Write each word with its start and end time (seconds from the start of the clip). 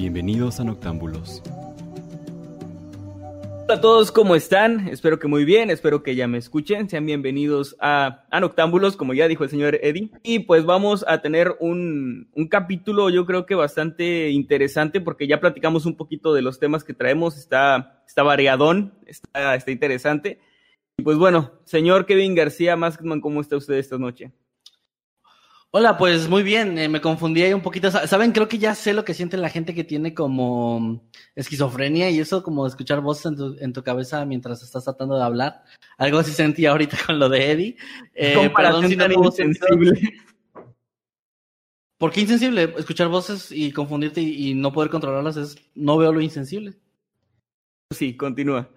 Bienvenidos 0.00 0.58
a 0.60 0.64
Noctámbulos. 0.64 1.42
Hola 3.64 3.74
a 3.74 3.80
todos, 3.82 4.10
¿cómo 4.10 4.34
están? 4.34 4.88
Espero 4.88 5.18
que 5.18 5.28
muy 5.28 5.44
bien, 5.44 5.68
espero 5.68 6.02
que 6.02 6.14
ya 6.14 6.26
me 6.26 6.38
escuchen. 6.38 6.88
Sean 6.88 7.04
bienvenidos 7.04 7.76
a, 7.80 8.24
Noctámbulos, 8.40 8.96
como 8.96 9.12
ya 9.12 9.28
dijo 9.28 9.44
el 9.44 9.50
señor 9.50 9.74
Eddie. 9.82 10.10
Y 10.22 10.38
pues 10.38 10.64
vamos 10.64 11.04
a 11.06 11.20
tener 11.20 11.54
un, 11.60 12.30
un, 12.32 12.48
capítulo, 12.48 13.10
yo 13.10 13.26
creo 13.26 13.44
que 13.44 13.54
bastante 13.54 14.30
interesante, 14.30 15.02
porque 15.02 15.26
ya 15.26 15.38
platicamos 15.38 15.84
un 15.84 15.98
poquito 15.98 16.32
de 16.32 16.40
los 16.40 16.58
temas 16.58 16.82
que 16.82 16.94
traemos. 16.94 17.36
Está, 17.36 18.02
está 18.06 18.22
variadón, 18.22 18.94
está, 19.04 19.54
está 19.54 19.70
interesante. 19.70 20.40
Y 20.96 21.02
pues 21.02 21.18
bueno, 21.18 21.52
señor 21.64 22.06
Kevin 22.06 22.34
García 22.34 22.74
Maskman, 22.74 23.20
¿cómo 23.20 23.42
está 23.42 23.58
usted 23.58 23.74
esta 23.74 23.98
noche? 23.98 24.32
Hola, 25.72 25.96
pues 25.96 26.28
muy 26.28 26.42
bien, 26.42 26.76
eh, 26.78 26.88
me 26.88 27.00
confundí 27.00 27.42
ahí 27.42 27.52
un 27.52 27.62
poquito. 27.62 27.92
Saben, 27.92 28.32
creo 28.32 28.48
que 28.48 28.58
ya 28.58 28.74
sé 28.74 28.92
lo 28.92 29.04
que 29.04 29.14
siente 29.14 29.36
la 29.36 29.50
gente 29.50 29.72
que 29.72 29.84
tiene 29.84 30.14
como 30.14 31.08
esquizofrenia 31.36 32.10
y 32.10 32.18
eso 32.18 32.42
como 32.42 32.66
escuchar 32.66 33.00
voces 33.00 33.26
en 33.26 33.36
tu, 33.36 33.56
en 33.60 33.72
tu 33.72 33.84
cabeza 33.84 34.24
mientras 34.24 34.64
estás 34.64 34.82
tratando 34.82 35.16
de 35.16 35.22
hablar. 35.22 35.62
Algo 35.96 36.18
así 36.18 36.32
sentí 36.32 36.66
ahorita 36.66 36.96
con 37.06 37.20
lo 37.20 37.28
de 37.28 37.52
Eddie. 37.52 37.76
Eh, 38.14 38.50
perdón 38.54 38.88
si 38.88 38.96
no 38.96 39.12
insensible. 39.12 40.00
¿Por 41.98 42.10
qué 42.10 42.22
insensible? 42.22 42.74
Escuchar 42.76 43.06
voces 43.06 43.52
y 43.52 43.70
confundirte 43.70 44.20
y, 44.20 44.50
y 44.50 44.54
no 44.54 44.72
poder 44.72 44.90
controlarlas 44.90 45.36
es, 45.36 45.56
no 45.76 45.98
veo 45.98 46.12
lo 46.12 46.20
insensible. 46.20 46.74
Sí, 47.92 48.16
continúa. 48.16 48.68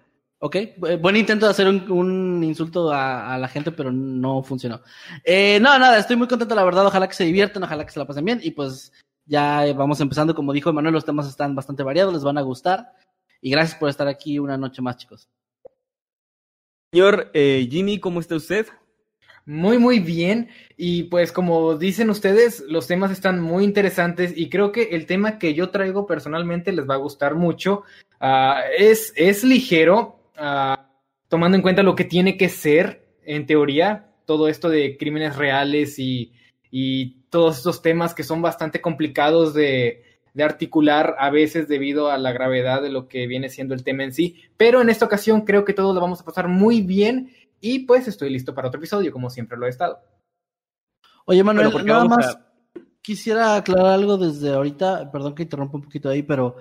Ok, 0.46 0.56
buen 1.00 1.16
intento 1.16 1.46
de 1.46 1.52
hacer 1.52 1.66
un, 1.66 1.90
un 1.90 2.44
insulto 2.44 2.92
a, 2.92 3.32
a, 3.32 3.38
la 3.38 3.48
gente, 3.48 3.72
pero 3.72 3.90
no 3.90 4.42
funcionó. 4.42 4.82
Eh, 5.24 5.58
no, 5.58 5.78
nada, 5.78 5.98
estoy 5.98 6.16
muy 6.16 6.28
contento, 6.28 6.54
la 6.54 6.64
verdad. 6.64 6.84
Ojalá 6.84 7.08
que 7.08 7.14
se 7.14 7.24
diviertan, 7.24 7.62
ojalá 7.62 7.86
que 7.86 7.92
se 7.92 7.98
la 7.98 8.04
pasen 8.04 8.26
bien. 8.26 8.40
Y 8.42 8.50
pues 8.50 8.92
ya 9.24 9.64
vamos 9.72 10.02
empezando. 10.02 10.34
Como 10.34 10.52
dijo 10.52 10.68
Emanuel, 10.68 10.92
los 10.92 11.06
temas 11.06 11.26
están 11.26 11.54
bastante 11.54 11.82
variados, 11.82 12.12
les 12.12 12.24
van 12.24 12.36
a 12.36 12.42
gustar. 12.42 12.92
Y 13.40 13.52
gracias 13.52 13.78
por 13.78 13.88
estar 13.88 14.06
aquí 14.06 14.38
una 14.38 14.58
noche 14.58 14.82
más, 14.82 14.98
chicos. 14.98 15.30
Señor 16.92 17.30
eh, 17.32 17.66
Jimmy, 17.70 17.98
¿cómo 17.98 18.20
está 18.20 18.36
usted? 18.36 18.66
Muy, 19.46 19.78
muy 19.78 19.98
bien. 19.98 20.50
Y 20.76 21.04
pues 21.04 21.32
como 21.32 21.78
dicen 21.78 22.10
ustedes, 22.10 22.62
los 22.68 22.86
temas 22.86 23.10
están 23.12 23.40
muy 23.40 23.64
interesantes 23.64 24.34
y 24.36 24.50
creo 24.50 24.72
que 24.72 24.90
el 24.90 25.06
tema 25.06 25.38
que 25.38 25.54
yo 25.54 25.70
traigo 25.70 26.06
personalmente 26.06 26.70
les 26.70 26.86
va 26.86 26.96
a 26.96 26.98
gustar 26.98 27.34
mucho. 27.34 27.84
Uh, 28.20 28.60
es, 28.76 29.10
es 29.16 29.42
ligero, 29.42 30.20
Uh, 30.38 30.76
tomando 31.28 31.56
en 31.56 31.62
cuenta 31.62 31.82
lo 31.82 31.94
que 31.94 32.04
tiene 32.04 32.36
que 32.36 32.48
ser, 32.48 33.06
en 33.24 33.46
teoría, 33.46 34.10
todo 34.24 34.48
esto 34.48 34.68
de 34.68 34.96
crímenes 34.96 35.36
reales 35.36 35.98
y, 35.98 36.32
y 36.70 37.22
todos 37.30 37.58
estos 37.58 37.82
temas 37.82 38.14
que 38.14 38.24
son 38.24 38.42
bastante 38.42 38.80
complicados 38.80 39.54
de, 39.54 40.02
de, 40.32 40.42
articular 40.42 41.16
a 41.18 41.30
veces 41.30 41.68
debido 41.68 42.10
a 42.10 42.18
la 42.18 42.32
gravedad 42.32 42.82
de 42.82 42.90
lo 42.90 43.08
que 43.08 43.26
viene 43.26 43.48
siendo 43.48 43.74
el 43.74 43.84
tema 43.84 44.04
en 44.04 44.12
sí. 44.12 44.42
Pero 44.56 44.80
en 44.80 44.88
esta 44.88 45.06
ocasión 45.06 45.42
creo 45.42 45.64
que 45.64 45.74
todos 45.74 45.94
lo 45.94 46.00
vamos 46.00 46.20
a 46.20 46.24
pasar 46.24 46.48
muy 46.48 46.80
bien 46.82 47.32
y 47.60 47.80
pues 47.80 48.08
estoy 48.08 48.30
listo 48.30 48.54
para 48.54 48.68
otro 48.68 48.78
episodio, 48.78 49.12
como 49.12 49.30
siempre 49.30 49.56
lo 49.56 49.66
he 49.66 49.70
estado. 49.70 50.00
Oye, 51.26 51.42
Manuel, 51.42 51.72
nada 51.86 52.04
más 52.04 52.36
a... 52.36 52.46
quisiera 53.00 53.56
aclarar 53.56 53.92
algo 53.92 54.18
desde 54.18 54.52
ahorita, 54.52 55.10
perdón 55.10 55.34
que 55.34 55.44
interrumpa 55.44 55.78
un 55.78 55.82
poquito 55.82 56.10
ahí, 56.10 56.22
pero 56.22 56.56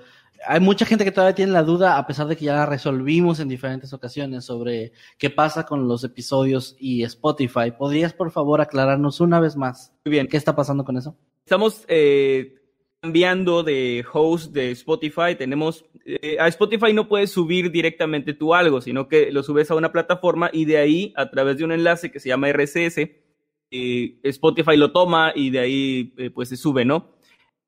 hay 0.45 0.59
mucha 0.59 0.85
gente 0.85 1.03
que 1.03 1.11
todavía 1.11 1.35
tiene 1.35 1.51
la 1.51 1.63
duda, 1.63 1.97
a 1.97 2.07
pesar 2.07 2.27
de 2.27 2.35
que 2.35 2.45
ya 2.45 2.55
la 2.55 2.65
resolvimos 2.65 3.39
en 3.39 3.47
diferentes 3.47 3.93
ocasiones, 3.93 4.45
sobre 4.45 4.91
qué 5.17 5.29
pasa 5.29 5.65
con 5.65 5.87
los 5.87 6.03
episodios 6.03 6.75
y 6.79 7.03
Spotify. 7.03 7.71
¿Podrías, 7.77 8.13
por 8.13 8.31
favor, 8.31 8.61
aclararnos 8.61 9.21
una 9.21 9.39
vez 9.39 9.55
más 9.55 9.93
Muy 10.05 10.11
bien. 10.11 10.27
qué 10.27 10.37
está 10.37 10.55
pasando 10.55 10.83
con 10.83 10.97
eso? 10.97 11.17
Estamos 11.45 11.85
eh, 11.87 12.55
cambiando 13.01 13.63
de 13.63 14.05
host 14.11 14.53
de 14.53 14.71
Spotify. 14.71 15.35
Tenemos 15.37 15.85
eh, 16.05 16.37
a 16.39 16.47
Spotify 16.47 16.93
no 16.93 17.07
puedes 17.07 17.31
subir 17.31 17.71
directamente 17.71 18.33
tú 18.33 18.53
algo, 18.53 18.81
sino 18.81 19.07
que 19.07 19.31
lo 19.31 19.43
subes 19.43 19.71
a 19.71 19.75
una 19.75 19.91
plataforma 19.91 20.49
y 20.51 20.65
de 20.65 20.77
ahí, 20.77 21.13
a 21.15 21.29
través 21.29 21.57
de 21.57 21.63
un 21.63 21.71
enlace 21.71 22.11
que 22.11 22.19
se 22.19 22.29
llama 22.29 22.51
RSS, 22.51 22.97
eh, 23.71 24.19
Spotify 24.23 24.77
lo 24.77 24.91
toma 24.91 25.31
y 25.35 25.49
de 25.49 25.59
ahí 25.59 26.03
pues 26.33 26.49
se 26.49 26.57
sube, 26.57 26.85
¿no? 26.85 27.12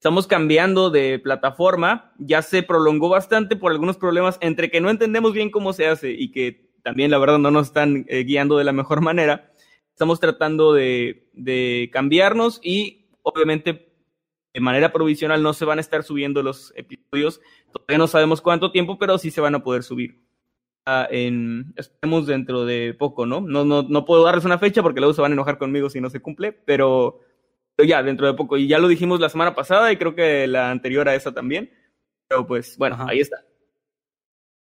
Estamos 0.06 0.28
cambiando 0.28 0.92
de 0.92 1.18
plataforma, 1.18 2.14
ya 2.20 2.44
se 2.44 2.62
prolongó 2.62 3.10
bastante 3.10 3.56
por 3.56 3.72
algunos 3.72 3.98
problemas 3.98 4.38
entre 4.40 4.70
que 4.70 4.80
no 4.80 4.92
entendemos 4.92 5.34
bien 5.34 5.50
cómo 5.50 5.74
se 5.74 5.88
hace 5.88 6.12
y 6.12 6.30
que 6.30 6.70
también 6.84 7.10
la 7.10 7.18
verdad 7.18 7.40
no 7.40 7.50
nos 7.50 7.66
están 7.66 8.06
eh, 8.08 8.24
guiando 8.24 8.60
de 8.60 8.66
la 8.66 8.72
mejor 8.72 9.02
manera. 9.02 9.52
Estamos 9.90 10.20
tratando 10.20 10.74
de, 10.74 11.28
de, 11.34 11.90
cambiarnos 11.92 12.60
y 12.62 13.08
obviamente 13.24 13.96
de 14.54 14.60
manera 14.60 14.94
provisional 14.94 15.42
no 15.42 15.54
se 15.54 15.66
van 15.66 15.80
a 15.80 15.82
estar 15.82 16.04
subiendo 16.04 16.44
los 16.44 16.72
episodios. 16.76 17.42
Todavía 17.74 17.98
no 17.98 18.06
sabemos 18.06 18.42
cuánto 18.42 18.72
tiempo, 18.72 19.00
pero 19.00 19.18
sí 19.18 19.32
se 19.32 19.42
van 19.42 19.56
a 19.56 19.64
poder 19.64 19.82
subir. 19.82 20.22
Uh, 20.86 21.10
en, 21.10 21.74
esperemos 21.78 22.28
dentro 22.28 22.64
de 22.64 22.94
poco, 22.94 23.26
¿no? 23.26 23.42
¿no? 23.42 23.66
No, 23.66 23.82
no 23.82 24.06
puedo 24.06 24.24
darles 24.24 24.46
una 24.46 24.60
fecha 24.60 24.84
porque 24.84 25.00
luego 25.00 25.16
se 25.16 25.22
van 25.24 25.32
a 25.32 25.34
enojar 25.34 25.58
conmigo 25.58 25.90
si 25.90 26.00
no 26.00 26.12
se 26.12 26.20
cumple, 26.20 26.52
pero 26.52 27.22
ya 27.84 28.03
dentro 28.03 28.28
de 28.28 28.34
poco. 28.34 28.58
Y 28.58 28.68
ya 28.68 28.80
lo 28.80 28.88
dijimos 28.88 29.19
la 29.19 29.30
semana 29.30 29.56
pasada 29.56 29.91
y 29.91 29.97
creo 29.97 30.16
que 30.16 30.47
la 30.47 30.72
anterior 30.72 31.08
a 31.09 31.16
esa 31.16 31.34
también. 31.34 31.72
Pero 32.28 32.47
pues 32.47 32.78
bueno, 32.78 32.96
Ajá. 32.96 33.08
ahí 33.09 33.19
está. 33.19 33.38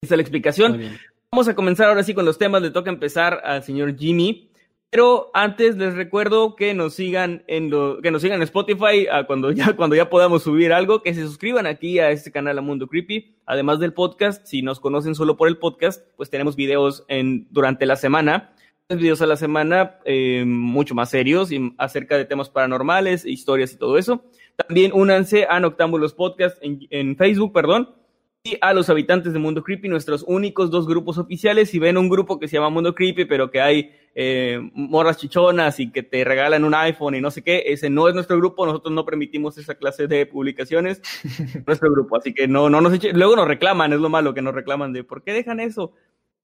Esa 0.01 0.15
es 0.15 0.17
la 0.17 0.21
explicación. 0.21 0.97
Vamos 1.31 1.47
a 1.47 1.55
comenzar 1.55 1.87
ahora 1.87 2.03
sí 2.03 2.13
con 2.13 2.25
los 2.25 2.37
temas. 2.37 2.61
Le 2.61 2.71
toca 2.71 2.89
empezar 2.89 3.41
al 3.43 3.63
señor 3.63 3.97
Jimmy. 3.97 4.49
Pero 4.91 5.29
antes 5.35 5.77
les 5.77 5.93
recuerdo 5.93 6.55
que 6.55 6.73
nos 6.73 6.95
sigan 6.95 7.43
en 7.45 7.69
lo, 7.69 8.01
que 8.01 8.09
nos 8.09 8.23
sigan 8.23 8.37
en 8.37 8.43
Spotify 8.43 9.05
a 9.11 9.27
cuando 9.27 9.51
ya 9.51 9.73
cuando 9.75 9.95
ya 9.95 10.09
podamos 10.09 10.43
subir 10.43 10.73
algo, 10.73 11.03
que 11.03 11.13
se 11.13 11.21
suscriban 11.21 11.67
aquí 11.67 11.99
a 11.99 12.09
este 12.09 12.31
canal 12.31 12.57
a 12.57 12.61
Mundo 12.61 12.87
Creepy, 12.87 13.35
además 13.45 13.79
del 13.79 13.93
podcast, 13.93 14.47
si 14.47 14.63
nos 14.63 14.79
conocen 14.79 15.13
solo 15.13 15.37
por 15.37 15.47
el 15.47 15.57
podcast, 15.57 16.07
pues 16.17 16.31
tenemos 16.31 16.55
videos 16.55 17.05
en 17.07 17.47
durante 17.51 17.85
la 17.85 17.97
semana 17.97 18.55
videos 18.97 19.21
a 19.21 19.27
la 19.27 19.37
semana, 19.37 19.99
eh, 20.03 20.43
mucho 20.47 20.95
más 20.95 21.11
serios 21.11 21.51
y 21.51 21.73
acerca 21.77 22.17
de 22.17 22.25
temas 22.25 22.49
paranormales, 22.49 23.23
historias 23.23 23.71
y 23.71 23.77
todo 23.77 23.99
eso. 23.99 24.25
También 24.55 24.91
únanse 24.93 25.45
a 25.47 25.59
Noctámbulos 25.59 26.15
Podcast 26.15 26.57
en, 26.61 26.79
en, 26.89 27.15
Facebook, 27.15 27.53
perdón, 27.53 27.93
y 28.43 28.57
a 28.61 28.73
los 28.73 28.89
habitantes 28.89 29.31
de 29.31 29.37
Mundo 29.37 29.63
Creepy, 29.63 29.89
nuestros 29.89 30.25
únicos 30.27 30.71
dos 30.71 30.87
grupos 30.87 31.19
oficiales. 31.19 31.69
Si 31.69 31.77
ven 31.77 31.99
un 31.99 32.09
grupo 32.09 32.39
que 32.39 32.47
se 32.47 32.55
llama 32.55 32.71
Mundo 32.71 32.95
Creepy, 32.95 33.25
pero 33.25 33.51
que 33.51 33.61
hay 33.61 33.91
eh, 34.15 34.59
morras 34.73 35.17
chichonas 35.17 35.79
y 35.79 35.91
que 35.91 36.01
te 36.01 36.23
regalan 36.23 36.65
un 36.65 36.73
iPhone 36.73 37.13
y 37.13 37.21
no 37.21 37.29
sé 37.29 37.43
qué, 37.43 37.65
ese 37.67 37.91
no 37.91 38.07
es 38.07 38.15
nuestro 38.15 38.37
grupo. 38.37 38.65
Nosotros 38.65 38.91
no 38.91 39.05
permitimos 39.05 39.55
esa 39.59 39.75
clase 39.75 40.07
de 40.07 40.25
publicaciones. 40.25 40.99
nuestro 41.67 41.91
grupo, 41.91 42.17
así 42.17 42.33
que 42.33 42.47
no, 42.47 42.71
no 42.71 42.81
nos 42.81 42.93
echen. 42.93 43.15
Luego 43.15 43.35
nos 43.35 43.47
reclaman, 43.47 43.93
es 43.93 43.99
lo 43.99 44.09
malo 44.09 44.33
que 44.33 44.41
nos 44.41 44.55
reclaman 44.55 44.93
de 44.93 45.03
por 45.03 45.21
qué 45.21 45.31
dejan 45.31 45.59
eso. 45.59 45.93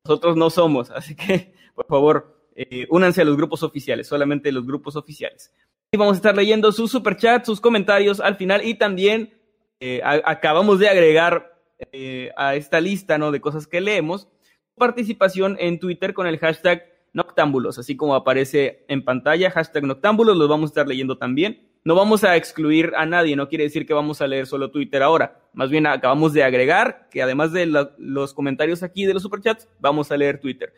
Nosotros 0.04 0.38
no 0.38 0.52
somos, 0.52 0.92
así 0.92 1.16
que 1.16 1.56
por 1.76 1.86
favor, 1.88 2.35
eh, 2.56 2.88
únanse 2.90 3.22
a 3.22 3.26
los 3.26 3.36
grupos 3.36 3.64
oficiales, 3.64 4.08
solamente 4.08 4.52
los 4.52 4.66
grupos 4.66 4.96
oficiales. 4.96 5.54
Y 5.92 5.98
vamos 5.98 6.14
a 6.14 6.18
estar 6.18 6.36
leyendo 6.36 6.72
sus 6.72 6.90
superchats, 6.90 7.46
sus 7.46 7.62
comentarios 7.62 8.20
al 8.20 8.38
final 8.38 8.66
y 8.66 8.76
también 8.76 9.34
eh, 9.80 10.02
a, 10.04 10.22
acabamos 10.26 10.80
de 10.80 10.88
agregar 10.88 11.54
eh, 11.92 12.32
a 12.38 12.56
esta 12.56 12.80
lista 12.80 13.18
¿no? 13.18 13.32
de 13.32 13.42
cosas 13.42 13.68
que 13.68 13.82
leemos 13.82 14.30
participación 14.76 15.58
en 15.60 15.80
Twitter 15.80 16.14
con 16.14 16.28
el 16.28 16.38
hashtag 16.40 16.86
Noctámbulos, 17.14 17.80
así 17.80 17.96
como 17.96 18.14
aparece 18.14 18.84
en 18.90 19.06
pantalla, 19.06 19.50
hashtag 19.50 19.84
Noctámbulos, 19.84 20.36
los 20.36 20.50
vamos 20.50 20.70
a 20.70 20.72
estar 20.72 20.88
leyendo 20.88 21.18
también. 21.18 21.70
No 21.86 21.96
vamos 21.96 22.24
a 22.24 22.36
excluir 22.36 22.92
a 22.98 23.06
nadie, 23.06 23.36
no 23.36 23.48
quiere 23.48 23.64
decir 23.64 23.86
que 23.86 23.94
vamos 23.94 24.22
a 24.22 24.28
leer 24.28 24.48
solo 24.48 24.72
Twitter 24.72 25.02
ahora. 25.04 25.40
Más 25.54 25.70
bien 25.70 25.88
acabamos 25.88 26.34
de 26.34 26.44
agregar 26.44 27.08
que 27.12 27.22
además 27.22 27.54
de 27.54 27.68
los 27.68 28.34
comentarios 28.34 28.84
aquí 28.84 29.06
de 29.06 29.14
los 29.14 29.22
superchats, 29.22 29.70
vamos 29.80 30.12
a 30.12 30.18
leer 30.18 30.40
Twitter. 30.40 30.74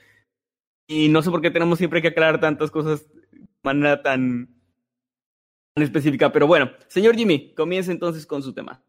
Y 0.88 1.10
no 1.10 1.22
sé 1.22 1.30
por 1.30 1.42
qué 1.42 1.52
tenemos 1.52 1.78
siempre 1.78 2.02
que 2.02 2.10
aclarar 2.10 2.40
tantas 2.40 2.72
cosas 2.72 3.06
de 3.32 3.48
manera 3.62 4.02
tan, 4.02 4.50
tan 5.74 5.84
específica. 5.84 6.32
Pero 6.32 6.48
bueno, 6.48 6.72
señor 6.88 7.16
Jimmy, 7.16 7.54
comience 7.54 7.92
entonces 7.92 8.26
con 8.26 8.42
su 8.42 8.54
tema. 8.54 8.82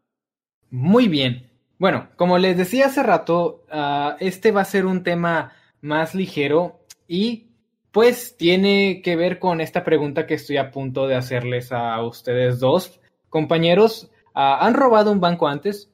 Muy 0.69 1.07
bien. 1.07 1.49
Bueno, 1.77 2.09
como 2.15 2.37
les 2.37 2.57
decía 2.57 2.87
hace 2.87 3.03
rato, 3.03 3.65
uh, 3.71 4.15
este 4.19 4.51
va 4.51 4.61
a 4.61 4.65
ser 4.65 4.85
un 4.85 5.03
tema 5.03 5.53
más 5.81 6.13
ligero 6.15 6.79
y 7.07 7.47
pues 7.91 8.37
tiene 8.37 9.01
que 9.01 9.15
ver 9.15 9.39
con 9.39 9.61
esta 9.61 9.83
pregunta 9.83 10.27
que 10.27 10.35
estoy 10.35 10.57
a 10.57 10.71
punto 10.71 11.07
de 11.07 11.15
hacerles 11.15 11.71
a 11.71 12.01
ustedes 12.03 12.59
dos. 12.59 12.99
Compañeros, 13.29 14.11
ah, 14.33 14.65
¿han 14.65 14.73
robado 14.73 15.11
un 15.11 15.19
banco 15.19 15.47
antes? 15.47 15.91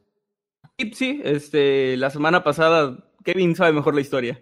Sí, 0.93 1.21
este, 1.23 1.95
la 1.97 2.09
semana 2.09 2.43
pasada 2.43 2.97
Kevin 3.23 3.55
sabe 3.55 3.71
mejor 3.71 3.95
la 3.95 4.01
historia. 4.01 4.41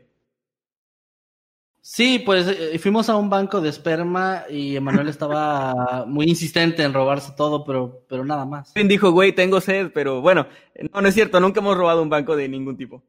Sí, 1.85 2.19
pues 2.25 2.47
eh, 2.47 2.79
fuimos 2.79 3.09
a 3.09 3.17
un 3.17 3.29
banco 3.29 3.59
de 3.59 3.67
esperma 3.67 4.45
y 4.49 4.77
Emanuel 4.77 5.09
estaba 5.09 6.05
muy 6.07 6.27
insistente 6.27 6.81
en 6.81 6.93
robarse 6.93 7.33
todo, 7.35 7.65
pero, 7.65 8.05
pero 8.07 8.23
nada 8.23 8.45
más. 8.45 8.71
Kevin 8.71 8.87
dijo, 8.87 9.11
güey, 9.11 9.33
tengo 9.33 9.59
sed, 9.59 9.91
pero 9.93 10.21
bueno, 10.21 10.47
no, 10.93 11.01
no 11.01 11.07
es 11.09 11.13
cierto, 11.13 11.41
nunca 11.41 11.59
hemos 11.59 11.75
robado 11.75 12.01
un 12.01 12.09
banco 12.09 12.37
de 12.37 12.47
ningún 12.47 12.77
tipo. 12.77 13.03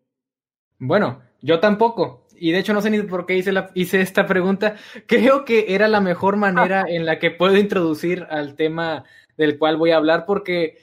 Bueno, 0.80 1.22
yo 1.40 1.60
tampoco. 1.60 2.26
Y 2.36 2.50
de 2.50 2.58
hecho 2.58 2.74
no 2.74 2.82
sé 2.82 2.90
ni 2.90 3.00
por 3.02 3.26
qué 3.26 3.36
hice, 3.36 3.52
la, 3.52 3.70
hice 3.74 4.00
esta 4.00 4.26
pregunta. 4.26 4.74
Creo 5.06 5.44
que 5.44 5.66
era 5.68 5.86
la 5.86 6.00
mejor 6.00 6.36
manera 6.36 6.84
en 6.88 7.06
la 7.06 7.20
que 7.20 7.30
puedo 7.30 7.56
introducir 7.56 8.26
al 8.28 8.56
tema 8.56 9.04
del 9.36 9.56
cual 9.56 9.76
voy 9.76 9.92
a 9.92 9.98
hablar 9.98 10.26
porque 10.26 10.78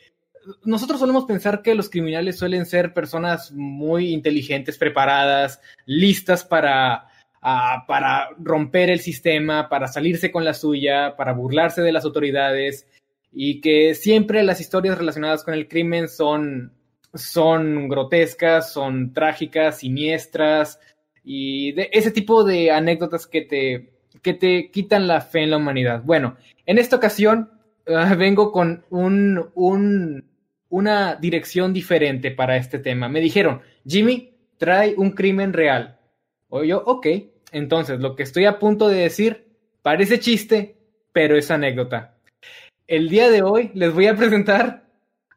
nosotros 0.63 1.01
solemos 1.01 1.25
pensar 1.25 1.61
que 1.61 1.75
los 1.75 1.89
criminales 1.89 2.37
suelen 2.39 2.65
ser 2.65 2.93
personas 2.93 3.51
muy 3.51 4.13
inteligentes, 4.13 4.77
preparadas, 4.77 5.59
listas 5.85 6.45
para, 6.45 7.10
uh, 7.43 7.85
para 7.87 8.29
romper 8.39 8.89
el 8.89 8.99
sistema, 8.99 9.69
para 9.69 9.87
salirse 9.87 10.31
con 10.31 10.43
la 10.43 10.53
suya, 10.53 11.15
para 11.15 11.33
burlarse 11.33 11.81
de 11.81 11.91
las 11.91 12.05
autoridades 12.05 12.87
y 13.31 13.61
que 13.61 13.95
siempre 13.95 14.43
las 14.43 14.59
historias 14.61 14.97
relacionadas 14.97 15.43
con 15.43 15.53
el 15.53 15.67
crimen 15.67 16.07
son, 16.07 16.73
son 17.13 17.87
grotescas, 17.87 18.73
son 18.73 19.13
trágicas, 19.13 19.79
siniestras 19.79 20.79
y 21.23 21.71
de 21.73 21.89
ese 21.91 22.11
tipo 22.11 22.43
de 22.43 22.71
anécdotas 22.71 23.27
que 23.27 23.41
te, 23.41 23.93
que 24.21 24.33
te 24.33 24.69
quitan 24.71 25.07
la 25.07 25.21
fe 25.21 25.43
en 25.43 25.51
la 25.51 25.57
humanidad. 25.57 26.01
Bueno, 26.03 26.35
en 26.65 26.77
esta 26.77 26.95
ocasión 26.95 27.51
uh, 27.87 28.15
vengo 28.17 28.51
con 28.51 28.85
un, 28.89 29.49
un 29.55 30.31
una 30.71 31.15
dirección 31.15 31.73
diferente 31.73 32.31
para 32.31 32.55
este 32.55 32.79
tema. 32.79 33.09
Me 33.09 33.19
dijeron, 33.19 33.61
Jimmy, 33.85 34.33
trae 34.57 34.95
un 34.97 35.11
crimen 35.11 35.53
real. 35.53 35.99
O 36.51 36.63
yo, 36.63 36.83
ok. 36.85 37.07
Entonces, 37.51 37.99
lo 37.99 38.15
que 38.15 38.23
estoy 38.23 38.45
a 38.45 38.59
punto 38.59 38.87
de 38.87 38.97
decir 38.97 39.47
parece 39.81 40.19
chiste, 40.19 40.75
pero 41.11 41.35
es 41.35 41.49
anécdota. 41.49 42.17
El 42.87 43.09
día 43.09 43.31
de 43.31 43.41
hoy 43.41 43.71
les 43.73 43.93
voy 43.93 44.07
a 44.07 44.15
presentar 44.15 44.85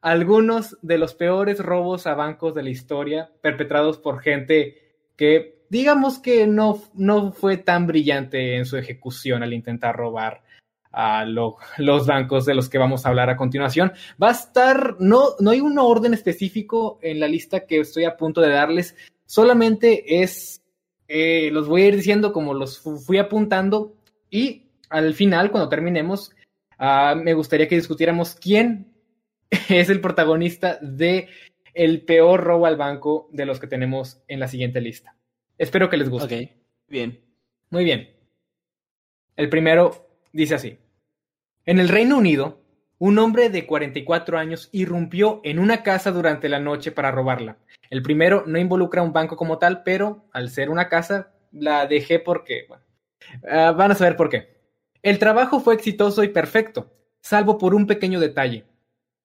algunos 0.03 0.77
de 0.83 0.99
los 0.99 1.15
peores 1.15 1.61
robos 1.61 2.07
a 2.07 2.15
bancos 2.15 2.55
de 2.55 2.63
la 2.63 2.71
historia 2.71 3.31
perpetrados 3.41 3.99
por 3.99 4.21
gente 4.21 4.77
que 5.17 5.65
digamos 5.71 6.19
que 6.19 6.47
no, 6.47 6.83
no 6.95 7.33
fue 7.33 7.57
tan 7.57 7.87
brillante 7.87 8.57
en 8.57 8.67
su 8.67 8.77
ejecución 8.77 9.43
al 9.43 9.55
intentar 9.55 9.97
robar 9.97 10.43
a 10.93 11.25
los 11.25 12.07
bancos 12.07 12.45
de 12.45 12.55
los 12.55 12.69
que 12.69 12.79
vamos 12.79 13.05
a 13.05 13.09
hablar 13.09 13.31
a 13.31 13.37
continuación. 13.37 13.93
Va 14.23 14.29
a 14.29 14.33
estar, 14.33 14.97
no, 15.01 15.31
no 15.41 15.51
hay 15.51 15.61
un 15.61 15.79
orden 15.79 16.15
específico 16.15 16.99
en 17.03 17.19
la 17.19 17.27
lista 17.27 17.67
que 17.67 17.81
estoy 17.81 18.05
a 18.05 18.17
punto 18.17 18.41
de 18.41 18.51
darles, 18.51 18.95
solamente 19.27 20.23
es, 20.23 20.63
eh, 21.09 21.51
los 21.53 21.69
voy 21.69 21.83
a 21.83 21.89
ir 21.89 21.97
diciendo 21.97 22.33
como 22.33 22.55
los 22.55 22.79
fui 22.81 23.19
apuntando 23.19 23.95
y 24.31 24.65
al 24.91 25.15
final, 25.15 25.51
cuando 25.51 25.69
terminemos, 25.69 26.33
uh, 26.79 27.17
me 27.17 27.35
gustaría 27.35 27.69
que 27.69 27.77
discutiéramos 27.77 28.35
quién 28.35 28.93
es 29.69 29.91
el 29.91 30.01
protagonista 30.01 30.79
de 30.81 31.29
el 31.75 32.03
peor 32.03 32.45
robo 32.45 32.67
al 32.67 32.77
banco 32.77 33.29
de 33.33 33.47
los 33.47 33.59
que 33.59 33.67
tenemos 33.67 34.23
en 34.29 34.41
la 34.41 34.49
siguiente 34.49 34.81
lista. 34.81 35.17
Espero 35.59 35.91
que 35.91 35.97
les 35.97 36.09
guste. 36.09 36.45
Ok, 36.45 36.51
bien. 36.89 37.21
Muy 37.71 37.85
bien. 37.85 38.11
El 39.37 39.49
primero 39.49 40.09
dice 40.33 40.55
así. 40.55 40.79
En 41.67 41.81
el 41.81 41.89
Reino 41.89 42.19
Unido, 42.19 42.61
un 42.99 43.19
hombre 43.19 43.51
de 43.51 43.67
44 43.67 44.39
años 44.39 44.69
irrumpió 44.73 45.41
en 45.45 45.59
una 45.59 45.83
casa 45.83 46.13
durante 46.13 46.49
la 46.49 46.61
noche 46.61 46.93
para 46.93 47.11
robarla. 47.11 47.59
El 47.91 48.03
primero 48.03 48.45
no 48.47 48.59
involucra 48.59 49.03
un 49.03 49.13
banco 49.13 49.37
como 49.37 49.59
tal, 49.59 49.83
pero 49.83 50.25
al 50.33 50.51
ser 50.51 50.71
una 50.71 50.89
casa, 50.89 51.33
la 51.53 51.87
dejé 51.87 52.19
porque, 52.19 52.67
ah, 53.51 53.73
van 53.73 53.93
a 53.93 53.95
saber 53.95 54.17
por 54.17 54.29
qué. 54.29 54.55
El 55.03 55.19
trabajo 55.19 55.61
fue 55.61 55.75
exitoso 55.75 56.25
y 56.25 56.29
perfecto, 56.29 56.93
salvo 57.21 57.59
por 57.59 57.75
un 57.75 57.87
pequeño 57.87 58.21
detalle. 58.21 58.65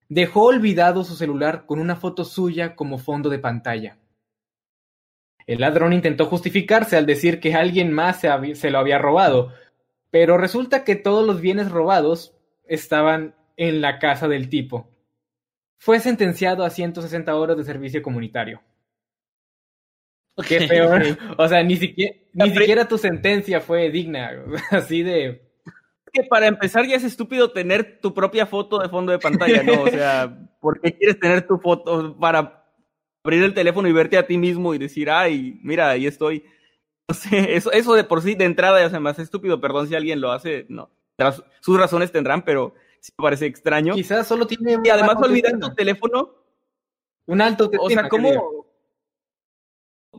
Dejó 0.10 0.46
olvidado 0.46 1.04
su 1.04 1.16
celular 1.16 1.66
con 1.66 1.80
una 1.80 1.96
foto 1.96 2.26
suya 2.26 2.76
como 2.76 2.98
fondo 2.98 3.30
de 3.30 3.40
pantalla. 3.40 3.98
El 5.46 5.62
ladrón 5.62 5.94
intentó 5.94 6.26
justificarse 6.26 6.98
al 6.98 7.06
decir 7.06 7.40
que 7.40 7.56
alguien 7.56 7.92
más 7.92 8.20
se 8.20 8.70
lo 8.72 8.78
había 8.80 9.00
robado, 9.00 9.54
pero 10.12 10.38
resulta 10.38 10.84
que 10.84 10.96
todos 10.96 11.26
los 11.26 11.42
bienes 11.42 11.72
robados 11.72 12.36
estaban 12.68 13.36
en 13.60 13.82
la 13.82 14.00
casa 14.00 14.28
del 14.30 14.50
tipo. 14.50 14.90
Fue 15.78 16.00
sentenciado 16.00 16.64
a 16.64 16.70
160 16.70 17.36
horas 17.36 17.58
de 17.58 17.66
servicio 17.66 18.02
comunitario. 18.02 18.62
Qué 20.48 20.62
peor. 20.62 21.04
O 21.38 21.48
sea, 21.48 21.62
ni 21.62 21.76
siquiera, 21.76 22.16
ni 22.34 22.52
siquiera 22.52 22.88
tu 22.88 22.98
sentencia 22.98 23.60
fue 23.60 23.92
digna. 23.92 24.32
Así 24.72 25.04
de. 25.04 25.46
Que 26.12 26.24
para 26.24 26.48
empezar 26.48 26.88
ya 26.88 26.96
es 26.96 27.04
estúpido 27.04 27.52
tener 27.52 28.00
tu 28.00 28.14
propia 28.14 28.46
foto 28.48 28.80
de 28.80 28.90
fondo 28.90 29.12
de 29.12 29.20
pantalla, 29.20 29.62
¿no? 29.62 29.84
O 29.84 29.88
sea, 29.90 30.50
¿por 30.62 30.80
qué 30.80 30.98
quieres 30.98 31.20
tener 31.20 31.46
tu 31.46 31.60
foto 31.60 32.18
para 32.18 32.66
abrir 33.24 33.44
el 33.44 33.54
teléfono 33.54 33.90
y 33.90 33.92
verte 33.92 34.18
a 34.18 34.26
ti 34.26 34.38
mismo 34.38 34.74
y 34.74 34.78
decir, 34.78 35.10
ay, 35.10 35.60
mira, 35.62 35.90
ahí 35.90 36.08
estoy? 36.08 36.46
eso, 37.32 37.72
eso 37.74 37.94
de 37.94 38.06
por 38.06 38.22
sí, 38.22 38.36
de 38.36 38.46
entrada, 38.46 38.80
ya 38.80 38.90
se 38.90 39.00
me 39.02 39.10
hace 39.10 39.22
estúpido. 39.22 39.60
Perdón 39.60 39.90
si 39.90 39.96
alguien 39.96 40.22
lo 40.22 40.32
hace, 40.32 40.66
no. 40.70 40.90
Sus 41.60 41.78
razones 41.78 42.14
tendrán, 42.14 42.44
pero 42.44 42.74
sí 43.00 43.12
me 43.18 43.24
parece 43.24 43.46
extraño. 43.46 43.94
Quizás 43.94 44.28
solo 44.28 44.48
tiene. 44.48 44.78
Y 44.84 44.90
además 44.90 45.16
olvidar 45.22 45.58
tu 45.60 45.74
teléfono. 45.74 46.36
Un 47.26 47.42
alto 47.42 47.70
O 47.80 47.90
sea, 47.90 48.10
¿cómo? 48.10 48.66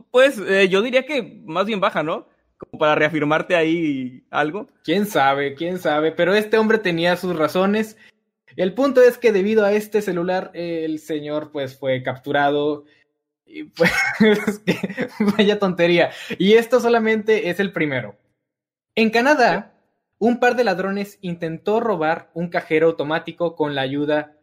Pues 0.09 0.37
eh, 0.37 0.69
yo 0.69 0.81
diría 0.81 1.05
que 1.05 1.41
más 1.45 1.65
bien 1.65 1.79
baja, 1.79 2.03
¿no? 2.03 2.27
Como 2.57 2.79
para 2.79 2.95
reafirmarte 2.95 3.55
ahí 3.55 4.23
algo. 4.29 4.67
Quién 4.83 5.05
sabe, 5.05 5.55
quién 5.55 5.79
sabe. 5.79 6.11
Pero 6.11 6.33
este 6.33 6.57
hombre 6.57 6.77
tenía 6.77 7.17
sus 7.17 7.35
razones. 7.35 7.97
El 8.55 8.73
punto 8.73 9.01
es 9.01 9.17
que 9.17 9.31
debido 9.31 9.65
a 9.65 9.73
este 9.73 10.01
celular, 10.01 10.51
el 10.53 10.99
señor 10.99 11.51
pues 11.51 11.77
fue 11.77 12.03
capturado 12.03 12.85
y 13.45 13.63
pues, 13.75 13.91
vaya 15.37 15.59
tontería. 15.59 16.11
Y 16.37 16.53
esto 16.53 16.79
solamente 16.79 17.49
es 17.49 17.59
el 17.59 17.71
primero. 17.71 18.15
En 18.95 19.09
Canadá, 19.09 19.70
un 20.21 20.39
par 20.39 20.55
de 20.55 20.63
ladrones 20.63 21.17
intentó 21.21 21.79
robar 21.79 22.29
un 22.35 22.49
cajero 22.49 22.87
automático 22.87 23.55
con 23.55 23.73
la 23.73 23.81
ayuda 23.81 24.37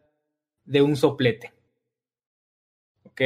de 0.65 0.83
un 0.83 0.97
soplete. 0.97 1.53
¿Ok? 3.05 3.23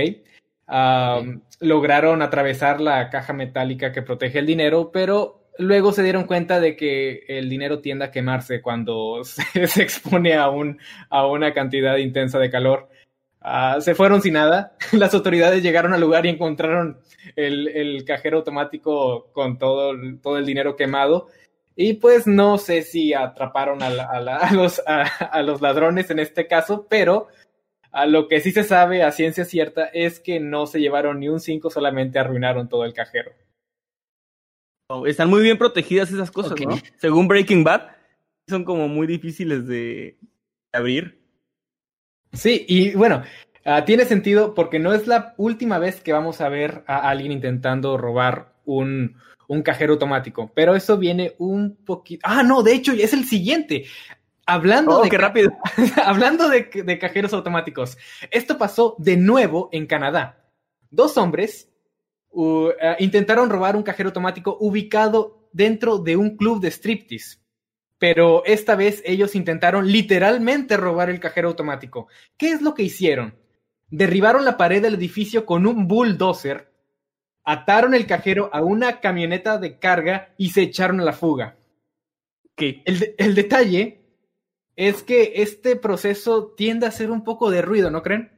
Lograron 1.61 2.21
atravesar 2.21 2.83
la 2.83 3.09
caja 3.09 3.33
metálica 3.33 3.91
que 3.91 4.03
protege 4.03 4.39
el 4.39 4.47
dinero, 4.47 4.93
pero 4.93 5.49
luego 5.57 5.93
se 5.93 6.03
dieron 6.03 6.25
cuenta 6.25 6.61
de 6.61 6.77
que 6.77 7.25
el 7.27 7.49
dinero 7.49 7.81
tiende 7.81 8.05
a 8.05 8.11
quemarse 8.11 8.61
cuando 8.61 9.25
se, 9.25 9.67
se 9.67 9.83
expone 9.83 10.35
a, 10.35 10.51
un, 10.51 10.79
a 11.09 11.27
una 11.27 11.55
cantidad 11.55 11.97
intensa 11.97 12.39
de 12.39 12.51
calor. 12.51 12.91
Ah, 13.41 13.79
se 13.81 13.95
fueron 13.95 14.21
sin 14.21 14.35
nada. 14.35 14.77
Las 14.93 15.15
autoridades 15.15 15.63
llegaron 15.63 15.95
al 15.95 16.03
lugar 16.03 16.27
y 16.27 16.29
encontraron 16.29 16.99
el, 17.35 18.05
cajero 18.07 18.39
automático 18.39 19.33
con 19.33 19.59
todo, 19.59 19.95
todo, 20.23 20.37
el 20.37 20.45
dinero 20.45 20.77
quemado. 20.77 21.29
Y 21.75 21.95
pues 21.95 22.27
no 22.27 22.59
sé 22.59 22.83
si 22.83 23.15
atraparon 23.15 23.83
a, 23.83 23.91
los, 24.53 24.83
a, 24.87 25.43
los, 25.43 25.61
ladrones 25.61 26.11
en 26.11 26.19
este 26.19 26.47
caso, 26.47 26.87
pero 26.89 27.29
a 27.91 28.07
lo 28.07 28.29
que 28.29 28.41
sí 28.41 28.53
se 28.53 28.65
sabe 28.65 29.03
a 29.03 29.13
ciencia 29.13 29.45
cierta 29.45 29.87
es 29.87 30.21
que 30.21 30.39
no 30.41 30.67
se 30.67 30.81
llevaron 30.81 31.21
ni 31.21 31.29
un 31.29 31.41
5, 31.41 31.71
solamente 31.71 32.19
arruinaron 32.19 32.69
todo 32.69 32.85
el 32.85 32.93
cajero. 32.93 33.33
Oh, 34.89 35.07
están 35.07 35.31
muy 35.31 35.43
bien 35.43 35.57
protegidas 35.57 36.11
esas 36.11 36.31
cosas, 36.31 36.61
¿no? 36.61 36.77
Según 36.99 37.27
Breaking 37.27 37.65
Bad, 37.65 37.89
son 38.49 38.65
como 38.65 38.89
muy 38.89 39.07
difíciles 39.07 39.67
de 39.67 40.19
abrir. 40.73 41.23
Sí, 42.33 42.65
y 42.69 42.95
bueno, 42.95 43.23
uh, 43.65 43.85
tiene 43.85 44.05
sentido 44.05 44.55
porque 44.55 44.79
no 44.79 44.93
es 44.93 45.07
la 45.07 45.35
última 45.39 45.79
vez 45.79 46.03
que 46.03 46.13
vamos 46.13 46.41
a 46.43 46.49
ver 46.51 46.85
a 46.87 47.09
alguien 47.09 47.33
intentando 47.33 47.97
robar 47.97 48.53
un, 48.65 49.17
un 49.53 49.63
cajero 49.63 49.93
automático, 49.95 50.51
pero 50.55 50.75
eso 50.75 50.97
viene 50.97 51.35
un 51.39 51.77
poquito... 51.85 52.23
Ah, 52.25 52.43
no, 52.43 52.63
de 52.63 52.73
hecho 52.73 52.93
es 52.93 53.13
el 53.13 53.25
siguiente. 53.25 53.85
Hablando, 54.47 54.99
oh, 54.99 55.03
de, 55.03 55.11
qué 55.11 55.19
rápido. 55.19 55.53
hablando 56.05 56.49
de, 56.49 56.71
de, 56.85 56.99
cajeros 56.99 57.33
automáticos, 57.35 57.99
esto 58.31 58.57
pasó 58.57 58.97
de 58.99 59.17
nuevo 59.19 59.69
en 59.73 59.87
Canadá. 59.87 60.49
Dos 60.91 61.19
hombres 61.19 61.71
uh, 62.31 62.69
uh, 62.69 62.73
intentaron 62.99 63.51
robar 63.51 63.77
un 63.77 63.83
cajero 63.83 64.09
automático 64.09 64.57
ubicado 64.59 65.49
dentro 65.53 65.99
de 65.99 66.17
un 66.17 66.37
club 66.37 66.61
de 66.61 66.71
striptease 66.71 67.43
pero 67.99 68.45
esta 68.47 68.75
vez 68.75 69.01
ellos 69.05 69.37
intentaron 69.37 69.87
literalmente 69.87 70.77
robar 70.77 71.09
el 71.09 71.21
cajero 71.21 71.47
automático. 71.47 72.09
¿Qué 72.37 72.51
es 72.51 72.61
lo 72.61 72.75
que 72.75 72.83
hicieron? 72.83 73.37
Derribaron 73.91 74.45
la 74.45 74.57
pared 74.57 74.83
del 74.83 74.95
edificio 74.95 75.47
con 75.47 75.69
un 75.69 75.87
bulldozer 75.87 76.72
ataron 77.45 77.95
el 77.95 78.07
cajero 78.07 78.51
a 78.53 78.63
una 78.63 79.01
camioneta 79.01 79.59
de 79.59 79.79
carga 79.79 80.33
y 80.37 80.51
se 80.51 80.63
echaron 80.63 81.01
a 81.01 81.05
la 81.05 81.13
fuga. 81.13 81.57
¿Qué? 82.57 82.83
El, 82.85 83.15
el 83.19 83.35
detalle 83.35 84.03
es 84.77 85.03
que 85.03 85.33
este 85.37 85.77
proceso 85.77 86.55
tiende 86.57 86.87
a 86.87 86.91
hacer 86.91 87.11
un 87.11 87.25
poco 87.25 87.51
de 87.51 87.63
ruido, 87.63 87.91
¿no 87.91 88.03
creen? 88.03 88.33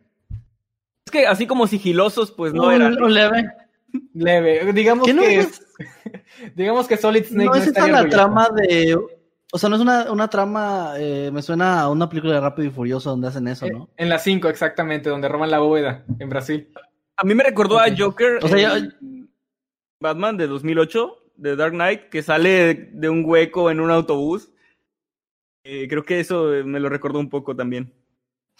Es 1.06 1.12
que 1.12 1.26
así 1.26 1.46
como 1.46 1.66
sigilosos, 1.66 2.30
pues 2.32 2.52
no, 2.52 2.70
eran. 2.70 2.94
leve. 2.94 3.50
Leve. 4.14 4.72
Digamos 4.72 5.06
que, 5.06 5.38
es, 5.38 5.62
digamos 6.56 6.88
que 6.88 6.96
Solid 6.96 7.24
Snake 7.26 7.46
no, 7.46 7.54
es 7.54 7.66
esa 7.68 7.86
la 7.86 8.08
trama 8.08 8.48
de 8.50 8.96
o 9.54 9.58
sea, 9.58 9.68
no 9.68 9.76
es 9.76 9.82
una, 9.82 10.10
una 10.10 10.26
trama, 10.26 10.94
eh, 10.98 11.30
me 11.32 11.40
suena 11.40 11.82
a 11.82 11.88
una 11.88 12.08
película 12.08 12.34
de 12.34 12.40
Rápido 12.40 12.66
y 12.66 12.72
Furioso 12.72 13.10
donde 13.10 13.28
hacen 13.28 13.46
eso, 13.46 13.68
¿no? 13.68 13.88
En 13.96 14.08
la 14.08 14.18
5, 14.18 14.48
exactamente, 14.48 15.08
donde 15.08 15.28
roban 15.28 15.48
la 15.48 15.60
bóveda 15.60 16.04
en 16.18 16.28
Brasil. 16.28 16.72
A 17.16 17.24
mí 17.24 17.34
me 17.34 17.44
recordó 17.44 17.78
a 17.78 17.86
Joker, 17.96 18.38
o 18.42 18.48
sea, 18.48 18.76
Batman 20.00 20.36
de 20.36 20.46
2008, 20.46 21.32
de 21.36 21.56
Dark 21.56 21.72
Knight, 21.72 22.08
que 22.08 22.22
sale 22.22 22.74
de 22.92 23.08
un 23.08 23.24
hueco 23.24 23.70
en 23.70 23.80
un 23.80 23.90
autobús. 23.90 24.52
Eh, 25.64 25.86
creo 25.88 26.04
que 26.04 26.20
eso 26.20 26.50
me 26.64 26.80
lo 26.80 26.88
recordó 26.88 27.18
un 27.18 27.30
poco 27.30 27.56
también. 27.56 27.92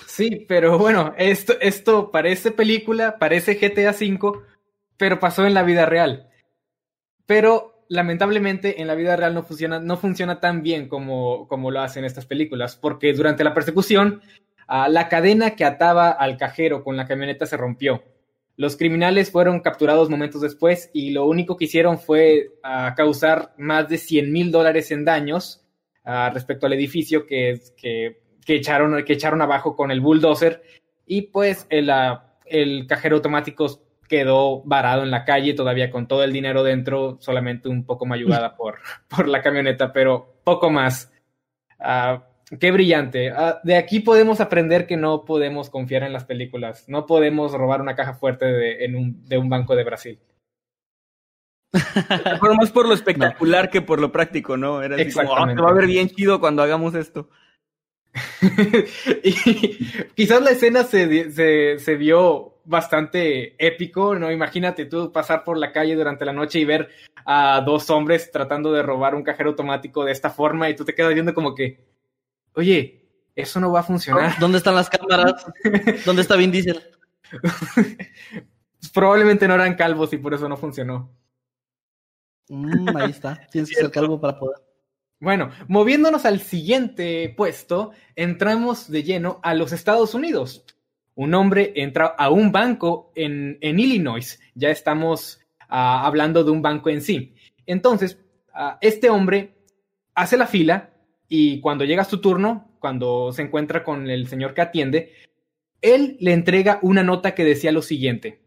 Sí, 0.06 0.44
pero 0.49 0.78
bueno, 0.78 1.14
esto, 1.18 1.54
esto 1.61 2.11
parece 2.11 2.50
película, 2.50 3.18
parece 3.18 3.54
GTA 3.54 3.90
V, 3.90 4.40
pero 4.96 5.20
pasó 5.20 5.46
en 5.46 5.54
la 5.54 5.62
vida 5.62 5.87
real. 5.87 6.30
Pero 7.26 7.84
lamentablemente 7.88 8.80
en 8.80 8.87
la 8.87 8.94
vida 8.94 9.16
real 9.16 9.34
no 9.34 9.42
funciona, 9.42 9.78
no 9.78 9.96
funciona 9.96 10.40
tan 10.40 10.62
bien 10.62 10.88
como, 10.88 11.46
como 11.49 11.70
lo 11.70 11.80
hacen 11.80 12.04
estas 12.04 12.26
películas, 12.26 12.76
porque 12.76 13.12
durante 13.12 13.44
la 13.44 13.54
persecución, 13.54 14.23
ah, 14.66 14.88
la 14.88 15.08
cadena 15.08 15.54
que 15.54 15.64
ataba 15.64 16.11
al 16.11 16.37
cajero 16.37 16.82
con 16.82 16.96
la 16.96 17.06
camioneta 17.06 17.46
se 17.46 17.56
rompió. 17.56 18.02
Los 18.56 18.76
criminales 18.76 19.32
fueron 19.32 19.61
capturados 19.61 20.08
momentos 20.11 20.40
después 20.40 20.90
y 20.92 21.11
lo 21.11 21.26
único 21.26 21.56
que 21.56 21.64
hicieron 21.64 21.99
fue 21.99 22.52
ah, 22.62 22.94
causar 22.96 23.52
más 23.58 23.88
de 23.88 23.99
100 23.99 24.32
mil 24.32 24.52
dólares 24.52 24.90
en 24.92 25.04
daños 25.04 25.64
ah, 26.04 26.30
respecto 26.32 26.66
al 26.66 26.73
edificio 26.73 27.26
que, 27.26 27.61
que, 27.76 28.20
que, 28.44 28.54
echaron, 28.54 29.04
que 29.04 29.14
echaron 29.14 29.42
abajo 29.42 29.75
con 29.75 29.90
el 29.90 30.00
bulldozer 30.00 30.62
y 31.06 31.23
pues 31.23 31.66
el, 31.68 31.90
el 32.46 32.87
cajero 32.87 33.16
automático 33.16 33.80
quedó 34.08 34.62
varado 34.62 35.02
en 35.02 35.11
la 35.11 35.25
calle 35.25 35.54
todavía 35.54 35.90
con 35.90 36.06
todo 36.06 36.23
el 36.23 36.32
dinero 36.32 36.62
dentro, 36.62 37.16
solamente 37.20 37.68
un 37.68 37.84
poco 37.84 38.06
mayugada 38.06 38.56
por, 38.56 38.78
por 39.08 39.28
la 39.28 39.42
camioneta, 39.42 39.92
pero 39.92 40.37
poco 40.44 40.70
más. 40.70 41.12
Ah, 41.80 42.25
qué 42.58 42.70
brillante. 42.70 43.30
Ah, 43.30 43.61
de 43.64 43.76
aquí 43.76 44.00
podemos 44.00 44.40
aprender 44.40 44.87
que 44.87 44.96
no 44.96 45.25
podemos 45.25 45.70
confiar 45.70 46.02
en 46.02 46.12
las 46.12 46.25
películas. 46.25 46.88
No 46.88 47.06
podemos 47.06 47.52
robar 47.52 47.80
una 47.80 47.96
caja 47.96 48.14
fuerte 48.14 48.46
de, 48.46 48.84
en 48.84 48.96
un, 48.96 49.28
de 49.28 49.38
un 49.38 49.49
banco 49.49 49.76
de 49.76 49.84
Brasil. 49.84 50.20
Fue 52.40 52.54
más 52.54 52.70
por 52.70 52.87
lo 52.87 52.94
espectacular 52.94 53.70
que 53.70 53.82
por 53.82 54.00
lo 54.00 54.12
práctico, 54.12 54.56
¿no? 54.56 54.82
Era 54.82 54.96
así 54.96 55.12
como, 55.12 55.32
oh, 55.32 55.62
va 55.62 55.70
a 55.70 55.75
ver 55.75 55.87
bien 55.87 56.08
chido 56.08 56.40
cuando 56.40 56.62
hagamos 56.62 56.94
esto. 56.94 57.28
y 59.25 59.32
quizás 60.14 60.40
la 60.40 60.50
escena 60.50 60.84
se, 60.84 61.32
se, 61.32 61.78
se 61.80 61.96
vio 61.96 62.54
bastante 62.64 63.54
épico, 63.58 64.14
¿no? 64.14 64.30
Imagínate 64.30 64.87
tú 64.87 65.12
pasar 65.12 65.44
por 65.44 65.58
la 65.58 65.73
calle 65.73 65.94
durante 65.94 66.25
la 66.25 66.32
noche 66.32 66.61
y 66.61 66.64
ver 66.64 66.88
a 67.26 67.61
dos 67.64 67.90
hombres 67.90 68.30
tratando 68.30 68.73
de 68.73 68.82
robar 68.82 69.14
un 69.14 69.23
cajero 69.23 69.50
automático 69.50 70.04
de 70.04 70.12
esta 70.12 70.30
forma 70.30 70.68
y 70.68 70.76
tú 70.76 70.84
te 70.84 70.94
quedas 70.94 71.14
viendo 71.14 71.34
como 71.34 71.54
que, 71.54 71.78
oye, 72.54 73.08
eso 73.34 73.61
no 73.61 73.73
va 73.73 73.80
a 73.80 73.84
funcionar. 73.84 74.37
¿Dónde 74.40 74.58
están 74.58 74.75
las 74.75 74.90
cámaras? 74.90 75.46
¿Dónde 76.04 76.23
está 76.23 76.37
Vin 76.37 76.50
Diesel? 76.50 76.82
Probablemente 78.94 79.49
no 79.49 79.54
eran 79.54 79.75
calvos 79.75 80.12
y 80.12 80.18
por 80.18 80.34
eso 80.34 80.49
no 80.49 80.56
funcionó. 80.56 81.11
Mm, 82.49 82.96
ahí 82.96 83.11
está, 83.11 83.46
tienes 83.50 83.70
que 83.70 83.76
ser 83.76 83.90
calvo 83.90 84.20
para 84.20 84.38
poder. 84.38 84.58
Bueno, 85.20 85.50
moviéndonos 85.68 86.26
al 86.26 86.40
siguiente 86.40 87.32
puesto, 87.34 87.92
entramos 88.14 88.90
de 88.90 89.02
lleno 89.02 89.40
a 89.42 89.54
los 89.54 89.73
Estados 89.73 90.14
Unidos 90.14 90.64
un 91.14 91.34
hombre 91.34 91.73
entra 91.76 92.06
a 92.06 92.30
un 92.30 92.52
banco 92.52 93.12
en, 93.14 93.58
Illinois. 93.61 94.40
Ya 94.54 94.70
estamos 94.70 95.40
ah, 95.68 96.06
hablando 96.06 96.44
de 96.44 96.50
un 96.50 96.62
banco 96.62 96.90
en 96.90 97.00
sí. 97.00 97.34
Entonces, 97.66 98.18
ah, 98.52 98.78
este 98.80 99.11
hombre 99.11 99.54
hace 100.14 100.37
la 100.37 100.46
fila 100.46 100.90
y 101.28 101.61
cuando 101.61 101.85
llega 101.85 102.04
su 102.04 102.21
turno, 102.21 102.69
cuando 102.78 103.33
se 103.33 103.43
encuentra 103.43 103.83
con 103.83 104.11
el 104.11 104.28
señor 104.28 104.54
que 104.54 104.61
atiende, 104.61 105.12
él 105.81 106.16
le 106.21 106.33
entrega 106.33 106.78
una 106.83 107.02
nota 107.02 107.35
que 107.35 107.45
decía 107.45 107.73
lo 107.73 107.83
siguiente. 107.83 108.40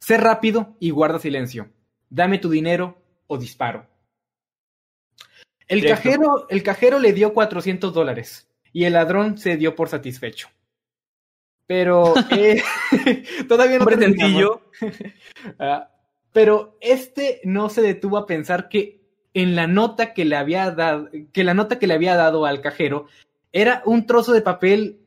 Sé 0.00 0.16
rápido 0.16 0.76
y 0.80 0.90
guarda 0.90 1.18
silencio. 1.18 1.70
Dame 2.10 2.38
tu 2.38 2.50
dinero 2.50 2.98
o 3.26 3.38
disparo. 3.38 3.86
El 5.68 5.84
cajero, 5.84 6.46
el 6.48 6.62
cajero 6.62 6.98
le 6.98 7.12
dio 7.12 7.34
400 7.34 7.92
dólares 7.92 8.48
y 8.72 8.84
el 8.84 8.92
ladrón 8.92 9.36
se 9.38 9.56
dio 9.56 9.74
por 9.74 9.88
satisfecho. 9.88 10.48
Pero 11.66 12.14
eh, 12.30 12.62
todavía 13.48 13.78
no 13.78 13.90
sencillo. 13.90 14.62
Ah, 15.58 15.90
pero 16.32 16.76
este 16.80 17.40
no 17.44 17.68
se 17.70 17.80
detuvo 17.80 18.18
a 18.18 18.26
pensar 18.26 18.68
que 18.68 18.95
en 19.36 19.54
la 19.54 19.66
nota 19.66 20.14
que 20.14 20.24
le 20.24 20.34
había 20.34 20.70
dado, 20.70 21.10
que 21.30 21.44
la 21.44 21.52
nota 21.52 21.78
que 21.78 21.86
le 21.86 21.92
había 21.92 22.16
dado 22.16 22.46
al 22.46 22.62
cajero 22.62 23.06
era 23.52 23.82
un 23.84 24.06
trozo 24.06 24.32
de 24.32 24.40
papel 24.40 25.00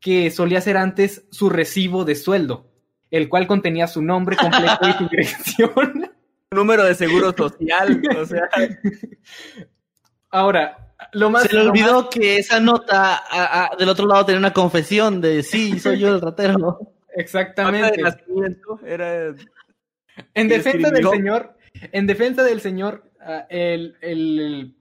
que 0.00 0.32
solía 0.32 0.60
ser 0.60 0.76
antes 0.76 1.24
su 1.30 1.50
recibo 1.50 2.04
de 2.04 2.16
sueldo, 2.16 2.66
el 3.12 3.28
cual 3.28 3.46
contenía 3.46 3.86
su 3.86 4.02
nombre 4.02 4.36
completo 4.36 4.88
y 4.88 4.92
su 4.92 5.08
dirección. 5.10 6.10
Número 6.50 6.82
de 6.82 6.96
seguro 6.96 7.32
social, 7.32 8.02
o 8.20 8.26
sea. 8.26 8.48
Ahora, 10.30 10.92
se 11.42 11.54
le 11.54 11.60
olvidó 11.60 12.10
que 12.10 12.38
esa 12.38 12.58
nota 12.58 13.22
del 13.78 13.88
otro 13.88 14.08
lado 14.08 14.26
tenía 14.26 14.40
una 14.40 14.52
confesión 14.52 15.20
de 15.20 15.44
sí, 15.44 15.78
soy 15.78 16.00
yo 16.00 16.08
el 16.08 16.20
ratero. 16.20 16.80
Exactamente. 17.14 18.02
En 20.34 20.48
defensa 20.48 20.90
del 20.90 21.08
señor, 21.08 21.56
en 21.92 22.06
defensa 22.08 22.42
del 22.42 22.60
señor, 22.60 23.05
ah, 23.26 23.46
el, 23.48 24.74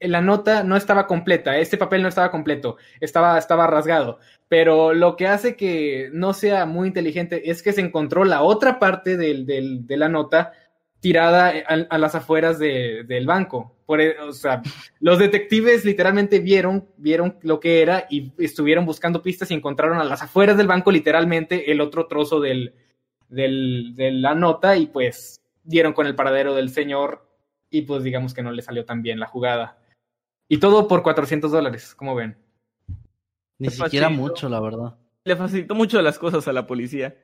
la 0.00 0.20
nota 0.20 0.62
no 0.64 0.76
estaba 0.76 1.06
completa, 1.06 1.58
este 1.58 1.76
papel 1.76 2.02
no 2.02 2.08
estaba 2.08 2.30
completo, 2.30 2.76
estaba, 3.00 3.38
estaba 3.38 3.66
rasgado. 3.66 4.18
Pero 4.48 4.94
lo 4.94 5.16
que 5.16 5.26
hace 5.26 5.56
que 5.56 6.10
no 6.12 6.32
sea 6.32 6.66
muy 6.66 6.88
inteligente 6.88 7.50
es 7.50 7.62
que 7.62 7.72
se 7.72 7.80
encontró 7.80 8.24
la 8.24 8.42
otra 8.42 8.78
parte 8.78 9.16
de 9.16 9.96
la 9.96 10.08
nota 10.08 10.52
tirada 11.00 11.52
a, 11.66 11.98
las 11.98 12.14
afueras 12.14 12.58
del 12.58 13.26
banco. 13.26 13.74
Por, 13.86 14.00
e, 14.00 14.18
o 14.20 14.32
sea, 14.32 14.62
los 15.00 15.18
detectives 15.18 15.84
literalmente 15.84 16.38
vieron, 16.38 16.86
vieron 16.96 17.36
lo 17.42 17.58
que 17.58 17.82
era 17.82 18.06
y 18.08 18.32
estuvieron 18.38 18.86
buscando 18.86 19.22
pistas 19.22 19.50
y 19.50 19.54
encontraron 19.54 19.98
a 19.98 20.04
las 20.04 20.22
afueras 20.22 20.56
del 20.56 20.68
banco 20.68 20.92
literalmente 20.92 21.72
el 21.72 21.80
otro 21.80 22.06
trozo 22.06 22.40
del, 22.40 22.74
del, 23.28 23.94
de 23.96 24.12
la 24.12 24.34
nota 24.34 24.76
y 24.76 24.86
pues 24.86 25.40
dieron 25.64 25.92
con 25.92 26.06
el 26.06 26.14
paradero 26.14 26.54
del 26.54 26.70
señor 26.70 27.26
y 27.70 27.82
pues 27.82 28.02
digamos 28.02 28.34
que 28.34 28.42
no 28.42 28.52
le 28.52 28.62
salió 28.62 28.84
tan 28.84 29.02
bien 29.02 29.20
la 29.20 29.26
jugada. 29.26 29.78
Y 30.48 30.58
todo 30.58 30.88
por 30.88 31.02
400 31.02 31.50
dólares, 31.52 31.94
como 31.94 32.14
ven. 32.14 32.36
Ni 33.58 33.70
siquiera 33.70 34.08
mucho, 34.08 34.48
la 34.48 34.60
verdad. 34.60 34.96
Le 35.24 35.36
facilitó 35.36 35.74
mucho 35.74 36.02
las 36.02 36.18
cosas 36.18 36.48
a 36.48 36.52
la 36.52 36.66
policía. 36.66 37.16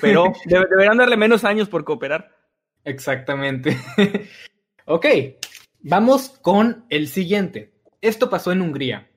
Pero 0.00 0.32
deberán 0.44 0.98
darle 0.98 1.16
menos 1.16 1.44
años 1.44 1.68
por 1.68 1.84
cooperar. 1.84 2.36
Exactamente. 2.84 3.78
ok, 4.86 5.06
vamos 5.80 6.28
con 6.42 6.84
el 6.90 7.08
siguiente. 7.08 7.72
Esto 8.00 8.28
pasó 8.28 8.52
en 8.52 8.60
Hungría. 8.60 9.08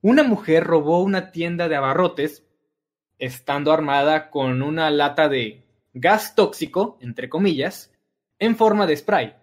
Una 0.00 0.22
mujer 0.22 0.64
robó 0.64 1.02
una 1.02 1.30
tienda 1.30 1.68
de 1.68 1.76
abarrotes 1.76 2.44
estando 3.18 3.72
armada 3.72 4.30
con 4.30 4.62
una 4.62 4.90
lata 4.90 5.28
de 5.28 5.64
gas 5.92 6.34
tóxico, 6.34 6.98
entre 7.00 7.28
comillas, 7.28 7.92
en 8.38 8.56
forma 8.56 8.86
de 8.86 8.96
spray. 8.96 9.41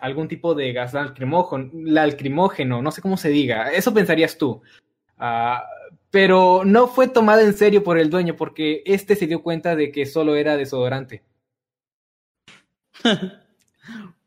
Algún 0.00 0.28
tipo 0.28 0.54
de 0.54 0.72
gas 0.72 0.94
lacrimógeno, 0.94 2.82
no 2.82 2.90
sé 2.90 3.02
cómo 3.02 3.16
se 3.16 3.28
diga. 3.28 3.70
Eso 3.70 3.92
pensarías 3.92 4.38
tú. 4.38 4.62
Ah, 5.18 5.64
pero 6.10 6.62
no 6.64 6.88
fue 6.88 7.08
tomada 7.08 7.42
en 7.42 7.54
serio 7.54 7.84
por 7.84 7.98
el 7.98 8.10
dueño 8.10 8.36
porque 8.36 8.82
este 8.84 9.14
se 9.14 9.26
dio 9.26 9.42
cuenta 9.42 9.76
de 9.76 9.92
que 9.92 10.06
solo 10.06 10.34
era 10.34 10.56
desodorante. 10.56 11.22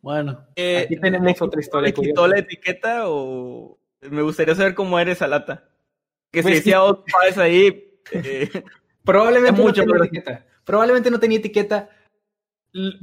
bueno. 0.02 0.46
Eh, 0.56 0.84
aquí 0.86 0.98
tenemos 0.98 1.42
otra 1.42 1.60
historia. 1.60 1.94
¿Te 1.94 2.02
quitó 2.02 2.28
la 2.28 2.40
etiqueta 2.40 3.10
o 3.10 3.78
me 4.02 4.22
gustaría 4.22 4.56
saber 4.56 4.76
cómo 4.76 4.98
era 5.00 5.12
esa 5.12 5.28
lata? 5.28 5.70
Que 6.32 6.40
si 6.40 6.44
pues 6.44 6.56
decía 6.64 6.80
ahí. 7.38 8.00
Eh, 8.12 8.50
probablemente 9.04 9.62
no 9.62 9.74
tenía 9.74 9.98
etiqueta. 9.98 10.46
Probablemente 10.64 11.12
no 11.12 11.20
tenía 11.20 11.40
etiqueta. 11.40 11.90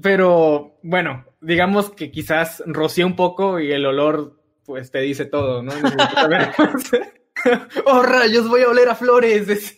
Pero 0.02 0.78
bueno, 0.82 1.24
digamos 1.40 1.90
que 1.90 2.10
quizás 2.10 2.62
roció 2.66 3.06
un 3.06 3.16
poco 3.16 3.60
y 3.60 3.72
el 3.72 3.86
olor 3.86 4.40
pues 4.64 4.90
te 4.90 5.00
dice 5.00 5.24
todo, 5.24 5.62
¿no? 5.62 5.72
oh 7.86 8.02
rayos, 8.02 8.48
voy 8.48 8.62
a 8.62 8.68
oler 8.68 8.88
a 8.88 8.94
flores. 8.94 9.74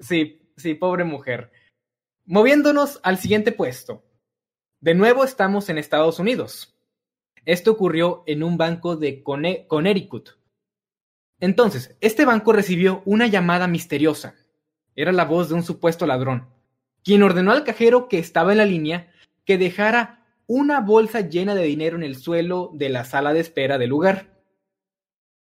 sí, 0.00 0.52
sí, 0.56 0.74
pobre 0.74 1.04
mujer. 1.04 1.52
moviéndonos 2.24 3.00
al 3.02 3.18
siguiente 3.18 3.52
puesto. 3.52 4.04
De 4.80 4.94
nuevo 4.94 5.24
estamos 5.24 5.68
en 5.68 5.76
Estados 5.76 6.18
Unidos. 6.18 6.78
Esto 7.44 7.72
ocurrió 7.72 8.22
en 8.26 8.42
un 8.42 8.56
banco 8.56 8.96
de 8.96 9.22
Connecticut. 9.22 10.30
Entonces, 11.40 11.96
este 12.00 12.24
banco 12.24 12.52
recibió 12.52 13.02
una 13.06 13.26
llamada 13.26 13.66
misteriosa. 13.66 14.34
Era 14.94 15.12
la 15.12 15.24
voz 15.24 15.48
de 15.48 15.54
un 15.54 15.62
supuesto 15.62 16.06
ladrón, 16.06 16.50
quien 17.02 17.22
ordenó 17.22 17.52
al 17.52 17.64
cajero 17.64 18.08
que 18.08 18.18
estaba 18.18 18.52
en 18.52 18.58
la 18.58 18.66
línea 18.66 19.10
que 19.50 19.58
dejara 19.58 20.24
una 20.46 20.80
bolsa 20.80 21.22
llena 21.22 21.56
de 21.56 21.64
dinero 21.64 21.96
en 21.96 22.04
el 22.04 22.14
suelo 22.14 22.70
de 22.72 22.88
la 22.88 23.04
sala 23.04 23.32
de 23.32 23.40
espera 23.40 23.78
del 23.78 23.90
lugar. 23.90 24.28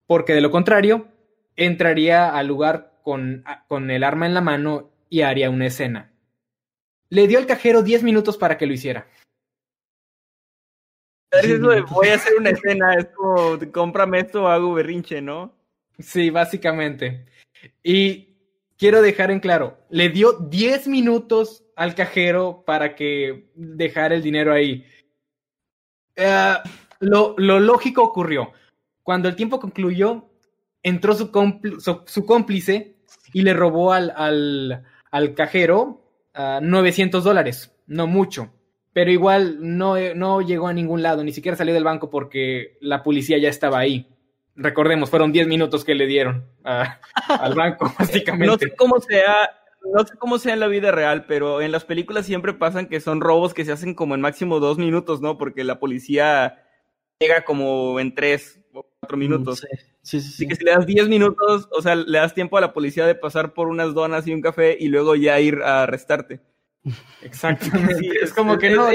Porque 0.08 0.32
de 0.32 0.40
lo 0.40 0.50
contrario, 0.50 1.06
entraría 1.54 2.28
al 2.36 2.48
lugar 2.48 2.98
con, 3.04 3.44
con 3.68 3.92
el 3.92 4.02
arma 4.02 4.26
en 4.26 4.34
la 4.34 4.40
mano 4.40 4.90
y 5.08 5.20
haría 5.20 5.50
una 5.50 5.66
escena. 5.66 6.12
Le 7.10 7.28
dio 7.28 7.38
al 7.38 7.46
cajero 7.46 7.84
10 7.84 8.02
minutos 8.02 8.36
para 8.36 8.58
que 8.58 8.66
lo 8.66 8.72
hiciera. 8.72 9.06
voy 11.60 12.08
a 12.08 12.16
hacer 12.16 12.32
una 12.36 12.50
escena, 12.50 12.94
es 12.94 13.06
como, 13.14 13.60
cómprame 13.70 14.18
esto 14.18 14.42
o 14.42 14.48
hago 14.48 14.74
berrinche, 14.74 15.22
¿no? 15.22 15.54
Sí, 16.00 16.30
básicamente. 16.30 17.26
Y 17.84 18.31
quiero 18.78 19.02
dejar 19.02 19.30
en 19.30 19.40
claro, 19.40 19.78
le 19.90 20.08
dio 20.08 20.32
10 20.32 20.88
minutos 20.88 21.64
al 21.76 21.94
cajero 21.94 22.62
para 22.66 22.94
que 22.94 23.50
dejara 23.54 24.14
el 24.14 24.22
dinero 24.22 24.52
ahí. 24.52 24.84
Eh, 26.16 26.54
lo, 27.00 27.34
lógico 27.38 28.02
ocurrió. 28.02 28.52
Cuando 29.02 29.28
el 29.28 29.36
tiempo 29.36 29.58
concluyó, 29.58 30.28
entró 30.82 31.14
su, 31.14 31.30
cómplice 32.26 32.96
y 33.32 33.42
le 33.42 33.54
robó 33.54 33.92
al, 33.92 34.12
al, 35.10 35.34
cajero 35.34 36.04
900 36.34 37.20
ah, 37.20 37.24
dólares. 37.24 37.74
No 37.86 38.06
mucho. 38.06 38.52
Pero 38.92 39.10
igual 39.10 39.56
no, 39.60 39.96
no 40.14 40.42
llegó 40.42 40.68
a 40.68 40.72
ningún 40.72 41.02
lado, 41.02 41.24
ni 41.24 41.32
siquiera 41.32 41.56
salió 41.56 41.72
del 41.72 41.84
banco 41.84 42.10
porque 42.10 42.76
la 42.80 43.02
policía 43.02 43.38
ya 43.38 43.48
estaba 43.48 43.78
ahí. 43.78 44.11
Recordemos, 44.54 45.10
fueron 45.10 45.32
10 45.32 45.46
minutos 45.46 45.84
que 45.84 45.94
le 45.94 46.06
dieron 46.06 46.46
al 46.64 47.54
banco, 47.54 47.92
básicamente. 47.98 48.46
No 48.46 48.58
sé 48.58 48.74
cómo 48.76 49.00
sea, 49.00 49.50
no 49.94 50.04
sé 50.06 50.16
cómo 50.18 50.38
sea 50.38 50.54
en 50.54 50.60
la 50.60 50.66
vida 50.66 50.90
real, 50.90 51.24
pero 51.26 51.60
en 51.60 51.72
las 51.72 51.84
películas 51.84 52.26
siempre 52.26 52.52
pasan 52.52 52.86
que 52.86 53.00
son 53.00 53.20
robos 53.20 53.54
que 53.54 53.64
se 53.64 53.72
hacen 53.72 53.94
como 53.94 54.14
en 54.14 54.20
máximo 54.20 54.60
dos 54.60 54.78
minutos, 54.78 55.20
¿no? 55.20 55.38
Porque 55.38 55.64
la 55.64 55.78
policía 55.78 56.62
llega 57.18 57.44
como 57.44 57.98
en 57.98 58.14
tres 58.14 58.60
o 58.74 58.86
cuatro 59.00 59.16
minutos. 59.16 59.60
Sí, 60.02 60.20
sí, 60.20 60.28
sí. 60.28 60.34
Así 60.34 60.48
que 60.48 60.56
si 60.56 60.64
le 60.64 60.72
das 60.72 60.86
10 60.86 61.08
minutos, 61.08 61.68
o 61.70 61.80
sea, 61.80 61.94
le 61.94 62.18
das 62.18 62.34
tiempo 62.34 62.58
a 62.58 62.60
la 62.60 62.72
policía 62.72 63.06
de 63.06 63.14
pasar 63.14 63.54
por 63.54 63.68
unas 63.68 63.94
donas 63.94 64.26
y 64.26 64.34
un 64.34 64.40
café 64.40 64.76
y 64.78 64.88
luego 64.88 65.14
ya 65.14 65.38
ir 65.40 65.62
a 65.62 65.84
arrestarte. 65.84 66.40
Exactamente. 67.22 68.10
es 68.20 68.32
como 68.32 68.58
que 68.58 68.70
no. 68.70 68.88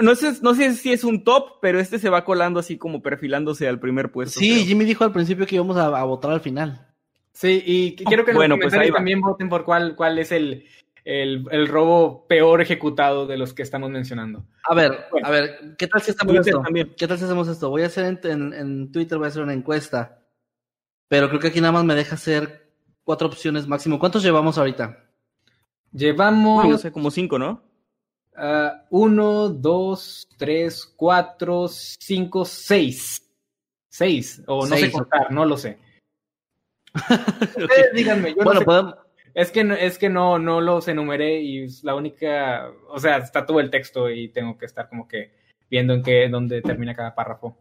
No 0.00 0.14
sé, 0.14 0.32
no 0.42 0.54
sé 0.54 0.74
si 0.74 0.92
es 0.92 1.04
un 1.04 1.24
top, 1.24 1.58
pero 1.60 1.78
este 1.80 1.98
se 1.98 2.10
va 2.10 2.24
colando 2.24 2.60
así 2.60 2.78
como 2.78 3.02
perfilándose 3.02 3.68
al 3.68 3.78
primer 3.78 4.10
puesto. 4.10 4.40
Sí, 4.40 4.64
Jimmy 4.64 4.84
dijo 4.84 5.04
al 5.04 5.12
principio 5.12 5.46
que 5.46 5.56
íbamos 5.56 5.76
a, 5.76 6.02
votar 6.04 6.30
al 6.32 6.40
final. 6.40 6.86
Sí, 7.32 7.62
y 7.64 7.94
quiero 7.96 8.24
que 8.24 8.32
en 8.32 8.36
bueno, 8.36 8.58
pues 8.60 8.74
también 8.92 9.20
voten 9.20 9.48
por 9.48 9.64
cuál, 9.64 9.96
cuál 9.96 10.18
es 10.18 10.32
el, 10.32 10.66
el, 11.04 11.46
el, 11.50 11.68
robo 11.68 12.26
peor 12.26 12.60
ejecutado 12.60 13.26
de 13.26 13.36
los 13.36 13.54
que 13.54 13.62
estamos 13.62 13.90
mencionando. 13.90 14.44
A 14.68 14.74
ver, 14.74 15.06
a 15.22 15.30
ver, 15.30 15.74
¿qué 15.78 15.86
tal 15.86 16.02
si 16.02 16.12
hacemos 16.12 16.46
esto? 16.46 16.62
¿Qué 16.96 17.08
tal 17.08 17.18
si 17.18 17.24
hacemos 17.24 17.48
esto? 17.48 17.70
Voy 17.70 17.82
a 17.82 17.86
hacer 17.86 18.18
en, 18.24 18.52
en, 18.52 18.92
Twitter, 18.92 19.18
voy 19.18 19.26
a 19.26 19.28
hacer 19.28 19.42
una 19.42 19.54
encuesta, 19.54 20.22
pero 21.08 21.28
creo 21.28 21.40
que 21.40 21.48
aquí 21.48 21.60
nada 21.60 21.72
más 21.72 21.84
me 21.84 21.94
deja 21.94 22.14
hacer 22.14 22.70
cuatro 23.04 23.28
opciones 23.28 23.66
máximo. 23.66 23.98
¿Cuántos 23.98 24.22
llevamos 24.22 24.58
ahorita? 24.58 25.04
Llevamos. 25.92 26.68
No 26.68 26.78
sé, 26.78 26.92
como 26.92 27.10
cinco, 27.10 27.38
¿no? 27.38 27.71
Uh, 28.36 28.70
uno, 28.90 29.50
dos, 29.50 30.26
tres, 30.38 30.86
cuatro, 30.96 31.68
cinco, 31.68 32.44
seis. 32.44 33.22
Seis. 33.88 34.42
O 34.46 34.66
no 34.66 34.76
sé 34.76 34.90
contar, 34.90 35.30
no 35.30 35.44
lo 35.44 35.56
sé. 35.56 35.78
díganme, 37.94 38.34
yo 38.34 38.42
no 38.42 38.52
sé. 38.60 38.96
Es 39.34 39.50
que, 39.50 39.64
no, 39.64 39.74
es 39.74 39.98
que 39.98 40.10
no, 40.10 40.38
no 40.38 40.60
los 40.60 40.88
enumeré 40.88 41.40
y 41.40 41.64
es 41.64 41.84
la 41.84 41.94
única. 41.94 42.70
O 42.88 42.98
sea, 42.98 43.18
está 43.18 43.46
todo 43.46 43.60
el 43.60 43.70
texto 43.70 44.10
y 44.10 44.28
tengo 44.28 44.58
que 44.58 44.66
estar 44.66 44.88
como 44.88 45.08
que 45.08 45.32
viendo 45.70 45.94
en 45.94 46.02
qué, 46.02 46.28
dónde 46.28 46.60
termina 46.60 46.94
cada 46.94 47.14
párrafo. 47.14 47.56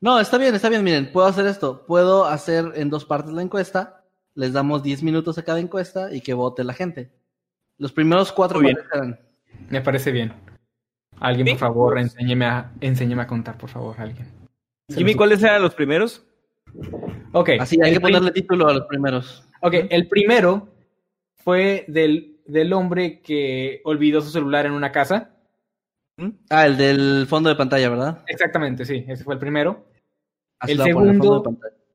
No, 0.00 0.18
está 0.18 0.38
bien, 0.38 0.54
está 0.54 0.68
bien. 0.68 0.82
Miren, 0.82 1.12
puedo 1.12 1.26
hacer 1.26 1.46
esto. 1.46 1.86
Puedo 1.86 2.24
hacer 2.24 2.72
en 2.74 2.90
dos 2.90 3.04
partes 3.04 3.32
la 3.32 3.42
encuesta. 3.42 4.04
Les 4.34 4.52
damos 4.52 4.82
10 4.82 5.02
minutos 5.02 5.36
a 5.36 5.44
cada 5.44 5.60
encuesta 5.60 6.12
y 6.12 6.22
que 6.22 6.32
vote 6.34 6.64
la 6.64 6.72
gente. 6.72 7.12
Los 7.76 7.92
primeros 7.92 8.32
cuatro 8.32 8.60
bien. 8.60 8.78
Me 9.70 9.80
parece 9.80 10.12
bien. 10.12 10.32
Alguien, 11.20 11.46
por 11.50 11.58
favor, 11.58 11.98
enséñeme 11.98 12.46
a, 12.46 12.72
enséñeme 12.80 13.22
a 13.22 13.26
contar, 13.26 13.56
por 13.56 13.70
favor, 13.70 13.94
alguien. 13.98 14.26
Jimmy, 14.88 15.14
¿cuáles 15.14 15.42
eran 15.42 15.62
los 15.62 15.74
primeros? 15.74 16.26
Ok. 17.32 17.50
Así, 17.60 17.78
hay 17.82 17.92
que 17.92 18.00
ponerle 18.00 18.32
título 18.32 18.68
a 18.68 18.74
los 18.74 18.86
primeros. 18.86 19.46
Ok, 19.60 19.74
el 19.90 20.08
primero 20.08 20.68
fue 21.36 21.84
del, 21.88 22.40
del 22.46 22.72
hombre 22.72 23.20
que 23.20 23.80
olvidó 23.84 24.20
su 24.20 24.30
celular 24.30 24.66
en 24.66 24.72
una 24.72 24.92
casa. 24.92 25.30
¿Mm? 26.16 26.30
Ah, 26.50 26.66
el 26.66 26.76
del 26.76 27.26
fondo 27.28 27.48
de 27.48 27.56
pantalla, 27.56 27.88
¿verdad? 27.88 28.24
Exactamente, 28.26 28.84
sí, 28.84 29.04
ese 29.08 29.24
fue 29.24 29.34
el 29.34 29.40
primero. 29.40 29.86
el 30.66 30.78
segundo, 30.78 31.42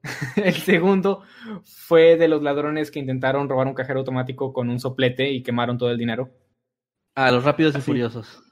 el 0.38 0.54
segundo 0.54 1.24
fue 1.66 2.18
de 2.18 2.28
los 2.28 2.42
ladrones 2.42 2.92
que 2.92 3.00
intentaron 3.00 3.50
robar 3.50 3.68
un 3.68 3.74
cajero 3.74 4.00
automático 4.00 4.54
con 4.54 4.70
un 4.70 4.80
soplete 4.80 5.30
y 5.32 5.44
quemaron 5.44 5.78
todo 5.78 5.92
el 5.92 5.98
dinero. 5.98 6.32
Ah, 7.18 7.32
los 7.32 7.44
rápidos 7.44 7.76
y 7.76 7.82
furiosos. 7.82 8.44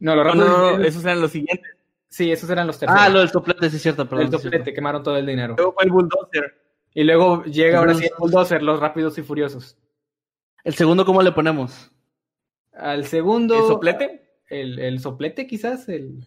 No, 0.00 0.16
los 0.16 0.26
rápidos 0.26 0.48
no, 0.48 0.76
no, 0.76 0.84
esos 0.84 1.04
eran 1.04 1.20
los 1.20 1.30
siguientes. 1.30 1.70
Sí, 2.08 2.32
esos 2.32 2.50
eran 2.50 2.66
los 2.66 2.76
terceros. 2.76 3.00
Ah, 3.00 3.08
lo 3.08 3.20
del 3.20 3.28
soplete, 3.28 3.70
sí 3.70 3.76
es 3.76 3.82
cierto, 3.82 4.08
perdón. 4.08 4.26
El 4.26 4.32
soplete, 4.32 4.74
quemaron 4.74 5.04
todo 5.04 5.16
el 5.16 5.24
dinero. 5.24 5.54
Luego 5.56 5.74
fue 5.74 5.84
el 5.84 5.90
bulldozer. 5.92 6.60
Y 6.92 7.04
luego 7.04 7.44
llega 7.44 7.78
ahora 7.78 7.94
sí 7.94 8.06
el 8.06 8.10
bulldozer, 8.18 8.60
los 8.64 8.80
rápidos 8.80 9.16
y 9.18 9.22
furiosos. 9.22 9.78
¿El 10.64 10.74
segundo 10.74 11.04
cómo 11.04 11.22
le 11.22 11.30
ponemos? 11.30 11.92
Al 12.72 13.06
segundo. 13.06 13.54
¿El 13.54 13.68
soplete? 13.68 14.40
El, 14.48 14.80
el 14.80 14.98
soplete, 14.98 15.46
quizás, 15.46 15.88
el, 15.88 16.26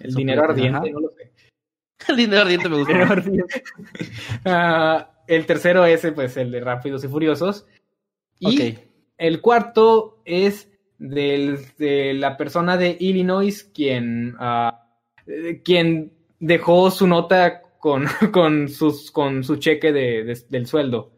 el, 0.00 0.14
dinero 0.14 0.42
ardiente, 0.44 0.90
no 0.90 1.00
lo 1.00 1.10
sé. 1.10 1.34
El 2.08 2.16
dinero 2.16 2.42
ardiente 2.42 2.68
me 2.70 2.78
gusta. 2.78 2.94
uh, 4.46 5.12
el 5.26 5.44
tercero 5.44 5.84
ese, 5.84 6.12
pues 6.12 6.34
el 6.38 6.50
de 6.50 6.60
Rápidos 6.60 7.04
y 7.04 7.08
Furiosos. 7.08 7.66
Y 8.38 8.78
el 9.18 9.40
cuarto 9.40 10.20
es 10.24 10.70
del, 10.98 11.58
de 11.78 12.14
la 12.14 12.36
persona 12.36 12.76
de 12.76 12.96
Illinois 12.98 13.64
quien, 13.74 14.36
uh, 14.36 14.72
quien 15.62 16.12
dejó 16.38 16.90
su 16.90 17.06
nota 17.06 17.62
con, 17.78 18.06
con, 18.32 18.68
sus, 18.68 19.10
con 19.10 19.44
su 19.44 19.56
cheque 19.56 19.92
de, 19.92 20.44
del 20.48 20.66
sueldo. 20.66 21.12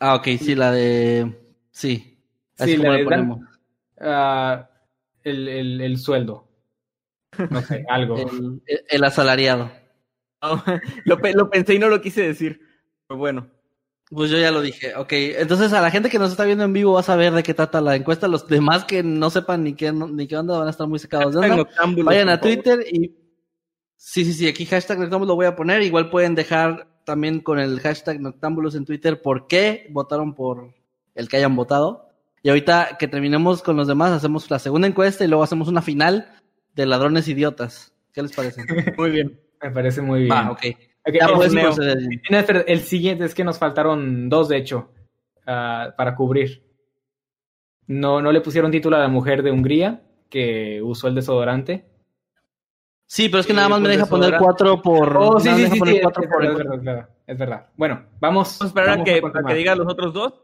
Ah, 0.00 0.14
ok, 0.14 0.28
sí, 0.38 0.54
la 0.54 0.72
de... 0.72 1.36
Sí. 1.70 2.18
Así 2.58 2.72
sí, 2.72 2.76
la 2.78 2.92
de 2.92 3.04
ponemos. 3.04 3.40
Uh, 3.96 4.64
el, 5.24 5.48
el, 5.48 5.80
el 5.80 5.98
sueldo. 5.98 6.48
No 7.50 7.60
sé, 7.62 7.84
algo. 7.88 8.16
El, 8.88 9.04
asalariado. 9.04 9.70
lo, 11.04 11.16
lo, 11.16 11.50
pensé 11.50 11.74
y 11.74 11.78
no 11.78 11.88
lo 11.88 12.00
quise 12.00 12.22
decir. 12.22 12.60
Pero 13.06 13.18
bueno. 13.18 13.50
Pues 14.10 14.28
yo 14.28 14.38
ya 14.38 14.50
lo 14.50 14.60
dije. 14.60 14.94
Ok, 14.96 15.12
entonces 15.12 15.72
a 15.72 15.80
la 15.80 15.90
gente 15.90 16.10
que 16.10 16.18
nos 16.18 16.32
está 16.32 16.44
viendo 16.44 16.64
en 16.64 16.72
vivo 16.72 16.94
va 16.94 17.00
a 17.00 17.04
saber 17.04 17.32
de 17.32 17.44
qué 17.44 17.54
trata 17.54 17.80
la 17.80 17.94
encuesta. 17.94 18.26
Los 18.26 18.48
demás 18.48 18.84
que 18.84 19.04
no 19.04 19.30
sepan 19.30 19.62
ni 19.62 19.74
qué, 19.74 19.92
ni 19.92 20.26
qué 20.26 20.36
onda 20.36 20.58
van 20.58 20.66
a 20.66 20.70
estar 20.70 20.88
muy 20.88 20.98
secados 20.98 21.32
de 21.32 21.40
onda. 21.40 21.68
Vayan 22.02 22.28
a 22.28 22.40
Twitter 22.40 22.84
y... 22.90 23.16
Sí, 23.96 24.24
sí, 24.24 24.32
sí, 24.32 24.48
aquí 24.48 24.64
hashtag 24.64 24.98
Noctámbulos 24.98 25.28
lo 25.28 25.36
voy 25.36 25.46
a 25.46 25.54
poner. 25.54 25.82
Igual 25.82 26.10
pueden 26.10 26.34
dejar 26.34 26.88
también 27.04 27.38
con 27.40 27.60
el 27.60 27.78
hashtag 27.80 28.20
Noctámbulos 28.20 28.74
en 28.74 28.84
Twitter 28.84 29.22
por 29.22 29.46
qué 29.46 29.86
votaron 29.90 30.34
por 30.34 30.74
el 31.14 31.28
que 31.28 31.36
hayan 31.36 31.54
votado. 31.54 32.08
Y 32.42 32.48
ahorita 32.48 32.96
que 32.98 33.06
terminemos 33.06 33.62
con 33.62 33.76
los 33.76 33.86
demás, 33.86 34.10
hacemos 34.10 34.50
la 34.50 34.58
segunda 34.58 34.88
encuesta 34.88 35.24
y 35.24 35.28
luego 35.28 35.44
hacemos 35.44 35.68
una 35.68 35.82
final 35.82 36.34
de 36.74 36.86
ladrones 36.86 37.28
idiotas. 37.28 37.92
¿Qué 38.12 38.22
les 38.22 38.32
parece? 38.32 38.64
muy 38.96 39.10
bien. 39.10 39.40
Me 39.62 39.70
parece 39.70 40.02
muy 40.02 40.22
bien. 40.22 40.32
Ah, 40.32 40.50
ok. 40.50 40.62
El 41.04 42.80
siguiente 42.80 43.24
es 43.24 43.34
que 43.34 43.44
nos 43.44 43.58
faltaron 43.58 44.28
dos, 44.28 44.48
de 44.48 44.56
hecho, 44.56 44.90
uh, 45.46 45.94
para 45.96 46.14
cubrir. 46.14 46.62
No, 47.86 48.22
no 48.22 48.32
le 48.32 48.40
pusieron 48.40 48.70
título 48.70 48.96
a 48.96 49.00
la 49.00 49.08
mujer 49.08 49.42
de 49.42 49.50
Hungría 49.50 50.02
que 50.28 50.80
usó 50.82 51.08
el 51.08 51.14
desodorante. 51.14 51.86
Sí, 53.06 53.28
pero 53.28 53.40
es 53.40 53.46
que 53.46 53.52
nada 53.52 53.68
más 53.68 53.80
me 53.80 53.88
deja 53.88 54.06
poner 54.06 54.36
cuatro 54.38 54.80
por. 54.80 55.16
Oh, 55.16 55.40
sí, 55.40 55.48
sí, 55.48 55.66
sí, 55.66 55.80
sí, 55.84 55.96
es, 55.96 56.04
verdad, 56.56 57.08
es, 57.26 57.36
verdad, 57.36 57.66
Bueno, 57.76 58.06
vamos. 58.20 58.58
Vamos 58.58 58.62
a 58.62 58.66
esperar 58.66 59.00
a 59.00 59.04
que, 59.04 59.20
a 59.20 59.42
que 59.48 59.54
diga 59.54 59.74
los 59.74 59.88
otros 59.88 60.14
dos. 60.14 60.34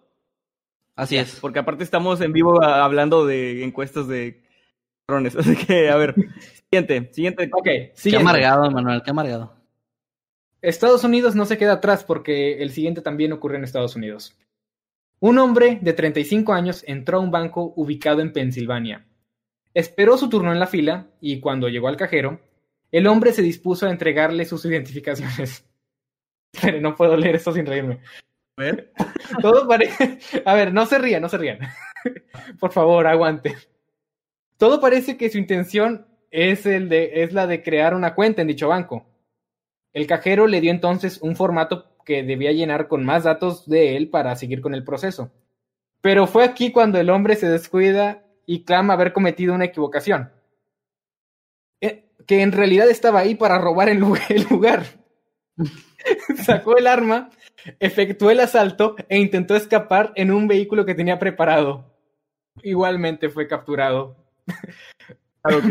Así 0.97 1.17
es. 1.17 1.39
Porque 1.39 1.61
aparte 1.61 1.85
estamos 1.85 2.21
en 2.21 2.33
vivo 2.33 2.61
hablando 2.65 3.25
de 3.25 3.63
encuestas 3.63 4.09
de 4.09 4.43
Así 5.39 5.57
que, 5.57 5.89
a 5.89 5.97
ver, 5.97 6.15
siguiente, 6.69 7.13
siguiente. 7.13 7.51
Ok, 7.53 7.69
siguiente. 7.95 8.11
Qué 8.11 8.17
amargado, 8.17 8.71
Manuel, 8.71 9.03
qué 9.05 9.11
amargado. 9.11 9.55
Estados 10.63 11.05
Unidos 11.05 11.35
no 11.35 11.47
se 11.47 11.59
queda 11.59 11.75
atrás 11.75 12.05
porque 12.05 12.63
el 12.63 12.71
siguiente 12.71 13.03
también 13.03 13.33
ocurre 13.33 13.57
en 13.57 13.65
Estados 13.65 13.97
Unidos. 13.97 14.37
Un 15.21 15.39
hombre 15.39 15.79
de 15.81 15.93
35 15.93 16.53
años 16.53 16.85
entró 16.87 17.19
a 17.19 17.21
un 17.21 17.31
banco 17.31 17.73
ubicado 17.77 18.21
en 18.21 18.33
Pensilvania. 18.33 19.07
Esperó 19.73 20.19
su 20.19 20.29
turno 20.29 20.53
en 20.53 20.59
la 20.59 20.67
fila 20.67 21.09
y 21.21 21.41
cuando 21.41 21.69
llegó 21.69 21.89
al 21.89 21.97
cajero, 21.97 22.41
el 22.93 23.07
hombre 23.07 23.33
se 23.33 23.43
dispuso 23.43 23.87
a 23.87 23.91
entregarle 23.91 24.45
sus 24.45 24.65
identificaciones. 24.67 25.65
no 26.81 26.95
puedo 26.95 27.17
leer 27.17 27.37
esto 27.37 27.53
sin 27.53 27.67
reírme. 27.67 28.01
A 28.57 28.63
ver. 28.63 28.93
Todo 29.43 29.67
parece. 29.69 30.19
A 30.45 30.55
ver, 30.55 30.73
no 30.73 30.87
se 30.87 30.99
rían, 30.99 31.23
no 31.23 31.29
se 31.29 31.39
rían. 31.39 31.59
Por 32.61 32.73
favor, 32.73 33.07
aguante. 33.07 33.57
Todo 34.57 34.81
parece 34.81 35.17
que 35.17 35.29
su 35.29 35.39
intención 35.39 36.07
es, 36.31 36.65
el 36.67 36.89
de, 36.89 37.23
es 37.23 37.33
la 37.33 37.47
de 37.47 37.63
crear 37.63 37.95
una 37.95 38.15
cuenta 38.15 38.43
en 38.43 38.49
dicho 38.49 38.69
banco. 38.69 39.07
El 39.97 40.07
cajero 40.07 40.47
le 40.47 40.61
dio 40.61 40.71
entonces 40.73 41.23
un 41.23 41.37
formato 41.37 41.87
que 42.05 42.23
debía 42.23 42.53
llenar 42.53 42.87
con 42.87 43.03
más 43.03 43.25
datos 43.25 43.67
de 43.67 43.97
él 43.97 44.11
para 44.11 44.37
seguir 44.37 44.61
con 44.61 44.75
el 44.75 44.85
proceso. 44.85 45.33
Pero 46.03 46.27
fue 46.27 46.45
aquí 46.45 46.71
cuando 46.71 47.01
el 47.01 47.09
hombre 47.09 47.35
se 47.35 47.49
descuida 47.49 48.23
y 48.45 48.65
clama 48.65 48.93
haber 48.93 49.15
cometido 49.15 49.55
una 49.55 49.65
equivocación. 49.65 50.31
Eh, 51.81 52.11
que 52.27 52.43
en 52.43 52.53
realidad 52.53 52.91
estaba 52.91 53.21
ahí 53.21 53.37
para 53.37 53.59
robar 53.59 53.89
el 53.89 54.01
lugar. 54.01 54.85
Sacó 56.45 56.77
el 56.77 56.89
arma, 56.89 57.31
efectuó 57.81 58.31
el 58.31 58.41
asalto 58.41 58.97
e 59.09 59.19
intentó 59.19 59.57
escapar 59.57 60.13
en 60.15 60.31
un 60.31 60.47
vehículo 60.47 60.85
que 60.85 60.95
tenía 60.95 61.19
preparado. 61.19 61.97
Igualmente 62.63 63.31
fue 63.31 63.49
capturado. 63.49 64.15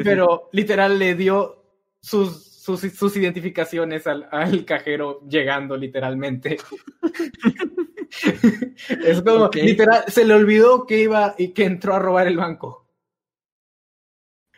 Pero 0.03 0.49
literal 0.51 0.97
le 0.97 1.13
dio 1.13 1.63
sus, 2.01 2.44
sus, 2.65 3.17
identificaciones 3.17 4.07
al, 4.07 4.65
cajero 4.65 5.21
llegando 5.27 5.77
literalmente. 5.77 6.57
es 9.05 9.21
como, 9.21 9.49
literal, 9.53 10.03
se 10.07 10.25
le 10.25 10.33
olvidó 10.33 10.85
que 10.85 11.01
iba 11.01 11.35
y 11.37 11.49
que 11.49 11.65
entró 11.65 11.95
a 11.95 11.99
robar 11.99 12.27
el 12.27 12.37
banco. 12.37 12.87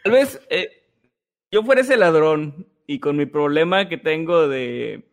Tal 0.04 0.14
vez 0.14 0.40
eh, 0.50 0.84
yo 1.52 1.64
fuera 1.64 1.82
ese 1.82 1.98
ladrón 1.98 2.68
y 2.86 3.00
con 3.00 3.18
mi 3.18 3.26
problema 3.26 3.90
que 3.90 3.98
tengo 3.98 4.48
de 4.48 5.04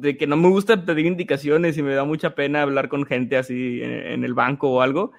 de 0.00 0.16
que 0.16 0.26
no 0.26 0.36
me 0.36 0.48
gusta 0.48 0.84
pedir 0.84 1.06
indicaciones 1.06 1.76
y 1.76 1.82
me 1.82 1.94
da 1.94 2.04
mucha 2.04 2.34
pena 2.34 2.62
hablar 2.62 2.88
con 2.88 3.04
gente 3.04 3.36
así 3.36 3.80
en, 3.82 4.24
el 4.24 4.34
banco 4.34 4.70
o 4.70 4.80
algo. 4.80 5.12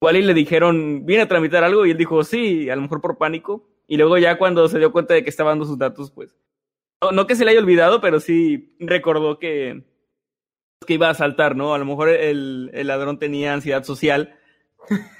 Igual 0.00 0.16
y 0.16 0.22
le 0.22 0.34
dijeron, 0.34 1.06
viene 1.06 1.24
a 1.24 1.28
tramitar 1.28 1.64
algo 1.64 1.86
y 1.86 1.92
él 1.92 1.96
dijo, 1.96 2.22
sí, 2.24 2.68
a 2.70 2.76
lo 2.76 2.82
mejor 2.82 3.00
por 3.00 3.18
pánico. 3.18 3.68
Y 3.88 3.96
luego 3.96 4.18
ya 4.18 4.38
cuando 4.38 4.68
se 4.68 4.78
dio 4.78 4.92
cuenta 4.92 5.14
de 5.14 5.24
que 5.24 5.30
estaba 5.30 5.50
dando 5.50 5.64
sus 5.64 5.78
datos, 5.78 6.12
pues, 6.12 6.36
no, 7.02 7.10
no 7.10 7.26
que 7.26 7.34
se 7.34 7.44
le 7.44 7.50
haya 7.50 7.60
olvidado, 7.60 8.00
pero 8.00 8.20
sí 8.20 8.76
recordó 8.78 9.38
que, 9.38 9.82
que 10.86 10.94
iba 10.94 11.08
a 11.10 11.14
saltar, 11.14 11.56
¿no? 11.56 11.74
A 11.74 11.78
lo 11.78 11.86
mejor 11.86 12.10
el, 12.10 12.70
el 12.74 12.86
ladrón 12.86 13.18
tenía 13.18 13.54
ansiedad 13.54 13.82
social 13.84 14.38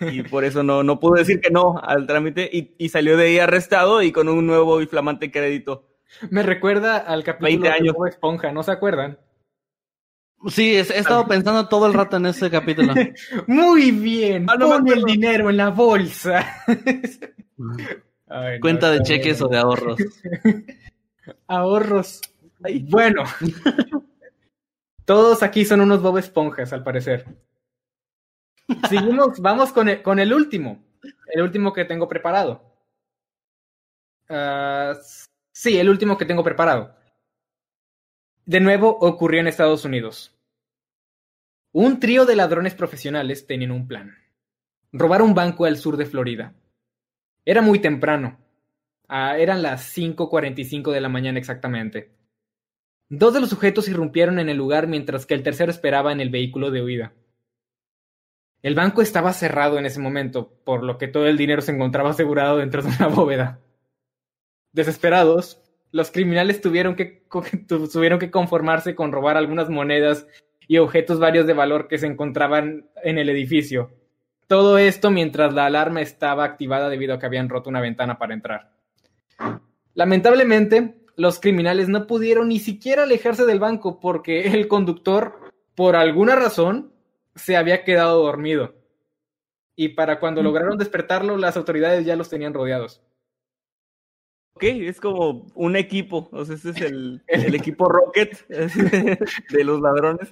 y 0.00 0.22
por 0.30 0.44
eso 0.44 0.62
no, 0.62 0.82
no 0.82 1.00
pudo 1.00 1.14
decir 1.14 1.40
que 1.40 1.50
no 1.50 1.78
al 1.82 2.06
trámite 2.06 2.48
y, 2.52 2.74
y 2.78 2.90
salió 2.90 3.16
de 3.16 3.26
ahí 3.26 3.38
arrestado 3.38 4.02
y 4.02 4.12
con 4.12 4.28
un 4.28 4.46
nuevo 4.46 4.80
y 4.80 4.86
flamante 4.86 5.30
crédito. 5.30 5.88
Me 6.30 6.42
recuerda 6.42 6.98
al 6.98 7.24
capítulo 7.24 7.70
de 7.70 7.92
Bob 7.92 8.06
Esponja, 8.06 8.52
¿no 8.52 8.62
se 8.62 8.72
acuerdan? 8.72 9.18
Sí, 10.46 10.76
he, 10.76 10.80
estado 10.80 11.26
pensando 11.26 11.68
todo 11.68 11.86
el 11.86 11.94
rato 11.94 12.16
en 12.16 12.26
ese 12.26 12.50
capítulo. 12.50 12.94
Muy 13.46 13.90
bien, 13.90 14.46
ah, 14.48 14.56
pon 14.58 14.88
el 14.88 15.02
dinero 15.02 15.50
en 15.50 15.56
la 15.56 15.70
bolsa. 15.70 16.46
Cuenta 18.60 18.90
de 18.90 19.02
cheques 19.02 19.40
o 19.42 19.48
de 19.48 19.58
ahorros. 19.58 19.98
ahorros. 21.46 22.20
Bueno, 22.84 23.24
todos 25.04 25.42
aquí 25.42 25.64
son 25.64 25.80
unos 25.80 26.02
Bob 26.02 26.18
Esponjas, 26.18 26.72
al 26.72 26.82
parecer. 26.82 27.24
Seguimos, 28.88 29.40
vamos 29.40 29.72
con 29.72 29.88
el, 29.88 30.02
con 30.02 30.18
el 30.18 30.32
último. 30.32 30.84
El 31.26 31.42
último 31.42 31.72
que 31.72 31.84
tengo 31.84 32.08
preparado. 32.08 32.62
Uh, 34.28 34.94
Sí, 35.60 35.76
el 35.76 35.88
último 35.88 36.16
que 36.16 36.24
tengo 36.24 36.44
preparado. 36.44 36.94
De 38.46 38.60
nuevo 38.60 38.96
ocurrió 39.00 39.40
en 39.40 39.48
Estados 39.48 39.84
Unidos. 39.84 40.38
Un 41.72 41.98
trío 41.98 42.26
de 42.26 42.36
ladrones 42.36 42.76
profesionales 42.76 43.44
tenían 43.44 43.72
un 43.72 43.88
plan. 43.88 44.16
Robar 44.92 45.20
un 45.20 45.34
banco 45.34 45.64
al 45.64 45.76
sur 45.76 45.96
de 45.96 46.06
Florida. 46.06 46.54
Era 47.48 47.62
muy 47.62 47.78
temprano. 47.78 48.38
Ah, 49.08 49.38
eran 49.38 49.62
las 49.62 49.96
5.45 49.96 50.92
de 50.92 51.00
la 51.00 51.08
mañana 51.08 51.38
exactamente. 51.38 52.10
Dos 53.08 53.32
de 53.32 53.40
los 53.40 53.48
sujetos 53.48 53.88
irrumpieron 53.88 54.38
en 54.38 54.50
el 54.50 54.58
lugar 54.58 54.86
mientras 54.86 55.24
que 55.24 55.32
el 55.32 55.42
tercero 55.42 55.70
esperaba 55.70 56.12
en 56.12 56.20
el 56.20 56.28
vehículo 56.28 56.70
de 56.70 56.82
huida. 56.82 57.14
El 58.60 58.74
banco 58.74 59.00
estaba 59.00 59.32
cerrado 59.32 59.78
en 59.78 59.86
ese 59.86 59.98
momento, 59.98 60.60
por 60.62 60.84
lo 60.84 60.98
que 60.98 61.08
todo 61.08 61.26
el 61.26 61.38
dinero 61.38 61.62
se 61.62 61.72
encontraba 61.72 62.10
asegurado 62.10 62.58
dentro 62.58 62.82
de 62.82 62.90
una 62.90 63.08
bóveda. 63.08 63.60
Desesperados, 64.72 65.62
los 65.90 66.10
criminales 66.10 66.60
tuvieron 66.60 66.96
que, 66.96 67.24
tuvieron 67.66 68.18
que 68.18 68.30
conformarse 68.30 68.94
con 68.94 69.10
robar 69.10 69.38
algunas 69.38 69.70
monedas 69.70 70.26
y 70.66 70.76
objetos 70.76 71.18
varios 71.18 71.46
de 71.46 71.54
valor 71.54 71.88
que 71.88 71.96
se 71.96 72.08
encontraban 72.08 72.90
en 73.02 73.16
el 73.16 73.30
edificio. 73.30 73.97
Todo 74.48 74.78
esto 74.78 75.10
mientras 75.10 75.52
la 75.52 75.66
alarma 75.66 76.00
estaba 76.00 76.44
activada 76.44 76.88
debido 76.88 77.14
a 77.14 77.18
que 77.18 77.26
habían 77.26 77.50
roto 77.50 77.68
una 77.68 77.82
ventana 77.82 78.18
para 78.18 78.32
entrar. 78.32 78.72
Lamentablemente, 79.92 81.02
los 81.16 81.38
criminales 81.38 81.90
no 81.90 82.06
pudieron 82.06 82.48
ni 82.48 82.58
siquiera 82.58 83.02
alejarse 83.02 83.44
del 83.44 83.60
banco 83.60 84.00
porque 84.00 84.42
el 84.54 84.66
conductor, 84.66 85.38
por 85.74 85.96
alguna 85.96 86.34
razón, 86.34 86.94
se 87.34 87.56
había 87.58 87.84
quedado 87.84 88.22
dormido. 88.22 88.74
Y 89.76 89.90
para 89.90 90.18
cuando 90.18 90.42
lograron 90.42 90.78
despertarlo, 90.78 91.36
las 91.36 91.56
autoridades 91.56 92.06
ya 92.06 92.16
los 92.16 92.30
tenían 92.30 92.54
rodeados. 92.54 93.02
Ok, 94.54 94.64
es 94.64 95.00
como 95.00 95.46
un 95.54 95.76
equipo, 95.76 96.28
o 96.32 96.44
sea, 96.44 96.56
este 96.56 96.70
es 96.70 96.80
el, 96.80 97.22
el 97.28 97.54
equipo 97.54 97.86
Rocket 97.86 98.48
de 98.48 99.64
los 99.64 99.80
ladrones. 99.80 100.30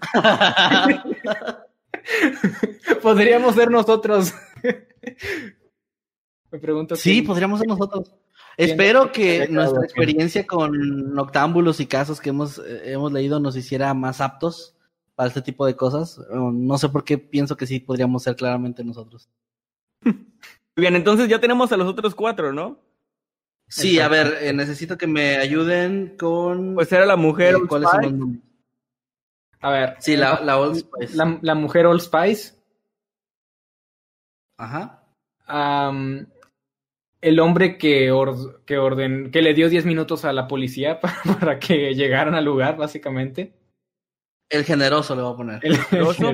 Podríamos 3.02 3.54
ser 3.54 3.70
nosotros. 3.70 4.34
Me 6.50 6.58
pregunto. 6.58 6.96
Sí, 6.96 7.22
podríamos 7.22 7.58
ser 7.58 7.68
nosotros. 7.68 8.12
Espero 8.56 9.12
que 9.12 9.48
nuestra 9.48 9.84
experiencia 9.84 10.46
con 10.46 11.12
noctámbulos 11.12 11.80
y 11.80 11.86
casos 11.86 12.20
que 12.20 12.30
hemos, 12.30 12.58
eh, 12.58 12.92
hemos 12.92 13.12
leído 13.12 13.38
nos 13.40 13.56
hiciera 13.56 13.92
más 13.92 14.20
aptos 14.20 14.74
para 15.14 15.28
este 15.28 15.42
tipo 15.42 15.66
de 15.66 15.76
cosas. 15.76 16.18
No 16.30 16.78
sé 16.78 16.88
por 16.88 17.04
qué 17.04 17.18
pienso 17.18 17.56
que 17.56 17.66
sí 17.66 17.80
podríamos 17.80 18.22
ser 18.22 18.36
claramente 18.36 18.84
nosotros. 18.84 19.28
Bien, 20.76 20.94
entonces 20.94 21.28
ya 21.28 21.40
tenemos 21.40 21.72
a 21.72 21.76
los 21.76 21.88
otros 21.88 22.14
cuatro, 22.14 22.52
¿no? 22.52 22.78
Sí, 23.68 23.98
a 23.98 24.08
ver, 24.08 24.38
eh, 24.42 24.52
necesito 24.52 24.96
que 24.96 25.06
me 25.06 25.36
ayuden 25.36 26.16
con. 26.16 26.74
Pues 26.74 26.92
era 26.92 27.04
la 27.04 27.16
mujer 27.16 27.56
eh, 27.56 27.66
¿cuáles 27.68 27.88
Spice. 27.90 28.08
Son 28.10 28.20
los 28.20 28.28
a 29.66 29.70
ver. 29.70 29.96
Sí, 29.98 30.16
la, 30.16 30.40
la 30.42 30.58
Old 30.58 30.76
Spice. 30.76 31.16
La, 31.16 31.54
mujer 31.54 31.86
Old 31.86 32.00
Spice. 32.00 32.54
Ajá. 34.58 35.02
el 37.20 37.40
hombre 37.40 37.76
que, 37.76 38.12
que, 38.64 38.78
orden 38.78 39.30
que 39.30 39.42
le 39.42 39.54
dio 39.54 39.68
10 39.68 39.84
minutos 39.84 40.24
a 40.24 40.32
la 40.32 40.46
policía 40.46 41.00
para, 41.40 41.58
que 41.58 41.94
llegaran 41.94 42.34
al 42.34 42.44
lugar, 42.44 42.76
básicamente. 42.76 43.54
El 44.48 44.64
generoso 44.64 45.16
le 45.16 45.22
voy 45.22 45.32
a 45.32 45.36
poner. 45.36 45.60
El, 45.62 45.76
generoso. 45.78 46.30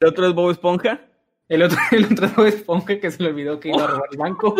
¿El 0.00 0.08
otro 0.08 0.26
es 0.26 0.34
Bob 0.34 0.50
Esponja? 0.50 1.00
El 1.48 1.62
otro, 1.62 1.78
el 1.92 2.04
otro 2.06 2.44
es 2.46 2.56
Esponja 2.56 2.98
que 2.98 3.10
se 3.12 3.22
le 3.22 3.28
olvidó 3.28 3.60
que 3.60 3.68
iba 3.68 3.84
a 3.84 3.86
robar 3.86 4.08
el 4.10 4.18
banco. 4.18 4.56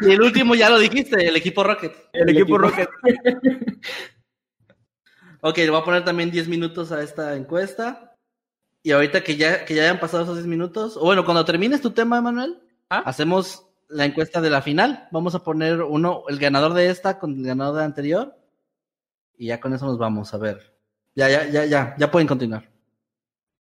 Y 0.00 0.10
el 0.10 0.20
último 0.20 0.54
ya 0.54 0.70
lo 0.70 0.78
dijiste, 0.78 1.26
el 1.26 1.36
equipo 1.36 1.62
Rocket. 1.62 1.92
El, 2.12 2.28
equipo, 2.30 2.58
Rocket. 2.58 2.88
ok, 5.40 5.56
le 5.58 5.70
voy 5.70 5.80
a 5.80 5.84
poner 5.84 6.04
también 6.04 6.30
10 6.30 6.48
minutos 6.48 6.92
a 6.92 7.02
esta 7.02 7.34
encuesta. 7.36 8.16
Y 8.82 8.92
ahorita 8.92 9.24
que 9.24 9.36
ya, 9.36 9.64
que 9.64 9.74
ya 9.74 9.82
hayan 9.82 10.00
pasado 10.00 10.22
esos 10.22 10.36
10 10.36 10.46
minutos, 10.46 10.96
o 10.96 11.00
bueno, 11.00 11.24
cuando 11.24 11.44
termines 11.44 11.80
tu 11.80 11.90
tema, 11.90 12.18
Emanuel, 12.18 12.58
¿Ah? 12.88 13.02
hacemos 13.04 13.66
la 13.88 14.04
encuesta 14.04 14.40
de 14.40 14.50
la 14.50 14.62
final. 14.62 15.08
Vamos 15.10 15.34
a 15.34 15.42
poner 15.42 15.82
uno, 15.82 16.24
el 16.28 16.38
ganador 16.38 16.74
de 16.74 16.90
esta 16.90 17.18
con 17.18 17.38
el 17.38 17.46
ganador 17.46 17.74
de 17.74 17.80
la 17.80 17.86
anterior. 17.86 18.36
Y 19.36 19.48
ya 19.48 19.60
con 19.60 19.74
eso 19.74 19.86
nos 19.86 19.98
vamos 19.98 20.32
a 20.34 20.38
ver. 20.38 20.76
Ya, 21.14 21.28
ya, 21.28 21.48
ya, 21.48 21.64
ya, 21.64 21.94
ya 21.98 22.10
pueden 22.10 22.28
continuar. 22.28 22.68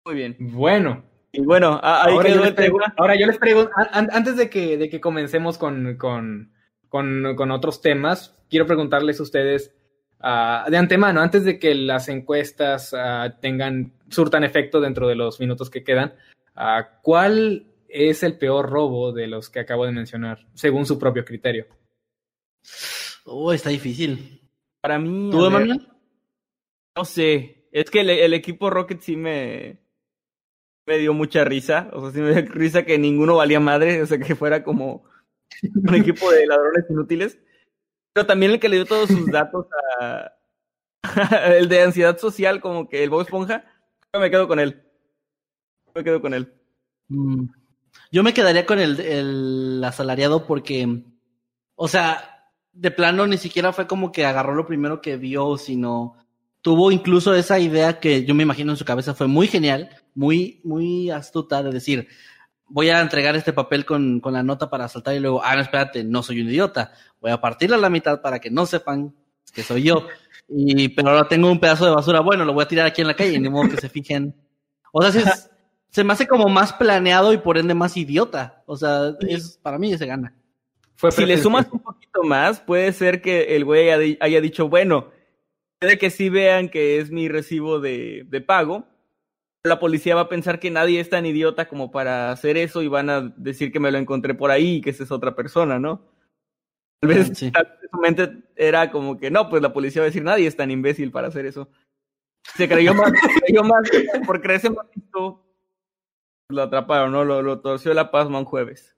Muy 0.05 0.15
bien. 0.15 0.35
Bueno. 0.39 1.12
Y 1.35 1.41
bueno, 1.41 1.79
ahí 1.81 2.13
ahora, 2.13 2.29
yo 2.29 2.41
les 2.43 2.53
pregunto, 2.53 2.85
ahora 2.95 3.15
yo 3.19 3.25
les 3.25 3.39
pregunto, 3.39 3.71
antes 3.91 4.37
de 4.37 4.51
que, 4.51 4.77
de 4.77 4.87
que 4.87 5.01
comencemos 5.01 5.57
con, 5.57 5.97
con, 5.97 6.53
con, 6.89 7.51
otros 7.51 7.81
temas, 7.81 8.37
quiero 8.51 8.67
preguntarles 8.67 9.19
a 9.19 9.23
ustedes 9.23 9.73
uh, 10.19 10.69
de 10.69 10.77
antemano, 10.77 11.21
antes 11.21 11.43
de 11.43 11.57
que 11.57 11.73
las 11.73 12.07
encuestas 12.07 12.93
uh, 12.93 13.33
tengan, 13.41 13.93
surtan 14.09 14.43
efecto 14.43 14.79
dentro 14.79 15.07
de 15.07 15.15
los 15.15 15.39
minutos 15.39 15.71
que 15.71 15.83
quedan, 15.83 16.13
uh, 16.55 16.83
¿cuál 17.01 17.65
es 17.89 18.21
el 18.21 18.37
peor 18.37 18.69
robo 18.69 19.11
de 19.11 19.25
los 19.25 19.49
que 19.49 19.59
acabo 19.59 19.87
de 19.87 19.91
mencionar, 19.91 20.45
según 20.53 20.85
su 20.85 20.99
propio 20.99 21.25
criterio? 21.25 21.65
Oh, 23.25 23.51
está 23.51 23.71
difícil. 23.71 24.39
Para 24.81 24.99
mí. 24.99 25.29
¿Tú, 25.31 25.45
Emanuel? 25.47 25.87
No 26.95 27.05
sé. 27.05 27.67
Es 27.71 27.89
que 27.89 28.01
el, 28.01 28.33
equipo 28.35 28.69
Rocket 28.69 29.01
sí 29.01 29.15
me, 29.15 29.79
me 30.85 30.97
dio 30.97 31.13
mucha 31.13 31.43
risa. 31.43 31.89
O 31.93 32.01
sea, 32.01 32.11
sí 32.11 32.19
me 32.19 32.33
dio 32.33 32.51
risa 32.53 32.83
que 32.83 32.97
ninguno 32.97 33.35
valía 33.35 33.59
madre. 33.59 34.01
O 34.01 34.05
sea, 34.05 34.19
que 34.19 34.35
fuera 34.35 34.63
como 34.63 35.03
un 35.75 35.95
equipo 35.95 36.31
de 36.31 36.47
ladrones 36.47 36.85
inútiles. 36.89 37.39
Pero 38.13 38.27
también 38.27 38.51
el 38.51 38.59
que 38.59 38.69
le 38.69 38.77
dio 38.77 38.85
todos 38.85 39.09
sus 39.09 39.27
datos 39.27 39.67
a. 39.99 40.31
el 41.57 41.67
de 41.67 41.81
ansiedad 41.81 42.17
social, 42.17 42.61
como 42.61 42.87
que 42.87 43.03
el 43.03 43.09
Bob 43.09 43.21
Esponja. 43.21 43.65
Yo 44.13 44.19
me 44.19 44.31
quedo 44.31 44.47
con 44.47 44.59
él. 44.59 44.83
Me 45.93 46.03
quedo 46.03 46.21
con 46.21 46.33
él. 46.33 46.53
Mm. 47.09 47.45
Yo 48.11 48.23
me 48.23 48.33
quedaría 48.33 48.65
con 48.65 48.79
el, 48.79 48.99
el 48.99 49.83
asalariado 49.83 50.45
porque. 50.45 51.03
O 51.75 51.87
sea, 51.87 52.51
de 52.71 52.91
plano 52.91 53.25
ni 53.27 53.37
siquiera 53.37 53.73
fue 53.73 53.87
como 53.87 54.11
que 54.11 54.25
agarró 54.25 54.53
lo 54.55 54.65
primero 54.65 55.01
que 55.01 55.17
vio, 55.17 55.57
sino 55.57 56.15
tuvo 56.63 56.91
incluso 56.91 57.35
esa 57.35 57.59
idea 57.59 57.99
que 57.99 58.23
yo 58.23 58.33
me 58.33 58.43
imagino 58.43 58.71
en 58.71 58.77
su 58.77 58.85
cabeza 58.85 59.13
fue 59.13 59.27
muy 59.27 59.47
genial, 59.47 59.89
muy, 60.15 60.61
muy 60.63 61.11
astuta 61.11 61.61
de 61.61 61.71
decir, 61.71 62.07
voy 62.67 62.89
a 62.89 63.01
entregar 63.01 63.35
este 63.35 63.51
papel 63.51 63.85
con, 63.85 64.21
con 64.21 64.33
la 64.33 64.43
nota 64.43 64.69
para 64.69 64.87
saltar 64.87 65.13
y 65.13 65.19
luego, 65.19 65.43
ah, 65.43 65.55
no, 65.55 65.61
espérate, 65.61 66.05
no 66.05 66.23
soy 66.23 66.41
un 66.41 66.47
idiota, 66.47 66.93
voy 67.21 67.31
a 67.31 67.41
partirla 67.41 67.75
a 67.75 67.79
la 67.79 67.89
mitad 67.89 68.21
para 68.21 68.39
que 68.39 68.49
no 68.49 68.65
sepan 68.65 69.13
que 69.53 69.61
soy 69.61 69.83
yo. 69.83 70.07
Y, 70.47 70.87
pero 70.89 71.09
ahora 71.09 71.27
tengo 71.27 71.51
un 71.51 71.59
pedazo 71.59 71.85
de 71.85 71.91
basura, 71.91 72.21
bueno, 72.21 72.45
lo 72.45 72.53
voy 72.53 72.63
a 72.63 72.67
tirar 72.67 72.87
aquí 72.87 73.01
en 73.01 73.07
la 73.07 73.15
calle, 73.15 73.37
ni 73.37 73.49
modo 73.49 73.69
que 73.69 73.77
se 73.77 73.89
fijen. 73.89 74.33
O 74.93 75.01
sea, 75.03 75.33
se 75.89 76.03
me 76.03 76.13
hace 76.13 76.27
como 76.27 76.47
más 76.47 76.71
planeado 76.71 77.33
y 77.33 77.37
por 77.37 77.57
ende 77.57 77.73
más 77.73 77.97
idiota. 77.97 78.63
O 78.65 78.77
sea, 78.77 79.13
es, 79.19 79.59
para 79.61 79.77
mí 79.77 79.97
se 79.97 80.05
gana. 80.05 80.33
si 81.11 81.25
le 81.25 81.37
sumas 81.37 81.67
un 81.71 81.79
poquito 81.79 82.23
más, 82.23 82.61
puede 82.61 82.93
ser 82.93 83.21
que 83.21 83.55
el 83.55 83.65
güey 83.65 83.89
haya 84.19 84.41
dicho, 84.41 84.69
bueno, 84.69 85.11
de 85.85 85.97
que 85.97 86.09
sí 86.09 86.29
vean 86.29 86.69
que 86.69 86.99
es 86.99 87.11
mi 87.11 87.29
recibo 87.29 87.79
de, 87.79 88.25
de 88.27 88.41
pago, 88.41 88.85
la 89.63 89.79
policía 89.79 90.15
va 90.15 90.21
a 90.21 90.29
pensar 90.29 90.59
que 90.59 90.71
nadie 90.71 90.99
es 90.99 91.09
tan 91.09 91.25
idiota 91.25 91.67
como 91.67 91.91
para 91.91 92.31
hacer 92.31 92.57
eso 92.57 92.81
y 92.81 92.87
van 92.87 93.09
a 93.09 93.21
decir 93.37 93.71
que 93.71 93.79
me 93.79 93.91
lo 93.91 93.97
encontré 93.97 94.33
por 94.33 94.51
ahí 94.51 94.75
y 94.75 94.81
que 94.81 94.89
esa 94.89 95.03
es 95.03 95.11
otra 95.11 95.35
persona, 95.35 95.79
¿no? 95.79 96.01
Tal 96.99 97.09
vez 97.09 97.31
sí. 97.37 97.51
su 97.91 97.99
mente 97.99 98.43
era 98.55 98.91
como 98.91 99.17
que 99.19 99.31
no, 99.31 99.49
pues 99.49 99.61
la 99.61 99.73
policía 99.73 100.01
va 100.01 100.05
a 100.05 100.09
decir 100.09 100.23
nadie 100.23 100.47
es 100.47 100.55
tan 100.55 100.71
imbécil 100.71 101.11
para 101.11 101.27
hacer 101.27 101.45
eso. 101.45 101.69
Se 102.55 102.67
creyó 102.67 102.93
más, 102.93 103.11
se 103.11 103.41
creyó 103.41 103.63
más 103.63 103.89
por 104.25 104.41
creerse 104.41 104.69
más 104.69 104.85
lo 106.49 106.61
atraparon, 106.61 107.11
¿no? 107.11 107.25
Lo, 107.25 107.41
lo 107.41 107.61
torció 107.61 107.93
la 107.93 108.11
pasma 108.11 108.39
un 108.39 108.45
jueves. 108.45 108.92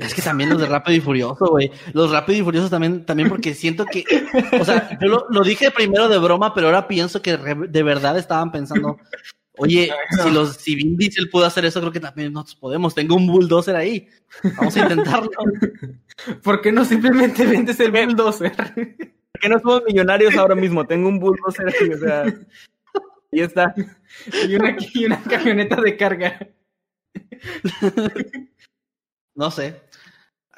Es 0.00 0.14
que 0.14 0.22
también 0.22 0.50
los 0.50 0.60
de 0.60 0.66
Rápido 0.66 0.96
y 0.96 1.00
Furioso, 1.00 1.46
güey. 1.46 1.70
Los 1.92 2.12
Rápido 2.12 2.38
y 2.38 2.42
Furiosos 2.42 2.70
también, 2.70 3.04
también 3.04 3.28
porque 3.28 3.54
siento 3.54 3.84
que, 3.86 4.04
o 4.58 4.64
sea, 4.64 4.96
yo 5.00 5.26
lo, 5.28 5.42
dije 5.42 5.70
primero 5.72 6.08
de 6.08 6.18
broma, 6.18 6.54
pero 6.54 6.68
ahora 6.68 6.86
pienso 6.86 7.20
que 7.20 7.36
de 7.36 7.82
verdad 7.82 8.16
estaban 8.16 8.52
pensando, 8.52 8.98
oye, 9.56 9.90
si 10.22 10.30
los, 10.30 10.56
si 10.56 10.76
Vin 10.76 10.96
Diesel 10.96 11.28
pudo 11.28 11.44
hacer 11.44 11.64
eso, 11.64 11.80
creo 11.80 11.92
que 11.92 11.98
también 11.98 12.32
nosotros 12.32 12.54
podemos. 12.56 12.94
Tengo 12.94 13.16
un 13.16 13.26
bulldozer 13.26 13.74
ahí. 13.74 14.08
Vamos 14.56 14.76
a 14.76 14.80
intentarlo. 14.80 15.30
¿Por 16.42 16.60
qué 16.60 16.70
no 16.70 16.84
simplemente 16.84 17.44
vendes 17.44 17.80
el 17.80 17.90
bulldozer? 17.90 18.54
¿Por 18.56 19.40
qué 19.40 19.48
no 19.48 19.58
somos 19.58 19.82
millonarios 19.86 20.36
ahora 20.36 20.54
mismo? 20.54 20.86
Tengo 20.86 21.08
un 21.08 21.18
bulldozer 21.18 21.68
aquí, 21.68 21.92
o 21.92 21.98
sea, 21.98 22.22
ahí 22.22 23.40
está. 23.40 23.74
Y 24.48 24.54
una, 24.54 24.76
y 24.94 25.04
una 25.04 25.20
camioneta 25.24 25.80
de 25.80 25.96
carga. 25.96 26.48
No 29.38 29.52
sé. 29.52 29.80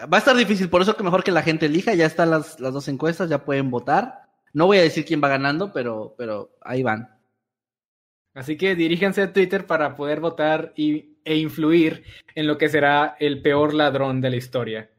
Va 0.00 0.16
a 0.16 0.18
estar 0.18 0.34
difícil, 0.34 0.70
por 0.70 0.80
eso 0.80 0.96
que 0.96 1.04
mejor 1.04 1.22
que 1.22 1.30
la 1.30 1.42
gente 1.42 1.66
elija. 1.66 1.92
Ya 1.92 2.06
están 2.06 2.30
las, 2.30 2.58
las 2.58 2.72
dos 2.72 2.88
encuestas, 2.88 3.28
ya 3.28 3.44
pueden 3.44 3.70
votar. 3.70 4.22
No 4.54 4.64
voy 4.64 4.78
a 4.78 4.82
decir 4.82 5.04
quién 5.04 5.20
va 5.22 5.28
ganando, 5.28 5.70
pero, 5.70 6.14
pero 6.16 6.56
ahí 6.62 6.82
van. 6.82 7.14
Así 8.32 8.56
que 8.56 8.74
diríjanse 8.74 9.20
a 9.20 9.32
Twitter 9.34 9.66
para 9.66 9.94
poder 9.94 10.20
votar 10.20 10.72
y, 10.76 11.18
e 11.24 11.36
influir 11.36 12.04
en 12.34 12.46
lo 12.46 12.56
que 12.56 12.70
será 12.70 13.16
el 13.20 13.42
peor 13.42 13.74
ladrón 13.74 14.22
de 14.22 14.30
la 14.30 14.36
historia. 14.36 14.90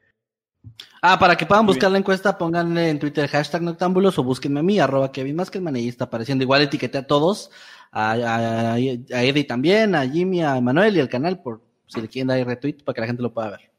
Ah, 1.02 1.18
para 1.18 1.36
que 1.36 1.48
puedan 1.48 1.66
buscar 1.66 1.90
la 1.90 1.98
encuesta, 1.98 2.38
pónganle 2.38 2.90
en 2.90 3.00
Twitter 3.00 3.28
hashtag 3.28 3.64
noctámbulos 3.64 4.20
o 4.20 4.24
búsquenme 4.24 4.60
a 4.60 4.64
mí, 4.64 4.78
arroba 4.78 5.12
Kevin 5.12 5.38
Maskelman, 5.38 5.76
ahí 5.76 5.88
está 5.88 6.04
apareciendo. 6.04 6.44
Igual 6.44 6.62
etiquete 6.62 7.00
a 7.00 7.08
todos, 7.08 7.50
a, 7.92 8.12
a, 8.12 8.74
a, 8.74 8.78
Eddie 8.78 9.46
también, 9.46 9.96
a 9.96 10.08
Jimmy, 10.08 10.44
a 10.44 10.62
Manuel 10.62 10.98
y 10.98 11.00
al 11.00 11.10
canal, 11.10 11.42
por 11.42 11.64
si 11.88 12.00
le 12.00 12.08
quieren 12.08 12.28
dar 12.28 12.46
retweet 12.46 12.84
para 12.84 12.94
que 12.94 13.02
la 13.02 13.08
gente 13.08 13.24
lo 13.24 13.34
pueda 13.34 13.50
ver. 13.52 13.71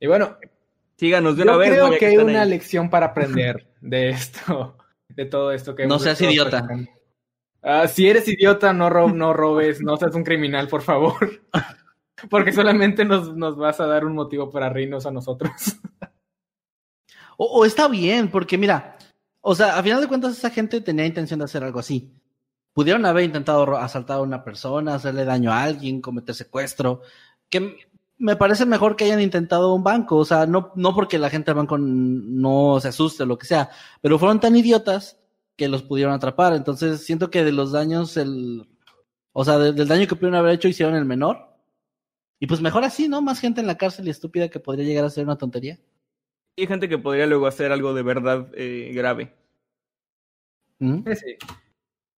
Y 0.00 0.06
bueno, 0.06 0.36
síganos 0.96 1.36
de 1.36 1.42
una 1.42 1.56
vez. 1.56 1.70
Creo 1.70 1.90
que 1.98 2.06
hay 2.06 2.16
una 2.16 2.44
lección 2.44 2.90
para 2.90 3.06
aprender 3.06 3.68
de 3.80 4.10
esto, 4.10 4.76
de 5.08 5.24
todo 5.26 5.52
esto 5.52 5.74
que. 5.74 5.86
No 5.86 5.98
seas 5.98 6.20
idiota. 6.20 6.66
Uh, 7.62 7.88
si 7.88 8.08
eres 8.08 8.28
idiota, 8.28 8.72
no, 8.72 8.88
no 9.08 9.32
robes, 9.32 9.80
no 9.80 9.96
seas 9.96 10.14
un 10.14 10.24
criminal, 10.24 10.68
por 10.68 10.82
favor. 10.82 11.42
Porque 12.30 12.52
solamente 12.52 13.04
nos, 13.04 13.36
nos, 13.36 13.56
vas 13.56 13.78
a 13.80 13.86
dar 13.86 14.04
un 14.04 14.14
motivo 14.14 14.50
para 14.50 14.70
reírnos 14.70 15.04
a 15.04 15.10
nosotros. 15.10 15.52
o, 17.36 17.44
o, 17.44 17.64
está 17.64 17.88
bien, 17.88 18.30
porque 18.30 18.56
mira, 18.56 18.96
o 19.42 19.54
sea, 19.54 19.78
a 19.78 19.82
final 19.82 20.00
de 20.00 20.08
cuentas 20.08 20.32
esa 20.36 20.48
gente 20.48 20.80
tenía 20.80 21.04
intención 21.04 21.40
de 21.40 21.44
hacer 21.44 21.62
algo 21.62 21.78
así. 21.78 22.10
Pudieron 22.72 23.04
haber 23.04 23.24
intentado 23.24 23.76
asaltar 23.76 24.16
a 24.16 24.22
una 24.22 24.42
persona, 24.42 24.94
hacerle 24.94 25.24
daño 25.24 25.52
a 25.52 25.62
alguien, 25.62 26.00
cometer 26.00 26.34
secuestro, 26.34 27.02
que 27.50 27.76
me 28.18 28.36
parece 28.36 28.66
mejor 28.66 28.96
que 28.96 29.04
hayan 29.04 29.20
intentado 29.20 29.74
un 29.74 29.84
banco, 29.84 30.16
o 30.16 30.24
sea, 30.24 30.46
no, 30.46 30.72
no 30.74 30.94
porque 30.94 31.18
la 31.18 31.30
gente 31.30 31.50
del 31.50 31.56
banco 31.56 31.76
no 31.78 32.78
se 32.80 32.88
asuste 32.88 33.22
o 33.22 33.26
lo 33.26 33.38
que 33.38 33.46
sea, 33.46 33.70
pero 34.00 34.18
fueron 34.18 34.40
tan 34.40 34.56
idiotas 34.56 35.18
que 35.56 35.68
los 35.68 35.82
pudieron 35.82 36.14
atrapar. 36.14 36.54
Entonces, 36.54 37.04
siento 37.04 37.30
que 37.30 37.44
de 37.44 37.52
los 37.52 37.72
daños, 37.72 38.16
el, 38.16 38.68
o 39.32 39.44
sea, 39.44 39.58
del 39.58 39.88
daño 39.88 40.06
que 40.06 40.14
pudieron 40.14 40.36
haber 40.36 40.54
hecho, 40.54 40.68
hicieron 40.68 40.94
el 40.94 41.04
menor. 41.04 41.46
Y 42.38 42.46
pues 42.46 42.60
mejor 42.60 42.84
así, 42.84 43.08
¿no? 43.08 43.22
Más 43.22 43.40
gente 43.40 43.62
en 43.62 43.66
la 43.66 43.78
cárcel 43.78 44.06
y 44.06 44.10
estúpida 44.10 44.48
que 44.48 44.60
podría 44.60 44.84
llegar 44.84 45.06
a 45.06 45.10
ser 45.10 45.24
una 45.24 45.38
tontería. 45.38 45.78
hay 46.56 46.66
gente 46.66 46.88
que 46.88 46.98
podría 46.98 47.26
luego 47.26 47.46
hacer 47.46 47.72
algo 47.72 47.94
de 47.94 48.02
verdad 48.02 48.48
eh, 48.54 48.92
grave. 48.94 49.34
¿Mm? 50.78 51.10
Sí. 51.14 51.36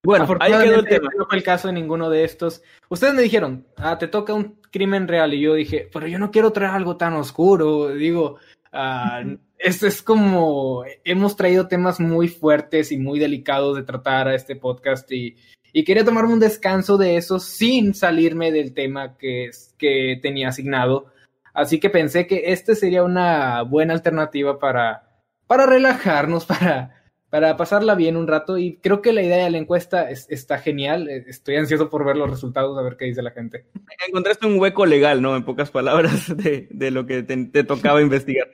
Bueno, 0.03 0.27
ahí 0.39 0.51
quedó 0.51 0.79
el 0.79 0.87
tema. 0.87 1.09
No 1.17 1.25
fue 1.25 1.37
el 1.37 1.43
caso 1.43 1.67
de 1.67 1.73
ninguno 1.73 2.09
de 2.09 2.23
estos. 2.25 2.61
Ustedes 2.89 3.13
me 3.13 3.21
dijeron, 3.21 3.65
ah, 3.77 3.97
te 3.97 4.07
toca 4.07 4.33
un 4.33 4.58
crimen 4.71 5.07
real. 5.07 5.33
Y 5.33 5.41
yo 5.41 5.53
dije, 5.53 5.89
pero 5.91 6.07
yo 6.07 6.19
no 6.19 6.31
quiero 6.31 6.51
traer 6.51 6.71
algo 6.71 6.97
tan 6.97 7.13
oscuro. 7.13 7.89
Digo, 7.89 8.37
ah, 8.71 9.23
esto 9.57 9.87
es 9.87 10.01
como. 10.01 10.83
Hemos 11.03 11.35
traído 11.35 11.67
temas 11.67 11.99
muy 11.99 12.27
fuertes 12.27 12.91
y 12.91 12.97
muy 12.97 13.19
delicados 13.19 13.75
de 13.75 13.83
tratar 13.83 14.27
a 14.27 14.35
este 14.35 14.55
podcast. 14.55 15.11
Y, 15.11 15.35
y 15.73 15.83
quería 15.83 16.05
tomarme 16.05 16.33
un 16.33 16.39
descanso 16.39 16.97
de 16.97 17.17
eso 17.17 17.39
sin 17.39 17.93
salirme 17.93 18.51
del 18.51 18.73
tema 18.73 19.17
que, 19.17 19.49
que 19.77 20.19
tenía 20.21 20.49
asignado. 20.49 21.07
Así 21.53 21.79
que 21.79 21.89
pensé 21.89 22.25
que 22.25 22.53
este 22.53 22.75
sería 22.75 23.03
una 23.03 23.63
buena 23.63 23.93
alternativa 23.93 24.59
para, 24.59 25.09
para 25.47 25.65
relajarnos, 25.65 26.45
para 26.47 26.98
para 27.29 27.57
pasarla 27.57 27.95
bien 27.95 28.17
un 28.17 28.27
rato 28.27 28.57
y 28.57 28.77
creo 28.77 29.01
que 29.01 29.13
la 29.13 29.21
idea 29.21 29.43
de 29.43 29.51
la 29.51 29.59
encuesta 29.59 30.09
está 30.09 30.57
genial. 30.57 31.09
Eh, 31.09 31.25
estoy 31.27 31.57
ansioso 31.57 31.89
por 31.89 32.03
ver 32.05 32.17
los 32.17 32.29
resultados, 32.29 32.77
a 32.77 32.81
ver 32.81 32.97
qué 32.97 33.05
dice 33.05 33.21
la 33.21 33.31
gente. 33.31 33.65
Encontraste 34.07 34.47
un 34.47 34.59
hueco 34.59 34.85
legal, 34.85 35.21
¿no? 35.21 35.35
En 35.35 35.43
pocas 35.43 35.69
palabras, 35.69 36.35
de, 36.37 36.67
de 36.71 36.91
lo 36.91 37.05
que 37.05 37.23
te, 37.23 37.63
tocaba 37.63 38.01
investigar. 38.01 38.49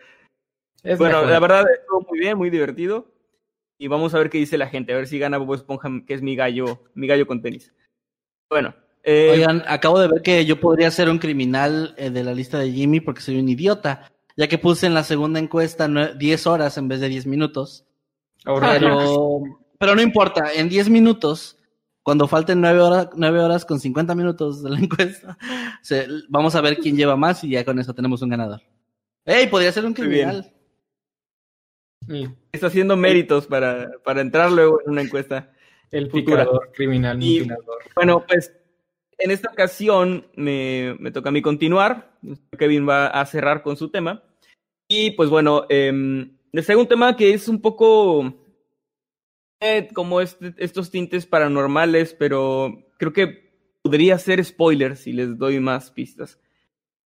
bueno, 0.97 1.25
la 1.25 1.39
verdad 1.39 1.65
estuvo 1.71 2.01
muy 2.09 2.19
bien, 2.19 2.37
muy 2.37 2.49
divertido. 2.49 3.11
Y 3.77 3.87
vamos 3.87 4.13
a 4.13 4.19
ver 4.19 4.29
qué 4.29 4.37
dice 4.37 4.57
la 4.57 4.67
gente, 4.67 4.93
a 4.93 4.97
ver 4.97 5.07
si 5.07 5.19
gana 5.19 5.37
Bob 5.37 5.53
Esponja, 5.53 5.89
que 6.07 6.13
es 6.13 6.21
mi 6.21 6.35
gallo, 6.35 6.83
mi 6.93 7.07
gallo 7.07 7.27
con 7.27 7.41
tenis. 7.41 7.73
Bueno. 8.49 8.73
Eh... 9.03 9.31
Oigan, 9.33 9.63
acabo 9.67 9.99
de 9.99 10.07
ver 10.07 10.21
que 10.21 10.45
yo 10.45 10.59
podría 10.59 10.89
ser 10.91 11.09
un 11.09 11.19
criminal 11.19 11.93
eh, 11.97 12.09
de 12.09 12.23
la 12.23 12.33
lista 12.33 12.57
de 12.57 12.71
Jimmy 12.71 13.01
porque 13.01 13.21
soy 13.21 13.37
un 13.37 13.49
idiota, 13.49 14.11
ya 14.35 14.47
que 14.47 14.57
puse 14.57 14.87
en 14.87 14.93
la 14.93 15.03
segunda 15.03 15.39
encuesta 15.39 15.87
10 15.87 16.47
horas 16.47 16.77
en 16.77 16.87
vez 16.87 17.01
de 17.01 17.09
10 17.09 17.27
minutos. 17.27 17.85
Pero, 18.45 19.41
pero 19.79 19.95
no 19.95 20.01
importa, 20.01 20.53
en 20.53 20.69
10 20.69 20.89
minutos, 20.89 21.57
cuando 22.03 22.27
falten 22.27 22.61
9 22.61 22.79
horas, 22.79 23.09
9 23.15 23.39
horas 23.39 23.65
con 23.65 23.79
50 23.79 24.13
minutos 24.13 24.61
de 24.61 24.69
la 24.69 24.79
encuesta, 24.79 25.37
vamos 26.29 26.55
a 26.55 26.61
ver 26.61 26.77
quién 26.77 26.95
lleva 26.95 27.15
más 27.15 27.43
y 27.43 27.49
ya 27.49 27.65
con 27.65 27.79
eso 27.79 27.93
tenemos 27.93 28.21
un 28.21 28.29
ganador. 28.29 28.61
¡Ey! 29.25 29.47
Podría 29.47 29.71
ser 29.71 29.85
un 29.85 29.93
criminal. 29.93 30.51
Está 32.51 32.67
haciendo 32.67 32.95
méritos 32.95 33.47
para, 33.47 33.89
para 34.03 34.21
entrar 34.21 34.51
luego 34.51 34.79
en 34.85 34.91
una 34.91 35.01
encuesta. 35.01 35.51
El 35.89 36.09
picador 36.09 36.71
criminal. 36.73 37.19
bueno, 37.95 38.23
pues 38.27 38.53
en 39.17 39.31
esta 39.31 39.49
ocasión 39.51 40.27
me, 40.35 40.95
me, 40.99 41.11
toca 41.11 41.29
a 41.29 41.31
mí 41.31 41.41
continuar. 41.41 42.17
Kevin 42.57 42.87
va 42.87 43.07
a 43.07 43.25
cerrar 43.25 43.63
con 43.63 43.77
su 43.77 43.89
tema. 43.89 44.23
Y 44.87 45.11
pues 45.11 45.29
bueno, 45.29 45.65
eh, 45.69 45.91
les 46.55 46.65
traigo 46.65 46.81
un 46.81 46.87
tema 46.87 47.17
que 47.17 47.33
es 47.33 47.49
un 47.49 47.59
poco 47.59 48.33
eh, 49.59 49.89
como 49.93 50.21
este, 50.21 50.55
estos 50.57 50.89
tintes 50.89 51.25
paranormales, 51.25 52.13
pero 52.13 52.73
creo 52.97 53.11
que 53.11 53.51
podría 53.81 54.17
ser 54.17 54.43
spoiler 54.43 54.95
si 54.95 55.11
les 55.11 55.37
doy 55.37 55.59
más 55.59 55.91
pistas. 55.91 56.39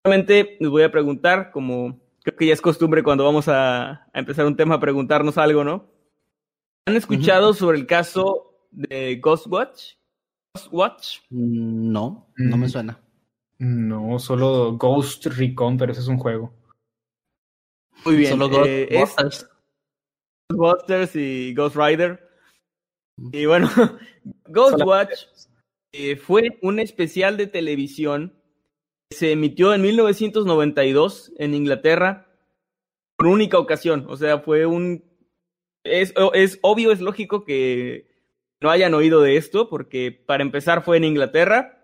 Solamente 0.03 0.55
les 0.59 0.69
voy 0.69 0.83
a 0.83 0.91
preguntar, 0.91 1.49
como 1.49 1.99
creo 2.21 2.37
que 2.37 2.45
ya 2.45 2.53
es 2.53 2.61
costumbre 2.61 3.01
cuando 3.01 3.23
vamos 3.23 3.47
a, 3.47 4.07
empezar 4.13 4.45
un 4.45 4.55
tema, 4.55 4.79
preguntarnos 4.79 5.39
algo, 5.39 5.63
¿no? 5.63 5.89
¿Han 6.85 6.95
escuchado 6.95 7.55
sobre 7.55 7.79
el 7.79 7.87
caso 7.87 8.53
de 8.69 9.15
Ghostwatch? 9.15 9.95
Ghostwatch? 10.53 11.21
Mm, 11.31 11.91
no, 11.91 12.27
no 12.37 12.55
me 12.55 12.67
mm. 12.67 12.69
suena. 12.69 12.99
No, 13.57 14.19
solo 14.19 14.77
Ghost 14.77 15.25
Recon, 15.25 15.75
pero 15.75 15.91
ese 15.91 16.01
es 16.01 16.07
un 16.07 16.19
juego. 16.19 16.53
Muy 18.05 18.15
bien. 18.15 18.31
Solo 18.31 18.49
Ghostbusters. 18.49 19.49
Ghostbusters 20.51 21.15
y 21.15 21.53
Ghost 21.53 21.75
Rider. 21.75 22.29
Y 23.31 23.45
bueno, 23.45 23.69
Ghostwatch 24.47 25.25
eh, 25.91 26.15
fue 26.15 26.57
un 26.61 26.79
especial 26.79 27.37
de 27.37 27.47
televisión 27.47 28.33
que 29.09 29.17
se 29.17 29.31
emitió 29.31 29.73
en 29.73 29.81
1992 29.81 31.33
en 31.37 31.53
Inglaterra 31.53 32.27
por 33.17 33.27
única 33.27 33.59
ocasión. 33.59 34.05
O 34.07 34.15
sea, 34.15 34.39
fue 34.39 34.65
un... 34.65 35.03
Es, 35.83 36.13
es 36.33 36.59
obvio, 36.61 36.91
es 36.91 37.01
lógico 37.01 37.43
que 37.43 38.07
no 38.61 38.69
hayan 38.69 38.93
oído 38.93 39.21
de 39.21 39.37
esto, 39.37 39.69
porque 39.69 40.11
para 40.11 40.43
empezar 40.43 40.83
fue 40.83 40.97
en 40.97 41.05
Inglaterra. 41.05 41.78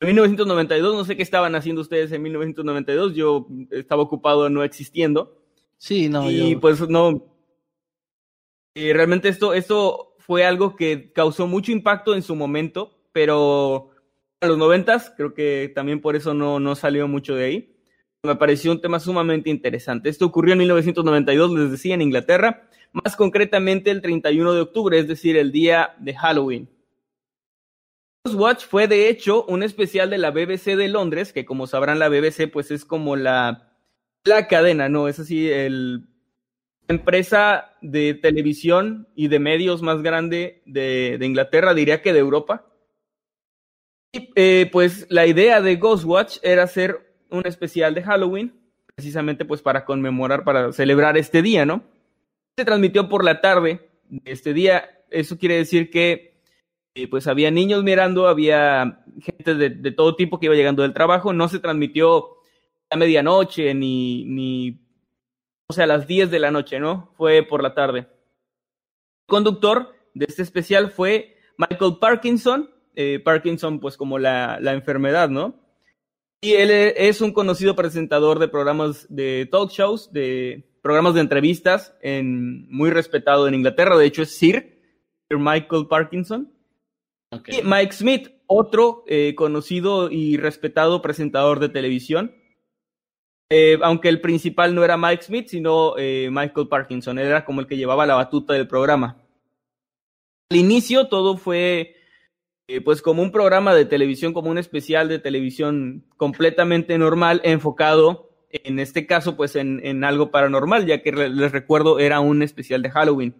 En 0.00 0.08
1992, 0.08 0.94
no 0.94 1.04
sé 1.04 1.16
qué 1.16 1.22
estaban 1.22 1.54
haciendo 1.54 1.80
ustedes 1.80 2.12
en 2.12 2.22
1992, 2.22 3.14
yo 3.14 3.46
estaba 3.70 4.02
ocupado 4.02 4.50
no 4.50 4.64
existiendo. 4.64 5.40
Sí, 5.78 6.08
no. 6.08 6.30
Y 6.30 6.56
pues 6.56 6.86
no. 6.88 7.26
Y 8.74 8.92
realmente 8.92 9.28
esto, 9.28 9.54
esto 9.54 10.14
fue 10.18 10.44
algo 10.44 10.76
que 10.76 11.12
causó 11.12 11.46
mucho 11.46 11.72
impacto 11.72 12.14
en 12.14 12.22
su 12.22 12.34
momento, 12.34 12.98
pero 13.12 13.90
a 14.40 14.46
los 14.46 14.58
noventas, 14.58 15.12
creo 15.16 15.34
que 15.34 15.72
también 15.74 16.00
por 16.00 16.16
eso 16.16 16.34
no, 16.34 16.58
no 16.60 16.74
salió 16.74 17.06
mucho 17.06 17.34
de 17.34 17.44
ahí. 17.44 17.76
Me 18.24 18.36
pareció 18.36 18.72
un 18.72 18.80
tema 18.80 19.00
sumamente 19.00 19.50
interesante. 19.50 20.08
Esto 20.08 20.26
ocurrió 20.26 20.52
en 20.54 20.60
1992, 20.60 21.52
les 21.52 21.70
decía, 21.70 21.94
en 21.94 22.02
Inglaterra, 22.02 22.68
más 22.92 23.16
concretamente 23.16 23.90
el 23.90 24.00
31 24.00 24.54
de 24.54 24.60
octubre, 24.62 24.98
es 24.98 25.06
decir, 25.06 25.36
el 25.36 25.52
día 25.52 25.94
de 25.98 26.14
Halloween. 26.14 26.68
Watch 28.32 28.64
fue 28.64 28.88
de 28.88 29.08
hecho 29.10 29.44
un 29.44 29.62
especial 29.62 30.08
de 30.08 30.18
la 30.18 30.30
BBC 30.30 30.76
de 30.76 30.88
Londres, 30.88 31.32
que 31.32 31.44
como 31.44 31.66
sabrán 31.66 31.98
la 31.98 32.08
BBC 32.08 32.50
pues 32.50 32.70
es 32.70 32.84
como 32.84 33.16
la, 33.16 33.76
la 34.24 34.48
cadena, 34.48 34.88
¿no? 34.88 35.08
Es 35.08 35.20
así, 35.20 35.50
el 35.50 36.08
empresa 36.88 37.76
de 37.80 38.14
televisión 38.14 39.08
y 39.14 39.28
de 39.28 39.38
medios 39.38 39.82
más 39.82 40.02
grande 40.02 40.62
de, 40.66 41.18
Inglaterra, 41.20 41.74
diría 41.74 42.02
que 42.02 42.12
de 42.12 42.18
Europa. 42.18 42.66
Y 44.12 44.30
eh, 44.36 44.68
pues 44.70 45.06
la 45.10 45.26
idea 45.26 45.60
de 45.60 45.76
Ghostwatch 45.76 46.38
era 46.42 46.64
hacer 46.64 47.14
un 47.30 47.46
especial 47.46 47.94
de 47.94 48.02
Halloween, 48.02 48.54
precisamente 48.94 49.44
pues 49.44 49.60
para 49.60 49.84
conmemorar, 49.84 50.44
para 50.44 50.72
celebrar 50.72 51.16
este 51.16 51.42
día, 51.42 51.66
¿no? 51.66 51.82
Se 52.56 52.64
transmitió 52.64 53.08
por 53.08 53.24
la 53.24 53.40
tarde 53.40 53.88
de 54.08 54.30
este 54.30 54.52
día, 54.52 55.02
eso 55.10 55.38
quiere 55.38 55.56
decir 55.56 55.90
que 55.90 56.33
eh, 56.96 57.08
pues 57.08 57.26
había 57.26 57.50
niños 57.50 57.82
mirando, 57.82 58.28
había 58.28 59.04
gente 59.20 59.54
de, 59.54 59.90
todo 59.90 60.14
tipo 60.14 60.38
que 60.38 60.46
iba 60.46 60.54
llegando 60.54 60.82
del 60.82 60.92
trabajo, 60.92 61.32
no 61.32 61.48
se 61.48 61.58
transmitió 61.58 62.36
a 62.88 62.96
medianoche 62.96 63.74
ni, 63.74 64.80
o 65.66 65.72
sea, 65.72 65.84
a 65.84 65.88
las 65.88 66.06
10 66.06 66.30
de 66.30 66.38
la 66.38 66.52
noche, 66.52 66.78
¿no? 66.78 67.12
Fue 67.16 67.42
por 67.42 67.64
la 67.64 67.74
tarde. 67.74 67.98
El 67.98 69.26
conductor 69.26 69.92
de 70.14 70.26
este 70.28 70.42
especial 70.42 70.92
fue 70.92 71.36
Michael 71.58 71.96
Parkinson, 72.00 72.70
eh, 72.94 73.18
Parkinson 73.18 73.80
pues 73.80 73.96
como 73.96 74.20
la, 74.20 74.60
enfermedad, 74.62 75.28
¿no? 75.28 75.60
Y 76.40 76.52
él 76.52 76.70
es 76.70 77.20
un 77.20 77.32
conocido 77.32 77.74
presentador 77.74 78.38
de 78.38 78.46
programas 78.46 79.06
de 79.08 79.48
talk 79.50 79.70
shows, 79.70 80.12
de 80.12 80.70
programas 80.80 81.14
de 81.14 81.22
entrevistas, 81.22 81.96
en, 82.02 82.70
muy 82.70 82.90
respetado 82.90 83.48
en 83.48 83.54
Inglaterra, 83.54 83.96
de 83.96 84.06
hecho 84.06 84.22
es 84.22 84.36
Sir, 84.36 84.80
Sir 85.28 85.38
Michael 85.38 85.88
Parkinson. 85.88 86.53
Mike 87.64 87.92
Smith, 87.92 88.30
otro 88.46 89.04
eh, 89.06 89.34
conocido 89.34 90.10
y 90.10 90.36
respetado 90.36 91.02
presentador 91.02 91.60
de 91.60 91.68
televisión, 91.68 92.34
eh, 93.50 93.78
aunque 93.82 94.08
el 94.08 94.20
principal 94.20 94.74
no 94.74 94.84
era 94.84 94.96
Mike 94.96 95.22
Smith, 95.22 95.48
sino 95.48 95.94
eh, 95.98 96.28
Michael 96.30 96.68
Parkinson, 96.68 97.18
era 97.18 97.44
como 97.44 97.60
el 97.60 97.66
que 97.66 97.76
llevaba 97.76 98.06
la 98.06 98.14
batuta 98.14 98.54
del 98.54 98.68
programa. 98.68 99.22
Al 100.50 100.58
inicio 100.58 101.08
todo 101.08 101.36
fue 101.36 101.96
pues 102.82 103.02
como 103.02 103.22
un 103.22 103.30
programa 103.30 103.74
de 103.74 103.84
televisión, 103.84 104.32
como 104.32 104.50
un 104.50 104.56
especial 104.56 105.08
de 105.08 105.18
televisión 105.18 106.06
completamente 106.16 106.96
normal, 106.96 107.42
enfocado 107.44 108.30
en 108.62 108.78
este 108.78 109.06
caso 109.06 109.36
pues 109.36 109.56
en, 109.56 110.04
algo 110.04 110.30
paranormal, 110.30 110.86
ya 110.86 111.02
que 111.02 111.12
les 111.12 111.52
recuerdo 111.52 111.98
era 111.98 112.20
un 112.20 112.42
especial 112.42 112.82
de 112.82 112.90
Halloween. 112.90 113.34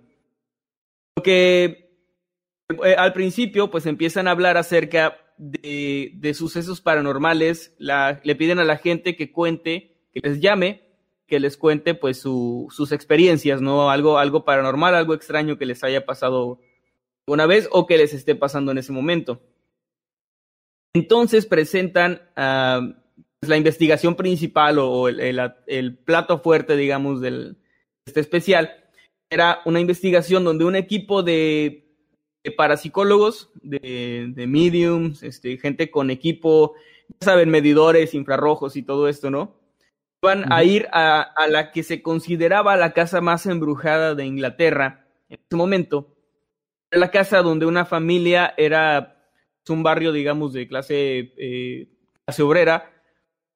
Porque 2.67 2.95
al 2.95 3.13
principio 3.13 3.71
pues 3.71 3.87
empiezan 3.87 4.29
a 4.29 4.31
hablar 4.31 4.57
acerca 4.57 5.19
de, 5.37 6.33
sucesos 6.35 6.81
paranormales, 6.81 7.75
le 7.79 8.37
piden 8.37 8.59
a 8.59 8.65
la 8.65 8.77
gente 8.77 9.17
que 9.17 9.33
cuente 9.33 9.97
que 10.13 10.21
les 10.21 10.41
llame, 10.41 10.83
que 11.27 11.41
les 11.41 11.57
cuente 11.57 11.95
pues 11.95 12.21
su, 12.21 12.69
sus 12.71 12.93
experiencias, 12.93 13.61
¿no? 13.61 13.91
Algo, 13.91 14.19
algo 14.19 14.45
paranormal, 14.45 14.95
algo 14.95 15.15
extraño 15.15 15.59
que 15.59 15.67
les 15.67 15.83
haya 15.83 16.07
pasado 16.07 16.61
una 17.27 17.47
vez 17.47 17.69
o 17.73 17.87
que 17.87 17.99
les 17.99 18.15
esté 18.15 18.35
pasando 18.35 18.73
en 18.73 18.79
ese 18.79 18.93
momento. 18.93 19.43
Entonces 20.93 21.47
presentan 21.47 22.23
uh, 22.37 22.95
la 23.41 23.57
investigación 23.57 24.15
principal 24.15 24.79
o 24.79 25.09
el, 25.09 25.99
plato 26.05 26.39
fuerte, 26.39 26.77
digamos, 26.77 27.21
del 27.21 27.57
este 28.07 28.21
especial. 28.21 28.73
Era 29.29 29.61
una 29.65 29.81
investigación 29.81 30.45
donde 30.45 30.65
un 30.65 30.77
equipo 30.77 31.23
de 31.23 31.84
parapsicólogos, 32.51 33.51
de, 33.63 34.27
de 34.35 34.47
mediums, 34.47 35.23
este, 35.23 35.57
gente 35.57 35.91
con 35.91 36.11
equipo, 36.11 36.75
ya 37.09 37.27
saben, 37.27 37.51
medidores 37.51 38.15
infrarrojos 38.15 38.77
y 38.77 38.83
todo 38.83 39.09
esto, 39.09 39.31
¿no? 39.31 39.57
Van 40.23 40.51
a 40.53 40.65
ir 40.65 40.89
a, 40.93 41.35
la 41.49 41.71
que 41.71 41.83
se 41.83 42.03
consideraba 42.03 42.77
la 42.77 42.93
casa 42.93 43.21
más 43.21 43.45
embrujada 43.45 44.15
de 44.15 44.25
Inglaterra 44.25 45.07
en 45.29 45.39
ese 45.45 45.57
momento. 45.57 46.17
La 46.91 47.11
casa 47.11 47.43
donde 47.43 47.67
una 47.67 47.85
familia 47.85 48.55
era 48.57 49.19
un 49.69 49.83
barrio, 49.83 50.13
digamos, 50.13 50.53
de 50.53 50.67
clase, 50.67 51.35
eh, 51.37 51.89
clase 52.25 52.43
obrera, 52.43 52.91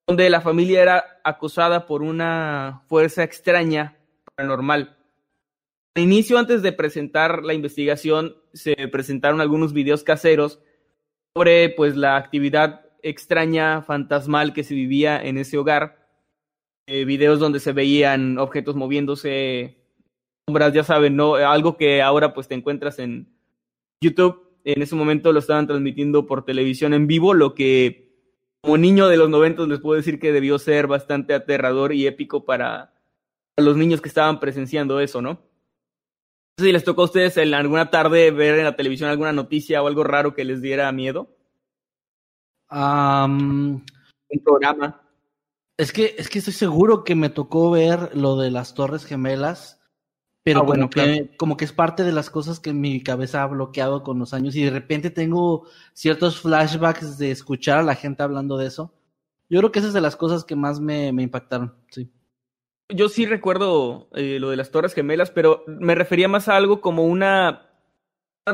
donde 0.07 0.29
la 0.29 0.43
familia 0.43 0.83
era 0.83 1.21
acosada 1.25 1.87
por 1.87 2.03
una 2.03 2.83
fuerza 2.87 3.23
extraña, 3.23 3.97
paranormal. 4.35 4.98
Al 5.99 6.05
inicio, 6.05 6.39
antes 6.39 6.63
de 6.63 6.71
presentar 6.71 7.43
la 7.43 7.55
investigación, 7.55 8.37
se 8.53 8.77
presentaron 8.87 9.41
algunos 9.41 9.73
videos 9.73 10.05
caseros 10.05 10.61
sobre 11.37 11.71
pues 11.71 11.97
la 11.97 12.17
actividad 12.17 12.83
extraña, 13.03 13.83
fantasmal 13.83 14.53
que 14.53 14.63
se 14.63 14.77
vivía 14.77 15.21
en 15.21 15.39
ese 15.39 15.59
hogar 15.59 16.09
eh, 16.87 17.05
videos 17.05 17.41
donde 17.41 17.59
se 17.59 17.73
veían 17.73 18.39
objetos 18.39 18.77
moviéndose, 18.77 19.77
sombras, 20.47 20.73
ya 20.73 20.85
saben, 20.85 21.17
¿no? 21.17 21.35
Algo 21.35 21.77
que 21.77 22.01
ahora 22.01 22.33
pues 22.33 22.47
te 22.47 22.55
encuentras 22.55 23.01
en 23.01 23.35
YouTube. 24.01 24.53
En 24.63 24.83
ese 24.83 24.95
momento 24.95 25.33
lo 25.33 25.41
estaban 25.41 25.67
transmitiendo 25.67 26.29
por 26.29 26.45
televisión 26.45 26.95
en 26.95 27.09
vivo, 27.09 27.35
lo 27.35 27.57
que 27.57 28.09
como 28.63 28.79
niño 28.79 29.09
de 29.09 29.17
los 29.17 29.31
noventos 29.31 29.67
les 29.67 29.81
puedo 29.81 29.97
decir 29.97 30.21
que 30.21 30.31
debió 30.31 30.61
ser 30.61 30.87
bastante 30.87 31.35
aterrador 31.35 31.93
y 31.93 32.07
épico 32.07 32.45
para 32.45 32.95
los 33.57 33.77
niños 33.77 34.01
que 34.01 34.09
estaban 34.09 34.39
presenciando 34.39 35.01
eso, 35.01 35.21
¿no? 35.21 35.48
No 36.59 36.63
sé 36.63 36.71
si 36.71 36.73
les 36.73 36.83
tocó 36.83 37.03
a 37.03 37.05
ustedes 37.05 37.37
en 37.37 37.55
alguna 37.55 37.89
tarde 37.89 38.33
ver 38.33 38.59
en 38.59 38.65
la 38.65 38.75
televisión 38.75 39.09
alguna 39.09 39.33
noticia 39.33 39.81
o 39.81 39.87
algo 39.87 40.03
raro 40.03 40.35
que 40.35 40.45
les 40.45 40.61
diera 40.61 40.91
miedo. 40.91 41.29
un 42.69 43.85
programa. 44.43 45.01
Es 45.77 45.93
que, 45.93 46.17
es 46.19 46.29
que 46.29 46.41
estoy 46.41 46.55
seguro 46.55 47.05
que 47.05 47.15
me 47.15 47.31
tocó 47.31 47.71
ver 47.71 48.11
lo 48.17 48.37
de 48.37 48.51
las 48.51 48.75
Torres 48.75 49.05
Gemelas, 49.05 49.81
pero 50.43 50.63
ah, 50.63 50.67
como, 50.67 50.91
que, 50.91 51.37
como 51.37 51.57
que 51.57 51.65
es 51.65 51.73
parte 51.73 52.03
de 52.03 52.11
las 52.11 52.29
cosas 52.29 52.59
que 52.59 52.73
mi 52.73 53.05
cabeza 53.05 53.45
ha 53.45 53.47
bloqueado 53.47 54.03
con 54.03 54.19
los 54.19 54.35
años 54.35 54.57
y 54.57 54.65
de 54.65 54.71
repente 54.71 55.11
tengo 55.11 55.69
ciertos 55.93 56.41
flashbacks 56.41 57.19
de 57.19 57.31
escuchar 57.31 57.79
a 57.79 57.85
la 57.85 57.95
gente 57.95 58.25
hablando 58.25 58.57
de 58.57 58.67
eso. 58.67 58.93
Yo 59.49 59.61
creo 59.61 59.71
que 59.71 59.79
esa 59.79 59.89
es 59.89 59.95
de 59.95 60.01
las 60.01 60.17
cosas 60.17 60.43
que 60.43 60.57
más 60.57 60.81
me, 60.81 61.13
me 61.13 61.23
impactaron, 61.23 61.77
sí. 61.89 62.11
Yo 62.89 63.09
sí 63.09 63.27
recuerdo 63.27 64.09
eh, 64.15 64.39
lo 64.41 64.51
de 64.51 64.57
las 64.57 64.71
Torres 64.71 64.95
Gemelas, 64.95 65.31
pero 65.31 65.65
me 65.67 65.95
refería 65.95 66.29
más 66.29 66.49
a 66.49 66.57
algo 66.57 66.81
como 66.81 67.05
una 67.05 67.69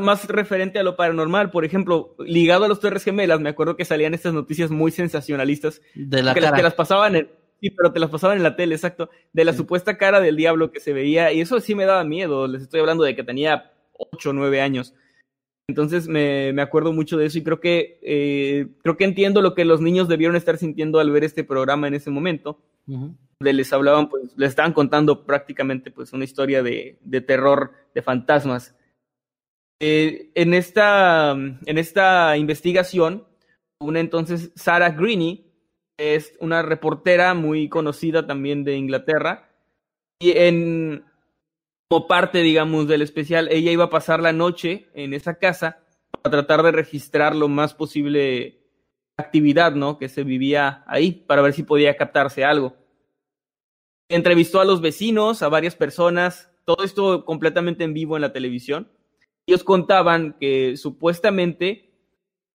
más 0.00 0.26
referente 0.26 0.78
a 0.78 0.82
lo 0.82 0.96
paranormal. 0.96 1.50
Por 1.50 1.64
ejemplo, 1.64 2.16
ligado 2.18 2.64
a 2.64 2.68
los 2.68 2.80
Torres 2.80 3.04
Gemelas, 3.04 3.40
me 3.40 3.50
acuerdo 3.50 3.76
que 3.76 3.84
salían 3.84 4.14
estas 4.14 4.34
noticias 4.34 4.70
muy 4.70 4.90
sensacionalistas. 4.90 5.80
De 5.94 6.22
la 6.22 6.34
que 6.34 6.40
cara. 6.40 6.52
Las, 6.52 6.62
las 6.62 6.74
pasaban 6.74 7.16
en, 7.16 7.30
sí, 7.60 7.70
pero 7.70 7.92
te 7.92 8.00
las 8.00 8.10
pasaban 8.10 8.36
en 8.36 8.42
la 8.42 8.56
tele, 8.56 8.74
exacto. 8.74 9.10
De 9.32 9.44
la 9.44 9.52
supuesta 9.52 9.96
cara 9.96 10.20
del 10.20 10.36
diablo 10.36 10.72
que 10.72 10.80
se 10.80 10.92
veía. 10.92 11.32
Y 11.32 11.40
eso 11.40 11.60
sí 11.60 11.74
me 11.74 11.84
daba 11.84 12.04
miedo. 12.04 12.48
Les 12.48 12.62
estoy 12.62 12.80
hablando 12.80 13.04
de 13.04 13.14
que 13.14 13.22
tenía 13.22 13.72
8 13.92 14.30
o 14.30 14.32
9 14.32 14.60
años. 14.60 14.94
Entonces 15.66 16.08
me, 16.08 16.52
me, 16.52 16.60
acuerdo 16.60 16.92
mucho 16.92 17.16
de 17.16 17.26
eso 17.26 17.38
y 17.38 17.42
creo 17.42 17.58
que, 17.58 17.98
eh, 18.02 18.68
creo 18.82 18.96
que 18.98 19.04
entiendo 19.04 19.40
lo 19.40 19.54
que 19.54 19.64
los 19.64 19.80
niños 19.80 20.08
debieron 20.08 20.36
estar 20.36 20.58
sintiendo 20.58 21.00
al 21.00 21.10
ver 21.10 21.24
este 21.24 21.42
programa 21.42 21.88
en 21.88 21.94
ese 21.94 22.10
momento. 22.10 22.60
De 23.40 23.52
les 23.52 23.72
hablaban, 23.72 24.10
pues, 24.10 24.36
les 24.36 24.50
estaban 24.50 24.74
contando 24.74 25.24
prácticamente 25.24 25.90
pues 25.90 26.12
una 26.12 26.24
historia 26.24 26.62
de, 26.62 26.98
de 27.02 27.20
terror, 27.22 27.72
de 27.94 28.02
fantasmas 28.02 28.74
Eh, 29.80 30.30
en, 30.34 30.54
esta, 30.54 31.32
en 31.32 31.78
esta 31.78 32.36
investigación, 32.36 33.26
una 33.80 34.00
entonces 34.00 34.52
Sarah 34.54 34.90
Greene 34.90 35.44
es 35.96 36.34
una 36.40 36.62
reportera 36.62 37.34
muy 37.34 37.68
conocida 37.68 38.26
también 38.26 38.64
de 38.64 38.76
Inglaterra 38.76 39.50
y 40.18 40.32
en 40.32 41.04
como 41.88 42.06
parte, 42.06 42.42
digamos, 42.42 42.88
del 42.88 43.02
especial, 43.02 43.48
ella 43.50 43.70
iba 43.70 43.84
a 43.84 43.90
pasar 43.90 44.20
la 44.20 44.32
noche 44.32 44.88
en 44.94 45.14
esa 45.14 45.38
casa 45.38 45.84
para 46.22 46.42
tratar 46.42 46.62
de 46.62 46.72
registrar 46.72 47.36
lo 47.36 47.48
más 47.48 47.74
posible 47.74 48.60
actividad, 49.16 49.74
¿no? 49.74 49.98
Que 49.98 50.08
se 50.08 50.24
vivía 50.24 50.84
ahí 50.86 51.12
para 51.12 51.42
ver 51.42 51.52
si 51.52 51.62
podía 51.62 51.96
captarse 51.96 52.44
algo. 52.44 52.76
Entrevistó 54.08 54.60
a 54.60 54.64
los 54.64 54.80
vecinos, 54.80 55.42
a 55.42 55.48
varias 55.48 55.76
personas, 55.76 56.50
todo 56.64 56.84
esto 56.84 57.24
completamente 57.24 57.84
en 57.84 57.94
vivo 57.94 58.16
en 58.16 58.22
la 58.22 58.32
televisión. 58.32 58.90
Ellos 59.46 59.64
contaban 59.64 60.36
que 60.40 60.76
supuestamente 60.76 61.90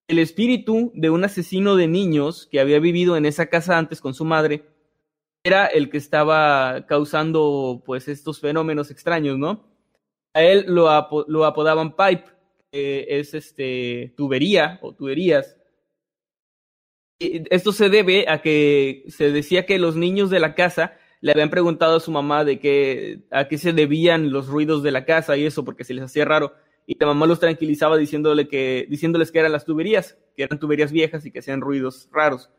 el 0.08 0.20
espíritu 0.20 0.92
de 0.96 1.12
un 1.12 1.24
asesino 1.24 1.76
de 1.76 1.88
niños 1.88 2.48
que 2.52 2.60
había 2.60 2.80
vivido 2.80 3.16
en 3.16 3.26
esa 3.26 3.48
casa 3.48 3.78
antes 3.78 4.02
con 4.02 4.16
su 4.16 4.26
madre 4.26 4.66
era 5.50 5.66
el 5.66 5.89
que 5.89 5.97
estaba 5.97 6.86
causando 6.88 7.82
pues 7.84 8.08
estos 8.08 8.39
fenómenos 8.39 8.91
extraños, 8.91 9.38
¿no? 9.38 9.66
A 10.34 10.43
él 10.43 10.66
lo, 10.68 10.89
apodaban 10.89 11.95
Pipe, 11.95 12.26
que 12.72 13.08
es 13.10 13.34
este 13.34 14.14
tubería 14.16 14.78
o 14.84 14.93
tuberías. 14.93 15.58
esto 17.20 17.72
se 17.72 17.89
debe 17.89 18.26
a 18.30 18.41
que 18.41 19.04
se 19.08 19.32
decía 19.32 19.66
que 19.66 19.80
los 19.80 19.95
niños 19.95 20.30
de 20.30 20.39
la 20.39 20.54
casa 20.54 20.93
le 21.22 21.32
habían 21.32 21.50
preguntado 21.50 21.97
a 21.97 22.00
su 22.00 22.12
mamá 22.12 22.45
de 22.45 22.60
qué, 22.60 23.24
a 23.32 23.47
qué 23.47 23.58
se 23.58 23.74
debían 23.74 24.32
los 24.32 24.47
ruidos 24.47 24.84
de 24.84 24.91
la 24.91 25.04
casa 25.04 25.36
y 25.36 25.45
eso, 25.45 25.66
porque 25.66 25.84
se 25.84 25.95
les 25.95 26.06
hacía 26.06 26.26
raro. 26.26 26.54
Y 26.86 26.95
la 27.00 27.08
mamá 27.08 27.26
los 27.26 27.39
tranquilizaba 27.39 27.97
diciéndole 27.97 28.47
que, 28.47 28.86
diciéndoles 28.88 29.32
que 29.32 29.39
eran 29.39 29.52
las 29.52 29.66
tuberías, 29.66 30.18
que 30.36 30.43
eran 30.43 30.60
tuberías 30.60 30.91
viejas 30.91 31.26
y 31.26 31.32
que 31.32 31.39
hacían 31.39 31.62
ruidos 31.62 32.08
raros. 32.12 32.50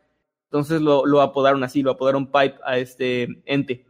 Entonces 0.51 0.81
lo, 0.81 1.21
apodaron 1.21 1.63
así, 1.63 1.81
lo 1.81 1.91
apodaron 1.91 2.27
Pipe 2.27 2.55
a 2.65 2.77
este 2.77 3.41
ente. 3.45 3.85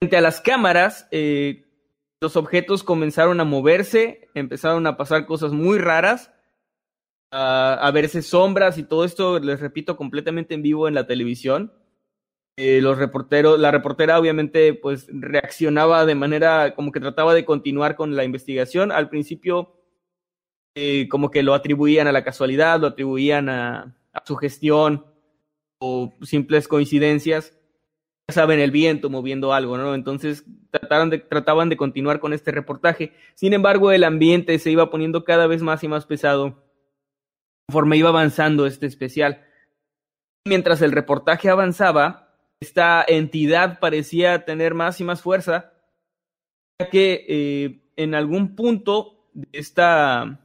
Frente 0.00 0.16
a 0.16 0.20
las 0.20 0.40
cámaras, 0.40 1.06
eh, 1.12 1.66
los 2.20 2.36
objetos 2.36 2.82
comenzaron 2.82 3.40
a 3.40 3.44
moverse, 3.44 4.28
empezaron 4.34 4.86
a 4.86 4.96
pasar 4.96 5.26
cosas 5.26 5.52
muy 5.52 5.78
raras, 5.78 6.32
a, 7.30 7.74
a 7.74 7.90
verse 7.92 8.22
sombras 8.22 8.76
y 8.76 8.82
todo 8.82 9.04
esto, 9.04 9.38
les 9.38 9.60
repito, 9.60 9.96
completamente 9.96 10.54
en 10.54 10.62
vivo 10.62 10.88
en 10.88 10.94
la 10.94 11.06
televisión. 11.06 11.72
Eh, 12.56 12.80
los 12.82 12.98
reporteros, 12.98 13.58
la 13.58 13.70
reportera 13.70 14.18
obviamente 14.18 14.74
pues 14.74 15.06
reaccionaba 15.10 16.04
de 16.04 16.14
manera 16.14 16.74
como 16.74 16.92
que 16.92 17.00
trataba 17.00 17.32
de 17.32 17.46
continuar 17.46 17.96
con 17.96 18.16
la 18.16 18.24
investigación. 18.24 18.92
Al 18.92 19.08
principio 19.08 19.80
eh, 20.74 21.08
como 21.08 21.30
que 21.30 21.42
lo 21.42 21.54
atribuían 21.54 22.06
a 22.06 22.12
la 22.12 22.22
casualidad, 22.22 22.78
lo 22.78 22.88
atribuían 22.88 23.48
a, 23.48 23.96
su 24.24 24.36
gestión 24.36 25.06
o 25.80 26.12
simples 26.22 26.68
coincidencias. 26.68 27.58
Ya 28.28 28.34
saben, 28.34 28.60
el 28.60 28.70
viento 28.70 29.10
moviendo 29.10 29.52
algo, 29.52 29.76
¿no? 29.76 29.94
Entonces 29.94 30.44
trataron 30.70 31.10
de, 31.10 31.18
trataban 31.18 31.68
de 31.68 31.76
continuar 31.76 32.20
con 32.20 32.32
este 32.32 32.52
reportaje. 32.52 33.12
Sin 33.34 33.52
embargo, 33.52 33.90
el 33.90 34.04
ambiente 34.04 34.56
se 34.60 34.70
iba 34.70 34.90
poniendo 34.90 35.24
cada 35.24 35.48
vez 35.48 35.62
más 35.62 35.82
y 35.82 35.88
más 35.88 36.06
pesado 36.06 36.62
conforme 37.66 37.96
iba 37.96 38.08
avanzando 38.08 38.66
este 38.66 38.86
especial. 38.86 39.44
Mientras 40.46 40.82
el 40.82 40.92
reportaje 40.92 41.48
avanzaba, 41.48 42.36
esta 42.60 43.04
entidad 43.06 43.78
parecía 43.78 44.44
tener 44.44 44.74
más 44.74 45.00
y 45.00 45.04
más 45.04 45.22
fuerza, 45.22 45.72
ya 46.78 46.90
que 46.90 47.24
eh, 47.28 47.82
en 47.96 48.14
algún 48.14 48.54
punto 48.54 49.28
de, 49.32 49.48
esta, 49.52 50.40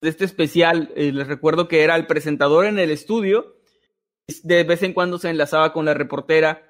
de 0.00 0.08
este 0.08 0.24
especial, 0.24 0.92
eh, 0.94 1.12
les 1.12 1.26
recuerdo 1.26 1.68
que 1.68 1.82
era 1.82 1.96
el 1.96 2.06
presentador 2.06 2.66
en 2.66 2.78
el 2.78 2.90
estudio, 2.90 3.57
de 4.42 4.64
vez 4.64 4.82
en 4.82 4.92
cuando 4.92 5.18
se 5.18 5.30
enlazaba 5.30 5.72
con 5.72 5.84
la 5.84 5.94
reportera, 5.94 6.62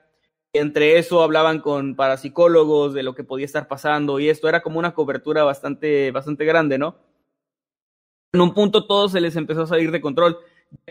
entre 0.53 0.99
eso 0.99 1.23
hablaban 1.23 1.61
con 1.61 1.97
parapsicólogos 1.97 2.95
de 2.95 3.03
lo 3.03 3.15
que 3.15 3.25
podía 3.25 3.47
estar 3.47 3.69
pasando 3.69 4.19
y 4.21 4.29
esto 4.29 4.49
era 4.49 4.63
como 4.63 4.79
una 4.79 4.95
cobertura 4.95 5.45
bastante, 5.45 6.11
bastante 6.11 6.45
grande, 6.45 6.79
¿no? 6.79 6.97
En 8.33 8.41
un 8.41 8.55
punto 8.55 8.87
todo 8.87 9.09
se 9.09 9.21
les 9.21 9.37
empezó 9.37 9.63
a 9.63 9.67
salir 9.67 9.91
de 9.91 10.01
control 10.01 10.39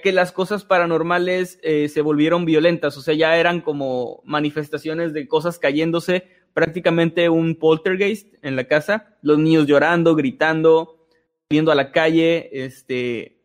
que 0.03 0.11
las 0.11 0.31
cosas 0.31 0.65
paranormales 0.65 1.59
eh, 1.61 1.87
se 1.87 2.01
volvieron 2.01 2.45
violentas, 2.45 2.97
o 2.97 3.01
sea, 3.01 3.13
ya 3.13 3.37
eran 3.37 3.61
como 3.61 4.21
manifestaciones 4.25 5.13
de 5.13 5.27
cosas 5.27 5.59
cayéndose, 5.59 6.27
prácticamente 6.53 7.29
un 7.29 7.55
poltergeist 7.55 8.33
en 8.41 8.55
la 8.55 8.67
casa, 8.67 9.17
los 9.21 9.37
niños 9.37 9.67
llorando, 9.67 10.15
gritando, 10.15 11.07
viendo 11.49 11.71
a 11.71 11.75
la 11.75 11.91
calle, 11.91 12.49
este, 12.51 13.43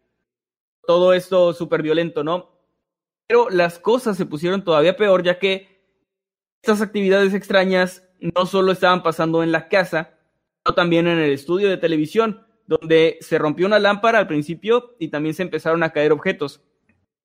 todo 0.87 1.12
esto 1.12 1.53
súper 1.53 1.83
violento, 1.83 2.25
¿no? 2.25 2.51
Pero 3.33 3.49
las 3.49 3.78
cosas 3.78 4.18
se 4.18 4.26
pusieron 4.26 4.62
todavía 4.62 4.95
peor, 4.95 5.22
ya 5.22 5.39
que 5.39 5.80
estas 6.61 6.83
actividades 6.83 7.33
extrañas 7.33 8.07
no 8.20 8.45
solo 8.45 8.72
estaban 8.72 9.03
pasando 9.03 9.43
en 9.43 9.53
la 9.53 9.70
casa, 9.70 10.18
sino 10.62 10.74
también 10.74 11.07
en 11.07 11.16
el 11.16 11.33
estudio 11.33 11.70
de 11.70 11.78
televisión 11.78 12.47
donde 12.66 13.16
se 13.22 13.39
rompió 13.39 13.64
una 13.66 13.78
lámpara 13.78 14.18
al 14.18 14.26
principio 14.26 14.97
y 14.99 15.09
también 15.09 15.35
se 15.35 15.45
empezaron 15.45 15.83
a 15.83 15.95
caer 15.95 16.12
objetos. 16.12 16.61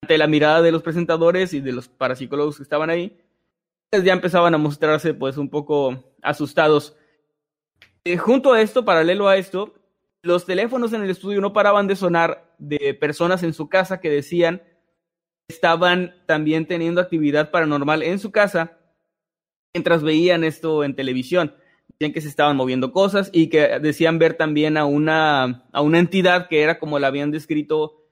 Ante 0.01 0.18
la 0.18 0.28
mirada 0.28 0.62
de 0.62 0.72
los 0.72 0.82
presentadores 0.82 1.53
y 1.53 1.60
de 1.60 1.74
los 1.74 1.89
parapsicólogos 1.89 2.55
que 2.55 2.64
estaban 2.64 2.89
ahí, 2.89 3.20
pues 3.89 4.05
ya 4.05 4.14
empezaban 4.14 4.55
a 4.55 4.58
mostrarse 4.58 5.14
pues 5.14 5.36
un 5.36 5.49
poco 5.49 6.16
asustados. 6.22 6.95
Eh, 8.05 8.16
junto 8.16 8.53
a 8.53 8.62
esto, 8.62 8.86
paralelo 8.86 9.28
a 9.28 9.36
esto, 9.36 9.74
los 10.22 10.45
teléfonos 10.45 10.93
en 10.93 11.03
el 11.03 11.10
estudio 11.10 11.41
no 11.41 11.51
paraban 11.51 11.86
de 11.86 11.97
sonar 11.97 12.55
de 12.60 12.93
personas 12.93 13.43
en 13.43 13.53
su 13.53 13.68
casa 13.68 13.99
que 13.99 14.10
decían 14.10 14.62
estaban 15.48 16.14
también 16.26 16.66
teniendo 16.66 17.02
actividad 17.02 17.52
paranormal 17.52 18.04
en 18.04 18.20
su 18.20 18.32
casa 18.32 18.78
mientras 19.74 20.04
veían 20.04 20.43
esto 20.43 20.84
en 20.84 20.95
televisión 20.95 21.54
decían 22.00 22.14
que 22.14 22.22
se 22.22 22.28
estaban 22.28 22.56
moviendo 22.56 22.91
cosas 22.91 23.30
y 23.34 23.48
que 23.48 23.80
decían 23.80 24.20
ver 24.20 24.36
también 24.36 24.78
a 24.78 24.86
una, 24.86 25.68
a 25.72 25.82
una 25.82 26.00
entidad 26.00 26.48
que 26.48 26.62
era 26.62 26.80
como 26.80 27.00
la 27.00 27.08
habían 27.08 27.32
descrito 27.32 28.04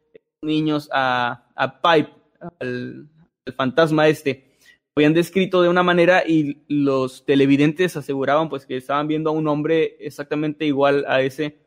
niños 0.41 0.89
a, 0.91 1.47
a 1.55 1.81
Pipe, 1.81 2.11
al, 2.59 3.09
fantasma 3.55 4.07
este. 4.07 4.57
Lo 4.95 5.01
habían 5.01 5.13
descrito 5.13 5.61
de 5.61 5.69
una 5.69 5.83
manera 5.83 6.23
y 6.25 6.63
los 6.67 7.25
televidentes 7.25 7.95
aseguraban 7.95 8.49
pues 8.49 8.65
que 8.65 8.77
estaban 8.77 9.07
viendo 9.07 9.29
a 9.29 9.33
un 9.33 9.47
hombre 9.47 9.97
exactamente 9.99 10.65
igual 10.65 11.05
a 11.07 11.21
ese 11.21 11.59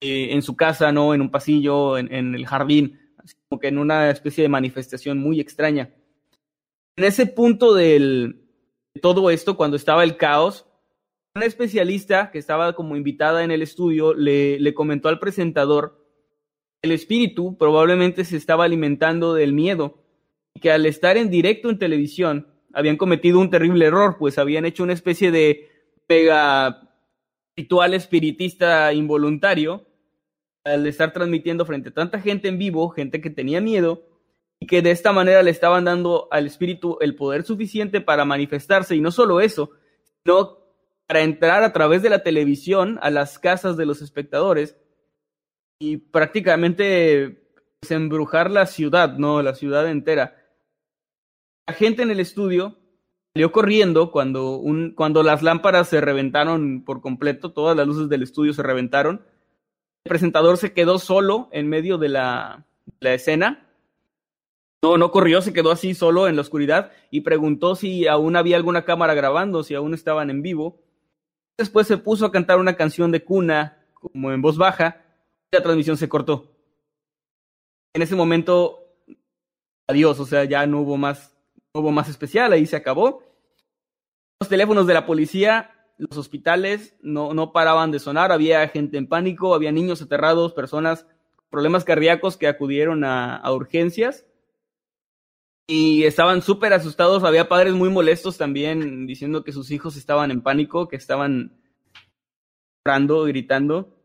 eh, 0.00 0.28
en 0.30 0.42
su 0.42 0.54
casa, 0.54 0.92
¿no? 0.92 1.12
En 1.12 1.22
un 1.22 1.30
pasillo, 1.30 1.98
en, 1.98 2.34
el 2.34 2.46
jardín, 2.46 3.00
como 3.52 3.60
que 3.60 3.68
en 3.68 3.76
una 3.76 4.08
especie 4.08 4.40
de 4.40 4.48
manifestación 4.48 5.18
muy 5.18 5.38
extraña. 5.38 5.90
En 6.96 7.04
ese 7.04 7.26
punto 7.26 7.74
del, 7.74 8.46
de 8.94 9.00
todo 9.02 9.28
esto, 9.28 9.58
cuando 9.58 9.76
estaba 9.76 10.04
el 10.04 10.16
caos, 10.16 10.64
una 11.34 11.44
especialista 11.44 12.30
que 12.30 12.38
estaba 12.38 12.72
como 12.72 12.96
invitada 12.96 13.44
en 13.44 13.50
el 13.50 13.60
estudio 13.60 14.14
le, 14.14 14.58
le 14.58 14.72
comentó 14.72 15.10
al 15.10 15.18
presentador 15.18 16.02
el 16.80 16.92
espíritu 16.92 17.58
probablemente 17.58 18.24
se 18.24 18.38
estaba 18.38 18.64
alimentando 18.64 19.34
del 19.34 19.52
miedo 19.52 20.02
y 20.54 20.60
que 20.60 20.72
al 20.72 20.86
estar 20.86 21.18
en 21.18 21.28
directo 21.28 21.68
en 21.68 21.78
televisión 21.78 22.46
habían 22.72 22.96
cometido 22.96 23.38
un 23.38 23.50
terrible 23.50 23.84
error, 23.84 24.16
pues 24.18 24.38
habían 24.38 24.64
hecho 24.64 24.82
una 24.82 24.94
especie 24.94 25.30
de 25.30 25.68
pega 26.06 26.88
ritual 27.54 27.92
espiritista 27.92 28.94
involuntario 28.94 29.91
al 30.64 30.86
estar 30.86 31.12
transmitiendo 31.12 31.66
frente 31.66 31.88
a 31.88 31.94
tanta 31.94 32.20
gente 32.20 32.48
en 32.48 32.58
vivo, 32.58 32.88
gente 32.90 33.20
que 33.20 33.30
tenía 33.30 33.60
miedo, 33.60 34.02
y 34.60 34.66
que 34.66 34.80
de 34.80 34.92
esta 34.92 35.12
manera 35.12 35.42
le 35.42 35.50
estaban 35.50 35.84
dando 35.84 36.28
al 36.30 36.46
espíritu 36.46 36.98
el 37.00 37.16
poder 37.16 37.42
suficiente 37.42 38.00
para 38.00 38.24
manifestarse, 38.24 38.94
y 38.94 39.00
no 39.00 39.10
solo 39.10 39.40
eso, 39.40 39.70
sino 40.24 40.58
para 41.06 41.22
entrar 41.22 41.62
a 41.62 41.72
través 41.72 42.02
de 42.02 42.10
la 42.10 42.22
televisión 42.22 42.98
a 43.02 43.10
las 43.10 43.38
casas 43.38 43.76
de 43.76 43.86
los 43.86 44.02
espectadores 44.02 44.76
y 45.78 45.96
prácticamente 45.96 47.42
pues, 47.80 47.90
embrujar 47.90 48.50
la 48.50 48.66
ciudad, 48.66 49.18
¿no? 49.18 49.42
La 49.42 49.54
ciudad 49.54 49.88
entera. 49.90 50.36
La 51.66 51.74
gente 51.74 52.02
en 52.02 52.10
el 52.10 52.20
estudio 52.20 52.78
salió 53.34 53.50
corriendo 53.50 54.12
cuando, 54.12 54.62
cuando 54.94 55.22
las 55.22 55.42
lámparas 55.42 55.88
se 55.88 56.00
reventaron 56.00 56.84
por 56.84 57.00
completo, 57.00 57.52
todas 57.52 57.76
las 57.76 57.86
luces 57.86 58.08
del 58.08 58.22
estudio 58.22 58.52
se 58.52 58.62
reventaron. 58.62 59.26
El 60.04 60.10
presentador 60.10 60.56
se 60.56 60.72
quedó 60.72 60.98
solo 60.98 61.48
en 61.52 61.68
medio 61.68 61.98
de 61.98 62.08
la, 62.08 62.64
la 63.00 63.14
escena. 63.14 63.68
No, 64.82 64.98
no 64.98 65.12
corrió, 65.12 65.40
se 65.42 65.52
quedó 65.52 65.70
así 65.70 65.94
solo 65.94 66.26
en 66.26 66.34
la 66.34 66.42
oscuridad 66.42 66.90
y 67.10 67.20
preguntó 67.20 67.76
si 67.76 68.08
aún 68.08 68.34
había 68.34 68.56
alguna 68.56 68.84
cámara 68.84 69.14
grabando, 69.14 69.62
si 69.62 69.74
aún 69.74 69.94
estaban 69.94 70.28
en 70.28 70.42
vivo. 70.42 70.80
Después 71.56 71.86
se 71.86 71.98
puso 71.98 72.26
a 72.26 72.32
cantar 72.32 72.58
una 72.58 72.74
canción 72.74 73.12
de 73.12 73.22
cuna, 73.22 73.78
como 73.94 74.32
en 74.32 74.42
voz 74.42 74.56
baja, 74.56 75.04
y 75.52 75.56
la 75.56 75.62
transmisión 75.62 75.96
se 75.96 76.08
cortó. 76.08 76.50
En 77.94 78.02
ese 78.02 78.16
momento, 78.16 78.80
adiós, 79.86 80.18
o 80.18 80.26
sea, 80.26 80.44
ya 80.44 80.66
no 80.66 80.80
hubo 80.80 80.96
más, 80.96 81.36
no 81.72 81.82
hubo 81.82 81.92
más 81.92 82.08
especial, 82.08 82.52
ahí 82.52 82.66
se 82.66 82.74
acabó. 82.74 83.22
Los 84.40 84.48
teléfonos 84.48 84.88
de 84.88 84.94
la 84.94 85.06
policía 85.06 85.81
los 86.08 86.18
hospitales 86.18 86.96
no, 87.00 87.34
no 87.34 87.52
paraban 87.52 87.90
de 87.90 87.98
sonar, 87.98 88.32
había 88.32 88.66
gente 88.68 88.96
en 88.96 89.06
pánico, 89.06 89.54
había 89.54 89.72
niños 89.72 90.02
aterrados, 90.02 90.52
personas 90.52 91.04
con 91.36 91.46
problemas 91.50 91.84
cardíacos 91.84 92.36
que 92.36 92.48
acudieron 92.48 93.04
a, 93.04 93.36
a 93.36 93.52
urgencias 93.52 94.26
y 95.66 96.04
estaban 96.04 96.42
súper 96.42 96.72
asustados, 96.72 97.24
había 97.24 97.48
padres 97.48 97.74
muy 97.74 97.88
molestos 97.88 98.36
también 98.36 99.06
diciendo 99.06 99.44
que 99.44 99.52
sus 99.52 99.70
hijos 99.70 99.96
estaban 99.96 100.30
en 100.30 100.42
pánico, 100.42 100.88
que 100.88 100.96
estaban 100.96 101.60
llorando, 102.84 103.24
gritando. 103.24 103.96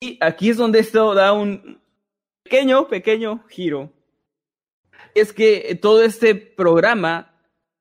Y 0.00 0.18
aquí 0.20 0.50
es 0.50 0.56
donde 0.56 0.78
esto 0.78 1.14
da 1.14 1.32
un 1.32 1.80
pequeño, 2.44 2.88
pequeño 2.88 3.44
giro. 3.48 3.92
Es 5.14 5.32
que 5.32 5.78
todo 5.80 6.02
este 6.02 6.34
programa 6.34 7.34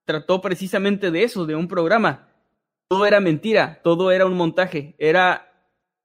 trató 0.06 0.42
precisamente 0.42 1.12
de 1.12 1.24
eso, 1.24 1.46
de 1.46 1.56
un 1.56 1.68
programa. 1.68 2.31
Todo 2.92 3.06
era 3.06 3.22
mentira, 3.22 3.80
todo 3.86 4.12
era 4.12 4.26
un 4.26 4.34
montaje, 4.34 4.96
era 4.98 5.50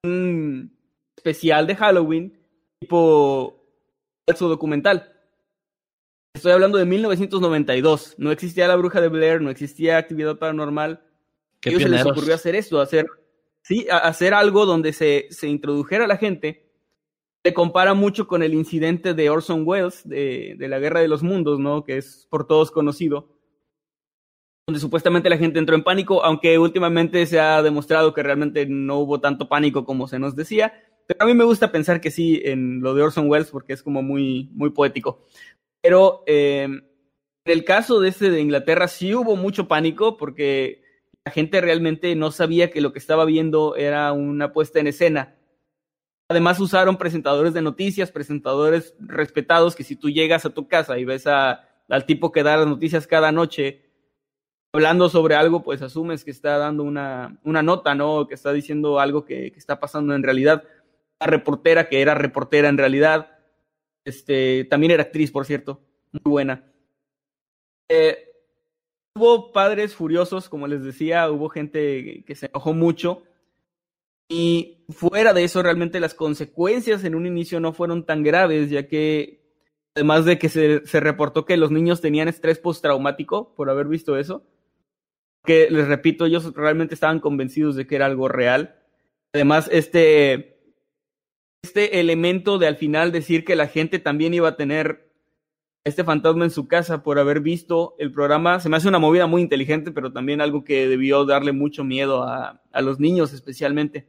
un 0.05 0.72
especial 1.16 1.66
de 1.66 1.74
Halloween 1.74 2.39
tipo 2.78 3.61
falso 4.24 4.49
documental. 4.49 5.12
Estoy 6.32 6.53
hablando 6.53 6.78
de 6.78 6.84
1992. 6.84 8.14
No 8.18 8.30
existía 8.30 8.68
la 8.68 8.76
bruja 8.76 9.01
de 9.01 9.09
Blair, 9.09 9.43
no 9.43 9.51
existía 9.51 9.99
actividad 9.99 10.39
paranormal. 10.39 11.03
¿Qué 11.59 11.70
ellos 11.70 11.82
se 11.82 11.89
les 11.89 12.07
ocurrió 12.07 12.37
hacer 12.37 12.55
esto, 12.55 12.80
hacer, 12.80 13.07
sí, 13.62 13.89
hacer 13.91 14.32
algo 14.32 14.64
donde 14.64 14.93
se, 14.93 15.26
se 15.30 15.49
introdujera 15.49 16.05
a 16.05 16.09
la 16.09 16.18
gente. 16.18 16.70
Se 17.45 17.53
compara 17.53 17.95
mucho 17.95 18.28
con 18.28 18.45
el 18.45 18.55
incidente 18.55 19.12
de 19.12 19.28
Orson 19.28 19.64
Welles 19.66 20.09
de, 20.09 20.55
de 20.57 20.68
la 20.68 20.78
Guerra 20.78 21.01
de 21.01 21.09
los 21.09 21.24
Mundos, 21.24 21.59
¿no? 21.59 21.82
Que 21.82 21.97
es 21.97 22.28
por 22.30 22.47
todos 22.47 22.70
conocido 22.70 23.36
donde 24.67 24.81
supuestamente 24.81 25.31
la 25.31 25.39
gente 25.39 25.61
entró 25.61 25.77
en 25.77 25.85
pánico, 25.85 26.25
aunque 26.25 26.59
últimamente 26.59 27.25
se 27.27 27.39
ha 27.39 27.62
demostrado 27.62 28.12
que 28.12 28.23
realmente 28.25 28.67
no 28.67 28.99
hubo 28.99 29.21
tanto 29.21 29.49
pánico 29.49 29.85
como 29.85 30.09
se 30.09 30.19
nos 30.19 30.35
decía. 30.35 30.73
Pero 31.07 31.23
a 31.23 31.27
mí 31.27 31.35
me 31.35 31.45
gusta 31.45 31.71
pensar 31.71 32.01
que 32.01 32.11
sí 32.11 32.43
en 32.45 32.81
lo 32.81 32.95
de 32.95 33.03
Orson 33.03 33.31
Welles 33.31 33.51
porque 33.51 33.75
es 33.75 33.83
como 33.83 34.03
muy, 34.03 34.51
muy 34.55 34.71
poético. 34.71 35.25
Pero 35.81 36.25
eh, 36.27 36.64
en 36.64 36.83
el 37.45 37.64
caso 37.64 38.01
de 38.01 38.09
este 38.09 38.29
de 38.29 38.41
Inglaterra 38.41 38.89
sí 38.89 39.14
hubo 39.14 39.37
mucho 39.37 39.69
pánico 39.69 40.17
porque 40.17 40.83
la 41.25 41.31
gente 41.31 41.61
realmente 41.61 42.17
no 42.17 42.33
sabía 42.33 42.73
que 42.73 42.81
lo 42.81 42.93
que 42.93 42.99
estaba 42.99 43.25
viendo 43.25 43.77
era 43.77 44.12
una 44.12 44.53
puesta 44.53 44.81
en 44.81 44.89
escena. 44.89 45.37
Además 46.29 46.59
usaron 46.59 46.97
presentadores 46.97 47.55
de 47.55 47.62
noticias, 47.62 48.11
presentadores 48.11 48.97
respetados, 48.99 49.77
que 49.77 49.85
si 49.85 49.95
tú 49.95 50.11
llegas 50.11 50.45
a 50.45 50.51
tu 50.51 50.67
casa 50.67 50.99
y 50.99 51.05
ves 51.05 51.29
al 51.29 52.05
tipo 52.05 52.33
que 52.33 52.43
da 52.43 52.57
las 52.57 52.67
noticias 52.67 53.07
cada 53.07 53.31
noche 53.31 53.86
hablando 54.77 55.09
sobre 55.09 55.35
algo, 55.35 55.62
pues 55.62 55.81
asumes 55.81 56.22
que 56.22 56.31
está 56.31 56.59
dando 56.59 56.83
una, 56.83 57.39
una 57.45 57.62
nota, 57.62 57.95
¿no? 57.95 58.29
Que 58.29 58.35
está 58.35 58.53
diciendo 58.53 59.01
algo 59.01 59.24
que, 59.24 59.47
está 59.57 59.81
pasando 59.81 60.14
en 60.14 60.22
realidad. 60.22 60.64
La 61.18 61.29
reportera 61.29 61.89
que 61.89 62.03
era 62.03 62.14
reportera 62.14 62.68
en 62.68 62.77
realidad 62.77 63.39
este, 64.05 64.64
también 64.64 64.91
era 64.93 65.05
actriz, 65.05 65.31
por 65.31 65.47
cierto, 65.47 65.81
muy 66.12 66.31
buena. 66.31 66.70
Eh, 67.89 68.18
hubo 69.14 69.51
padres 69.51 69.95
furiosos, 69.95 70.51
como 70.51 70.66
les 70.66 70.85
decía, 70.85 71.31
hubo 71.31 71.49
gente 71.49 72.22
que 72.27 72.35
se 72.35 72.47
enojó 72.47 72.74
mucho. 72.74 73.22
Y 74.29 74.85
fuera 74.91 75.33
de 75.33 75.45
eso, 75.45 75.62
realmente 75.62 76.01
las 76.01 76.12
consecuencias 76.12 77.03
en 77.05 77.14
un 77.14 77.27
inicio 77.27 77.61
no 77.61 77.72
fueron 77.72 78.05
tan 78.05 78.22
graves, 78.22 78.68
ya 78.68 78.87
que 78.89 79.41
además 79.95 80.27
de 80.27 80.39
que 80.39 80.51
se, 80.51 80.85
se 80.85 81.01
reportó 81.01 81.47
que 81.47 81.57
los 81.57 81.70
niños 81.70 82.03
tenían 82.03 82.29
estrés 82.29 82.59
postraumático 82.59 83.55
por 83.55 83.70
haber 83.70 83.87
visto 83.87 84.18
eso, 84.18 84.45
que 85.47 85.71
les 85.71 85.89
repito, 85.89 86.27
ellos 86.27 86.53
realmente 86.55 86.95
estaban 86.95 87.21
convencidos 87.21 87.77
de 87.77 87.87
que 87.87 87.97
era 87.97 88.07
algo 88.07 88.29
real. 88.29 88.77
Además, 89.33 89.71
este 89.73 90.57
este 91.63 91.99
elemento 91.99 92.59
de 92.59 92.69
al 92.69 92.77
final 92.77 93.11
decir 93.11 93.45
que 93.45 93.57
la 93.57 93.67
gente 93.67 93.99
también 93.99 94.35
iba 94.35 94.49
a 94.49 94.57
tener 94.57 95.11
este 95.85 96.05
fantasma 96.05 96.45
en 96.45 96.51
su 96.51 96.69
casa 96.69 97.03
por 97.03 97.19
haber 97.19 97.41
visto 97.41 97.95
el 97.99 98.13
programa, 98.13 98.61
se 98.61 98.69
me 98.69 98.77
hace 98.77 98.89
una 98.89 98.99
movida 98.99 99.27
muy 99.27 99.43
inteligente, 99.43 99.93
pero 99.93 100.13
también 100.13 100.41
algo 100.41 100.65
que 100.65 100.89
debió 100.89 101.25
darle 101.25 101.53
mucho 101.53 101.85
miedo 101.85 102.23
a, 102.25 102.63
a 102.73 102.81
los 102.83 103.01
niños 103.01 103.33
especialmente. 103.33 104.09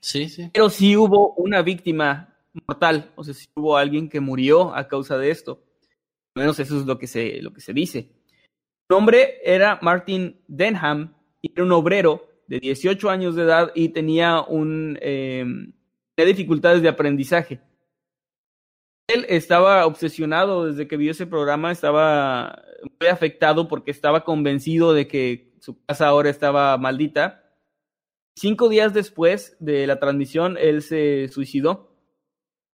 Sí, 0.00 0.28
sí. 0.28 0.50
Pero 0.52 0.70
sí 0.70 0.96
hubo 0.96 1.34
una 1.34 1.62
víctima 1.62 2.36
mortal, 2.66 3.12
o 3.16 3.24
sea, 3.24 3.34
sí 3.34 3.48
hubo 3.54 3.76
alguien 3.76 4.08
que 4.08 4.20
murió 4.20 4.74
a 4.74 4.88
causa 4.88 5.18
de 5.18 5.30
esto. 5.30 5.62
Al 6.34 6.42
menos 6.42 6.60
eso 6.60 6.78
es 6.78 6.86
lo 6.86 6.98
que 6.98 7.06
se, 7.06 7.42
lo 7.42 7.52
que 7.52 7.60
se 7.60 7.72
dice. 7.72 8.12
Su 8.90 8.96
nombre 8.96 9.38
era 9.44 9.78
Martin 9.82 10.40
Denham, 10.48 11.14
y 11.42 11.52
era 11.52 11.62
un 11.62 11.72
obrero 11.72 12.26
de 12.46 12.58
18 12.58 13.10
años 13.10 13.36
de 13.36 13.42
edad 13.42 13.70
y 13.74 13.90
tenía 13.90 14.40
un, 14.40 14.98
eh, 15.02 15.44
dificultades 16.16 16.80
de 16.80 16.88
aprendizaje. 16.88 17.60
Él 19.06 19.26
estaba 19.28 19.84
obsesionado 19.84 20.64
desde 20.66 20.88
que 20.88 20.96
vio 20.96 21.10
ese 21.10 21.26
programa, 21.26 21.70
estaba 21.70 22.62
muy 22.98 23.08
afectado 23.10 23.68
porque 23.68 23.90
estaba 23.90 24.24
convencido 24.24 24.94
de 24.94 25.06
que 25.06 25.52
su 25.60 25.84
casa 25.84 26.08
ahora 26.08 26.30
estaba 26.30 26.76
maldita. 26.78 27.44
Cinco 28.36 28.70
días 28.70 28.94
después 28.94 29.54
de 29.60 29.86
la 29.86 30.00
transmisión, 30.00 30.56
él 30.58 30.80
se 30.80 31.28
suicidó, 31.28 31.97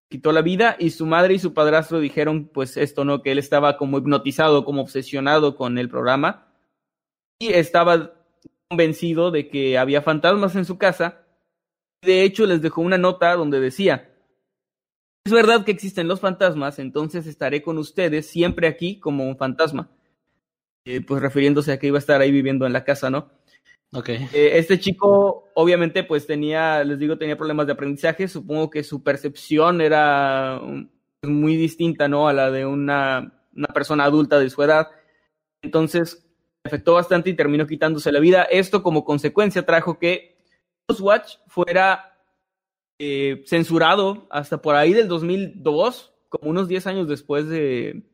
quitó 0.09 0.33
la 0.33 0.43
vida 0.43 0.77
y 0.79 0.91
su 0.91 1.07
madre 1.07 1.35
y 1.35 1.39
su 1.39 1.55
padrastro 1.55 2.01
dijeron 2.01 2.51
pues 2.53 2.77
esto, 2.77 3.05
¿no? 3.05 3.23
Que 3.23 3.33
él 3.33 3.39
estaba 3.39 3.77
como 3.77 3.99
hipnotizado, 3.99 4.65
como 4.65 4.83
obsesionado 4.83 5.57
con 5.57 5.79
el 5.79 5.89
programa 5.89 6.49
y 7.39 7.53
estaba 7.53 8.13
convencido 8.69 9.31
de 9.31 9.49
que 9.49 9.79
había 9.79 10.03
fantasmas 10.03 10.57
en 10.57 10.65
su 10.65 10.79
casa 10.79 11.25
de 12.05 12.23
hecho, 12.23 12.47
les 12.47 12.61
dejó 12.63 12.83
una 12.83 12.99
nota 12.99 13.35
donde 13.35 13.61
decía, 13.61 14.11
es 15.25 15.33
verdad 15.33 15.65
que 15.65 15.73
existen 15.73 16.07
los 16.07 16.21
fantasmas, 16.21 16.79
entonces 16.79 17.27
estaré 17.27 17.63
con 17.63 17.79
ustedes 17.79 18.27
siempre 18.27 18.69
aquí 18.69 19.01
como 19.01 19.27
un 19.27 19.37
fantasma. 19.37 19.91
Eh, 20.85 21.01
pues 21.01 21.23
refiriéndose 21.23 21.73
a 21.73 21.79
que 21.79 21.87
iba 21.87 21.97
a 21.97 21.99
estar 21.99 22.21
ahí 22.21 22.31
viviendo 22.31 22.67
en 22.67 22.75
la 22.75 22.85
casa, 22.85 23.09
¿no? 23.09 23.31
Ok. 23.95 24.09
Eh, 24.09 24.59
este 24.59 24.81
chico, 24.81 25.51
obviamente, 25.55 26.03
pues 26.03 26.27
tenía, 26.27 26.83
les 26.83 26.99
digo, 26.99 27.17
tenía 27.17 27.37
problemas 27.37 27.67
de 27.67 27.75
aprendizaje. 27.75 28.27
Supongo 28.27 28.69
que 28.69 28.83
su 28.83 29.03
percepción 29.03 29.81
era 29.81 30.61
muy 31.23 31.57
distinta, 31.57 32.09
¿no? 32.09 32.29
A 32.29 32.33
la 32.33 32.51
de 32.51 32.67
una, 32.67 33.47
una 33.55 33.69
persona 33.69 34.05
adulta 34.05 34.39
de 34.39 34.51
su 34.51 34.63
edad. 34.63 34.89
Entonces, 35.63 36.27
afectó 36.65 36.95
bastante 36.95 37.31
y 37.31 37.35
terminó 37.35 37.67
quitándose 37.67 38.11
la 38.11 38.21
vida. 38.21 38.43
Esto, 38.43 38.83
como 38.83 39.05
consecuencia, 39.05 39.65
trajo 39.65 39.99
que 39.99 40.35
Watch 41.01 41.37
fuera 41.47 42.19
eh, 42.99 43.43
censurado 43.47 44.27
hasta 44.31 44.61
por 44.61 44.75
ahí 44.75 44.93
del 44.93 45.09
2002, 45.09 46.15
como 46.29 46.51
unos 46.51 46.69
10 46.69 46.87
años 46.89 47.09
después 47.09 47.49
de 47.49 48.11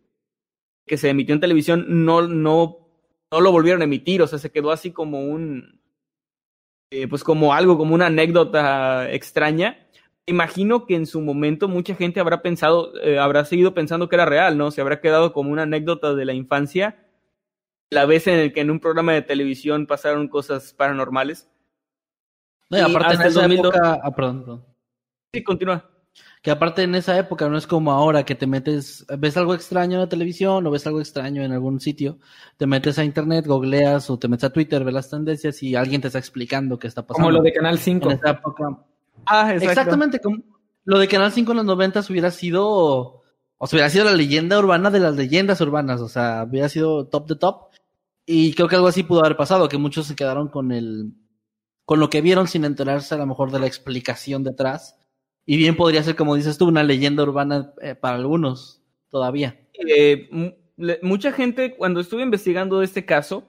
que 0.87 0.97
se 0.97 1.09
emitió 1.09 1.35
en 1.35 1.41
televisión, 1.41 1.85
no, 2.05 2.27
no, 2.27 2.90
no 3.33 3.41
lo 3.41 3.53
volvieron 3.53 3.83
a 3.83 3.85
emitir, 3.85 4.23
o 4.23 4.27
sea, 4.27 4.39
se 4.39 4.51
quedó 4.51 4.71
así 4.71 4.93
como 4.93 5.21
un, 5.21 5.81
eh, 6.91 7.07
pues 7.07 7.23
como 7.23 7.55
algo, 7.55 7.79
como 7.79 7.95
una 7.95 8.07
anécdota 8.07 9.11
extraña. 9.11 9.87
Imagino 10.27 10.87
que 10.87 10.97
en 10.97 11.07
su 11.07 11.21
momento 11.21 11.69
mucha 11.69 11.95
gente 11.95 12.21
habrá 12.21 12.43
pensado, 12.43 12.93
eh, 13.01 13.19
habrá 13.19 13.45
seguido 13.45 13.75
pensando 13.75 14.09
que 14.09 14.17
era 14.17 14.27
real, 14.27 14.59
¿no? 14.59 14.71
Se 14.71 14.81
habrá 14.81 15.01
quedado 15.01 15.33
como 15.33 15.51
una 15.51 15.63
anécdota 15.63 16.15
de 16.15 16.25
la 16.25 16.33
infancia, 16.33 17.07
la 17.91 18.07
vez 18.07 18.27
en 18.27 18.39
el 18.39 18.53
que 18.53 18.61
en 18.61 18.71
un 18.71 18.81
programa 18.81 19.13
de 19.13 19.23
televisión 19.23 19.87
pasaron 19.87 20.29
cosas 20.29 20.73
paranormales. 20.75 21.49
No, 22.69 22.79
y 22.79 22.81
aparte 22.81 23.15
en 23.15 23.23
esa 23.23 23.47
época. 23.47 24.01
Ah, 24.03 24.15
perdón, 24.15 24.41
perdón. 24.41 24.65
Sí, 25.33 25.43
continúa. 25.43 25.91
Que 26.43 26.51
aparte 26.51 26.83
en 26.83 26.95
esa 26.95 27.19
época 27.19 27.49
no 27.49 27.59
es 27.59 27.67
como 27.67 27.93
ahora 27.93 28.25
que 28.25 28.35
te 28.35 28.47
metes, 28.47 29.05
ves 29.19 29.37
algo 29.37 29.55
extraño 29.55 29.95
en 29.95 30.01
la 30.01 30.09
televisión 30.09 30.67
o 30.67 30.71
ves 30.71 30.87
algo 30.87 31.01
extraño 31.01 31.43
en 31.43 31.53
algún 31.53 31.81
sitio, 31.81 32.19
te 32.57 32.67
metes 32.67 32.99
a 32.99 33.05
internet, 33.05 33.47
googleas 33.47 34.09
o 34.09 34.19
te 34.19 34.27
metes 34.27 34.45
a 34.45 34.53
Twitter, 34.53 34.83
ves 34.83 34.95
las 34.95 35.11
tendencias 35.11 35.63
y 35.63 35.75
alguien 35.75 36.01
te 36.01 36.07
está 36.07 36.19
explicando 36.19 36.79
qué 36.79 36.89
está 36.89 37.07
pasando. 37.07 37.27
Como 37.27 37.37
lo 37.37 37.43
de 37.43 37.53
Canal 37.53 37.79
5. 37.79 38.11
En 38.11 38.17
esa 38.17 38.31
época. 38.31 38.79
Ah, 39.27 39.53
Exactamente, 39.55 40.19
como 40.19 40.43
lo 40.85 40.99
de 40.99 41.09
Canal 41.09 41.33
5 41.33 41.53
en 41.53 41.57
los 41.59 41.67
90 41.67 42.01
hubiera 42.09 42.31
sido, 42.31 43.23
o 43.59 43.67
sea, 43.67 43.77
hubiera 43.77 43.91
sido 43.91 44.05
la 44.07 44.15
leyenda 44.15 44.59
urbana 44.59 44.91
de 44.91 45.01
las 45.01 45.15
leyendas 45.15 45.61
urbanas, 45.61 46.01
o 46.01 46.09
sea, 46.09 46.47
hubiera 46.49 46.69
sido 46.69 47.07
top 47.07 47.29
de 47.29 47.37
top. 47.37 47.69
Y 48.27 48.55
creo 48.55 48.69
que 48.69 48.77
algo 48.77 48.89
así 48.89 49.03
pudo 49.03 49.21
haber 49.21 49.37
pasado, 49.37 49.69
que 49.69 49.79
muchos 49.79 50.07
se 50.07 50.17
quedaron 50.17 50.49
con 50.49 50.73
el, 50.73 51.13
con 51.85 52.01
lo 52.01 52.09
que 52.11 52.21
vieron 52.21 52.49
sin 52.49 52.65
enterarse 52.65 53.15
a 53.15 53.19
lo 53.19 53.27
mejor 53.27 53.51
de 53.51 53.61
la 53.61 53.67
explicación 53.67 54.45
detrás. 54.45 54.97
Y 55.47 55.57
bien 55.57 55.77
podría 55.77 56.03
ser, 56.03 56.17
como 56.17 56.37
dices 56.37 56.59
tú, 56.59 56.69
una 56.69 56.83
leyenda 56.83 57.23
urbana 57.23 57.73
eh, 57.83 57.95
para 57.95 58.17
algunos 58.17 58.83
todavía. 59.09 59.61
Eh, 59.75 60.29
mucha 61.03 61.33
gente, 61.33 61.77
cuando 61.77 62.01
estuve 62.01 62.23
investigando 62.23 62.83
este 62.83 63.05
caso, 63.05 63.49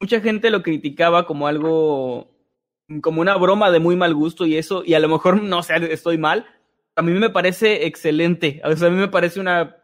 mucha 0.00 0.20
gente 0.20 0.50
lo 0.50 0.62
criticaba 0.62 1.26
como 1.26 1.46
algo, 1.46 2.34
como 3.00 3.20
una 3.20 3.36
broma 3.36 3.70
de 3.70 3.78
muy 3.78 3.96
mal 3.96 4.14
gusto 4.14 4.46
y 4.46 4.56
eso, 4.56 4.82
y 4.84 4.94
a 4.94 5.00
lo 5.00 5.08
mejor, 5.08 5.42
no 5.42 5.62
sé, 5.62 5.74
estoy 5.92 6.18
mal. 6.18 6.46
A 6.96 7.02
mí 7.02 7.12
me 7.12 7.30
parece 7.30 7.86
excelente. 7.86 8.60
A 8.64 8.68
mí 8.68 8.96
me 8.96 9.08
parece 9.08 9.40
una, 9.40 9.76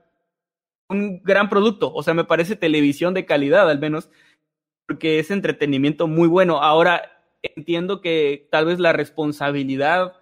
un 0.88 1.22
gran 1.22 1.48
producto. 1.48 1.92
O 1.94 2.02
sea, 2.02 2.14
me 2.14 2.24
parece 2.24 2.56
televisión 2.56 3.14
de 3.14 3.26
calidad, 3.26 3.70
al 3.70 3.78
menos, 3.78 4.10
porque 4.86 5.18
es 5.18 5.30
entretenimiento 5.30 6.06
muy 6.06 6.28
bueno. 6.28 6.62
Ahora, 6.62 7.02
entiendo 7.42 8.00
que 8.00 8.48
tal 8.50 8.66
vez 8.66 8.78
la 8.78 8.92
responsabilidad 8.92 10.14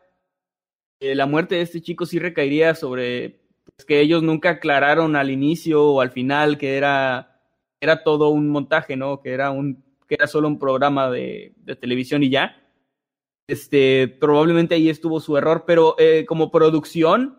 de 1.00 1.14
la 1.14 1.26
muerte 1.26 1.56
de 1.56 1.62
este 1.62 1.80
chico 1.80 2.06
sí 2.06 2.18
recaería 2.18 2.74
sobre 2.74 3.40
pues, 3.64 3.84
que 3.86 4.00
ellos 4.00 4.22
nunca 4.22 4.50
aclararon 4.50 5.16
al 5.16 5.30
inicio 5.30 5.84
o 5.84 6.00
al 6.00 6.10
final 6.10 6.58
que 6.58 6.76
era, 6.76 7.40
era 7.80 8.02
todo 8.02 8.30
un 8.30 8.48
montaje, 8.48 8.96
¿no? 8.96 9.20
Que 9.20 9.32
era 9.32 9.50
un 9.50 9.84
que 10.06 10.14
era 10.14 10.26
solo 10.26 10.48
un 10.48 10.58
programa 10.58 11.10
de, 11.10 11.52
de 11.58 11.76
televisión 11.76 12.22
y 12.22 12.30
ya. 12.30 12.62
Este, 13.48 14.08
probablemente 14.08 14.74
ahí 14.74 14.88
estuvo 14.88 15.20
su 15.20 15.36
error, 15.36 15.64
pero 15.66 15.94
eh, 15.98 16.24
como 16.26 16.50
producción, 16.50 17.38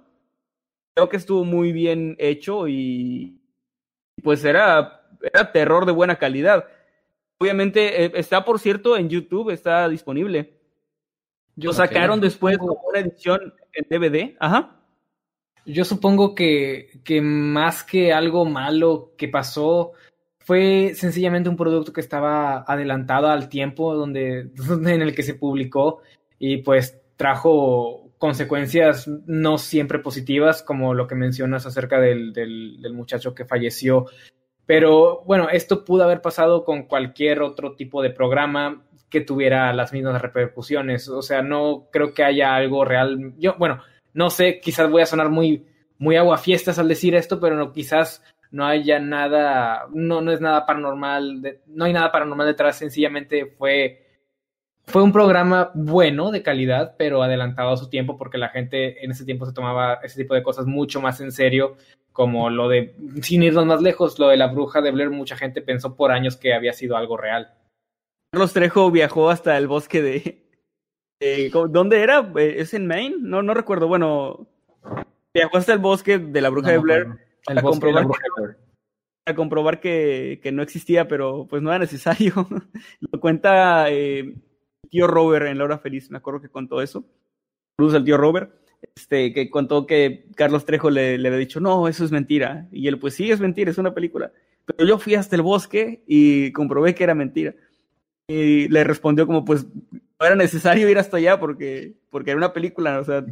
creo 0.94 1.10
que 1.10 1.18
estuvo 1.18 1.44
muy 1.44 1.72
bien 1.72 2.16
hecho 2.20 2.68
y 2.68 3.40
pues 4.24 4.44
era, 4.46 5.10
era 5.22 5.52
terror 5.52 5.86
de 5.86 5.92
buena 5.92 6.18
calidad. 6.18 6.68
Obviamente 7.40 8.06
eh, 8.06 8.12
está, 8.16 8.46
por 8.46 8.60
cierto, 8.60 8.98
en 8.98 9.10
YouTube, 9.10 9.52
está 9.52 9.88
disponible. 9.90 10.57
Lo 11.58 11.74
sacaron 11.74 12.22
después 12.22 12.58
como 12.58 12.80
una 12.88 13.00
edición 13.00 13.54
en 13.74 13.86
DVD. 13.90 14.36
Ajá. 14.40 14.80
Yo 15.66 15.84
supongo 15.84 16.34
que, 16.34 17.02
que 17.04 17.22
más 17.22 17.84
que 17.84 18.14
algo 18.14 18.46
malo 18.46 19.14
que 19.18 19.28
pasó, 19.28 19.94
fue 20.48 20.94
sencillamente 20.96 21.50
un 21.50 21.58
producto 21.58 21.92
que 21.92 22.00
estaba 22.00 22.64
adelantado 22.66 23.28
al 23.28 23.50
tiempo 23.50 23.94
donde, 23.96 24.50
en 24.70 25.02
el 25.02 25.14
que 25.14 25.24
se 25.24 25.34
publicó 25.34 26.02
y 26.40 26.58
pues 26.58 27.02
trajo 27.18 28.12
consecuencias 28.18 29.10
no 29.26 29.58
siempre 29.58 30.00
positivas, 30.00 30.64
como 30.64 30.94
lo 30.94 31.06
que 31.06 31.16
mencionas 31.16 31.66
acerca 31.66 32.00
del, 32.00 32.32
del, 32.32 32.82
del, 32.82 32.94
muchacho 32.94 33.36
que 33.36 33.44
falleció. 33.44 34.06
Pero 34.66 35.22
bueno, 35.26 35.50
esto 35.50 35.84
pudo 35.84 36.06
haber 36.06 36.22
pasado 36.22 36.64
con 36.64 36.84
cualquier 36.84 37.42
otro 37.42 37.76
tipo 37.76 38.02
de 38.02 38.12
programa 38.12 38.86
que 39.10 39.22
tuviera 39.22 39.74
las 39.74 39.94
mismas 39.94 40.22
repercusiones. 40.22 41.08
O 41.10 41.22
sea, 41.22 41.42
no 41.42 41.88
creo 41.92 42.14
que 42.14 42.24
haya 42.24 42.56
algo 42.56 42.86
real. 42.86 43.34
Yo, 43.38 43.56
bueno, 43.58 43.82
no 44.14 44.30
sé, 44.30 44.60
quizás 44.60 44.90
voy 44.90 45.02
a 45.02 45.06
sonar 45.06 45.30
muy, 45.30 45.66
muy 45.98 46.16
aguafiestas 46.16 46.80
al 46.80 46.88
decir 46.88 47.16
esto, 47.16 47.40
pero 47.40 47.56
no, 47.56 47.72
quizás 47.72 48.24
no 48.52 48.66
haya 48.66 49.00
nada, 49.00 49.88
no, 49.94 50.22
no 50.22 50.32
es 50.32 50.42
nada 50.42 50.66
paranormal, 50.66 51.60
no 51.68 51.86
hay 51.86 51.94
nada 51.94 52.12
paranormal 52.12 52.48
detrás, 52.48 52.78
sencillamente 52.78 53.46
fue, 53.46 54.06
fue 54.86 55.04
un 55.04 55.12
programa 55.12 55.72
bueno, 55.74 56.32
de 56.32 56.44
calidad, 56.44 56.96
pero 56.98 57.24
adelantado 57.24 57.72
a 57.72 57.78
su 57.78 57.90
tiempo, 57.90 58.18
porque 58.18 58.38
la 58.38 58.50
gente 58.50 59.04
en 59.04 59.12
ese 59.12 59.26
tiempo 59.26 59.46
se 59.46 59.54
tomaba 59.54 59.96
ese 60.04 60.22
tipo 60.22 60.34
de 60.34 60.44
cosas 60.44 60.66
mucho 60.66 61.02
más 61.02 61.20
en 61.20 61.32
serio, 61.32 61.76
como 62.14 62.50
lo 62.50 62.70
de, 62.70 62.96
sin 63.22 63.44
irnos 63.44 63.66
más 63.66 63.82
lejos, 63.82 64.18
lo 64.18 64.30
de 64.30 64.38
la 64.38 64.48
bruja 64.48 64.82
de 64.82 64.92
Blair, 64.92 65.10
mucha 65.10 65.36
gente 65.36 65.62
pensó 65.62 65.96
por 65.96 66.12
años 66.12 66.38
que 66.38 66.54
había 66.54 66.74
sido 66.74 66.98
algo 66.98 67.18
real. 67.18 67.54
Carlos 68.32 68.54
Trejo 68.54 68.92
viajó 68.92 69.30
hasta 69.30 69.58
el 69.58 69.68
bosque 69.68 70.02
de... 70.02 70.44
de 71.20 71.50
¿Dónde 71.50 72.02
era? 72.02 72.32
¿Es 72.36 72.74
en 72.74 72.88
Maine? 72.88 73.18
No, 73.20 73.42
no 73.42 73.54
recuerdo. 73.54 73.88
Bueno, 73.88 74.48
viajó 75.34 75.58
hasta 75.58 75.74
el 75.74 75.80
bosque 75.80 76.18
de 76.20 76.42
la 76.42 76.50
bruja 76.50 76.68
no, 76.68 76.74
de 76.74 76.78
Blair 76.80 77.08
para 77.46 77.62
comprobar, 77.62 78.08
que, 78.08 78.12
para 79.24 79.36
comprobar 79.36 79.80
que, 79.80 80.40
que, 80.44 80.52
no 80.52 80.62
existía, 80.62 81.08
pero 81.08 81.48
pues 81.50 81.62
no 81.62 81.70
era 81.70 81.80
necesario. 81.80 82.34
Lo 83.00 83.20
cuenta 83.20 83.90
eh, 83.90 84.20
el 84.20 84.90
tío 84.90 85.08
Robert 85.08 85.48
en 85.48 85.58
La 85.58 85.64
Hora 85.64 85.80
Feliz, 85.80 86.12
me 86.12 86.18
acuerdo 86.18 86.42
que 86.42 86.50
contó 86.50 86.82
eso. 86.82 87.06
Cruz, 87.78 87.94
el 87.94 88.04
tío 88.04 88.18
Robert, 88.18 88.54
este, 88.96 89.34
que 89.34 89.50
contó 89.50 89.86
que 89.86 90.26
Carlos 90.36 90.66
Trejo 90.66 90.90
le, 90.90 91.18
le 91.18 91.28
había 91.28 91.40
dicho, 91.40 91.60
no, 91.60 91.88
eso 91.88 92.04
es 92.04 92.12
mentira. 92.12 92.68
Y 92.72 92.88
él, 92.88 93.00
pues 93.00 93.14
sí, 93.14 93.32
es 93.32 93.40
mentira, 93.40 93.72
es 93.72 93.78
una 93.78 93.94
película. 93.94 94.34
Pero 94.66 94.86
yo 94.86 95.00
fui 95.00 95.16
hasta 95.16 95.36
el 95.36 95.44
bosque 95.44 96.04
y 96.08 96.52
comprobé 96.52 96.94
que 96.94 97.04
era 97.04 97.16
mentira. 97.16 97.56
Y 98.28 98.68
le 98.68 98.84
respondió 98.84 99.26
como, 99.26 99.46
pues, 99.46 99.66
no 99.92 100.26
era 100.26 100.36
necesario 100.36 100.90
ir 100.90 100.98
hasta 100.98 101.18
allá 101.18 101.40
porque, 101.40 101.94
porque 102.10 102.32
era 102.32 102.38
una 102.38 102.54
película, 102.54 103.00
o 103.00 103.04
sea, 103.04 103.26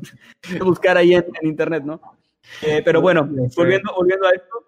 buscar 0.64 0.98
ahí 0.98 1.14
en, 1.14 1.26
en 1.42 1.48
internet, 1.48 1.84
¿no? 1.84 2.02
Eh, 2.62 2.82
pero 2.86 3.02
bueno, 3.02 3.28
volviendo, 3.56 3.94
volviendo 3.96 4.28
a 4.28 4.32
esto, 4.32 4.66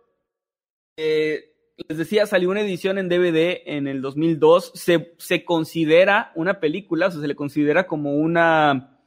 eh, 0.97 1.53
les 1.87 1.97
decía, 1.97 2.25
salió 2.25 2.49
una 2.49 2.61
edición 2.61 2.97
en 2.97 3.07
DVD 3.07 3.61
en 3.65 3.87
el 3.87 4.01
2002. 4.01 4.71
Se, 4.73 5.13
se 5.17 5.45
considera 5.45 6.31
una 6.35 6.59
película, 6.59 7.07
o 7.07 7.11
sea, 7.11 7.21
se 7.21 7.27
le 7.27 7.35
considera 7.35 7.85
como 7.87 8.15
una. 8.15 8.99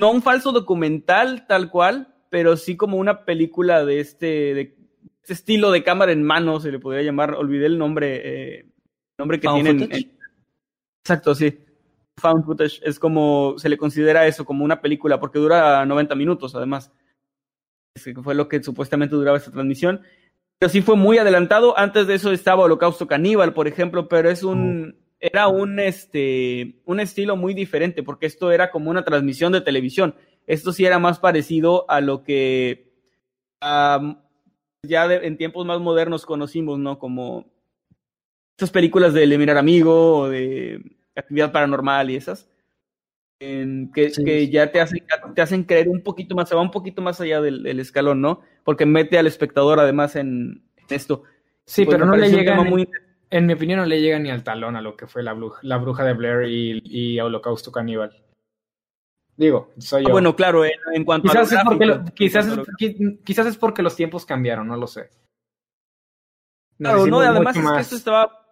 No 0.00 0.12
un 0.12 0.22
falso 0.22 0.52
documental 0.52 1.46
tal 1.48 1.70
cual, 1.70 2.14
pero 2.30 2.56
sí 2.56 2.76
como 2.76 2.98
una 2.98 3.24
película 3.24 3.84
de 3.84 3.98
este, 3.98 4.26
de 4.54 4.76
este 5.22 5.32
estilo 5.32 5.72
de 5.72 5.82
cámara 5.82 6.12
en 6.12 6.22
mano, 6.22 6.60
se 6.60 6.70
le 6.70 6.78
podría 6.78 7.02
llamar. 7.02 7.34
Olvidé 7.34 7.66
el 7.66 7.78
nombre, 7.78 8.20
eh, 8.58 8.66
nombre 9.18 9.40
que 9.40 9.48
tienen. 9.48 9.82
En, 9.82 10.12
exacto, 11.02 11.34
sí. 11.34 11.58
Found 12.18 12.44
footage. 12.44 12.80
Es 12.82 12.98
como, 12.98 13.54
se 13.58 13.68
le 13.68 13.76
considera 13.76 14.26
eso 14.26 14.44
como 14.44 14.64
una 14.64 14.80
película, 14.80 15.20
porque 15.20 15.38
dura 15.38 15.84
90 15.84 16.14
minutos 16.14 16.54
además 16.54 16.92
que 18.04 18.22
fue 18.22 18.34
lo 18.34 18.48
que 18.48 18.62
supuestamente 18.62 19.14
duraba 19.14 19.38
esta 19.38 19.50
transmisión. 19.50 20.02
Pero 20.58 20.70
sí 20.70 20.82
fue 20.82 20.96
muy 20.96 21.18
adelantado. 21.18 21.78
Antes 21.78 22.06
de 22.06 22.14
eso 22.14 22.32
estaba 22.32 22.64
Holocausto 22.64 23.06
Caníbal, 23.06 23.54
por 23.54 23.68
ejemplo, 23.68 24.08
pero 24.08 24.28
es 24.30 24.42
un, 24.42 24.96
era 25.20 25.48
un, 25.48 25.78
este, 25.78 26.80
un 26.84 27.00
estilo 27.00 27.36
muy 27.36 27.54
diferente, 27.54 28.02
porque 28.02 28.26
esto 28.26 28.50
era 28.50 28.70
como 28.70 28.90
una 28.90 29.04
transmisión 29.04 29.52
de 29.52 29.60
televisión. 29.60 30.14
Esto 30.46 30.72
sí 30.72 30.84
era 30.84 30.98
más 30.98 31.18
parecido 31.18 31.88
a 31.90 32.00
lo 32.00 32.24
que 32.24 32.92
ya 33.60 35.08
de, 35.08 35.26
en 35.26 35.36
tiempos 35.36 35.66
más 35.66 35.80
modernos 35.80 36.24
conocimos, 36.26 36.78
¿no? 36.78 36.98
Como 36.98 37.46
estas 38.58 38.72
películas 38.72 39.14
de 39.14 39.22
El 39.22 39.38
Mirar 39.38 39.56
Amigo 39.56 40.18
o 40.18 40.28
de 40.28 40.82
Actividad 41.14 41.52
Paranormal 41.52 42.10
y 42.10 42.16
esas 42.16 42.50
en, 43.38 43.92
que, 43.92 44.10
sí. 44.10 44.24
que, 44.24 44.48
ya 44.48 44.72
te 44.72 44.80
hacen, 44.80 45.06
te 45.32 45.40
hacen 45.40 45.62
creer 45.62 45.88
un 45.88 46.02
poquito 46.02 46.34
más, 46.34 46.48
se 46.48 46.56
va 46.56 46.60
un 46.60 46.72
poquito 46.72 47.00
más 47.00 47.20
allá 47.20 47.40
del, 47.40 47.62
del 47.62 47.78
escalón, 47.78 48.20
¿no? 48.20 48.40
Porque 48.64 48.84
mete 48.84 49.16
al 49.16 49.28
espectador 49.28 49.78
además 49.78 50.16
en, 50.16 50.64
esto. 50.88 51.22
Sí, 51.64 51.84
pues 51.84 51.94
pero 51.94 52.06
no 52.06 52.16
le 52.16 52.30
llega, 52.30 52.60
muy... 52.64 52.88
en 53.30 53.46
mi 53.46 53.52
opinión, 53.52 53.78
no 53.78 53.86
le 53.86 54.00
llega 54.00 54.18
ni 54.18 54.28
al 54.28 54.42
talón 54.42 54.74
a 54.74 54.80
lo 54.80 54.96
que 54.96 55.06
fue 55.06 55.22
la 55.22 55.34
bruja, 55.34 55.60
la 55.62 55.76
bruja 55.76 56.02
de 56.02 56.14
Blair 56.14 56.48
y, 56.48 56.82
y 56.84 57.20
Holocausto 57.20 57.70
Caníbal. 57.70 58.24
Digo, 59.36 59.70
soy 59.78 60.02
yo. 60.02 60.08
Ah, 60.08 60.12
bueno, 60.12 60.34
claro, 60.34 60.64
en, 60.64 60.72
en 60.94 61.04
cuanto 61.04 61.28
quizás 61.28 61.52
a 61.52 61.58
es 61.58 61.64
porque 61.64 61.86
lo, 61.86 62.04
quizás, 62.06 62.48
es, 62.48 62.96
quizás 63.24 63.46
es 63.46 63.56
porque 63.56 63.82
los 63.82 63.94
tiempos 63.94 64.26
cambiaron, 64.26 64.66
no 64.66 64.76
lo 64.76 64.88
sé. 64.88 65.10
Claro, 66.76 67.06
no, 67.06 67.20
además 67.20 67.56
es 67.56 67.62
que 67.62 67.80
esto 67.80 67.96
estaba 67.96 68.47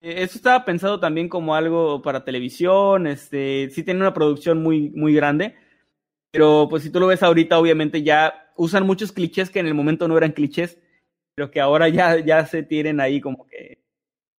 eso 0.00 0.36
estaba 0.36 0.64
pensado 0.64 1.00
también 1.00 1.28
como 1.28 1.54
algo 1.54 2.02
para 2.02 2.24
televisión, 2.24 3.06
este, 3.06 3.70
sí 3.70 3.82
tiene 3.82 4.00
una 4.00 4.14
producción 4.14 4.62
muy, 4.62 4.90
muy 4.90 5.14
grande, 5.14 5.56
pero 6.30 6.68
pues 6.70 6.82
si 6.82 6.90
tú 6.90 7.00
lo 7.00 7.06
ves 7.06 7.22
ahorita, 7.22 7.58
obviamente 7.58 8.02
ya 8.02 8.52
usan 8.56 8.86
muchos 8.86 9.12
clichés 9.12 9.50
que 9.50 9.60
en 9.60 9.66
el 9.66 9.74
momento 9.74 10.08
no 10.08 10.16
eran 10.16 10.32
clichés, 10.32 10.78
pero 11.34 11.50
que 11.50 11.60
ahora 11.60 11.88
ya, 11.88 12.18
ya 12.18 12.44
se 12.46 12.62
tienen 12.62 13.00
ahí 13.00 13.20
como 13.20 13.46
que, 13.46 13.78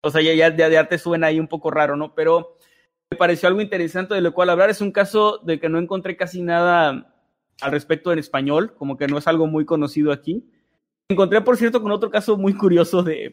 o 0.03 0.11
sea, 0.11 0.21
ya, 0.21 0.35
ya 0.35 0.69
de 0.69 0.79
arte 0.79 0.99
suena 0.99 1.29
ahí 1.29 1.41
un 1.41 1.49
poco 1.49 1.71
raro, 1.71 1.97
¿no? 1.97 2.15
Pero 2.15 2.57
me 3.11 3.17
pareció 3.17 3.49
algo 3.49 3.61
interesante 3.61 4.15
de 4.15 4.21
lo 4.21 4.35
cual 4.35 4.51
hablar. 4.51 4.71
Es 4.71 4.81
un 4.81 4.93
caso 4.93 5.39
de 5.39 5.59
que 5.59 5.69
no 5.69 5.79
encontré 5.79 6.17
casi 6.17 6.43
nada 6.43 7.15
al 7.61 7.71
respecto 7.71 8.13
en 8.13 8.19
español, 8.19 8.75
como 8.75 8.97
que 8.97 9.07
no 9.07 9.19
es 9.19 9.27
algo 9.27 9.47
muy 9.47 9.65
conocido 9.65 10.13
aquí. 10.13 10.51
Encontré, 11.09 11.41
por 11.41 11.57
cierto, 11.57 11.81
con 11.81 11.91
otro 11.91 12.11
caso 12.11 12.37
muy 12.37 12.55
curioso 12.55 13.03
de 13.03 13.33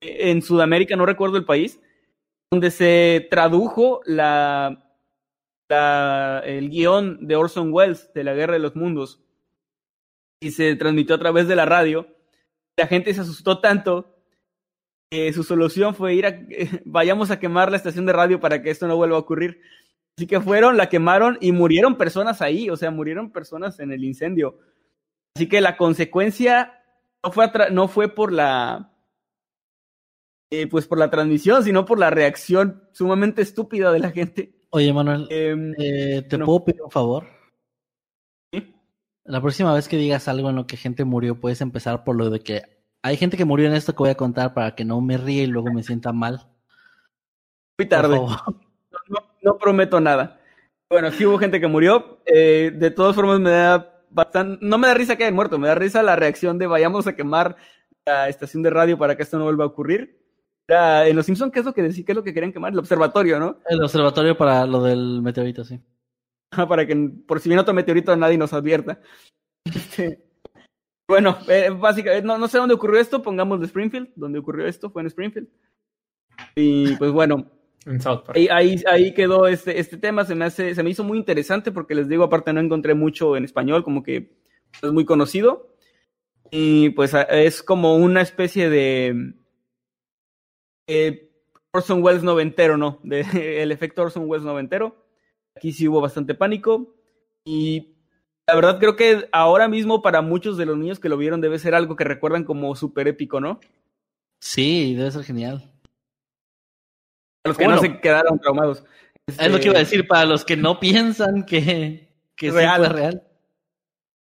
en 0.00 0.42
Sudamérica, 0.42 0.96
no 0.96 1.06
recuerdo 1.06 1.36
el 1.36 1.44
país, 1.44 1.80
donde 2.50 2.70
se 2.70 3.26
tradujo 3.30 4.00
el 4.04 4.78
guion 6.70 7.26
de 7.26 7.36
Orson 7.36 7.72
Welles 7.72 8.12
de 8.14 8.24
la 8.24 8.34
Guerra 8.34 8.54
de 8.54 8.60
los 8.60 8.76
Mundos 8.76 9.20
y 10.40 10.50
se 10.52 10.76
transmitió 10.76 11.16
a 11.16 11.18
través 11.18 11.48
de 11.48 11.56
la 11.56 11.64
radio. 11.64 12.06
La 12.78 12.86
gente 12.86 13.12
se 13.14 13.22
asustó 13.22 13.60
tanto 13.60 14.14
que 15.10 15.32
su 15.32 15.42
solución 15.42 15.94
fue 15.94 16.14
ir 16.14 16.26
a, 16.26 16.38
vayamos 16.84 17.30
a 17.30 17.38
quemar 17.38 17.70
la 17.70 17.76
estación 17.76 18.06
de 18.06 18.12
radio 18.12 18.40
para 18.40 18.62
que 18.62 18.70
esto 18.70 18.86
no 18.86 18.96
vuelva 18.96 19.16
a 19.16 19.20
ocurrir. 19.20 19.60
Así 20.16 20.26
que 20.26 20.40
fueron, 20.40 20.76
la 20.76 20.88
quemaron 20.88 21.36
y 21.40 21.52
murieron 21.52 21.96
personas 21.96 22.40
ahí, 22.40 22.70
o 22.70 22.76
sea, 22.76 22.90
murieron 22.90 23.30
personas 23.32 23.80
en 23.80 23.92
el 23.92 24.02
incendio. 24.02 24.58
Así 25.34 25.46
que 25.48 25.60
la 25.60 25.76
consecuencia 25.76 26.82
no 27.22 27.32
fue, 27.32 27.50
no 27.70 27.88
fue 27.88 28.08
por 28.08 28.32
la, 28.32 28.95
eh, 30.50 30.66
pues 30.66 30.86
por 30.86 30.98
la 30.98 31.10
transmisión, 31.10 31.64
sino 31.64 31.84
por 31.84 31.98
la 31.98 32.10
reacción 32.10 32.88
sumamente 32.92 33.42
estúpida 33.42 33.92
de 33.92 33.98
la 33.98 34.10
gente. 34.10 34.54
Oye, 34.70 34.92
Manuel, 34.92 35.26
eh, 35.30 35.54
eh, 35.78 36.22
¿te 36.28 36.38
no. 36.38 36.44
puedo 36.44 36.64
pedir 36.64 36.82
un 36.82 36.90
favor? 36.90 37.26
¿Sí? 38.52 38.74
La 39.24 39.40
próxima 39.40 39.74
vez 39.74 39.88
que 39.88 39.96
digas 39.96 40.28
algo 40.28 40.50
en 40.50 40.56
lo 40.56 40.66
que 40.66 40.76
gente 40.76 41.04
murió, 41.04 41.40
puedes 41.40 41.60
empezar 41.60 42.04
por 42.04 42.16
lo 42.16 42.30
de 42.30 42.40
que 42.40 42.62
hay 43.02 43.16
gente 43.16 43.36
que 43.36 43.44
murió 43.44 43.68
en 43.68 43.74
esto 43.74 43.92
que 43.92 43.98
voy 43.98 44.10
a 44.10 44.16
contar 44.16 44.52
para 44.52 44.74
que 44.74 44.84
no 44.84 45.00
me 45.00 45.16
ríe 45.16 45.44
y 45.44 45.46
luego 45.46 45.72
me 45.72 45.84
sienta 45.84 46.12
mal. 46.12 46.48
Muy 47.78 47.88
tarde. 47.88 48.20
No, 49.42 49.58
prometo 49.58 50.00
nada. 50.00 50.40
Bueno, 50.90 51.10
sí 51.12 51.24
hubo 51.24 51.38
gente 51.38 51.60
que 51.60 51.68
murió. 51.68 52.18
Eh, 52.26 52.72
de 52.74 52.90
todas 52.90 53.14
formas, 53.14 53.38
me 53.38 53.50
da 53.50 54.02
bastante. 54.10 54.58
No 54.64 54.76
me 54.78 54.88
da 54.88 54.94
risa 54.94 55.14
que 55.14 55.22
hayan 55.22 55.36
muerto, 55.36 55.58
me 55.58 55.68
da 55.68 55.76
risa 55.76 56.02
la 56.02 56.16
reacción 56.16 56.58
de 56.58 56.66
vayamos 56.66 57.06
a 57.06 57.14
quemar 57.14 57.56
la 58.04 58.28
estación 58.28 58.64
de 58.64 58.70
radio 58.70 58.98
para 58.98 59.16
que 59.16 59.22
esto 59.22 59.38
no 59.38 59.44
vuelva 59.44 59.64
a 59.64 59.68
ocurrir. 59.68 60.25
Era, 60.68 61.06
en 61.06 61.16
Los 61.16 61.26
Simpsons, 61.26 61.52
¿qué 61.52 61.60
es 61.60 61.64
lo 61.64 61.72
que 61.72 61.82
decía? 61.82 62.04
¿Qué 62.04 62.12
es 62.12 62.16
lo 62.16 62.24
que 62.24 62.34
querían 62.34 62.52
quemar? 62.52 62.72
El 62.72 62.78
observatorio, 62.78 63.38
¿no? 63.38 63.58
El 63.68 63.82
observatorio 63.82 64.36
para 64.36 64.66
lo 64.66 64.82
del 64.82 65.22
meteorito, 65.22 65.64
sí. 65.64 65.80
para 66.50 66.86
que 66.86 67.10
por 67.26 67.40
si 67.40 67.48
viene 67.48 67.62
otro 67.62 67.74
meteorito 67.74 68.14
nadie 68.16 68.38
nos 68.38 68.52
advierta. 68.52 69.00
Este, 69.64 70.24
bueno, 71.08 71.38
eh, 71.48 71.70
básicamente, 71.70 72.26
no, 72.26 72.36
no 72.36 72.48
sé 72.48 72.58
dónde 72.58 72.74
ocurrió 72.74 73.00
esto, 73.00 73.22
pongamos 73.22 73.60
de 73.60 73.66
Springfield, 73.66 74.08
donde 74.16 74.40
ocurrió 74.40 74.66
esto 74.66 74.90
fue 74.90 75.02
en 75.02 75.06
Springfield. 75.06 75.48
Y 76.56 76.96
pues 76.96 77.12
bueno, 77.12 77.50
en 77.86 78.00
South 78.00 78.22
Park. 78.26 78.36
Ahí, 78.50 78.82
ahí, 78.86 79.14
quedó 79.14 79.46
este, 79.46 79.78
este 79.78 79.96
tema, 79.96 80.24
se 80.24 80.34
me, 80.34 80.44
hace, 80.44 80.74
se 80.74 80.82
me 80.82 80.90
hizo 80.90 81.04
muy 81.04 81.18
interesante 81.18 81.70
porque 81.70 81.94
les 81.94 82.08
digo, 82.08 82.24
aparte 82.24 82.52
no 82.52 82.60
encontré 82.60 82.94
mucho 82.94 83.36
en 83.36 83.44
español, 83.44 83.84
como 83.84 84.02
que 84.02 84.36
es 84.82 84.92
muy 84.92 85.04
conocido. 85.04 85.76
Y 86.50 86.90
pues 86.90 87.12
es 87.30 87.62
como 87.62 87.96
una 87.96 88.20
especie 88.20 88.68
de 88.68 89.34
eh, 90.86 91.30
Orson 91.72 92.02
Welles 92.02 92.22
noventero, 92.22 92.76
¿no? 92.76 93.00
De, 93.02 93.20
el 93.62 93.72
efecto 93.72 94.02
Orson 94.02 94.28
Welles 94.28 94.44
noventero. 94.44 95.06
Aquí 95.54 95.72
sí 95.72 95.88
hubo 95.88 96.00
bastante 96.00 96.34
pánico. 96.34 96.94
Y 97.44 97.96
la 98.46 98.54
verdad 98.54 98.78
creo 98.78 98.96
que 98.96 99.28
ahora 99.32 99.68
mismo 99.68 100.02
para 100.02 100.20
muchos 100.20 100.56
de 100.56 100.66
los 100.66 100.76
niños 100.76 101.00
que 101.00 101.08
lo 101.08 101.16
vieron 101.16 101.40
debe 101.40 101.58
ser 101.58 101.74
algo 101.74 101.96
que 101.96 102.04
recuerdan 102.04 102.44
como 102.44 102.74
súper 102.76 103.08
épico, 103.08 103.40
¿no? 103.40 103.60
Sí, 104.40 104.94
debe 104.94 105.10
ser 105.10 105.24
genial. 105.24 105.70
Para 107.42 107.50
los 107.50 107.58
que 107.58 107.68
no 107.68 107.78
se 107.78 108.00
quedaron 108.00 108.38
traumados. 108.38 108.84
Es 109.26 109.50
lo 109.50 109.58
que 109.58 109.66
iba 109.66 109.76
a 109.76 109.80
decir, 109.80 110.06
para 110.06 110.24
los 110.24 110.44
que 110.44 110.56
no 110.56 110.78
piensan 110.78 111.44
que, 111.44 112.08
que 112.36 112.50
real. 112.50 112.84
fue 112.84 112.88
real. 112.88 113.26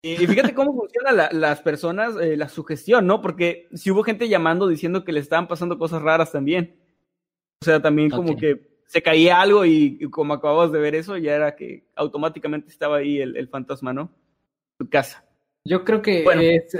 Y 0.02 0.16
fíjate 0.16 0.54
cómo 0.54 0.74
funciona 0.74 1.28
las 1.30 1.60
personas, 1.60 2.16
eh, 2.16 2.36
la 2.36 2.48
sugestión, 2.48 3.06
¿no? 3.06 3.20
Porque 3.20 3.68
si 3.74 3.90
hubo 3.90 4.02
gente 4.02 4.28
llamando 4.28 4.66
diciendo 4.66 5.04
que 5.04 5.12
le 5.12 5.20
estaban 5.20 5.46
pasando 5.46 5.78
cosas 5.78 6.00
raras 6.00 6.32
también. 6.32 6.76
O 7.60 7.64
sea, 7.66 7.82
también 7.82 8.08
como 8.08 8.34
que 8.36 8.70
se 8.86 9.02
caía 9.02 9.40
algo 9.40 9.66
y, 9.66 10.08
como 10.10 10.32
acababas 10.32 10.72
de 10.72 10.80
ver 10.80 10.94
eso, 10.94 11.18
ya 11.18 11.34
era 11.34 11.54
que 11.54 11.84
automáticamente 11.94 12.70
estaba 12.70 12.96
ahí 12.96 13.20
el, 13.20 13.48
fantasma, 13.48 13.92
¿no? 13.92 14.10
Tu 14.78 14.88
casa. 14.88 15.24
Yo 15.64 15.84
creo 15.84 16.00
que 16.00 16.24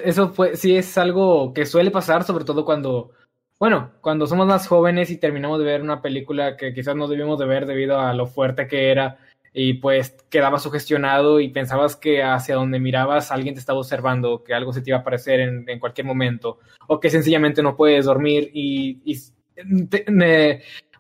eso 0.05 0.31
fue, 0.31 0.57
sí 0.57 0.75
es 0.75 0.97
algo 0.97 1.53
que 1.53 1.67
suele 1.67 1.91
pasar, 1.91 2.25
sobre 2.25 2.47
todo 2.47 2.65
cuando, 2.65 3.13
bueno, 3.59 3.93
cuando 4.01 4.27
somos 4.27 4.47
más 4.47 4.67
jóvenes 4.67 5.11
y 5.11 5.19
terminamos 5.19 5.59
de 5.59 5.67
ver 5.67 5.83
una 5.83 6.01
película 6.01 6.57
que 6.57 6.73
quizás 6.73 6.97
no 6.97 7.07
debimos 7.07 7.39
de 7.39 7.45
ver 7.45 7.67
debido 7.67 8.01
a 8.01 8.15
lo 8.15 8.27
fuerte 8.27 8.67
que 8.67 8.91
era 8.91 9.19
y 9.53 9.75
pues 9.75 10.17
quedabas 10.29 10.63
sugestionado 10.63 11.41
y 11.41 11.49
pensabas 11.49 11.97
que 11.97 12.23
hacia 12.23 12.55
donde 12.55 12.79
mirabas 12.79 13.33
alguien 13.33 13.55
te 13.55 13.61
estaba 13.61 13.81
observando, 13.81 14.45
que 14.45 14.55
algo 14.55 14.73
se 14.73 14.81
te 14.81 14.91
iba 14.91 14.99
a 14.99 15.01
aparecer 15.01 15.41
en, 15.41 15.79
cualquier 15.81 16.07
momento, 16.07 16.59
o 16.87 17.01
que 17.01 17.11
sencillamente 17.11 17.63
no 17.63 17.77
puedes 17.77 18.05
dormir 18.05 18.51
y, 18.55 19.01
y 19.05 19.19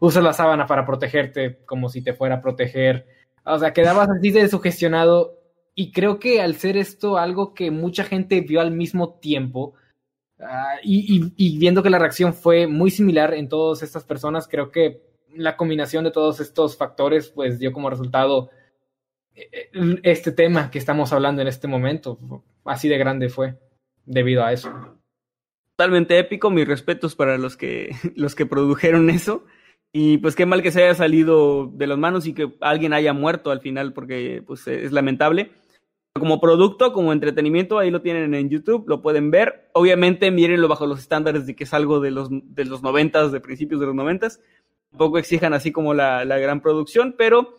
usas 0.00 0.24
la 0.24 0.32
sábana 0.32 0.66
para 0.66 0.84
protegerte 0.84 1.60
como 1.64 1.88
si 1.88 2.02
te 2.02 2.14
fuera 2.14 2.36
a 2.36 2.40
proteger. 2.40 3.06
O 3.44 3.58
sea, 3.58 3.72
quedabas 3.72 4.08
así 4.10 4.30
de 4.30 4.48
sugestionado 4.48 5.38
y 5.74 5.92
creo 5.92 6.18
que 6.18 6.42
al 6.42 6.56
ser 6.56 6.76
esto 6.76 7.16
algo 7.16 7.54
que 7.54 7.70
mucha 7.70 8.04
gente 8.04 8.40
vio 8.40 8.60
al 8.60 8.70
mismo 8.70 9.14
tiempo 9.14 9.74
ah, 10.40 10.76
y, 10.82 11.58
viendo 11.58 11.82
que 11.82 11.90
la 11.90 11.98
reacción 11.98 12.34
fue 12.34 12.66
muy 12.66 12.90
similar 12.90 13.34
en 13.34 13.48
todas 13.48 13.82
estas 13.82 14.04
personas, 14.04 14.48
creo 14.48 14.70
que 14.70 15.09
la 15.34 15.56
combinación 15.56 16.04
de 16.04 16.10
todos 16.10 16.40
estos 16.40 16.76
factores 16.76 17.28
pues 17.28 17.58
dio 17.58 17.72
como 17.72 17.90
resultado 17.90 18.50
eh, 19.34 19.70
este 20.02 20.32
tema 20.32 20.70
que 20.70 20.78
estamos 20.78 21.12
hablando 21.12 21.42
en 21.42 21.48
este 21.48 21.68
momento. 21.68 22.18
Así 22.64 22.88
de 22.88 22.98
grande 22.98 23.28
fue 23.28 23.58
debido 24.04 24.44
a 24.44 24.52
eso. 24.52 24.70
Totalmente 25.76 26.18
épico, 26.18 26.50
mis 26.50 26.68
respetos 26.68 27.14
para 27.14 27.38
los 27.38 27.56
que, 27.56 27.94
los 28.16 28.34
que 28.34 28.46
produjeron 28.46 29.10
eso. 29.10 29.44
Y 29.92 30.18
pues 30.18 30.36
qué 30.36 30.46
mal 30.46 30.62
que 30.62 30.70
se 30.70 30.84
haya 30.84 30.94
salido 30.94 31.66
de 31.66 31.86
las 31.86 31.98
manos 31.98 32.26
y 32.26 32.32
que 32.32 32.52
alguien 32.60 32.92
haya 32.92 33.12
muerto 33.12 33.50
al 33.50 33.60
final, 33.60 33.92
porque 33.92 34.42
pues 34.46 34.66
es 34.68 34.92
lamentable. 34.92 35.50
Como 36.14 36.40
producto, 36.40 36.92
como 36.92 37.12
entretenimiento, 37.12 37.78
ahí 37.78 37.90
lo 37.90 38.02
tienen 38.02 38.34
en 38.34 38.50
YouTube, 38.50 38.88
lo 38.88 39.00
pueden 39.00 39.30
ver. 39.30 39.70
Obviamente, 39.72 40.30
mírenlo 40.30 40.68
bajo 40.68 40.86
los 40.86 41.00
estándares 41.00 41.46
de 41.46 41.56
que 41.56 41.64
es 41.64 41.74
algo 41.74 42.00
de 42.00 42.10
los, 42.10 42.28
de 42.30 42.64
los 42.64 42.82
noventas, 42.82 43.32
de 43.32 43.40
principios 43.40 43.80
de 43.80 43.86
los 43.86 43.94
noventas. 43.94 44.40
Tampoco 44.90 45.18
exijan 45.18 45.54
así 45.54 45.72
como 45.72 45.94
la, 45.94 46.24
la 46.24 46.38
gran 46.38 46.60
producción, 46.60 47.14
pero 47.16 47.56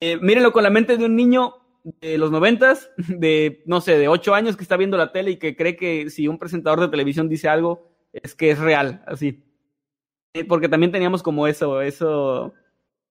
eh, 0.00 0.16
mírenlo 0.18 0.52
con 0.52 0.62
la 0.62 0.70
mente 0.70 0.96
de 0.96 1.04
un 1.04 1.16
niño 1.16 1.54
de 2.00 2.18
los 2.18 2.30
noventas, 2.30 2.90
de, 2.96 3.62
no 3.66 3.80
sé, 3.80 3.98
de 3.98 4.08
ocho 4.08 4.34
años 4.34 4.56
que 4.56 4.62
está 4.62 4.76
viendo 4.76 4.96
la 4.96 5.12
tele 5.12 5.32
y 5.32 5.36
que 5.36 5.56
cree 5.56 5.76
que 5.76 6.10
si 6.10 6.28
un 6.28 6.38
presentador 6.38 6.80
de 6.80 6.88
televisión 6.88 7.28
dice 7.28 7.48
algo, 7.48 7.90
es 8.12 8.34
que 8.34 8.50
es 8.50 8.58
real, 8.58 9.02
así 9.06 9.42
porque 10.48 10.68
también 10.68 10.92
teníamos 10.92 11.22
como 11.22 11.46
eso, 11.46 11.82
eso, 11.82 12.54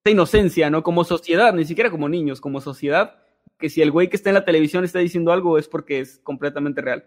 esa 0.03 0.11
inocencia, 0.11 0.69
¿no? 0.69 0.83
Como 0.83 1.03
sociedad, 1.03 1.53
ni 1.53 1.65
siquiera 1.65 1.91
como 1.91 2.09
niños, 2.09 2.41
como 2.41 2.61
sociedad, 2.61 3.23
que 3.59 3.69
si 3.69 3.81
el 3.81 3.91
güey 3.91 4.09
que 4.09 4.15
está 4.15 4.29
en 4.29 4.35
la 4.35 4.45
televisión 4.45 4.83
está 4.83 4.99
diciendo 4.99 5.31
algo 5.31 5.57
es 5.57 5.67
porque 5.67 5.99
es 5.99 6.19
completamente 6.19 6.81
real. 6.81 7.05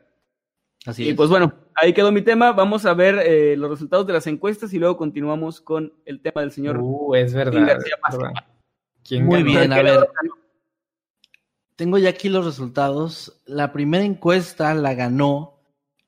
Así 0.87 1.09
y 1.09 1.15
pues 1.15 1.31
bueno, 1.31 1.53
ahí 1.75 1.93
quedó 1.93 2.13
mi 2.13 2.23
tema. 2.23 2.53
Vamos 2.53 2.85
a 2.85 2.95
ver 2.95 3.19
eh, 3.25 3.57
los 3.57 3.71
resultados 3.71 4.07
de 4.07 4.13
las 4.13 4.27
encuestas 4.27 4.73
y 4.75 4.79
luego 4.79 4.97
continuamos 4.97 5.61
con 5.61 5.93
el 6.05 6.21
tema 6.21 6.43
del 6.43 6.51
señor. 6.51 6.79
Uh, 6.79 7.15
es 7.15 7.33
verdad. 7.33 7.79
Muy 9.23 9.43
bien, 9.43 9.73
a 9.73 9.83
ver. 9.83 10.09
Tengo 11.77 11.99
ya 11.99 12.11
aquí 12.11 12.29
los 12.29 12.45
resultados. 12.45 13.43
La 13.47 13.73
primera 13.73 14.05
encuesta 14.05 14.75
la 14.75 14.95
ganó 14.95 15.61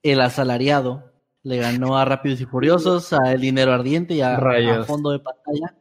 el 0.02 0.20
asalariado 0.20 1.16
le 1.46 1.58
ganó 1.58 1.96
a 1.96 2.04
Rápidos 2.04 2.40
y 2.40 2.44
Furiosos, 2.44 3.12
a 3.12 3.32
El 3.32 3.40
Dinero 3.40 3.72
Ardiente 3.72 4.14
y 4.14 4.20
a, 4.20 4.82
Fondo 4.84 5.12
de 5.12 5.20
Pantalla. 5.20 5.76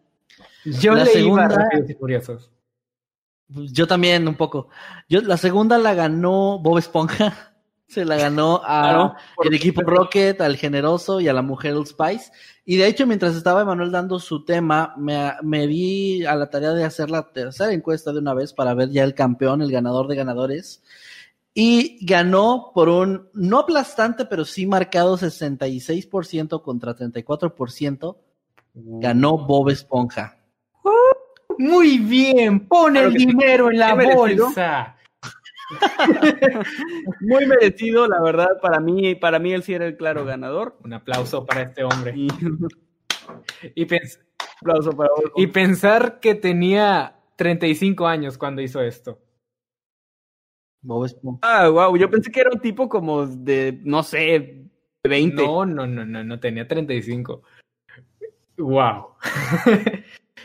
Yo 0.63 0.93
la 0.93 1.07
segunda, 1.07 1.47
Rápidos 1.47 1.89
y 1.89 1.95
Furiosos. 1.95 2.51
Yo 3.47 3.87
también, 3.87 4.27
un 4.27 4.35
poco. 4.35 4.69
Yo, 5.09 5.21
la 5.21 5.37
segunda 5.37 5.79
la 5.79 5.95
ganó 5.95 6.59
Bob 6.59 6.77
Esponja. 6.77 7.54
Se 7.87 8.03
la 8.03 8.17
ganó 8.17 8.61
a 8.63 9.15
el 9.43 9.53
equipo 9.53 9.81
Rocket, 9.81 10.41
al 10.41 10.57
Generoso 10.57 11.21
y 11.21 11.27
a 11.27 11.33
la 11.33 11.41
mujer 11.41 11.73
Old 11.73 11.87
Spice. 11.87 12.31
Y 12.65 12.77
de 12.77 12.87
hecho, 12.87 13.05
mientras 13.05 13.35
estaba 13.35 13.61
Emanuel 13.61 13.91
dando 13.91 14.19
su 14.19 14.43
tema, 14.43 14.93
me, 14.97 15.33
me 15.43 15.67
di 15.67 16.25
a 16.25 16.35
la 16.35 16.49
tarea 16.49 16.71
de 16.71 16.83
hacer 16.83 17.11
la 17.11 17.31
tercera 17.31 17.71
encuesta 17.71 18.11
de 18.11 18.19
una 18.19 18.33
vez 18.33 18.53
para 18.53 18.73
ver 18.73 18.89
ya 18.89 19.03
el 19.03 19.13
campeón, 19.13 19.61
el 19.61 19.71
ganador 19.71 20.07
de 20.07 20.15
ganadores 20.15 20.81
y 21.57 22.05
ganó 22.05 22.71
por 22.75 22.89
un 22.89 23.29
no 23.33 23.59
aplastante, 23.59 24.25
pero 24.25 24.43
sí 24.43 24.67
marcado 24.67 25.17
66% 25.17 26.61
contra 26.61 26.93
34%. 26.93 28.17
Ganó 28.73 29.37
Bob 29.37 29.69
Esponja. 29.69 30.37
muy 31.57 31.99
bien, 31.99 32.67
pone 32.67 32.99
el 33.03 33.13
dinero 33.13 33.71
en 33.71 33.79
la 33.79 33.95
bolsa. 33.95 34.97
muy 37.21 37.45
merecido, 37.45 38.07
la 38.07 38.21
verdad, 38.21 38.59
para 38.61 38.79
mí, 38.79 39.15
para 39.15 39.39
mí 39.39 39.53
él 39.53 39.63
sí 39.63 39.73
era 39.73 39.85
el 39.85 39.97
claro 39.97 40.25
ganador. 40.25 40.77
Un 40.83 40.93
aplauso 40.93 41.45
para 41.45 41.63
este 41.63 41.83
hombre. 41.83 42.13
Y, 42.15 42.27
aplauso 44.61 44.91
para 44.91 45.09
y 45.35 45.47
pensar 45.47 46.19
que 46.19 46.35
tenía 46.35 47.19
35 47.35 48.07
años 48.07 48.37
cuando 48.37 48.61
hizo 48.61 48.81
esto. 48.81 49.19
Ah, 51.41 51.69
wow, 51.69 51.97
yo 51.97 52.09
pensé 52.09 52.31
que 52.31 52.41
era 52.41 52.51
un 52.51 52.59
tipo 52.59 52.87
como 52.87 53.25
de, 53.25 53.79
no 53.83 54.03
sé, 54.03 54.65
20. 55.03 55.43
No, 55.43 55.65
no, 55.65 55.87
no, 55.87 56.05
no, 56.05 56.23
no 56.23 56.39
tenía 56.39 56.67
35. 56.67 57.41
Wow. 58.57 59.15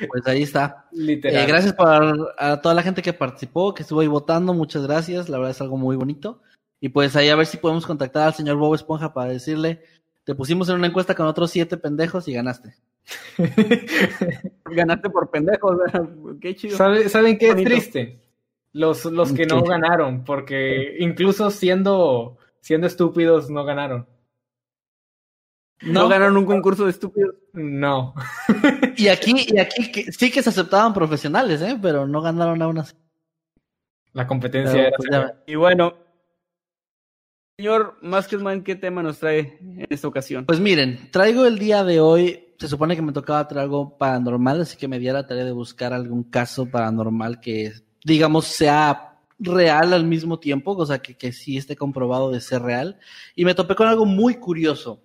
Pues 0.08 0.26
ahí 0.26 0.42
está. 0.42 0.86
Literal. 0.92 1.44
Eh, 1.44 1.46
gracias 1.46 1.74
a 1.78 2.60
toda 2.60 2.74
la 2.74 2.82
gente 2.82 3.02
que 3.02 3.12
participó, 3.12 3.74
que 3.74 3.82
estuvo 3.82 4.00
ahí 4.00 4.06
votando. 4.06 4.54
Muchas 4.54 4.86
gracias. 4.86 5.28
La 5.28 5.38
verdad 5.38 5.52
es 5.52 5.60
algo 5.60 5.76
muy 5.76 5.96
bonito. 5.96 6.40
Y 6.80 6.88
pues 6.88 7.14
ahí 7.16 7.28
a 7.28 7.36
ver 7.36 7.46
si 7.46 7.58
podemos 7.58 7.86
contactar 7.86 8.28
al 8.28 8.34
señor 8.34 8.56
Bob 8.56 8.74
Esponja 8.74 9.12
para 9.12 9.30
decirle, 9.30 9.82
te 10.24 10.34
pusimos 10.34 10.68
en 10.68 10.76
una 10.76 10.86
encuesta 10.86 11.14
con 11.14 11.26
otros 11.26 11.50
siete 11.50 11.76
pendejos 11.76 12.26
y 12.28 12.32
ganaste. 12.32 12.74
ganaste 14.64 15.10
por 15.10 15.30
pendejos. 15.30 15.78
Qué 16.40 16.54
chido. 16.54 16.76
¿Saben 16.76 17.38
qué 17.38 17.48
es 17.48 17.56
triste? 17.56 18.20
Los, 18.72 19.04
los 19.04 19.32
que 19.32 19.46
no 19.46 19.62
ganaron, 19.62 20.24
porque 20.24 20.96
incluso 21.00 21.50
siendo, 21.50 22.38
siendo 22.60 22.86
estúpidos 22.86 23.50
no 23.50 23.64
ganaron. 23.64 24.06
¿No, 25.82 26.08
ganaron 26.08 26.36
un 26.36 26.44
concurso 26.44 26.84
de 26.84 26.90
estúpidos? 26.90 27.34
No. 27.52 28.14
y 28.96 29.08
aquí, 29.08 29.46
y 29.48 29.58
aquí 29.58 30.10
sí 30.12 30.30
que 30.30 30.42
se 30.42 30.50
aceptaban 30.50 30.92
profesionales, 30.92 31.62
¿eh? 31.62 31.78
pero 31.80 32.06
no 32.06 32.20
ganaron 32.20 32.60
aún 32.60 32.78
así. 32.78 32.94
La 34.12 34.26
competencia 34.26 34.88
era. 34.88 34.96
Pues, 34.96 35.08
y 35.46 35.54
bueno, 35.54 35.94
señor 37.56 37.96
Masketman, 38.02 38.62
¿qué 38.62 38.74
tema 38.74 39.02
nos 39.02 39.18
trae 39.18 39.58
en 39.60 39.86
esta 39.88 40.08
ocasión? 40.08 40.46
Pues 40.46 40.60
miren, 40.60 41.10
traigo 41.10 41.46
el 41.46 41.58
día 41.58 41.84
de 41.84 42.00
hoy. 42.00 42.46
Se 42.58 42.68
supone 42.68 42.94
que 42.94 43.02
me 43.02 43.12
tocaba 43.12 43.48
traer 43.48 43.64
algo 43.64 43.96
paranormal, 43.96 44.60
así 44.60 44.76
que 44.76 44.88
me 44.88 44.98
di 44.98 45.08
a 45.08 45.14
la 45.14 45.26
tarea 45.26 45.44
de 45.44 45.52
buscar 45.52 45.94
algún 45.94 46.24
caso 46.24 46.66
paranormal 46.66 47.40
que 47.40 47.72
digamos, 48.04 48.46
sea 48.46 49.18
real 49.38 49.92
al 49.92 50.04
mismo 50.04 50.38
tiempo, 50.38 50.72
o 50.72 50.86
sea, 50.86 51.00
que, 51.00 51.16
que 51.16 51.32
sí 51.32 51.56
esté 51.56 51.76
comprobado 51.76 52.30
de 52.30 52.40
ser 52.40 52.62
real. 52.62 52.98
Y 53.34 53.44
me 53.44 53.54
topé 53.54 53.74
con 53.74 53.88
algo 53.88 54.06
muy 54.06 54.34
curioso. 54.34 55.02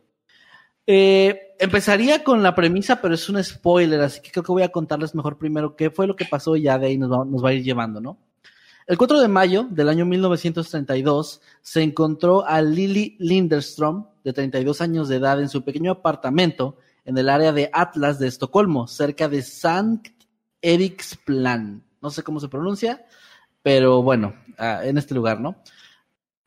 Eh, 0.87 1.55
empezaría 1.59 2.23
con 2.23 2.43
la 2.43 2.53
premisa, 2.53 3.01
pero 3.01 3.15
es 3.15 3.27
un 3.29 3.43
spoiler, 3.43 4.01
así 4.01 4.21
que 4.21 4.31
creo 4.31 4.43
que 4.43 4.51
voy 4.51 4.63
a 4.63 4.71
contarles 4.71 5.15
mejor 5.15 5.37
primero 5.37 5.75
qué 5.75 5.89
fue 5.89 6.05
lo 6.07 6.15
que 6.15 6.25
pasó 6.25 6.55
y 6.55 6.63
ya 6.63 6.77
de 6.77 6.87
ahí 6.87 6.97
nos 6.97 7.11
va, 7.11 7.25
nos 7.25 7.43
va 7.43 7.49
a 7.49 7.53
ir 7.53 7.63
llevando, 7.63 7.99
¿no? 7.99 8.17
El 8.87 8.99
4 8.99 9.19
de 9.19 9.27
mayo 9.27 9.65
del 9.71 9.89
año 9.89 10.05
1932 10.05 11.41
se 11.61 11.81
encontró 11.81 12.45
a 12.45 12.61
Lily 12.61 13.15
Linderstrom, 13.17 14.05
de 14.23 14.31
32 14.31 14.79
años 14.81 15.09
de 15.09 15.15
edad, 15.15 15.41
en 15.41 15.49
su 15.49 15.63
pequeño 15.63 15.91
apartamento 15.91 16.77
en 17.03 17.17
el 17.17 17.29
área 17.29 17.51
de 17.51 17.69
Atlas 17.71 18.19
de 18.19 18.27
Estocolmo, 18.27 18.87
cerca 18.87 19.27
de 19.27 19.41
Sankt 19.41 20.25
Eriksplan. 20.61 21.83
No 22.01 22.09
sé 22.11 22.23
cómo 22.23 22.39
se 22.39 22.47
pronuncia, 22.47 23.05
pero 23.63 24.03
bueno, 24.03 24.35
ah, 24.57 24.81
en 24.83 24.97
este 24.97 25.15
lugar, 25.15 25.39
¿no? 25.39 25.55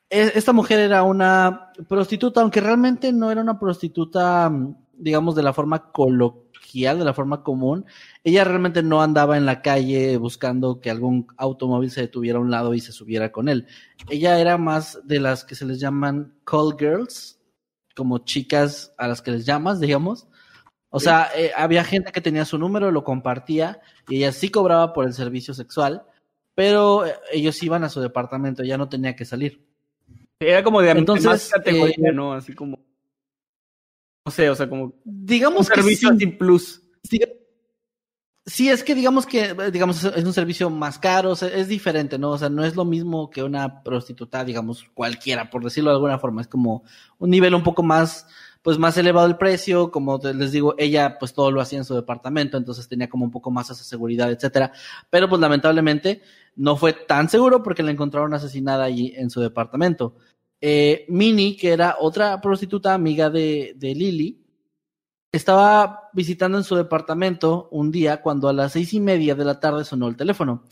E, 0.09 0.31
esta 0.35 0.53
mujer 0.53 0.79
era 0.79 1.03
una 1.03 1.71
prostituta, 1.87 2.41
aunque 2.41 2.61
realmente 2.61 3.13
no 3.13 3.31
era 3.31 3.41
una 3.41 3.59
prostituta, 3.59 4.51
digamos, 4.93 5.35
de 5.35 5.43
la 5.43 5.53
forma 5.53 5.91
coloquial, 5.91 6.99
de 6.99 7.05
la 7.05 7.13
forma 7.13 7.43
común. 7.43 7.85
Ella 8.23 8.43
realmente 8.43 8.83
no 8.83 9.01
andaba 9.01 9.37
en 9.37 9.45
la 9.45 9.61
calle 9.61 10.17
buscando 10.17 10.79
que 10.81 10.89
algún 10.89 11.27
automóvil 11.37 11.91
se 11.91 12.01
detuviera 12.01 12.39
a 12.39 12.41
un 12.41 12.51
lado 12.51 12.73
y 12.73 12.79
se 12.79 12.91
subiera 12.91 13.31
con 13.31 13.49
él. 13.49 13.67
Ella 14.09 14.39
era 14.39 14.57
más 14.57 14.99
de 15.05 15.19
las 15.19 15.43
que 15.45 15.55
se 15.55 15.65
les 15.65 15.79
llaman 15.79 16.33
call 16.45 16.75
girls, 16.77 17.39
como 17.95 18.19
chicas 18.19 18.93
a 18.97 19.07
las 19.07 19.21
que 19.21 19.31
les 19.31 19.45
llamas, 19.45 19.79
digamos. 19.79 20.27
O 20.91 20.99
sea, 20.99 21.29
eh, 21.35 21.51
había 21.55 21.83
gente 21.83 22.11
que 22.11 22.21
tenía 22.21 22.45
su 22.45 22.57
número, 22.57 22.91
lo 22.91 23.03
compartía 23.03 23.79
y 24.07 24.17
ella 24.17 24.31
sí 24.31 24.49
cobraba 24.49 24.91
por 24.93 25.05
el 25.05 25.13
servicio 25.13 25.53
sexual, 25.53 26.03
pero 26.55 27.05
eh, 27.05 27.13
ellos 27.31 27.61
iban 27.61 27.83
a 27.83 27.89
su 27.89 28.01
departamento, 28.01 28.63
ya 28.63 28.77
no 28.77 28.89
tenía 28.89 29.15
que 29.15 29.25
salir. 29.25 29.68
Era 30.39 30.63
como 30.63 30.81
de 30.81 30.91
Entonces, 30.91 31.25
más 31.25 31.49
categoría, 31.49 32.09
eh, 32.09 32.13
¿no? 32.13 32.33
Así 32.33 32.53
como. 32.53 32.79
No 34.25 34.31
sé, 34.31 34.49
o 34.49 34.55
sea, 34.55 34.69
como. 34.69 34.93
Digamos 35.03 35.59
un 35.59 35.75
servicio 35.75 36.15
sin 36.17 36.37
plus. 36.37 36.81
Sí, 38.45 38.69
es 38.69 38.83
que 38.83 38.95
digamos 38.95 39.27
que, 39.27 39.53
digamos, 39.71 40.03
es 40.03 40.23
un 40.23 40.33
servicio 40.33 40.71
más 40.71 40.97
caro, 40.97 41.33
es 41.33 41.67
diferente, 41.67 42.17
¿no? 42.17 42.31
O 42.31 42.37
sea, 42.37 42.49
no 42.49 42.63
es 42.63 42.75
lo 42.75 42.83
mismo 42.83 43.29
que 43.29 43.43
una 43.43 43.83
prostituta, 43.83 44.43
digamos, 44.43 44.85
cualquiera, 44.95 45.51
por 45.51 45.63
decirlo 45.63 45.91
de 45.91 45.97
alguna 45.97 46.17
forma. 46.17 46.41
Es 46.41 46.47
como 46.47 46.83
un 47.19 47.29
nivel 47.29 47.53
un 47.53 47.61
poco 47.61 47.83
más, 47.83 48.25
pues 48.63 48.79
más 48.79 48.97
elevado 48.97 49.27
el 49.27 49.37
precio, 49.37 49.91
como 49.91 50.17
les 50.17 50.51
digo, 50.51 50.73
ella 50.79 51.19
pues 51.19 51.33
todo 51.33 51.51
lo 51.51 51.61
hacía 51.61 51.77
en 51.77 51.85
su 51.85 51.93
departamento, 51.93 52.57
entonces 52.57 52.87
tenía 52.87 53.07
como 53.07 53.25
un 53.25 53.31
poco 53.31 53.51
más 53.51 53.69
esa 53.69 53.83
seguridad, 53.83 54.31
etcétera. 54.31 54.71
Pero 55.11 55.29
pues 55.29 55.39
lamentablemente 55.39 56.23
no 56.55 56.75
fue 56.75 56.93
tan 56.93 57.29
seguro 57.29 57.63
porque 57.63 57.83
la 57.83 57.91
encontraron 57.91 58.33
asesinada 58.33 58.83
allí 58.83 59.13
en 59.15 59.29
su 59.29 59.41
departamento. 59.41 60.15
Eh, 60.61 61.05
Minnie, 61.09 61.55
que 61.55 61.71
era 61.71 61.97
otra 61.99 62.39
prostituta 62.41 62.93
amiga 62.93 63.29
de, 63.29 63.73
de 63.77 63.95
Lily, 63.95 64.45
estaba 65.31 66.09
visitando 66.13 66.57
en 66.57 66.63
su 66.63 66.75
departamento 66.75 67.69
un 67.71 67.91
día 67.91 68.21
cuando 68.21 68.49
a 68.49 68.53
las 68.53 68.73
seis 68.73 68.93
y 68.93 68.99
media 68.99 69.35
de 69.35 69.45
la 69.45 69.59
tarde 69.59 69.85
sonó 69.85 70.07
el 70.07 70.17
teléfono. 70.17 70.63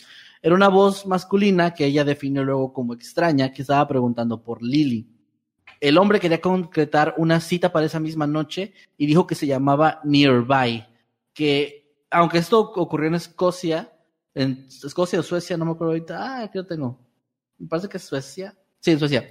Era 0.42 0.56
una 0.56 0.68
voz 0.68 1.06
masculina 1.06 1.74
que 1.74 1.86
ella 1.86 2.04
definió 2.04 2.44
luego 2.44 2.74
como 2.74 2.94
extraña, 2.94 3.52
que 3.52 3.62
estaba 3.62 3.88
preguntando 3.88 4.42
por 4.44 4.62
Lily. 4.62 5.08
El 5.80 5.98
hombre 5.98 6.20
quería 6.20 6.42
concretar 6.42 7.14
una 7.18 7.40
cita 7.40 7.72
para 7.72 7.86
esa 7.86 8.00
misma 8.00 8.26
noche 8.28 8.74
y 8.98 9.06
dijo 9.06 9.28
que 9.28 9.36
se 9.36 9.48
llamaba 9.48 10.02
Nearby, 10.04 10.86
que 11.34 11.94
aunque 12.10 12.40
esto 12.40 12.60
ocurrió 12.60 13.10
en 13.10 13.16
Escocia, 13.16 13.92
en 14.38 14.68
Escocia 14.68 15.20
o 15.20 15.24
Suecia, 15.24 15.58
no 15.58 15.66
me 15.66 15.72
acuerdo 15.72 15.94
ahorita. 15.94 16.18
Ah, 16.18 16.44
aquí 16.44 16.58
lo 16.58 16.66
tengo. 16.66 17.00
Me 17.58 17.68
parece 17.68 17.90
que 17.90 17.98
es 17.98 18.04
Suecia. 18.04 18.56
Sí, 18.80 18.92
en 18.92 19.00
Suecia. 19.00 19.28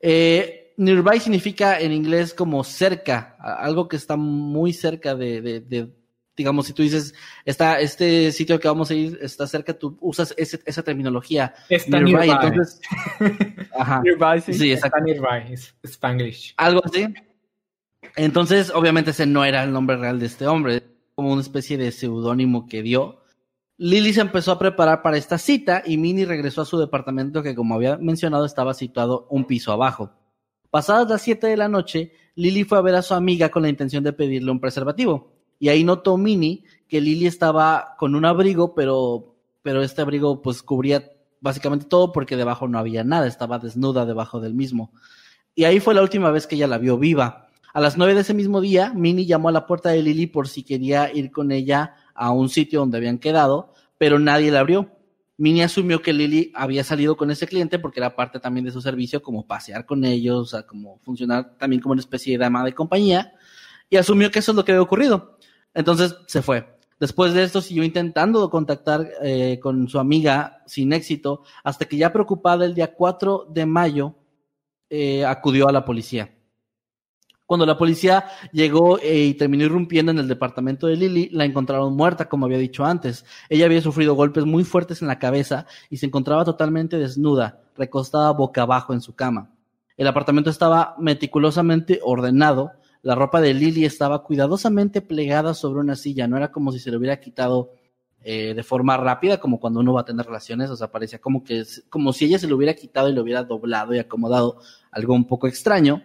Eh, 0.00 0.74
nearby 0.76 1.20
significa 1.20 1.80
en 1.80 1.92
inglés 1.92 2.34
como 2.34 2.62
cerca, 2.64 3.36
algo 3.38 3.88
que 3.88 3.96
está 3.96 4.16
muy 4.16 4.72
cerca 4.72 5.14
de, 5.14 5.40
de, 5.40 5.92
digamos, 6.36 6.66
si 6.66 6.72
tú 6.72 6.82
dices, 6.82 7.14
está, 7.44 7.80
este 7.80 8.32
sitio 8.32 8.60
que 8.60 8.68
vamos 8.68 8.90
a 8.90 8.94
ir 8.94 9.18
está 9.20 9.46
cerca, 9.46 9.74
tú 9.74 9.96
usas 10.00 10.34
esa 10.36 10.82
terminología. 10.82 11.54
Está 11.68 12.00
nearby. 12.00 12.30
Entonces, 12.30 12.80
ajá. 13.78 14.02
Nearby, 14.02 14.40
sí. 14.40 14.54
sí 14.54 14.72
está 14.72 14.90
nearby, 15.00 15.52
es 15.52 15.74
Spanglish. 15.82 16.54
Algo 16.56 16.82
así. 16.84 17.06
Entonces, 18.16 18.70
obviamente 18.70 19.10
ese 19.10 19.26
no 19.26 19.44
era 19.44 19.64
el 19.64 19.72
nombre 19.72 19.96
real 19.96 20.20
de 20.20 20.26
este 20.26 20.46
hombre, 20.46 20.82
como 21.14 21.32
una 21.32 21.42
especie 21.42 21.76
de 21.76 21.90
seudónimo 21.90 22.66
que 22.68 22.82
dio. 22.82 23.23
Lily 23.76 24.12
se 24.12 24.20
empezó 24.20 24.52
a 24.52 24.58
preparar 24.58 25.02
para 25.02 25.16
esta 25.16 25.36
cita 25.36 25.82
y 25.84 25.96
Minnie 25.96 26.26
regresó 26.26 26.62
a 26.62 26.64
su 26.64 26.78
departamento 26.78 27.42
que, 27.42 27.54
como 27.54 27.74
había 27.74 27.96
mencionado, 27.96 28.44
estaba 28.44 28.72
situado 28.72 29.26
un 29.30 29.46
piso 29.46 29.72
abajo. 29.72 30.12
Pasadas 30.70 31.08
las 31.08 31.22
7 31.22 31.48
de 31.48 31.56
la 31.56 31.68
noche, 31.68 32.12
Lily 32.36 32.64
fue 32.64 32.78
a 32.78 32.82
ver 32.82 32.94
a 32.94 33.02
su 33.02 33.14
amiga 33.14 33.48
con 33.48 33.62
la 33.62 33.68
intención 33.68 34.04
de 34.04 34.12
pedirle 34.12 34.50
un 34.50 34.60
preservativo. 34.60 35.32
Y 35.58 35.68
ahí 35.68 35.82
notó 35.82 36.16
Minnie 36.16 36.64
que 36.88 37.00
Lily 37.00 37.26
estaba 37.26 37.94
con 37.98 38.14
un 38.14 38.24
abrigo, 38.24 38.74
pero, 38.74 39.36
pero 39.62 39.82
este 39.82 40.02
abrigo 40.02 40.40
pues 40.40 40.62
cubría 40.62 41.10
básicamente 41.40 41.86
todo 41.86 42.12
porque 42.12 42.36
debajo 42.36 42.68
no 42.68 42.78
había 42.78 43.04
nada, 43.04 43.26
estaba 43.26 43.58
desnuda 43.58 44.06
debajo 44.06 44.40
del 44.40 44.54
mismo. 44.54 44.92
Y 45.54 45.64
ahí 45.64 45.80
fue 45.80 45.94
la 45.94 46.02
última 46.02 46.30
vez 46.30 46.46
que 46.46 46.54
ella 46.54 46.66
la 46.66 46.78
vio 46.78 46.96
viva. 46.96 47.48
A 47.72 47.80
las 47.80 47.96
9 47.96 48.14
de 48.14 48.20
ese 48.20 48.34
mismo 48.34 48.60
día, 48.60 48.92
Minnie 48.94 49.26
llamó 49.26 49.48
a 49.48 49.52
la 49.52 49.66
puerta 49.66 49.90
de 49.90 50.02
Lily 50.02 50.28
por 50.28 50.48
si 50.48 50.62
quería 50.62 51.12
ir 51.12 51.32
con 51.32 51.50
ella 51.50 51.96
a 52.14 52.30
un 52.32 52.48
sitio 52.48 52.80
donde 52.80 52.98
habían 52.98 53.18
quedado, 53.18 53.72
pero 53.98 54.18
nadie 54.18 54.50
la 54.50 54.60
abrió. 54.60 54.90
Minnie 55.36 55.64
asumió 55.64 56.00
que 56.00 56.12
Lily 56.12 56.52
había 56.54 56.84
salido 56.84 57.16
con 57.16 57.30
ese 57.30 57.46
cliente 57.46 57.78
porque 57.78 57.98
era 57.98 58.14
parte 58.14 58.38
también 58.38 58.64
de 58.64 58.70
su 58.70 58.80
servicio, 58.80 59.22
como 59.22 59.46
pasear 59.46 59.84
con 59.84 60.04
ellos, 60.04 60.38
o 60.38 60.44
sea, 60.46 60.66
como 60.66 60.98
funcionar 61.00 61.56
también 61.58 61.82
como 61.82 61.92
una 61.92 62.00
especie 62.00 62.32
de 62.32 62.38
dama 62.38 62.64
de 62.64 62.72
compañía, 62.72 63.34
y 63.90 63.96
asumió 63.96 64.30
que 64.30 64.38
eso 64.38 64.52
es 64.52 64.56
lo 64.56 64.64
que 64.64 64.72
había 64.72 64.82
ocurrido. 64.82 65.38
Entonces 65.74 66.16
se 66.26 66.42
fue. 66.42 66.74
Después 67.00 67.34
de 67.34 67.42
esto 67.42 67.60
siguió 67.60 67.82
intentando 67.82 68.48
contactar 68.48 69.08
eh, 69.22 69.58
con 69.60 69.88
su 69.88 69.98
amiga 69.98 70.62
sin 70.66 70.92
éxito, 70.92 71.42
hasta 71.64 71.86
que 71.86 71.96
ya 71.96 72.12
preocupada 72.12 72.64
el 72.64 72.74
día 72.74 72.94
4 72.94 73.48
de 73.50 73.66
mayo 73.66 74.14
eh, 74.88 75.24
acudió 75.24 75.68
a 75.68 75.72
la 75.72 75.84
policía. 75.84 76.33
Cuando 77.46 77.66
la 77.66 77.76
policía 77.76 78.24
llegó 78.52 78.98
eh, 78.98 79.24
y 79.24 79.34
terminó 79.34 79.64
irrumpiendo 79.64 80.12
en 80.12 80.18
el 80.18 80.28
departamento 80.28 80.86
de 80.86 80.96
Lily, 80.96 81.28
la 81.30 81.44
encontraron 81.44 81.94
muerta, 81.94 82.28
como 82.28 82.46
había 82.46 82.56
dicho 82.56 82.84
antes. 82.84 83.26
Ella 83.50 83.66
había 83.66 83.82
sufrido 83.82 84.14
golpes 84.14 84.44
muy 84.46 84.64
fuertes 84.64 85.02
en 85.02 85.08
la 85.08 85.18
cabeza 85.18 85.66
y 85.90 85.98
se 85.98 86.06
encontraba 86.06 86.44
totalmente 86.44 86.96
desnuda, 86.96 87.60
recostada 87.76 88.30
boca 88.32 88.62
abajo 88.62 88.94
en 88.94 89.02
su 89.02 89.14
cama. 89.14 89.50
El 89.96 90.06
apartamento 90.06 90.48
estaba 90.48 90.96
meticulosamente 90.98 92.00
ordenado, 92.02 92.72
la 93.02 93.14
ropa 93.14 93.42
de 93.42 93.52
Lily 93.52 93.84
estaba 93.84 94.24
cuidadosamente 94.24 95.02
plegada 95.02 95.52
sobre 95.52 95.80
una 95.80 95.96
silla, 95.96 96.26
no 96.26 96.38
era 96.38 96.50
como 96.50 96.72
si 96.72 96.78
se 96.78 96.90
le 96.90 96.96
hubiera 96.96 97.20
quitado 97.20 97.72
eh, 98.22 98.54
de 98.54 98.62
forma 98.62 98.96
rápida, 98.96 99.38
como 99.38 99.60
cuando 99.60 99.80
uno 99.80 99.92
va 99.92 100.00
a 100.00 100.04
tener 100.06 100.24
relaciones, 100.24 100.70
o 100.70 100.76
sea, 100.76 100.90
parecía 100.90 101.20
como 101.20 101.44
que, 101.44 101.62
como 101.90 102.14
si 102.14 102.24
ella 102.24 102.38
se 102.38 102.48
lo 102.48 102.56
hubiera 102.56 102.72
quitado 102.72 103.10
y 103.10 103.12
lo 103.12 103.20
hubiera 103.20 103.44
doblado 103.44 103.94
y 103.94 103.98
acomodado, 103.98 104.56
algo 104.90 105.12
un 105.12 105.26
poco 105.26 105.46
extraño. 105.46 106.02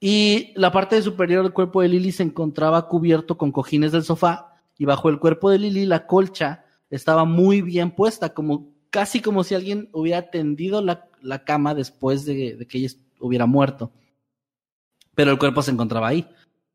Y 0.00 0.52
la 0.56 0.72
parte 0.72 1.00
superior 1.02 1.42
del 1.42 1.52
cuerpo 1.52 1.80
de 1.80 1.88
Lily 1.88 2.12
se 2.12 2.22
encontraba 2.22 2.88
cubierto 2.88 3.38
con 3.38 3.52
cojines 3.52 3.92
del 3.92 4.04
sofá 4.04 4.60
y 4.76 4.84
bajo 4.84 5.08
el 5.08 5.18
cuerpo 5.18 5.50
de 5.50 5.58
Lily 5.58 5.86
la 5.86 6.06
colcha 6.06 6.64
estaba 6.90 7.24
muy 7.24 7.62
bien 7.62 7.90
puesta, 7.90 8.34
como 8.34 8.74
casi 8.90 9.20
como 9.20 9.44
si 9.44 9.54
alguien 9.54 9.88
hubiera 9.92 10.30
tendido 10.30 10.82
la, 10.82 11.08
cama 11.44 11.74
después 11.74 12.24
de, 12.24 12.56
de, 12.56 12.66
que 12.66 12.78
ella 12.78 12.90
hubiera 13.18 13.46
muerto. 13.46 13.92
Pero 15.14 15.30
el 15.30 15.38
cuerpo 15.38 15.62
se 15.62 15.70
encontraba 15.70 16.08
ahí. 16.08 16.28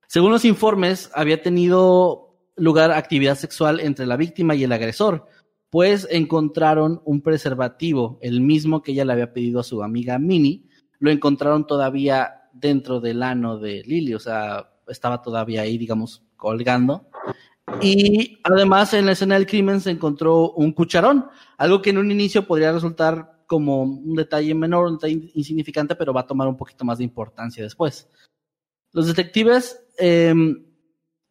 Según 0.08 0.32
los 0.32 0.44
informes, 0.44 1.12
había 1.14 1.42
tenido 1.42 2.36
lugar 2.56 2.92
actividad 2.92 3.38
sexual 3.38 3.80
entre 3.80 4.06
la 4.06 4.18
víctima 4.18 4.56
y 4.56 4.64
el 4.64 4.72
agresor, 4.72 5.28
pues 5.70 6.08
encontraron 6.10 7.02
un 7.06 7.22
preservativo, 7.22 8.18
el 8.22 8.42
mismo 8.42 8.82
que 8.82 8.92
ella 8.92 9.06
le 9.06 9.14
había 9.14 9.34
pedido 9.34 9.60
a 9.60 9.64
su 9.64 9.84
amiga 9.84 10.18
Minnie, 10.18 10.64
lo 11.00 11.12
encontraron 11.12 11.68
todavía 11.68 12.39
dentro 12.60 13.00
del 13.00 13.24
ano 13.24 13.58
de 13.58 13.84
Lily, 13.86 14.14
o 14.14 14.20
sea, 14.20 14.70
estaba 14.88 15.22
todavía 15.22 15.62
ahí, 15.62 15.78
digamos, 15.78 16.24
colgando. 16.36 17.10
Y 17.82 18.40
además 18.44 18.94
en 18.94 19.06
la 19.06 19.12
escena 19.12 19.36
del 19.36 19.46
crimen 19.46 19.80
se 19.80 19.92
encontró 19.92 20.52
un 20.52 20.74
cucharón, 20.74 21.28
algo 21.58 21.82
que 21.82 21.92
en 21.92 22.00
un 22.00 22.12
inicio 22.12 22.48
podría 22.48 22.72
resultar 22.72 23.44
como 23.46 23.84
un 23.84 24.16
detalle 24.16 24.54
menor, 24.54 24.88
un 24.88 24.96
detalle 24.96 25.32
insignificante, 25.34 25.96
pero 25.96 26.14
va 26.14 26.22
a 26.22 26.28
tomar 26.28 26.48
un 26.48 26.58
poquito 26.58 26.84
más 26.84 26.98
de 26.98 27.04
importancia 27.04 27.64
después. 27.64 28.10
Los 28.92 29.08
detectives 29.08 29.80
em, 29.98 30.66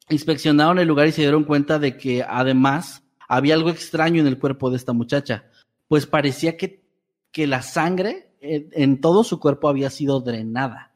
inspeccionaron 0.09 0.79
el 0.79 0.89
lugar 0.89 1.09
y 1.09 1.12
se 1.12 1.22
dieron 1.22 1.45
cuenta 1.45 1.79
de 1.79 1.97
que 1.97 2.22
además 2.22 3.03
había 3.29 3.55
algo 3.55 3.70
extraño 3.70 4.20
en 4.20 4.26
el 4.26 4.39
cuerpo 4.39 4.70
de 4.70 4.76
esta 4.76 4.93
muchacha, 4.93 5.45
pues 5.87 6.07
parecía 6.07 6.57
que, 6.57 6.85
que 7.31 7.47
la 7.47 7.62
sangre 7.62 8.37
en 8.41 9.01
todo 9.01 9.24
su 9.24 9.41
cuerpo 9.41 9.68
había 9.68 9.91
sido 9.91 10.20
drenada 10.20 10.89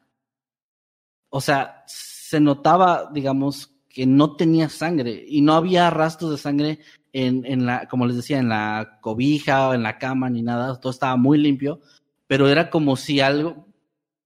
o 1.35 1.41
sea, 1.41 1.83
se 1.87 2.39
notaba, 2.39 3.09
digamos, 3.11 3.73
que 3.89 4.05
no 4.05 4.35
tenía 4.35 4.69
sangre 4.69 5.25
y 5.27 5.41
no 5.41 5.53
había 5.53 5.89
rastros 5.89 6.29
de 6.29 6.37
sangre 6.37 6.79
en, 7.11 7.43
en 7.47 7.65
la, 7.65 7.87
como 7.87 8.05
les 8.05 8.15
decía, 8.15 8.37
en 8.37 8.49
la 8.49 8.99
cobija 9.01 9.69
o 9.69 9.73
en 9.73 9.81
la 9.81 9.97
cama 9.97 10.29
ni 10.29 10.43
nada, 10.43 10.79
todo 10.79 10.91
estaba 10.91 11.15
muy 11.15 11.39
limpio, 11.39 11.81
pero 12.27 12.49
era 12.49 12.69
como 12.69 12.95
si 12.95 13.19
algo, 13.19 13.65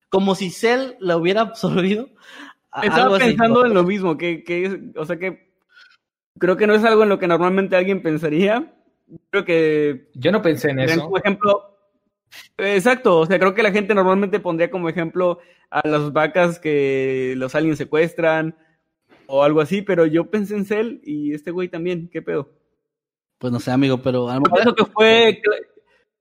como 0.09 0.35
si 0.35 0.49
Cell 0.49 0.95
la 0.99 1.15
hubiera 1.15 1.41
absorbido 1.47 2.09
Estaba 2.83 3.17
pensando 3.17 3.65
en 3.65 3.73
lo 3.73 3.83
mismo, 3.83 4.17
que, 4.17 4.43
que, 4.43 4.91
o 4.97 5.05
sea 5.05 5.17
que 5.17 5.53
creo 6.37 6.57
que 6.57 6.67
no 6.67 6.75
es 6.75 6.83
algo 6.83 7.03
en 7.03 7.09
lo 7.09 7.19
que 7.19 7.27
normalmente 7.27 7.77
alguien 7.77 8.03
pensaría. 8.03 8.73
Creo 9.29 9.45
que... 9.45 10.11
Yo 10.13 10.33
no 10.33 10.41
pensé 10.41 10.71
en 10.71 10.79
eso. 10.79 11.09
Por 11.09 11.21
ejemplo, 11.21 11.76
exacto, 12.57 13.19
o 13.19 13.25
sea, 13.25 13.39
creo 13.39 13.53
que 13.53 13.63
la 13.63 13.71
gente 13.71 13.93
normalmente 13.93 14.39
pondría 14.39 14.71
como 14.71 14.89
ejemplo 14.89 15.39
a 15.69 15.87
las 15.87 16.11
vacas 16.13 16.59
que 16.59 17.33
los 17.37 17.55
aliens 17.55 17.77
secuestran 17.77 18.55
o 19.27 19.43
algo 19.43 19.61
así, 19.61 19.81
pero 19.81 20.05
yo 20.05 20.29
pensé 20.29 20.55
en 20.55 20.65
Cell 20.65 20.99
y 21.03 21.33
este 21.33 21.51
güey 21.51 21.69
también, 21.69 22.09
¿qué 22.11 22.21
pedo? 22.21 22.49
Pues 23.37 23.53
no 23.53 23.59
sé, 23.59 23.71
amigo, 23.71 24.01
pero... 24.01 24.29
A 24.29 24.41
Eso 24.59 24.73
que 24.73 24.85
fue... 24.85 25.41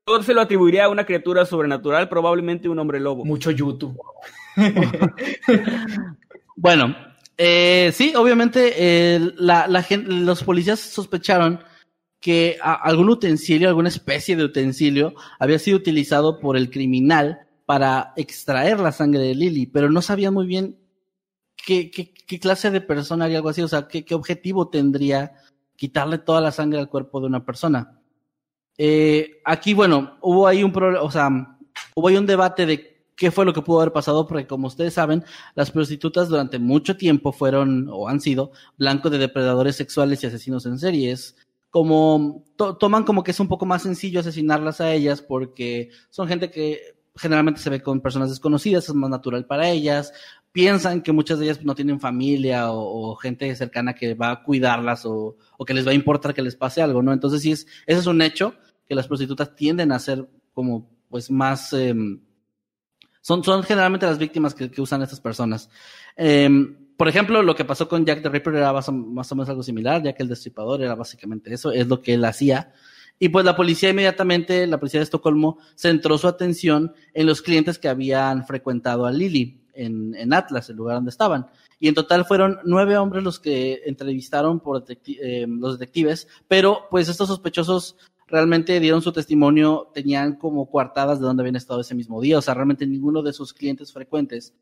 Todo 0.04 0.22
se 0.22 0.34
lo 0.34 0.40
atribuiría 0.40 0.84
a 0.84 0.88
una 0.88 1.04
criatura 1.04 1.44
sobrenatural, 1.44 2.08
probablemente 2.08 2.68
un 2.68 2.78
hombre 2.78 3.00
lobo. 3.00 3.24
Mucho 3.24 3.50
YouTube. 3.50 3.98
bueno, 6.56 6.94
eh, 7.36 7.90
sí, 7.92 8.14
obviamente 8.14 8.72
eh, 8.76 9.32
la, 9.36 9.66
los 9.66 10.44
policías 10.44 10.78
sospecharon 10.78 11.58
que 12.26 12.58
algún 12.60 13.08
utensilio, 13.08 13.68
alguna 13.68 13.88
especie 13.88 14.34
de 14.34 14.42
utensilio, 14.42 15.14
había 15.38 15.60
sido 15.60 15.76
utilizado 15.76 16.40
por 16.40 16.56
el 16.56 16.70
criminal 16.70 17.46
para 17.66 18.14
extraer 18.16 18.80
la 18.80 18.90
sangre 18.90 19.20
de 19.20 19.36
Lily, 19.36 19.66
pero 19.66 19.92
no 19.92 20.02
sabían 20.02 20.34
muy 20.34 20.44
bien 20.44 20.76
qué, 21.54 22.12
clase 22.40 22.72
de 22.72 22.80
persona 22.80 23.26
haría 23.26 23.36
algo 23.36 23.50
así, 23.50 23.62
o 23.62 23.68
sea, 23.68 23.86
qué, 23.86 24.04
qué 24.04 24.16
objetivo 24.16 24.70
tendría 24.70 25.34
quitarle 25.76 26.18
toda 26.18 26.40
la 26.40 26.50
sangre 26.50 26.80
al 26.80 26.88
cuerpo 26.88 27.20
de 27.20 27.28
una 27.28 27.44
persona. 27.44 27.96
Eh, 28.76 29.40
aquí, 29.44 29.72
bueno, 29.72 30.18
hubo 30.20 30.48
ahí 30.48 30.64
un 30.64 30.72
problema, 30.72 31.04
o 31.04 31.10
sea, 31.12 31.28
hubo 31.94 32.08
ahí 32.08 32.16
un 32.16 32.26
debate 32.26 32.66
de 32.66 33.04
qué 33.14 33.30
fue 33.30 33.44
lo 33.44 33.52
que 33.52 33.62
pudo 33.62 33.82
haber 33.82 33.92
pasado, 33.92 34.26
porque 34.26 34.48
como 34.48 34.66
ustedes 34.66 34.94
saben, 34.94 35.22
las 35.54 35.70
prostitutas 35.70 36.28
durante 36.28 36.58
mucho 36.58 36.96
tiempo 36.96 37.30
fueron 37.30 37.88
o 37.88 38.08
han 38.08 38.20
sido 38.20 38.50
blanco 38.76 39.10
de 39.10 39.18
depredadores 39.18 39.76
sexuales 39.76 40.24
y 40.24 40.26
asesinos 40.26 40.66
en 40.66 40.80
series. 40.80 41.36
Como 41.76 42.42
toman 42.56 43.04
como 43.04 43.22
que 43.22 43.32
es 43.32 43.38
un 43.38 43.48
poco 43.48 43.66
más 43.66 43.82
sencillo 43.82 44.20
asesinarlas 44.20 44.80
a 44.80 44.94
ellas 44.94 45.20
porque 45.20 45.90
son 46.08 46.26
gente 46.26 46.50
que 46.50 46.80
generalmente 47.14 47.60
se 47.60 47.68
ve 47.68 47.82
con 47.82 48.00
personas 48.00 48.30
desconocidas, 48.30 48.88
es 48.88 48.94
más 48.94 49.10
natural 49.10 49.44
para 49.44 49.68
ellas, 49.68 50.14
piensan 50.52 51.02
que 51.02 51.12
muchas 51.12 51.38
de 51.38 51.44
ellas 51.44 51.62
no 51.62 51.74
tienen 51.74 52.00
familia 52.00 52.72
o, 52.72 53.14
gente 53.16 53.54
cercana 53.54 53.94
que 53.94 54.14
va 54.14 54.30
a 54.30 54.42
cuidarlas 54.42 55.04
o, 55.04 55.36
que 55.66 55.74
les 55.74 55.86
va 55.86 55.90
a 55.90 55.94
importar 55.94 56.32
que 56.32 56.40
les 56.40 56.56
pase 56.56 56.80
algo, 56.80 57.02
¿no? 57.02 57.12
Entonces 57.12 57.42
sí, 57.42 57.52
es, 57.52 57.66
ese 57.86 58.00
es 58.00 58.06
un 58.06 58.22
hecho 58.22 58.54
que 58.88 58.94
las 58.94 59.06
prostitutas 59.06 59.54
tienden 59.54 59.92
a 59.92 59.98
ser 59.98 60.26
como 60.54 60.88
pues 61.10 61.30
más... 61.30 61.74
Em, 61.74 62.22
son, 63.20 63.44
son 63.44 63.64
generalmente 63.64 64.06
las 64.06 64.16
víctimas 64.16 64.54
que, 64.54 64.80
usan 64.80 65.02
estas 65.02 65.20
personas. 65.20 65.68
Em, 66.16 66.85
por 66.96 67.08
ejemplo, 67.08 67.42
lo 67.42 67.54
que 67.54 67.64
pasó 67.64 67.88
con 67.88 68.06
Jack 68.06 68.22
the 68.22 68.28
Ripper 68.28 68.54
era 68.54 68.72
más 68.72 68.88
o, 68.88 68.92
menos 68.92 69.48
algo 69.48 69.62
similar, 69.62 70.02
ya 70.02 70.14
que 70.14 70.22
el 70.22 70.28
destripador 70.28 70.82
era 70.82 70.94
básicamente 70.94 71.52
eso, 71.52 71.70
es 71.70 71.86
lo 71.86 72.00
que 72.00 72.14
él 72.14 72.24
hacía. 72.24 72.72
Y 73.18 73.28
pues 73.28 73.44
la 73.44 73.56
policía 73.56 73.90
inmediatamente, 73.90 74.66
la 74.66 74.78
policía 74.78 75.00
de 75.00 75.04
Estocolmo, 75.04 75.58
centró 75.74 76.18
su 76.18 76.28
atención 76.28 76.94
en 77.14 77.26
los 77.26 77.42
clientes 77.42 77.78
que 77.78 77.88
habían 77.88 78.46
frecuentado 78.46 79.06
a 79.06 79.12
Lily 79.12 79.62
en, 79.74 80.32
Atlas, 80.32 80.70
el 80.70 80.76
lugar 80.76 80.96
donde 80.96 81.10
estaban. 81.10 81.46
Y 81.78 81.88
en 81.88 81.94
total 81.94 82.24
fueron 82.24 82.58
nueve 82.64 82.96
hombres 82.96 83.22
los 83.22 83.38
que 83.38 83.82
entrevistaron 83.84 84.60
por 84.60 84.84
eh, 84.88 85.46
los 85.46 85.78
detectives, 85.78 86.28
pero 86.48 86.86
pues 86.90 87.08
estos 87.08 87.28
sospechosos 87.28 87.96
realmente 88.26 88.80
dieron 88.80 89.02
su 89.02 89.12
testimonio, 89.12 89.90
tenían 89.92 90.36
como 90.36 90.70
coartadas 90.70 91.20
de 91.20 91.26
dónde 91.26 91.42
habían 91.42 91.56
estado 91.56 91.80
ese 91.80 91.94
mismo 91.94 92.20
día, 92.20 92.38
o 92.38 92.42
sea, 92.42 92.54
realmente 92.54 92.86
ninguno 92.86 93.22
de 93.22 93.32
sus 93.32 93.52
clientes 93.52 93.92
frecuentes 93.92 94.54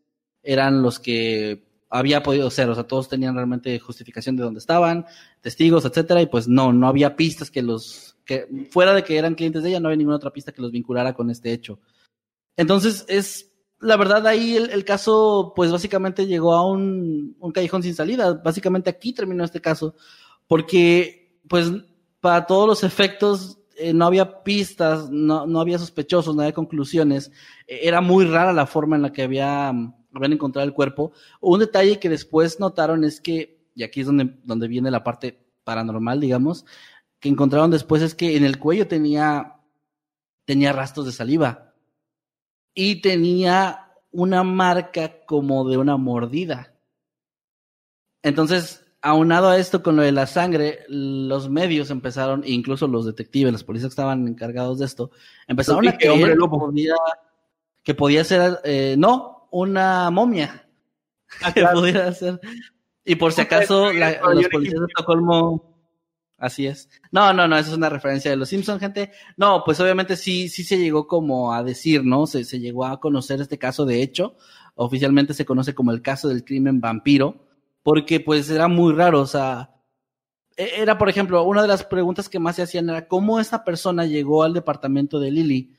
eran 0.42 0.82
los 0.82 0.98
que 0.98 1.73
había 1.90 2.22
podido 2.22 2.50
ser, 2.50 2.68
o 2.68 2.74
sea, 2.74 2.84
todos 2.84 3.08
tenían 3.08 3.34
realmente 3.34 3.78
justificación 3.78 4.36
de 4.36 4.42
dónde 4.42 4.58
estaban, 4.58 5.06
testigos, 5.40 5.84
etcétera, 5.84 6.22
y 6.22 6.26
pues 6.26 6.48
no, 6.48 6.72
no 6.72 6.88
había 6.88 7.16
pistas 7.16 7.50
que 7.50 7.62
los, 7.62 8.16
que 8.24 8.46
fuera 8.70 8.94
de 8.94 9.04
que 9.04 9.16
eran 9.16 9.34
clientes 9.34 9.62
de 9.62 9.70
ella, 9.70 9.80
no 9.80 9.88
había 9.88 9.98
ninguna 9.98 10.16
otra 10.16 10.32
pista 10.32 10.52
que 10.52 10.62
los 10.62 10.72
vinculara 10.72 11.14
con 11.14 11.30
este 11.30 11.52
hecho. 11.52 11.78
Entonces, 12.56 13.04
es 13.08 13.54
la 13.84 13.96
verdad 13.98 14.26
ahí 14.26 14.56
el, 14.56 14.84
caso 14.84 15.52
pues 15.54 15.70
básicamente 15.70 16.26
llegó 16.26 16.54
a 16.54 16.66
un, 16.66 17.36
callejón 17.52 17.82
sin 17.82 17.94
salida. 17.94 18.32
Básicamente 18.32 18.88
aquí 18.88 19.12
terminó 19.12 19.44
este 19.44 19.60
caso 19.60 19.94
porque 20.46 21.38
pues 21.48 21.70
para 22.20 22.46
todos 22.46 22.66
los 22.66 22.82
efectos 22.82 23.58
eh, 23.76 23.92
no 23.92 24.06
había 24.06 24.42
pistas, 24.42 25.10
no, 25.10 25.46
no, 25.46 25.60
había 25.60 25.78
sospechosos, 25.78 26.34
no 26.34 26.42
había 26.42 26.54
conclusiones. 26.54 27.30
Eh, 27.66 27.80
era 27.82 28.00
muy 28.00 28.24
rara 28.24 28.54
la 28.54 28.66
forma 28.66 28.96
en 28.96 29.02
la 29.02 29.12
que 29.12 29.22
había, 29.22 29.72
habían 30.18 30.32
encontrado 30.32 30.66
el 30.66 30.74
cuerpo. 30.74 31.12
Un 31.40 31.60
detalle 31.60 31.98
que 31.98 32.08
después 32.08 32.60
notaron 32.60 33.04
es 33.04 33.20
que, 33.20 33.66
y 33.74 33.82
aquí 33.82 34.00
es 34.00 34.06
donde, 34.06 34.36
donde 34.44 34.68
viene 34.68 34.90
la 34.90 35.04
parte 35.04 35.44
paranormal, 35.64 36.20
digamos, 36.20 36.64
que 37.20 37.28
encontraron 37.28 37.70
después 37.70 38.02
es 38.02 38.14
que 38.14 38.36
en 38.36 38.44
el 38.44 38.58
cuello 38.58 38.86
tenía, 38.86 39.56
tenía 40.44 40.72
rastros 40.72 41.06
de 41.06 41.12
saliva 41.12 41.72
y 42.74 43.00
tenía 43.00 43.92
una 44.10 44.42
marca 44.42 45.24
como 45.24 45.68
de 45.68 45.78
una 45.78 45.96
mordida. 45.96 46.74
Entonces, 48.22 48.84
aunado 49.04 49.48
a 49.48 49.58
esto 49.58 49.82
con 49.82 49.96
lo 49.96 50.02
de 50.02 50.12
la 50.12 50.26
sangre, 50.26 50.80
los 50.88 51.50
medios 51.50 51.90
empezaron, 51.90 52.42
incluso 52.46 52.88
los 52.88 53.04
detectives, 53.04 53.52
los 53.52 53.64
policías 53.64 53.90
que 53.90 53.92
estaban 53.92 54.26
encargados 54.26 54.78
de 54.78 54.86
esto, 54.86 55.10
empezaron 55.46 55.86
a 55.88 55.96
creer 55.96 56.38
que 56.38 56.48
podía, 56.48 56.94
que 57.82 57.94
podía 57.94 58.24
ser, 58.24 58.60
eh, 58.64 58.96
no, 58.96 59.33
una 59.54 60.10
momia. 60.10 60.68
Ah, 61.42 61.52
que 61.54 61.64
pudiera 61.64 62.12
ser. 62.12 62.40
Y 63.04 63.14
por 63.16 63.32
si 63.32 63.42
acaso, 63.42 63.92
los 63.92 64.48
policías 64.48 64.80
de 64.80 64.86
Estocolmo 64.86 65.74
Así 66.36 66.66
es. 66.66 66.90
No, 67.12 67.32
no, 67.32 67.46
no, 67.46 67.56
eso 67.56 67.70
es 67.70 67.76
una 67.76 67.88
referencia 67.88 68.30
de 68.30 68.36
los 68.36 68.48
Simpson, 68.48 68.80
gente. 68.80 69.12
No, 69.36 69.62
pues 69.64 69.78
obviamente 69.80 70.16
sí, 70.16 70.48
sí 70.48 70.64
se 70.64 70.78
llegó 70.78 71.06
como 71.06 71.54
a 71.54 71.62
decir, 71.62 72.04
¿no? 72.04 72.26
Se, 72.26 72.44
se 72.44 72.58
llegó 72.58 72.84
a 72.84 73.00
conocer 73.00 73.40
este 73.40 73.58
caso 73.58 73.86
de 73.86 74.02
hecho. 74.02 74.36
Oficialmente 74.74 75.32
se 75.32 75.44
conoce 75.44 75.74
como 75.74 75.92
el 75.92 76.02
caso 76.02 76.28
del 76.28 76.44
crimen 76.44 76.80
vampiro, 76.80 77.46
porque 77.82 78.18
pues 78.20 78.50
era 78.50 78.66
muy 78.66 78.92
raro, 78.92 79.20
o 79.20 79.26
sea, 79.26 79.70
e, 80.56 80.82
era, 80.82 80.98
por 80.98 81.08
ejemplo, 81.08 81.42
una 81.44 81.62
de 81.62 81.68
las 81.68 81.84
preguntas 81.84 82.28
que 82.28 82.40
más 82.40 82.56
se 82.56 82.62
hacían 82.62 82.90
era 82.90 83.06
cómo 83.08 83.38
esta 83.40 83.64
persona 83.64 84.04
llegó 84.04 84.42
al 84.42 84.52
departamento 84.54 85.20
de 85.20 85.30
Lily 85.30 85.76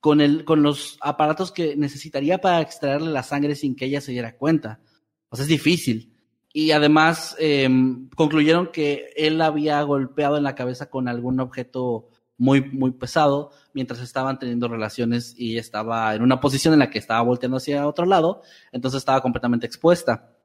con, 0.00 0.20
el, 0.20 0.44
con 0.44 0.62
los 0.62 0.98
aparatos 1.00 1.52
que 1.52 1.76
necesitaría 1.76 2.38
para 2.38 2.60
extraerle 2.60 3.10
la 3.10 3.22
sangre 3.22 3.54
sin 3.54 3.74
que 3.74 3.86
ella 3.86 4.00
se 4.00 4.12
diera 4.12 4.36
cuenta. 4.36 4.80
O 5.28 5.36
sea, 5.36 5.44
es 5.44 5.48
difícil 5.48 6.16
y 6.52 6.70
además 6.70 7.36
em, 7.38 8.08
concluyeron 8.16 8.70
que 8.72 9.10
él 9.14 9.42
había 9.42 9.82
golpeado 9.82 10.38
en 10.38 10.42
la 10.42 10.54
cabeza 10.54 10.88
con 10.88 11.06
algún 11.06 11.38
objeto 11.38 12.08
muy, 12.38 12.62
muy 12.62 12.92
pesado 12.92 13.50
mientras 13.74 14.00
estaban 14.00 14.38
teniendo 14.38 14.66
relaciones 14.66 15.34
y 15.36 15.58
estaba 15.58 16.14
en 16.14 16.22
una 16.22 16.40
posición 16.40 16.72
en 16.72 16.80
la 16.80 16.88
que 16.88 16.98
estaba 16.98 17.20
volteando 17.20 17.58
hacia 17.58 17.86
otro 17.86 18.06
lado, 18.06 18.40
entonces 18.72 19.00
estaba 19.00 19.20
completamente 19.20 19.66
expuesta. 19.66 20.35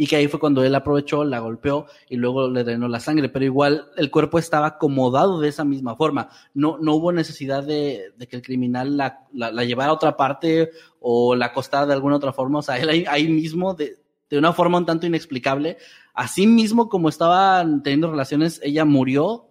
Y 0.00 0.06
que 0.06 0.16
ahí 0.16 0.28
fue 0.28 0.40
cuando 0.40 0.64
él 0.64 0.74
aprovechó, 0.74 1.24
la 1.24 1.40
golpeó 1.40 1.84
y 2.08 2.16
luego 2.16 2.48
le 2.48 2.64
drenó 2.64 2.88
la 2.88 3.00
sangre, 3.00 3.28
pero 3.28 3.44
igual 3.44 3.90
el 3.98 4.10
cuerpo 4.10 4.38
estaba 4.38 4.68
acomodado 4.68 5.38
de 5.40 5.48
esa 5.48 5.62
misma 5.62 5.94
forma. 5.94 6.30
No, 6.54 6.78
no 6.78 6.94
hubo 6.94 7.12
necesidad 7.12 7.62
de, 7.64 8.14
que 8.26 8.36
el 8.36 8.40
criminal 8.40 8.96
la, 8.96 9.26
la, 9.34 9.62
llevara 9.62 9.90
a 9.90 9.92
otra 9.92 10.16
parte 10.16 10.70
o 11.00 11.34
la 11.34 11.44
acostara 11.48 11.84
de 11.84 11.92
alguna 11.92 12.16
otra 12.16 12.32
forma. 12.32 12.60
O 12.60 12.62
sea, 12.62 12.78
él 12.78 13.06
ahí, 13.06 13.28
mismo 13.28 13.74
de, 13.74 13.98
de 14.30 14.38
una 14.38 14.54
forma 14.54 14.78
un 14.78 14.86
tanto 14.86 15.06
inexplicable. 15.06 15.76
Así 16.14 16.46
mismo 16.46 16.88
como 16.88 17.10
estaban 17.10 17.82
teniendo 17.82 18.10
relaciones, 18.10 18.58
ella 18.64 18.86
murió 18.86 19.50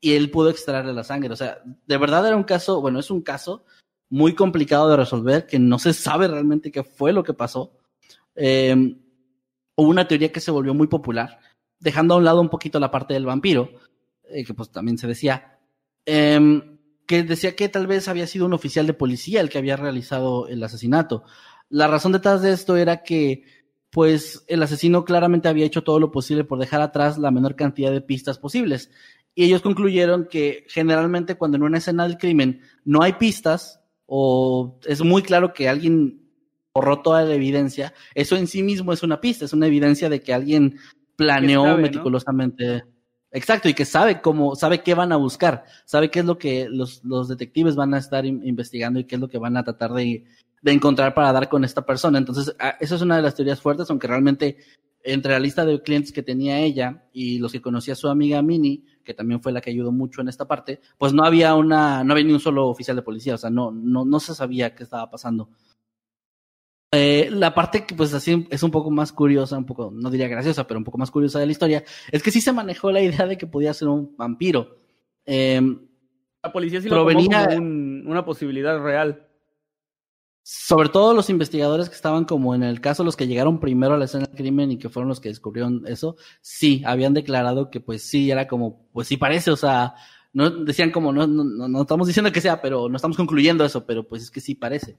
y 0.00 0.14
él 0.14 0.30
pudo 0.30 0.48
extraerle 0.48 0.94
la 0.94 1.04
sangre. 1.04 1.30
O 1.30 1.36
sea, 1.36 1.58
de 1.86 1.98
verdad 1.98 2.26
era 2.26 2.36
un 2.38 2.44
caso, 2.44 2.80
bueno, 2.80 3.00
es 3.00 3.10
un 3.10 3.20
caso 3.20 3.66
muy 4.08 4.34
complicado 4.34 4.88
de 4.88 4.96
resolver, 4.96 5.46
que 5.46 5.58
no 5.58 5.78
se 5.78 5.92
sabe 5.92 6.26
realmente 6.26 6.72
qué 6.72 6.84
fue 6.84 7.12
lo 7.12 7.22
que 7.22 7.34
pasó. 7.34 7.76
Eh, 8.34 8.96
hubo 9.80 9.90
una 9.90 10.08
teoría 10.08 10.32
que 10.32 10.40
se 10.40 10.50
volvió 10.50 10.74
muy 10.74 10.86
popular, 10.86 11.38
dejando 11.78 12.14
a 12.14 12.16
un 12.18 12.24
lado 12.24 12.40
un 12.40 12.48
poquito 12.48 12.78
la 12.78 12.90
parte 12.90 13.14
del 13.14 13.26
vampiro, 13.26 13.70
eh, 14.28 14.44
que 14.44 14.54
pues 14.54 14.70
también 14.70 14.98
se 14.98 15.06
decía, 15.06 15.58
em, 16.06 16.78
que 17.06 17.22
decía 17.22 17.56
que 17.56 17.68
tal 17.68 17.86
vez 17.86 18.08
había 18.08 18.26
sido 18.26 18.46
un 18.46 18.52
oficial 18.52 18.86
de 18.86 18.94
policía 18.94 19.40
el 19.40 19.48
que 19.48 19.58
había 19.58 19.76
realizado 19.76 20.46
el 20.48 20.62
asesinato. 20.62 21.24
La 21.68 21.88
razón 21.88 22.12
detrás 22.12 22.42
de 22.42 22.52
esto 22.52 22.76
era 22.76 23.02
que 23.02 23.44
pues 23.90 24.44
el 24.46 24.62
asesino 24.62 25.04
claramente 25.04 25.48
había 25.48 25.66
hecho 25.66 25.82
todo 25.82 25.98
lo 25.98 26.12
posible 26.12 26.44
por 26.44 26.58
dejar 26.60 26.80
atrás 26.80 27.18
la 27.18 27.32
menor 27.32 27.56
cantidad 27.56 27.90
de 27.90 28.00
pistas 28.00 28.38
posibles. 28.38 28.90
Y 29.34 29.44
ellos 29.44 29.62
concluyeron 29.62 30.28
que 30.30 30.64
generalmente 30.68 31.34
cuando 31.36 31.56
en 31.56 31.64
una 31.64 31.78
escena 31.78 32.04
del 32.04 32.18
crimen 32.18 32.60
no 32.84 33.02
hay 33.02 33.14
pistas 33.14 33.80
o 34.06 34.78
es 34.86 35.02
muy 35.02 35.22
claro 35.22 35.52
que 35.52 35.68
alguien 35.68 36.19
borró 36.74 37.02
toda 37.02 37.24
la 37.24 37.34
evidencia, 37.34 37.92
eso 38.14 38.36
en 38.36 38.46
sí 38.46 38.62
mismo 38.62 38.92
es 38.92 39.02
una 39.02 39.20
pista, 39.20 39.44
es 39.44 39.52
una 39.52 39.66
evidencia 39.66 40.08
de 40.08 40.20
que 40.20 40.34
alguien 40.34 40.78
planeó 41.16 41.76
meticulosamente. 41.76 42.84
Exacto, 43.32 43.68
y 43.68 43.74
que 43.74 43.84
sabe 43.84 44.20
cómo, 44.20 44.56
sabe 44.56 44.82
qué 44.82 44.94
van 44.94 45.12
a 45.12 45.16
buscar, 45.16 45.64
sabe 45.84 46.10
qué 46.10 46.20
es 46.20 46.24
lo 46.24 46.36
que 46.36 46.68
los, 46.68 47.04
los 47.04 47.28
detectives 47.28 47.76
van 47.76 47.94
a 47.94 47.98
estar 47.98 48.26
investigando 48.26 48.98
y 48.98 49.04
qué 49.04 49.14
es 49.14 49.20
lo 49.20 49.28
que 49.28 49.38
van 49.38 49.56
a 49.56 49.62
tratar 49.62 49.92
de, 49.92 50.24
de 50.62 50.72
encontrar 50.72 51.14
para 51.14 51.32
dar 51.32 51.48
con 51.48 51.64
esta 51.64 51.86
persona. 51.86 52.18
Entonces, 52.18 52.54
esa 52.80 52.94
es 52.94 53.02
una 53.02 53.16
de 53.16 53.22
las 53.22 53.34
teorías 53.34 53.60
fuertes, 53.60 53.88
aunque 53.88 54.08
realmente 54.08 54.56
entre 55.02 55.32
la 55.32 55.38
lista 55.38 55.64
de 55.64 55.80
clientes 55.80 56.12
que 56.12 56.22
tenía 56.22 56.58
ella 56.58 57.04
y 57.12 57.38
los 57.38 57.52
que 57.52 57.62
conocía 57.62 57.94
su 57.94 58.08
amiga 58.08 58.42
Minnie, 58.42 58.84
que 59.04 59.14
también 59.14 59.40
fue 59.40 59.52
la 59.52 59.60
que 59.60 59.70
ayudó 59.70 59.92
mucho 59.92 60.20
en 60.20 60.28
esta 60.28 60.46
parte, 60.46 60.80
pues 60.98 61.12
no 61.12 61.24
había 61.24 61.54
una, 61.54 62.04
no 62.04 62.12
había 62.12 62.24
ni 62.24 62.32
un 62.32 62.40
solo 62.40 62.68
oficial 62.68 62.96
de 62.96 63.02
policía, 63.02 63.34
o 63.34 63.38
sea, 63.38 63.50
no, 63.50 63.70
no, 63.70 64.04
no 64.04 64.20
se 64.20 64.34
sabía 64.34 64.74
qué 64.74 64.82
estaba 64.82 65.08
pasando. 65.10 65.48
Eh, 66.92 67.28
la 67.30 67.54
parte 67.54 67.86
que 67.86 67.94
pues 67.94 68.12
así 68.14 68.48
es 68.50 68.62
un 68.64 68.72
poco 68.72 68.90
más 68.90 69.12
curiosa, 69.12 69.56
un 69.56 69.64
poco, 69.64 69.92
no 69.94 70.10
diría 70.10 70.26
graciosa, 70.26 70.66
pero 70.66 70.78
un 70.78 70.84
poco 70.84 70.98
más 70.98 71.10
curiosa 71.10 71.38
de 71.38 71.46
la 71.46 71.52
historia, 71.52 71.84
es 72.10 72.22
que 72.22 72.32
sí 72.32 72.40
se 72.40 72.52
manejó 72.52 72.90
la 72.90 73.00
idea 73.00 73.26
de 73.26 73.38
que 73.38 73.46
podía 73.46 73.72
ser 73.72 73.88
un 73.88 74.16
vampiro. 74.16 74.76
Em, 75.24 75.86
la 76.42 76.52
policía 76.52 76.80
sí 76.80 76.88
lo 76.88 76.96
provenía, 76.96 77.46
como 77.46 78.10
una 78.10 78.24
posibilidad 78.24 78.80
real. 78.80 79.26
Sobre 80.42 80.88
todo 80.88 81.14
los 81.14 81.30
investigadores 81.30 81.88
que 81.88 81.94
estaban 81.94 82.24
como 82.24 82.56
en 82.56 82.64
el 82.64 82.80
caso, 82.80 83.04
los 83.04 83.14
que 83.14 83.28
llegaron 83.28 83.60
primero 83.60 83.94
a 83.94 83.98
la 83.98 84.06
escena 84.06 84.26
del 84.26 84.34
crimen 84.34 84.72
y 84.72 84.78
que 84.78 84.88
fueron 84.88 85.08
los 85.08 85.20
que 85.20 85.28
descubrieron 85.28 85.84
eso, 85.86 86.16
sí, 86.40 86.82
habían 86.84 87.14
declarado 87.14 87.70
que 87.70 87.78
pues 87.78 88.02
sí, 88.02 88.32
era 88.32 88.48
como, 88.48 88.88
pues 88.92 89.06
sí 89.06 89.16
parece, 89.16 89.52
o 89.52 89.56
sea, 89.56 89.94
no 90.32 90.50
decían 90.50 90.90
como, 90.90 91.12
no, 91.12 91.28
no, 91.28 91.68
no 91.68 91.82
estamos 91.82 92.08
diciendo 92.08 92.32
que 92.32 92.40
sea, 92.40 92.60
pero 92.60 92.88
no 92.88 92.96
estamos 92.96 93.16
concluyendo 93.16 93.64
eso, 93.64 93.86
pero 93.86 94.08
pues 94.08 94.24
es 94.24 94.30
que 94.32 94.40
sí 94.40 94.56
parece. 94.56 94.96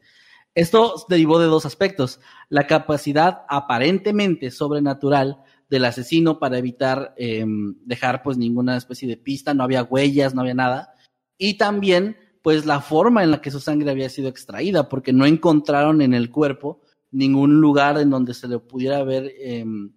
Esto 0.54 1.06
derivó 1.08 1.40
de 1.40 1.48
dos 1.48 1.66
aspectos. 1.66 2.20
La 2.50 2.68
capacidad 2.68 3.44
aparentemente 3.48 4.52
sobrenatural 4.52 5.42
del 5.70 5.86
asesino 5.86 6.40
para 6.40 6.58
evitar 6.58 7.14
em, 7.18 7.76
dejar 7.86 8.22
pues 8.22 8.38
ninguna 8.38 8.76
especie 8.76 9.08
de 9.08 9.16
pista, 9.16 9.54
no 9.54 9.64
había 9.64 9.84
huellas, 9.84 10.36
no 10.36 10.42
había 10.42 10.54
nada. 10.54 10.94
Y 11.38 11.58
también 11.58 12.18
pues 12.42 12.66
la 12.66 12.82
forma 12.82 13.24
en 13.24 13.32
la 13.32 13.42
que 13.42 13.52
su 13.52 13.60
sangre 13.60 13.92
había 13.92 14.10
sido 14.10 14.28
extraída, 14.28 14.90
porque 14.90 15.14
no 15.14 15.26
encontraron 15.26 16.02
en 16.02 16.14
el 16.14 16.32
cuerpo 16.32 16.82
ningún 17.12 17.62
lugar 17.62 17.98
en 18.00 18.10
donde 18.10 18.34
se 18.34 18.48
le 18.48 18.60
pudiera 18.60 18.98
haber 18.98 19.32
em, 19.38 19.94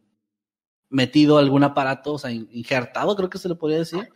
metido 0.90 1.38
algún 1.38 1.64
aparato, 1.64 2.14
o 2.14 2.18
sea, 2.18 2.30
injertado, 2.30 3.16
creo 3.16 3.30
que 3.30 3.38
se 3.38 3.48
le 3.48 3.54
podría 3.54 3.78
decir, 3.78 4.08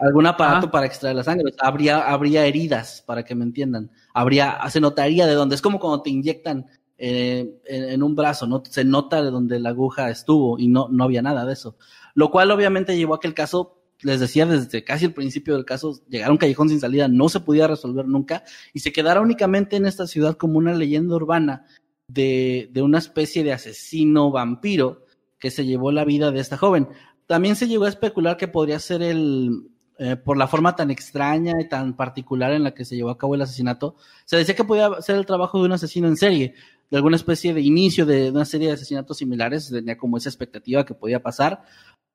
algún 0.00 0.26
aparato 0.26 0.70
para 0.70 0.86
extraer 0.86 1.14
la 1.14 1.22
sangre. 1.22 1.52
habría, 1.58 2.00
habría 2.00 2.46
heridas, 2.46 3.02
para 3.06 3.24
que 3.24 3.34
me 3.34 3.44
entiendan. 3.44 3.90
Habría, 4.14 4.58
se 4.70 4.80
notaría 4.80 5.26
de 5.26 5.34
dónde. 5.34 5.54
Es 5.54 5.62
como 5.62 5.78
cuando 5.78 6.02
te 6.02 6.10
inyectan 6.10 6.66
eh, 6.96 7.60
en, 7.66 8.02
un 8.02 8.16
brazo, 8.16 8.46
¿no? 8.46 8.62
Se 8.68 8.84
nota 8.84 9.22
de 9.22 9.30
dónde 9.30 9.60
la 9.60 9.70
aguja 9.70 10.10
estuvo 10.10 10.58
y 10.58 10.68
no, 10.68 10.88
no 10.90 11.04
había 11.04 11.22
nada 11.22 11.44
de 11.44 11.52
eso. 11.52 11.76
Lo 12.14 12.30
cual 12.30 12.50
obviamente 12.50 12.96
llevó 12.96 13.14
a 13.14 13.20
que 13.20 13.28
el 13.28 13.34
caso, 13.34 13.82
les 14.02 14.20
decía 14.20 14.46
desde 14.46 14.84
casi 14.84 15.04
el 15.04 15.14
principio 15.14 15.54
del 15.54 15.64
caso, 15.64 16.00
llegara 16.08 16.30
a 16.30 16.32
un 16.32 16.38
callejón 16.38 16.70
sin 16.70 16.80
salida, 16.80 17.06
no 17.08 17.28
se 17.28 17.40
podía 17.40 17.66
resolver 17.66 18.06
nunca 18.06 18.44
y 18.72 18.80
se 18.80 18.92
quedara 18.92 19.20
únicamente 19.20 19.76
en 19.76 19.86
esta 19.86 20.06
ciudad 20.06 20.36
como 20.36 20.58
una 20.58 20.74
leyenda 20.74 21.14
urbana 21.14 21.66
de, 22.08 22.70
de 22.72 22.82
una 22.82 22.98
especie 22.98 23.44
de 23.44 23.52
asesino 23.52 24.30
vampiro 24.30 25.04
que 25.38 25.50
se 25.50 25.64
llevó 25.64 25.92
la 25.92 26.04
vida 26.04 26.30
de 26.30 26.40
esta 26.40 26.56
joven. 26.56 26.88
También 27.26 27.56
se 27.56 27.68
llegó 27.68 27.84
a 27.84 27.90
especular 27.90 28.36
que 28.36 28.48
podría 28.48 28.78
ser 28.78 29.02
el, 29.02 29.70
eh, 30.02 30.16
por 30.16 30.38
la 30.38 30.48
forma 30.48 30.74
tan 30.74 30.90
extraña 30.90 31.60
y 31.60 31.68
tan 31.68 31.94
particular 31.94 32.52
en 32.52 32.64
la 32.64 32.72
que 32.72 32.86
se 32.86 32.96
llevó 32.96 33.10
a 33.10 33.18
cabo 33.18 33.34
el 33.34 33.42
asesinato, 33.42 33.96
se 34.24 34.38
decía 34.38 34.56
que 34.56 34.64
podía 34.64 34.90
ser 35.02 35.16
el 35.16 35.26
trabajo 35.26 35.58
de 35.58 35.66
un 35.66 35.72
asesino 35.72 36.08
en 36.08 36.16
serie, 36.16 36.54
de 36.90 36.96
alguna 36.96 37.16
especie 37.16 37.52
de 37.52 37.60
inicio 37.60 38.06
de 38.06 38.30
una 38.30 38.46
serie 38.46 38.68
de 38.68 38.72
asesinatos 38.72 39.18
similares, 39.18 39.68
tenía 39.68 39.98
como 39.98 40.16
esa 40.16 40.30
expectativa 40.30 40.86
que 40.86 40.94
podía 40.94 41.22
pasar, 41.22 41.64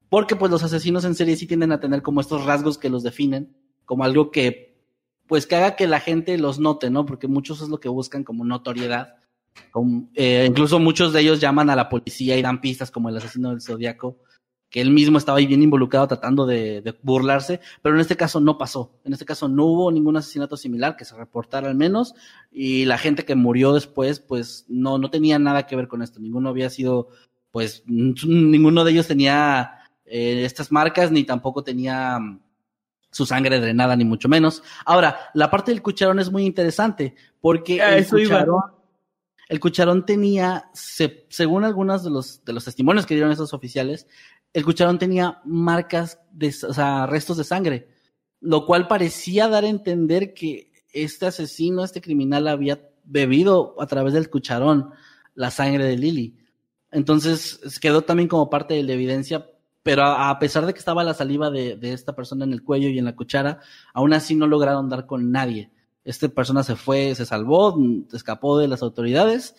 porque 0.10 0.36
pues 0.36 0.50
los 0.52 0.64
asesinos 0.64 1.06
en 1.06 1.14
serie 1.14 1.36
sí 1.36 1.46
tienden 1.46 1.74
a 1.74 1.80
tener 1.80 2.02
como 2.02 2.22
estos 2.22 2.44
rasgos 2.44 2.80
que 2.80 2.90
los 2.90 3.04
definen, 3.04 3.56
como 3.86 4.04
algo 4.04 4.32
que 4.32 4.82
pues 5.28 5.46
que 5.46 5.56
haga 5.56 5.76
que 5.76 5.86
la 5.86 6.00
gente 6.00 6.40
los 6.40 6.58
note, 6.58 6.90
¿no? 6.90 7.06
Porque 7.06 7.28
muchos 7.28 7.62
es 7.62 7.70
lo 7.70 7.80
que 7.80 7.90
buscan 7.90 8.24
como 8.24 8.46
notoriedad. 8.46 9.18
Eh, 10.16 10.46
incluso 10.50 10.80
muchos 10.80 11.14
de 11.14 11.22
ellos 11.22 11.40
llaman 11.40 11.70
a 11.70 11.76
la 11.76 11.88
policía 11.88 12.36
y 12.36 12.42
dan 12.42 12.62
pistas 12.62 12.90
como 12.90 13.10
el 13.10 13.18
asesino 13.18 13.52
del 13.52 13.62
zodiaco 13.62 14.18
que 14.76 14.82
él 14.82 14.90
mismo 14.90 15.18
estaba 15.18 15.38
ahí 15.38 15.48
bien 15.48 15.64
involucrado 15.64 16.06
tratando 16.06 16.46
de, 16.46 16.98
burlarse, 17.02 17.62
pero 17.82 17.96
en 17.96 18.02
este 18.02 18.18
caso 18.18 18.42
no 18.42 18.58
pasó. 18.58 18.92
En 19.06 19.14
este 19.14 19.24
caso 19.24 19.48
no 19.48 19.64
hubo 19.68 19.90
ningún 19.90 20.18
asesinato 20.18 20.58
similar 20.58 20.98
que 20.98 21.06
se 21.06 21.16
reportara 21.16 21.70
al 21.70 21.76
menos, 21.76 22.14
y 22.52 22.84
la 22.84 22.98
gente 22.98 23.24
que 23.24 23.36
murió 23.36 23.72
después, 23.72 24.20
pues 24.20 24.66
no, 24.68 24.98
no 24.98 25.10
tenía 25.10 25.40
nada 25.40 25.66
que 25.66 25.78
ver 25.78 25.88
con 25.88 26.02
esto. 26.02 26.20
Ninguno 26.20 26.50
había 26.50 26.70
sido, 26.70 27.08
pues, 27.52 27.84
ninguno 27.88 28.84
de 28.84 28.92
ellos 28.92 29.08
tenía 29.08 29.80
eh, 30.04 30.44
estas 30.44 30.74
marcas, 30.74 31.10
ni 31.10 31.24
tampoco 31.24 31.64
tenía 31.64 32.20
mm, 32.20 32.42
su 33.12 33.26
sangre 33.26 33.62
drenada, 33.62 33.96
ni 33.96 34.04
mucho 34.04 34.28
menos. 34.28 34.62
Ahora, 34.86 35.18
la 35.36 35.50
parte 35.50 35.72
del 35.72 35.82
cucharón 35.82 36.20
es 36.20 36.30
muy 36.30 36.44
interesante, 36.44 37.16
porque 37.40 37.82
ah, 37.82 37.96
el 37.96 38.06
cucharón, 38.06 38.76
el 39.48 39.60
cucharón 39.60 40.06
tenía, 40.06 40.70
según 40.74 41.64
algunos 41.64 42.04
de 42.04 42.10
los, 42.10 42.44
de 42.44 42.54
los 42.54 42.66
testimonios 42.66 43.06
que 43.06 43.14
dieron 43.14 43.32
esos 43.32 43.54
oficiales, 43.54 44.08
el 44.56 44.64
cucharón 44.64 44.98
tenía 44.98 45.42
marcas 45.44 46.18
de, 46.32 46.48
o 46.48 46.74
sea, 46.74 47.06
restos 47.08 47.36
de 47.36 47.44
sangre, 47.44 47.90
lo 48.40 48.66
cual 48.66 48.88
parecía 48.88 49.50
dar 49.50 49.66
a 49.66 49.68
entender 49.68 50.34
que 50.34 50.72
este 50.94 51.26
asesino, 51.26 51.84
este 51.84 52.00
criminal 52.00 52.48
había 52.48 52.80
bebido 53.04 53.76
a 53.82 53.86
través 53.86 54.14
del 54.14 54.30
cucharón 54.30 54.92
la 55.34 55.52
sangre 55.52 55.84
de 55.84 55.98
Lily. 55.98 56.38
Entonces 56.90 57.60
quedó 57.82 58.04
también 58.04 58.30
como 58.30 58.50
parte 58.50 58.76
de 58.76 58.84
la 58.84 58.94
evidencia, 58.94 59.46
pero 59.84 60.04
a, 60.04 60.40
pesar 60.40 60.66
de 60.66 60.72
que 60.72 60.80
estaba 60.80 61.04
la 61.04 61.14
saliva 61.14 61.50
de, 61.50 61.76
de, 61.76 61.92
esta 61.92 62.16
persona 62.16 62.46
en 62.46 62.54
el 62.54 62.64
cuello 62.64 62.88
y 62.88 62.98
en 62.98 63.04
la 63.04 63.18
cuchara, 63.18 63.60
aún 63.94 64.14
así 64.14 64.36
no 64.36 64.48
lograron 64.48 64.88
dar 64.88 65.06
con 65.06 65.34
nadie. 65.34 65.70
Esta 66.06 66.30
persona 66.30 66.64
se 66.64 66.78
fue, 66.78 67.14
se 67.14 67.26
salvó, 67.26 67.78
escapó 68.14 68.58
de 68.58 68.70
las 68.70 68.82
autoridades 68.84 69.58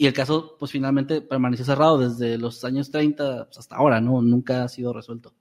y 0.00 0.06
el 0.06 0.14
caso, 0.14 0.56
pues 0.58 0.72
finalmente 0.72 1.20
permaneció 1.20 1.62
cerrado 1.62 1.98
desde 1.98 2.38
los 2.38 2.64
años 2.64 2.90
30 2.90 3.44
pues, 3.44 3.58
hasta 3.58 3.76
ahora, 3.76 4.00
¿no? 4.00 4.22
Nunca 4.22 4.64
ha 4.64 4.68
sido 4.68 4.94
resuelto. 4.94 5.34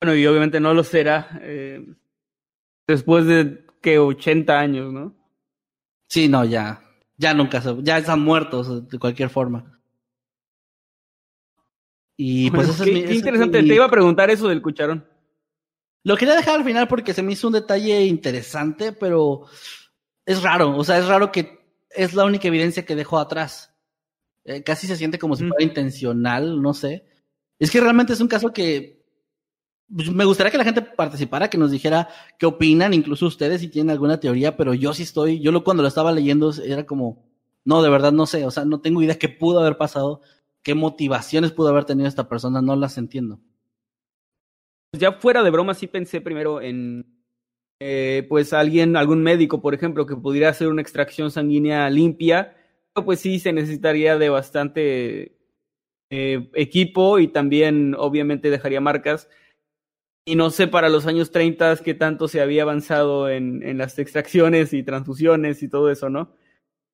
Bueno, 0.00 0.16
y 0.16 0.26
obviamente 0.26 0.58
no 0.58 0.72
lo 0.72 0.82
será 0.82 1.38
eh, 1.42 1.84
después 2.86 3.26
de 3.26 3.66
que 3.82 3.98
80 3.98 4.58
años, 4.58 4.90
¿no? 4.90 5.14
Sí, 6.08 6.28
no, 6.28 6.46
ya. 6.46 6.82
Ya 7.18 7.34
nunca 7.34 7.60
se, 7.60 7.76
ya 7.82 7.98
están 7.98 8.22
muertos 8.22 8.88
de 8.88 8.98
cualquier 8.98 9.28
forma. 9.28 9.78
Y 12.16 12.50
pues 12.52 12.70
eso 12.70 12.84
qué, 12.84 13.00
es 13.00 13.06
qué 13.10 13.14
interesante, 13.16 13.62
te 13.62 13.74
iba 13.74 13.84
a 13.84 13.90
preguntar 13.90 14.30
eso 14.30 14.48
del 14.48 14.62
cucharón. 14.62 15.06
Lo 16.04 16.16
quería 16.16 16.36
dejar 16.36 16.54
al 16.54 16.64
final 16.64 16.88
porque 16.88 17.12
se 17.12 17.22
me 17.22 17.32
hizo 17.32 17.48
un 17.48 17.52
detalle 17.52 18.06
interesante, 18.06 18.92
pero 18.94 19.44
es 20.24 20.42
raro, 20.42 20.74
o 20.74 20.84
sea, 20.84 20.96
es 20.96 21.06
raro 21.06 21.30
que 21.30 21.61
es 21.94 22.14
la 22.14 22.24
única 22.24 22.48
evidencia 22.48 22.84
que 22.84 22.96
dejó 22.96 23.18
atrás. 23.18 23.74
Eh, 24.44 24.62
casi 24.62 24.86
se 24.86 24.96
siente 24.96 25.18
como 25.18 25.36
si 25.36 25.46
fuera 25.46 25.64
intencional, 25.64 26.60
no 26.60 26.74
sé. 26.74 27.04
Es 27.58 27.70
que 27.70 27.80
realmente 27.80 28.12
es 28.12 28.20
un 28.20 28.28
caso 28.28 28.52
que 28.52 29.04
pues, 29.94 30.10
me 30.10 30.24
gustaría 30.24 30.50
que 30.50 30.58
la 30.58 30.64
gente 30.64 30.82
participara, 30.82 31.48
que 31.48 31.58
nos 31.58 31.70
dijera 31.70 32.08
qué 32.38 32.46
opinan, 32.46 32.94
incluso 32.94 33.26
ustedes 33.26 33.60
si 33.60 33.68
tienen 33.68 33.90
alguna 33.90 34.18
teoría, 34.18 34.56
pero 34.56 34.74
yo 34.74 34.94
sí 34.94 35.02
estoy, 35.02 35.40
yo 35.40 35.52
lo, 35.52 35.64
cuando 35.64 35.82
lo 35.82 35.88
estaba 35.88 36.12
leyendo 36.12 36.52
era 36.64 36.86
como, 36.86 37.24
no, 37.64 37.82
de 37.82 37.90
verdad 37.90 38.12
no 38.12 38.26
sé, 38.26 38.44
o 38.46 38.50
sea, 38.50 38.64
no 38.64 38.80
tengo 38.80 39.02
idea 39.02 39.18
qué 39.18 39.28
pudo 39.28 39.60
haber 39.60 39.76
pasado, 39.76 40.22
qué 40.62 40.74
motivaciones 40.74 41.52
pudo 41.52 41.68
haber 41.68 41.84
tenido 41.84 42.08
esta 42.08 42.28
persona, 42.28 42.62
no 42.62 42.74
las 42.74 42.98
entiendo. 42.98 43.40
Ya 44.98 45.12
fuera 45.12 45.42
de 45.42 45.50
broma, 45.50 45.74
sí 45.74 45.86
pensé 45.86 46.20
primero 46.20 46.60
en 46.60 47.21
eh, 47.84 48.26
pues 48.28 48.52
alguien, 48.52 48.96
algún 48.96 49.24
médico, 49.24 49.60
por 49.60 49.74
ejemplo, 49.74 50.06
que 50.06 50.14
pudiera 50.14 50.48
hacer 50.48 50.68
una 50.68 50.82
extracción 50.82 51.32
sanguínea 51.32 51.90
limpia, 51.90 52.54
pues 52.94 53.18
sí 53.18 53.40
se 53.40 53.52
necesitaría 53.52 54.18
de 54.18 54.28
bastante 54.28 55.36
eh, 56.10 56.48
equipo 56.54 57.18
y 57.18 57.26
también 57.26 57.96
obviamente 57.98 58.50
dejaría 58.50 58.80
marcas. 58.80 59.28
Y 60.24 60.36
no 60.36 60.50
sé 60.50 60.68
para 60.68 60.88
los 60.88 61.06
años 61.06 61.32
30 61.32 61.78
qué 61.78 61.94
tanto 61.94 62.28
se 62.28 62.40
había 62.40 62.62
avanzado 62.62 63.28
en, 63.28 63.64
en 63.64 63.78
las 63.78 63.98
extracciones 63.98 64.72
y 64.72 64.84
transfusiones 64.84 65.60
y 65.64 65.68
todo 65.68 65.90
eso, 65.90 66.08
¿no? 66.08 66.36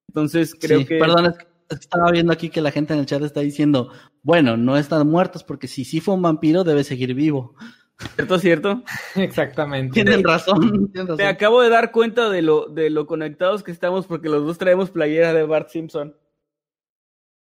Entonces 0.09 0.55
creo 0.59 0.87
que... 0.87 0.99
Perdón, 0.99 1.35
estaba 1.69 2.11
viendo 2.11 2.33
aquí 2.33 2.49
que 2.49 2.63
la 2.63 2.71
gente 2.71 2.95
en 2.95 3.01
el 3.01 3.07
chat 3.07 3.23
está 3.23 3.41
diciendo, 3.41 3.93
bueno, 4.23 4.57
no 4.57 4.79
están 4.79 5.07
muertos 5.07 5.45
porque 5.45 5.69
si 5.69 5.85
sí 5.85 6.01
fue 6.01 6.15
un 6.15 6.23
vampiro 6.23 6.65
debe 6.65 6.83
seguir 6.83 7.13
vivo. 7.13 7.55
¿Cierto, 7.99 8.39
cierto? 8.39 8.83
Exactamente. 9.17 9.93
Tienen 9.93 10.23
razón, 10.23 10.91
Me 11.17 11.27
acabo 11.27 11.63
de 11.63 11.69
dar 11.69 11.91
cuenta 11.91 12.31
de 12.31 12.43
lo, 12.43 12.67
de 12.67 12.91
lo 12.91 13.07
conectados 13.07 13.65
que 13.65 13.73
estamos 13.73 14.07
porque 14.07 14.29
los 14.29 14.47
dos 14.47 14.59
traemos 14.59 14.91
playera 14.91 15.33
de 15.33 15.45
Bart 15.45 15.69
Simpson. 15.69 16.17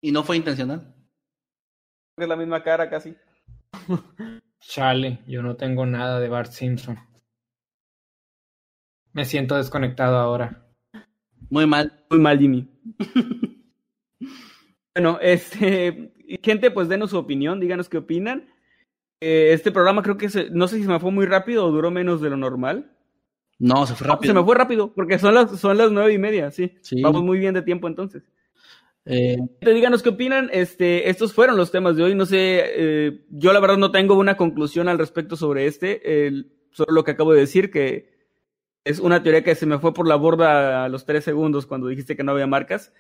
¿Y 0.01 0.13
no 0.13 0.23
fue 0.23 0.37
intencional? 0.37 0.95
Es 2.17 2.29
la 2.29 2.37
misma 2.37 2.63
cara 2.63 2.89
casi. 2.89 3.15
Chale, 4.61 5.21
yo 5.27 5.43
no 5.43 5.57
tengo 5.57 5.85
nada 5.85 6.21
de 6.21 6.29
Bart 6.29 6.51
Simpson. 6.51 6.99
Me 9.13 9.25
siento 9.25 9.57
desconectado 9.57 10.17
ahora. 10.17 10.67
Muy 11.51 11.67
mal. 11.67 12.05
Muy 12.11 12.21
mal, 12.21 12.39
Jimmy. 12.39 12.69
bueno, 14.95 15.19
este, 15.21 16.15
gente, 16.43 16.71
pues 16.71 16.89
denos 16.89 17.11
su 17.11 17.19
opinión, 17.19 17.61
díganos 17.61 17.89
qué 17.89 17.99
opinan. 17.99 18.49
Eh, 19.21 19.53
este 19.53 19.73
programa 19.73 20.03
creo 20.03 20.17
que 20.17 20.29
se, 20.29 20.51
no 20.51 20.69
sé 20.69 20.77
si 20.77 20.83
se 20.83 20.89
me 20.89 21.01
fue 21.01 21.11
muy 21.11 21.27
rápido 21.27 21.67
o 21.67 21.71
duró 21.71 21.91
menos 21.91 22.21
de 22.21 22.31
lo 22.31 22.37
normal. 22.37 22.93
No, 23.59 23.87
se 23.87 23.95
fue 23.95 24.07
rápido. 24.07 24.33
Se 24.35 24.39
me 24.39 24.45
fue 24.45 24.55
rápido, 24.55 24.93
porque 24.95 25.19
son 25.19 25.35
las, 25.35 25.59
son 25.59 25.79
las 25.79 25.91
nueve 25.91 26.13
y 26.13 26.19
media, 26.19 26.51
sí. 26.51 26.73
Vamos 27.03 27.23
muy 27.23 27.39
bien 27.39 27.55
de 27.55 27.63
tiempo 27.63 27.89
entonces. 27.89 28.23
Eh, 29.07 29.39
díganos 29.61 30.03
qué 30.03 30.11
opinan. 30.11 30.51
Este, 30.53 31.09
estos 31.09 31.33
fueron 31.33 31.57
los 31.57 31.71
temas 31.71 31.97
de 31.97 32.03
hoy. 32.03 32.15
No 32.15 32.27
sé, 32.27 32.63
eh, 32.65 33.25
yo 33.31 33.53
la 33.53 33.61
verdad 33.61 33.79
no 33.79 33.93
tengo 33.93 34.15
una 34.19 34.37
conclusión 34.37 34.89
al 34.89 34.99
respecto 34.99 35.37
sobre 35.37 35.67
este. 35.67 36.03
solo 36.71 36.93
lo 36.93 37.05
que 37.05 37.13
acabo 37.13 37.33
de 37.33 37.41
decir, 37.41 37.71
que 37.71 38.17
es 38.87 39.01
una 39.01 39.23
teoría 39.23 39.43
que 39.43 39.55
se 39.57 39.67
me 39.67 39.81
fue 39.81 39.93
por 39.93 40.07
la 40.07 40.15
borda 40.15 40.85
a 40.85 40.89
los 40.89 41.05
tres 41.05 41.25
segundos 41.25 41.67
cuando 41.67 41.89
dijiste 41.89 42.15
que 42.15 42.23
no 42.23 42.33
había 42.33 42.47
marcas. 42.47 42.93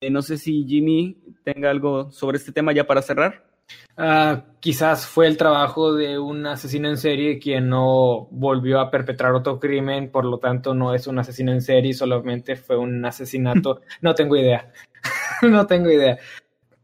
Eh, 0.00 0.10
no 0.10 0.22
sé 0.22 0.38
si 0.38 0.64
Jimmy 0.66 1.22
tenga 1.44 1.70
algo 1.70 2.10
sobre 2.10 2.38
este 2.38 2.52
tema 2.52 2.72
ya 2.72 2.86
para 2.86 3.02
cerrar. 3.02 3.49
Uh, 3.96 4.40
quizás 4.60 5.06
fue 5.06 5.26
el 5.26 5.36
trabajo 5.36 5.92
de 5.92 6.18
un 6.18 6.46
asesino 6.46 6.88
en 6.88 6.96
serie 6.96 7.38
quien 7.38 7.68
no 7.68 8.28
volvió 8.30 8.80
a 8.80 8.90
perpetrar 8.90 9.34
otro 9.34 9.60
crimen, 9.60 10.10
por 10.10 10.24
lo 10.24 10.38
tanto 10.38 10.74
no 10.74 10.94
es 10.94 11.06
un 11.06 11.18
asesino 11.18 11.52
en 11.52 11.60
serie, 11.60 11.92
solamente 11.92 12.56
fue 12.56 12.78
un 12.78 13.04
asesinato. 13.04 13.82
no 14.00 14.14
tengo 14.14 14.36
idea, 14.36 14.72
no 15.42 15.66
tengo 15.66 15.90
idea. 15.90 16.18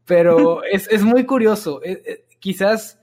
Pero 0.05 0.63
es, 0.71 0.87
es 0.91 1.03
muy 1.03 1.25
curioso, 1.25 1.81
eh, 1.83 2.03
eh, 2.05 2.25
quizás, 2.39 2.99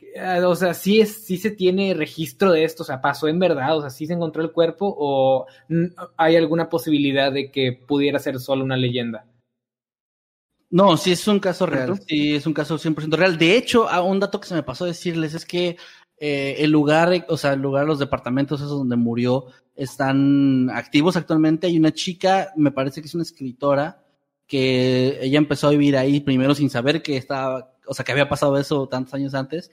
uh, 0.00 0.44
o 0.44 0.56
sea, 0.56 0.74
sí, 0.74 1.00
es, 1.00 1.24
sí 1.24 1.36
se 1.36 1.52
tiene 1.52 1.94
registro 1.94 2.50
de 2.50 2.64
esto, 2.64 2.82
o 2.82 2.86
sea, 2.86 3.00
pasó 3.00 3.28
en 3.28 3.38
verdad, 3.38 3.76
o 3.76 3.80
sea, 3.80 3.90
sí 3.90 4.06
se 4.06 4.14
encontró 4.14 4.42
el 4.42 4.50
cuerpo 4.50 4.92
o 4.98 5.46
hay 6.16 6.34
alguna 6.34 6.68
posibilidad 6.68 7.30
de 7.30 7.52
que 7.52 7.72
pudiera 7.72 8.18
ser 8.18 8.40
solo 8.40 8.64
una 8.64 8.76
leyenda. 8.76 9.24
No, 10.72 10.96
sí 10.96 11.12
es 11.12 11.28
un 11.28 11.38
caso 11.38 11.66
real. 11.66 12.00
Sí, 12.08 12.34
es 12.34 12.46
un 12.46 12.54
caso 12.54 12.78
100% 12.78 13.14
real. 13.14 13.36
De 13.36 13.58
hecho, 13.58 13.86
un 14.02 14.18
dato 14.18 14.40
que 14.40 14.48
se 14.48 14.54
me 14.54 14.62
pasó 14.62 14.84
a 14.84 14.86
decirles 14.88 15.34
es 15.34 15.44
que 15.44 15.76
eh, 16.16 16.56
el 16.60 16.70
lugar, 16.70 17.26
o 17.28 17.36
sea, 17.36 17.52
el 17.52 17.60
lugar, 17.60 17.84
los 17.86 17.98
departamentos 17.98 18.58
esos 18.58 18.78
donde 18.78 18.96
murió, 18.96 19.48
están 19.76 20.70
activos 20.70 21.14
actualmente. 21.18 21.66
Hay 21.66 21.76
una 21.76 21.92
chica, 21.92 22.54
me 22.56 22.72
parece 22.72 23.02
que 23.02 23.06
es 23.06 23.14
una 23.14 23.22
escritora, 23.22 24.02
que 24.46 25.18
ella 25.20 25.36
empezó 25.36 25.68
a 25.68 25.72
vivir 25.72 25.94
ahí 25.94 26.20
primero 26.20 26.54
sin 26.54 26.70
saber 26.70 27.02
que 27.02 27.18
estaba, 27.18 27.74
o 27.86 27.92
sea, 27.92 28.02
que 28.02 28.12
había 28.12 28.30
pasado 28.30 28.56
eso 28.56 28.88
tantos 28.88 29.12
años 29.12 29.34
antes. 29.34 29.70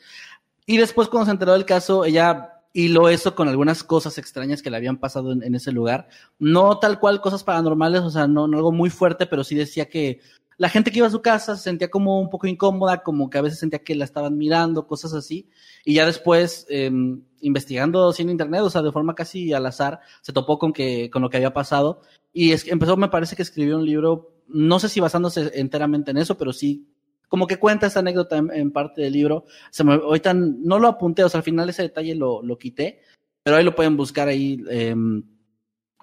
Y 0.65 0.75
después, 0.75 1.07
cuando 1.07 1.27
se 1.27 1.31
enteró 1.31 1.53
del 1.53 1.63
caso, 1.63 2.03
ella 2.03 2.55
hiló 2.73 3.07
eso 3.07 3.35
con 3.35 3.47
algunas 3.47 3.85
cosas 3.85 4.17
extrañas 4.17 4.61
que 4.61 4.69
le 4.69 4.75
habían 4.75 4.97
pasado 4.97 5.31
en, 5.31 5.55
ese 5.55 5.71
lugar. 5.71 6.09
No 6.39 6.77
tal 6.77 6.99
cual 6.99 7.21
cosas 7.21 7.45
paranormales, 7.45 8.01
o 8.01 8.09
sea, 8.09 8.27
no, 8.27 8.49
no 8.49 8.57
algo 8.57 8.73
muy 8.73 8.89
fuerte, 8.89 9.27
pero 9.27 9.45
sí 9.45 9.55
decía 9.55 9.87
que 9.87 10.19
la 10.59 10.67
gente 10.67 10.91
que 10.91 10.97
iba 10.97 11.07
a 11.07 11.09
su 11.09 11.21
casa 11.21 11.55
se 11.55 11.63
sentía 11.63 11.89
como 11.89 12.19
un 12.19 12.29
poco 12.29 12.45
incómoda, 12.45 13.01
como 13.01 13.29
que 13.29 13.37
a 13.37 13.41
veces 13.41 13.59
sentía 13.59 13.79
que 13.79 13.95
la 13.95 14.03
estaban 14.03 14.37
mirando, 14.37 14.87
cosas 14.87 15.13
así. 15.13 15.49
Y 15.85 15.93
ya 15.93 16.05
después, 16.05 16.67
em, 16.69 17.23
investigando 17.39 18.13
en 18.17 18.29
internet, 18.29 18.61
o 18.61 18.69
sea, 18.69 18.81
de 18.81 18.91
forma 18.91 19.15
casi 19.15 19.53
al 19.53 19.65
azar, 19.65 20.01
se 20.21 20.33
topó 20.33 20.59
con, 20.59 20.73
que, 20.73 21.09
con 21.09 21.21
lo 21.21 21.29
que 21.29 21.37
había 21.37 21.53
pasado. 21.53 22.01
Y 22.33 22.51
es, 22.51 22.67
empezó, 22.67 22.97
me 22.97 23.07
parece 23.07 23.37
que 23.37 23.41
escribió 23.41 23.77
un 23.77 23.85
libro, 23.85 24.35
no 24.49 24.79
sé 24.79 24.89
si 24.89 24.99
basándose 24.99 25.49
enteramente 25.55 26.11
en 26.11 26.17
eso, 26.17 26.37
pero 26.37 26.51
sí 26.51 26.85
como 27.29 27.47
que 27.47 27.57
cuenta 27.57 27.87
esta 27.87 28.01
anécdota 28.01 28.37
en, 28.37 28.71
parte 28.71 29.01
del 29.01 29.13
libro. 29.13 29.45
Se 29.71 29.85
me, 29.85 29.93
ahorita 29.93 30.33
no 30.33 30.77
lo 30.77 30.89
apunté, 30.89 31.23
o 31.23 31.29
sea, 31.29 31.37
al 31.37 31.43
final 31.45 31.69
ese 31.69 31.83
detalle 31.83 32.15
lo, 32.15 32.43
lo 32.43 32.57
quité, 32.57 32.99
pero 33.43 33.55
ahí 33.55 33.63
lo 33.63 33.75
pueden 33.75 33.95
buscar 33.95 34.27
ahí. 34.27 34.61
Em, 34.69 35.23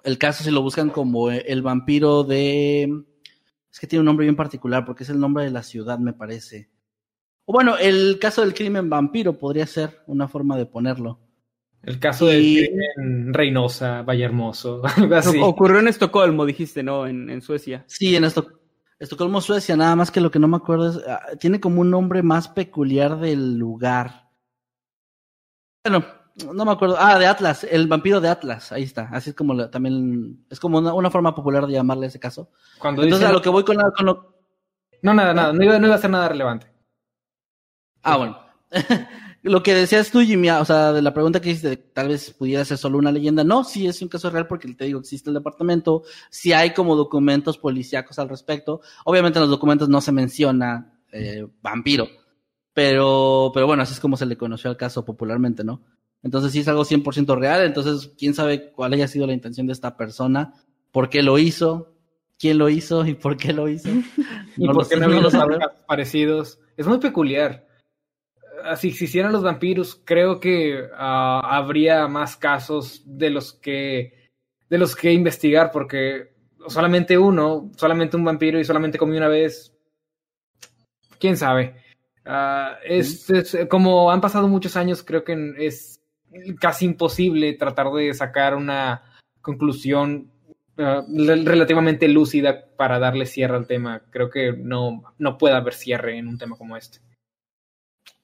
el 0.03 0.17
caso, 0.17 0.43
si 0.43 0.49
lo 0.49 0.63
buscan 0.63 0.89
como 0.89 1.29
el 1.29 1.61
vampiro 1.61 2.23
de 2.23 3.03
es 3.71 3.79
que 3.79 3.87
tiene 3.87 4.01
un 4.01 4.05
nombre 4.05 4.25
bien 4.25 4.35
particular 4.35 4.85
porque 4.85 5.03
es 5.03 5.09
el 5.09 5.19
nombre 5.19 5.43
de 5.43 5.51
la 5.51 5.63
ciudad, 5.63 5.99
me 5.99 6.13
parece. 6.13 6.69
O 7.45 7.53
bueno, 7.53 7.77
el 7.77 8.19
caso 8.19 8.41
del 8.41 8.53
crimen 8.53 8.89
vampiro 8.89 9.37
podría 9.37 9.65
ser 9.65 10.01
una 10.07 10.27
forma 10.27 10.57
de 10.57 10.65
ponerlo. 10.65 11.19
El 11.83 11.99
caso 11.99 12.25
del 12.25 12.41
crimen 12.41 13.33
Reynosa, 13.33 14.01
Vallehermoso, 14.01 14.81
algo 14.97 15.15
así. 15.15 15.39
Ocurrió 15.41 15.79
en 15.79 15.87
Estocolmo, 15.87 16.45
dijiste, 16.45 16.83
¿no? 16.83 17.07
En, 17.07 17.41
Suecia. 17.41 17.85
Sí, 17.87 18.15
en 18.15 18.25
Estocolmo, 18.99 19.39
Suecia, 19.39 19.77
nada 19.77 19.95
más 19.95 20.11
que 20.11 20.19
lo 20.19 20.31
que 20.31 20.39
no 20.39 20.47
me 20.47 20.57
acuerdo 20.57 20.89
es. 20.89 21.07
Ah, 21.07 21.21
tiene 21.39 21.61
como 21.61 21.81
un 21.81 21.89
nombre 21.89 22.23
más 22.23 22.49
peculiar 22.49 23.19
del 23.19 23.57
lugar. 23.57 24.29
Bueno, 25.85 26.05
no 26.53 26.65
me 26.65 26.71
acuerdo. 26.71 26.95
Ah, 26.99 27.17
de 27.17 27.25
Atlas, 27.25 27.65
el 27.69 27.87
vampiro 27.87 28.21
de 28.21 28.29
Atlas. 28.29 28.71
Ahí 28.71 28.83
está. 28.83 29.09
Así 29.11 29.31
es 29.31 29.35
como 29.35 29.69
también. 29.69 30.45
Es 30.49 30.59
como 30.59 30.77
una, 30.77 31.11
forma 31.11 31.33
popular 31.33 31.65
de 31.65 31.73
llamarle 31.73 32.07
ese 32.07 32.19
caso. 32.19 32.51
Cuando 32.77 33.03
Entonces, 33.03 33.27
a 33.27 33.31
lo 33.31 33.41
que 33.41 33.49
voy 33.49 33.63
con, 33.63 33.77
lo. 33.77 34.35
No, 35.01 35.13
nada, 35.13 35.33
nada. 35.33 35.53
No 35.53 35.63
iba, 35.63 35.79
no 35.79 35.87
iba 35.87 35.95
a 35.95 35.99
ser 35.99 36.09
nada 36.09 36.29
relevante. 36.29 36.71
Ah, 38.03 38.17
bueno. 38.17 38.39
lo 39.41 39.63
que 39.63 39.73
decías 39.73 40.11
tú, 40.11 40.21
Jimmy, 40.21 40.49
o 40.49 40.65
sea, 40.65 40.93
de 40.93 41.01
la 41.01 41.13
pregunta 41.13 41.41
que 41.41 41.49
hiciste, 41.49 41.77
tal 41.77 42.09
vez 42.09 42.31
pudiera 42.31 42.63
ser 42.65 42.77
solo 42.77 42.97
una 42.97 43.11
leyenda. 43.11 43.43
No, 43.43 43.63
sí 43.63 43.87
es 43.87 44.01
un 44.01 44.09
caso 44.09 44.29
real 44.29 44.47
porque 44.47 44.71
te 44.73 44.85
digo, 44.85 44.99
existe 44.99 45.29
el 45.29 45.35
departamento. 45.35 46.03
Sí 46.29 46.53
hay 46.53 46.73
como 46.73 46.95
documentos 46.95 47.57
policíacos 47.57 48.19
al 48.19 48.29
respecto. 48.29 48.81
Obviamente 49.05 49.39
en 49.39 49.41
los 49.41 49.51
documentos 49.51 49.89
no 49.89 50.01
se 50.01 50.11
menciona 50.11 50.93
eh, 51.11 51.47
vampiro. 51.61 52.07
Pero, 52.73 53.49
pero 53.55 53.65
bueno, 53.65 53.81
así 53.81 53.93
es 53.93 53.99
como 53.99 54.17
se 54.17 54.27
le 54.27 54.37
conoció 54.37 54.69
al 54.69 54.77
caso 54.77 55.03
popularmente, 55.03 55.63
¿no? 55.63 55.81
Entonces 56.27 56.51
sí 56.51 56.59
es 56.59 56.67
algo 56.67 56.83
100% 56.83 57.39
real, 57.39 57.65
entonces 57.65 58.11
quién 58.17 58.33
sabe 58.33 58.69
cuál 58.71 58.91
haya 58.91 59.07
sido 59.07 59.25
la 59.25 59.31
intención 59.31 59.65
de 59.65 59.71
esta 59.71 59.95
persona, 59.95 60.55
por 60.91 61.09
qué 61.09 61.23
lo 61.23 61.39
hizo, 61.39 61.93
quién 62.37 62.57
lo 62.57 62.67
hizo 62.67 63.05
y 63.05 63.13
por 63.13 63.37
qué 63.37 63.53
lo 63.53 63.69
hizo. 63.69 63.87
y 64.57 64.67
por 64.67 64.89
qué 64.89 64.97
no 64.97 65.07
los 65.07 65.33
parecidos. 65.87 66.59
Es 66.75 66.85
muy 66.85 66.97
peculiar. 66.97 67.65
Así, 68.65 68.91
si 68.91 69.05
hicieran 69.05 69.31
los 69.31 69.41
vampiros, 69.41 70.01
creo 70.03 70.41
que 70.41 70.83
ah, 70.97 71.39
habría 71.45 72.09
más 72.09 72.35
casos 72.35 73.03
de 73.05 73.29
los 73.29 73.53
que 73.53 74.27
de 74.69 74.77
los 74.77 74.97
que 74.97 75.13
investigar, 75.13 75.71
porque 75.71 76.33
solamente 76.67 77.17
uno, 77.17 77.71
solamente 77.77 78.17
un 78.17 78.25
vampiro 78.25 78.59
y 78.59 78.65
solamente 78.65 78.97
comí 78.97 79.15
una 79.15 79.29
vez, 79.29 79.73
quién 81.19 81.37
sabe. 81.37 81.75
Ah, 82.25 82.79
es, 82.83 83.31
como 83.69 84.11
han 84.11 84.19
pasado 84.19 84.49
muchos 84.49 84.75
años, 84.75 85.03
creo 85.03 85.23
que 85.23 85.53
es 85.59 85.96
casi 86.59 86.85
imposible 86.85 87.53
tratar 87.53 87.91
de 87.91 88.13
sacar 88.13 88.55
una 88.55 89.03
conclusión 89.41 90.31
uh, 90.77 91.03
relativamente 91.45 92.07
lúcida 92.07 92.65
para 92.75 92.99
darle 92.99 93.25
cierre 93.25 93.55
al 93.55 93.67
tema. 93.67 94.03
Creo 94.09 94.29
que 94.29 94.53
no, 94.53 95.03
no 95.17 95.37
puede 95.37 95.55
haber 95.55 95.73
cierre 95.73 96.17
en 96.17 96.27
un 96.27 96.37
tema 96.37 96.55
como 96.55 96.77
este. 96.77 96.99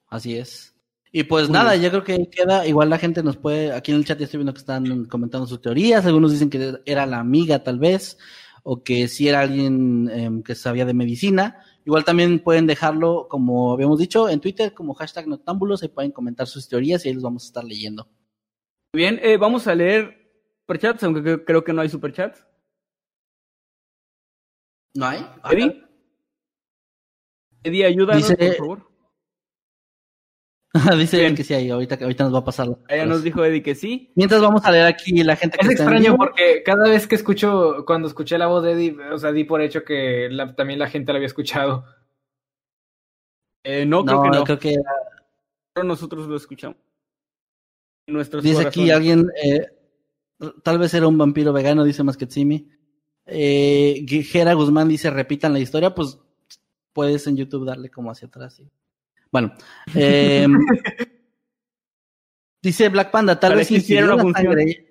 Así 0.08 0.36
es. 0.36 0.74
Y 1.16 1.22
pues 1.22 1.48
nada, 1.48 1.76
yo 1.76 1.90
creo 1.90 2.02
que 2.02 2.28
queda, 2.28 2.66
igual 2.66 2.90
la 2.90 2.98
gente 2.98 3.22
nos 3.22 3.36
puede, 3.36 3.72
aquí 3.72 3.92
en 3.92 3.98
el 3.98 4.04
chat 4.04 4.18
ya 4.18 4.24
estoy 4.24 4.38
viendo 4.38 4.52
que 4.52 4.58
están 4.58 5.04
comentando 5.04 5.46
sus 5.46 5.60
teorías, 5.60 6.04
algunos 6.04 6.32
dicen 6.32 6.50
que 6.50 6.80
era 6.86 7.06
la 7.06 7.20
amiga 7.20 7.62
tal 7.62 7.78
vez, 7.78 8.18
o 8.64 8.82
que 8.82 9.06
si 9.06 9.28
era 9.28 9.40
alguien 9.40 10.10
em, 10.12 10.42
que 10.42 10.56
sabía 10.56 10.84
de 10.84 10.92
medicina, 10.92 11.64
Igual 11.84 12.04
también 12.04 12.38
pueden 12.38 12.66
dejarlo, 12.66 13.28
como 13.28 13.72
habíamos 13.72 13.98
dicho, 13.98 14.28
en 14.28 14.40
Twitter 14.40 14.72
como 14.72 14.94
hashtag 14.94 15.26
noctámbulos, 15.26 15.82
y 15.82 15.88
pueden 15.88 16.12
comentar 16.12 16.46
sus 16.46 16.68
teorías 16.68 17.04
y 17.04 17.08
ahí 17.08 17.14
los 17.14 17.22
vamos 17.22 17.44
a 17.44 17.46
estar 17.46 17.64
leyendo. 17.64 18.08
Bien, 18.94 19.18
eh, 19.22 19.36
vamos 19.36 19.66
a 19.66 19.74
leer 19.74 20.24
superchats, 20.60 21.02
aunque 21.02 21.44
creo 21.44 21.62
que 21.62 21.72
no 21.72 21.82
hay 21.82 21.88
superchats. 21.88 22.46
¿No 24.94 25.06
hay? 25.06 25.26
Eddie. 25.50 25.84
Eddie, 27.64 27.84
ayúdanos, 27.84 28.32
por 28.32 28.54
favor. 28.54 28.93
Dice 30.98 31.34
que 31.34 31.44
sí 31.44 31.54
hay, 31.54 31.70
ahorita, 31.70 31.96
ahorita 32.00 32.24
nos 32.24 32.34
va 32.34 32.38
a 32.40 32.44
pasar. 32.44 32.68
Ella 32.88 33.06
nos 33.06 33.22
dijo 33.22 33.44
Eddie 33.44 33.62
que 33.62 33.76
sí. 33.76 34.10
Mientras 34.16 34.40
vamos 34.40 34.64
a 34.64 34.72
leer 34.72 34.86
aquí 34.86 35.22
la 35.22 35.36
gente 35.36 35.56
que 35.56 35.64
Es 35.64 35.72
extraño 35.72 36.16
porque 36.16 36.64
cada 36.64 36.88
vez 36.88 37.06
que 37.06 37.14
escucho, 37.14 37.84
cuando 37.86 38.08
escuché 38.08 38.38
la 38.38 38.48
voz 38.48 38.64
de 38.64 38.72
Eddie, 38.72 38.96
o 39.12 39.18
sea, 39.18 39.30
di 39.30 39.44
por 39.44 39.62
hecho 39.62 39.84
que 39.84 40.28
también 40.56 40.80
la 40.80 40.88
gente 40.88 41.12
la 41.12 41.18
había 41.18 41.28
escuchado. 41.28 41.84
Eh, 43.62 43.86
no, 43.86 44.04
creo 44.04 44.22
que 44.22 44.28
no. 44.30 44.44
creo 44.44 44.58
que 44.58 44.76
Pero 45.72 45.86
nosotros 45.86 46.26
lo 46.26 46.36
escuchamos. 46.36 46.76
dice 48.42 48.66
aquí 48.66 48.90
alguien, 48.90 49.30
eh, 49.44 49.68
tal 50.64 50.78
vez 50.78 50.92
era 50.92 51.06
un 51.06 51.16
vampiro 51.16 51.52
vegano, 51.52 51.84
dice 51.84 52.02
Masquetsimi. 52.02 52.68
Eh, 53.26 54.04
Gera 54.06 54.54
Guzmán 54.54 54.88
dice, 54.88 55.08
repitan 55.08 55.52
la 55.52 55.60
historia, 55.60 55.94
pues 55.94 56.18
puedes 56.92 57.28
en 57.28 57.36
YouTube 57.36 57.64
darle 57.64 57.90
como 57.90 58.10
hacia 58.10 58.26
atrás. 58.26 58.54
¿sí? 58.54 58.68
Bueno, 59.34 59.52
eh, 59.96 60.46
dice 62.62 62.88
Black 62.88 63.10
Panda, 63.10 63.40
tal 63.40 63.56
vez 63.56 63.68
ingirió 63.68 64.14
la 64.14 64.32
sangre. 64.32 64.86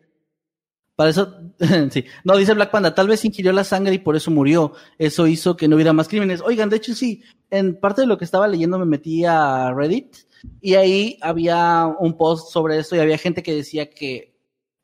Para 0.98 1.12
eso, 1.12 1.54
sí. 1.92 2.04
No, 2.26 2.36
dice 2.36 2.54
Black 2.54 2.70
Panda, 2.70 2.94
tal 2.94 3.08
vez 3.08 3.24
ingirió 3.24 3.54
la 3.54 3.64
sangre 3.64 3.94
y 3.94 4.00
por 4.00 4.18
eso 4.18 4.32
murió. 4.32 4.74
Eso 4.98 5.28
hizo 5.28 5.56
que 5.56 5.70
no 5.70 5.76
hubiera 5.76 5.94
más 5.94 6.10
crímenes. 6.10 6.42
Oigan, 6.42 6.70
de 6.70 6.76
hecho 6.76 6.94
sí, 6.94 7.24
en 7.52 7.80
parte 7.80 8.02
de 8.02 8.08
lo 8.08 8.18
que 8.18 8.26
estaba 8.26 8.50
leyendo 8.50 8.78
me 8.78 8.86
metí 8.86 9.24
a 9.24 9.74
Reddit 9.74 10.14
y 10.60 10.74
ahí 10.74 11.18
había 11.22 11.88
un 11.98 12.18
post 12.18 12.52
sobre 12.52 12.80
eso 12.80 12.98
y 12.98 13.00
había 13.00 13.18
gente 13.18 13.44
que 13.44 13.56
decía 13.56 13.90
que, 13.90 14.36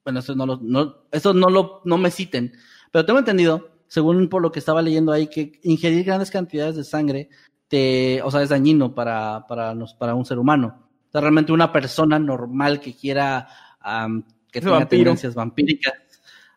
bueno, 0.06 0.22
eso 0.22 0.36
no 0.36 0.46
lo, 0.46 0.58
no, 0.62 1.04
eso 1.12 1.34
no 1.34 1.50
lo, 1.50 1.82
no 1.84 1.98
me 1.98 2.12
citen, 2.12 2.54
pero 2.94 3.06
tengo 3.06 3.20
entendido, 3.20 3.72
según 3.90 4.30
por 4.30 4.42
lo 4.42 4.54
que 4.54 4.60
estaba 4.60 4.82
leyendo 4.82 5.12
ahí, 5.12 5.28
que 5.28 5.60
ingerir 5.64 6.06
grandes 6.06 6.32
cantidades 6.32 6.78
de 6.78 6.86
sangre 6.86 7.30
o 8.24 8.32
sea, 8.32 8.42
es 8.42 8.50
dañino 8.50 8.94
para, 8.94 9.46
para, 9.48 9.76
para 9.98 10.16
un 10.16 10.26
ser 10.26 10.40
humano. 10.40 10.90
O 11.08 11.12
sea, 11.12 11.22
realmente 11.22 11.52
una 11.52 11.72
persona 11.72 12.20
normal 12.20 12.80
que 12.80 12.94
quiera 12.94 13.48
que 14.52 14.62
tenga 14.62 14.88
tendencias 14.88 15.36
vampíricas. 15.36 15.94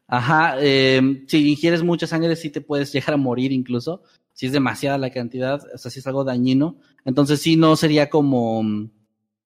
Ajá, 0.06 0.56
eh, 0.60 1.24
si 1.26 1.51
ingieres 1.51 1.82
mucha 1.82 2.06
sangre 2.06 2.36
sí 2.36 2.51
te 2.51 2.60
puedes 2.60 2.93
llegar 2.93 3.14
a 3.14 3.16
morir 3.16 3.51
incluso, 3.51 4.02
si 4.34 4.47
es 4.47 4.52
demasiada 4.52 4.98
la 4.98 5.10
cantidad, 5.10 5.62
o 5.74 5.78
sea, 5.78 5.90
si 5.90 6.01
es 6.01 6.06
algo 6.06 6.24
dañino. 6.24 6.76
Entonces 7.05 7.40
sí 7.40 7.56
no 7.56 7.76
sería 7.76 8.10
como 8.10 8.62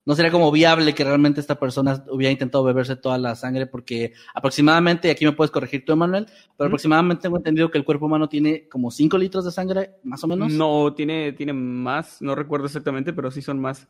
no 0.07 0.15
sería 0.15 0.31
como 0.31 0.53
viable 0.53 0.95
que 0.95 1.05
realmente 1.05 1.41
esta 1.41 1.59
persona 1.59 2.05
hubiera 2.11 2.31
intentado 2.31 2.63
beberse 2.63 2.95
toda 2.95 3.19
la 3.19 3.35
sangre 3.35 3.67
porque 3.67 4.13
aproximadamente, 4.35 5.11
aquí 5.11 5.25
me 5.25 5.33
puedes 5.33 5.51
corregir 5.51 5.85
tú, 5.85 5.93
Emanuel, 5.93 6.27
pero 6.57 6.69
aproximadamente 6.69 7.23
tengo 7.23 7.37
entendido 7.37 7.71
que 7.71 7.79
el 7.79 7.85
cuerpo 7.85 8.07
humano 8.07 8.29
tiene 8.29 8.69
como 8.69 8.93
5 8.93 9.19
litros 9.19 9.45
de 9.45 9.51
sangre, 9.51 9.97
más 10.05 10.23
o 10.23 10.29
menos. 10.29 10.53
No, 10.53 10.95
tiene, 10.95 11.33
tiene 11.33 11.53
más, 11.53 12.23
no 12.23 12.37
recuerdo 12.37 12.67
exactamente, 12.67 13.13
pero 13.13 13.33
sí 13.33 13.43
son 13.43 13.61
más. 13.61 13.89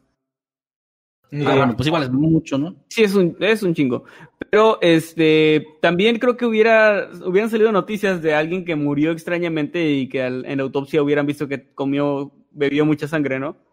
Ah, 1.32 1.54
bueno, 1.56 1.76
pues 1.76 1.86
igual 1.86 2.04
es 2.04 2.10
mucho, 2.10 2.56
¿no? 2.56 2.76
Sí, 2.88 3.02
es 3.02 3.14
un, 3.14 3.36
es 3.40 3.62
un 3.62 3.74
chingo. 3.74 4.04
Pero 4.48 4.78
este 4.80 5.66
también 5.82 6.18
creo 6.18 6.36
que 6.36 6.46
hubiera, 6.46 7.10
hubieran 7.26 7.50
salido 7.50 7.72
noticias 7.72 8.22
de 8.22 8.32
alguien 8.32 8.64
que 8.64 8.76
murió 8.76 9.10
extrañamente 9.10 9.90
y 9.90 10.08
que 10.08 10.24
en 10.24 10.56
la 10.56 10.62
autopsia 10.62 11.02
hubieran 11.02 11.26
visto 11.26 11.46
que 11.46 11.74
comió, 11.74 12.32
bebió 12.52 12.86
mucha 12.86 13.06
sangre, 13.06 13.38
¿no? 13.38 13.65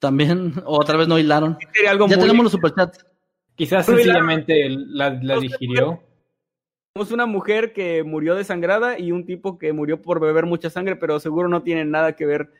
También, 0.00 0.54
o 0.66 0.80
otra 0.80 0.96
vez 0.96 1.06
no 1.06 1.18
hilaron. 1.18 1.56
ya 1.84 2.18
tenemos 2.18 2.42
los 2.42 2.52
superchats. 2.52 3.06
Quizás 3.54 3.86
sencillamente 3.86 4.68
la, 4.68 5.10
la 5.10 5.38
digirió. 5.38 6.02
Tenemos 6.92 7.12
una 7.12 7.26
mujer 7.26 7.72
que 7.72 8.02
murió 8.02 8.34
desangrada 8.34 8.98
y 8.98 9.12
un 9.12 9.24
tipo 9.24 9.58
que 9.58 9.72
murió 9.72 10.02
por 10.02 10.18
beber 10.18 10.46
mucha 10.46 10.70
sangre, 10.70 10.96
pero 10.96 11.20
seguro 11.20 11.48
no 11.48 11.62
tiene 11.62 11.84
nada 11.84 12.16
que 12.16 12.26
ver 12.26 12.50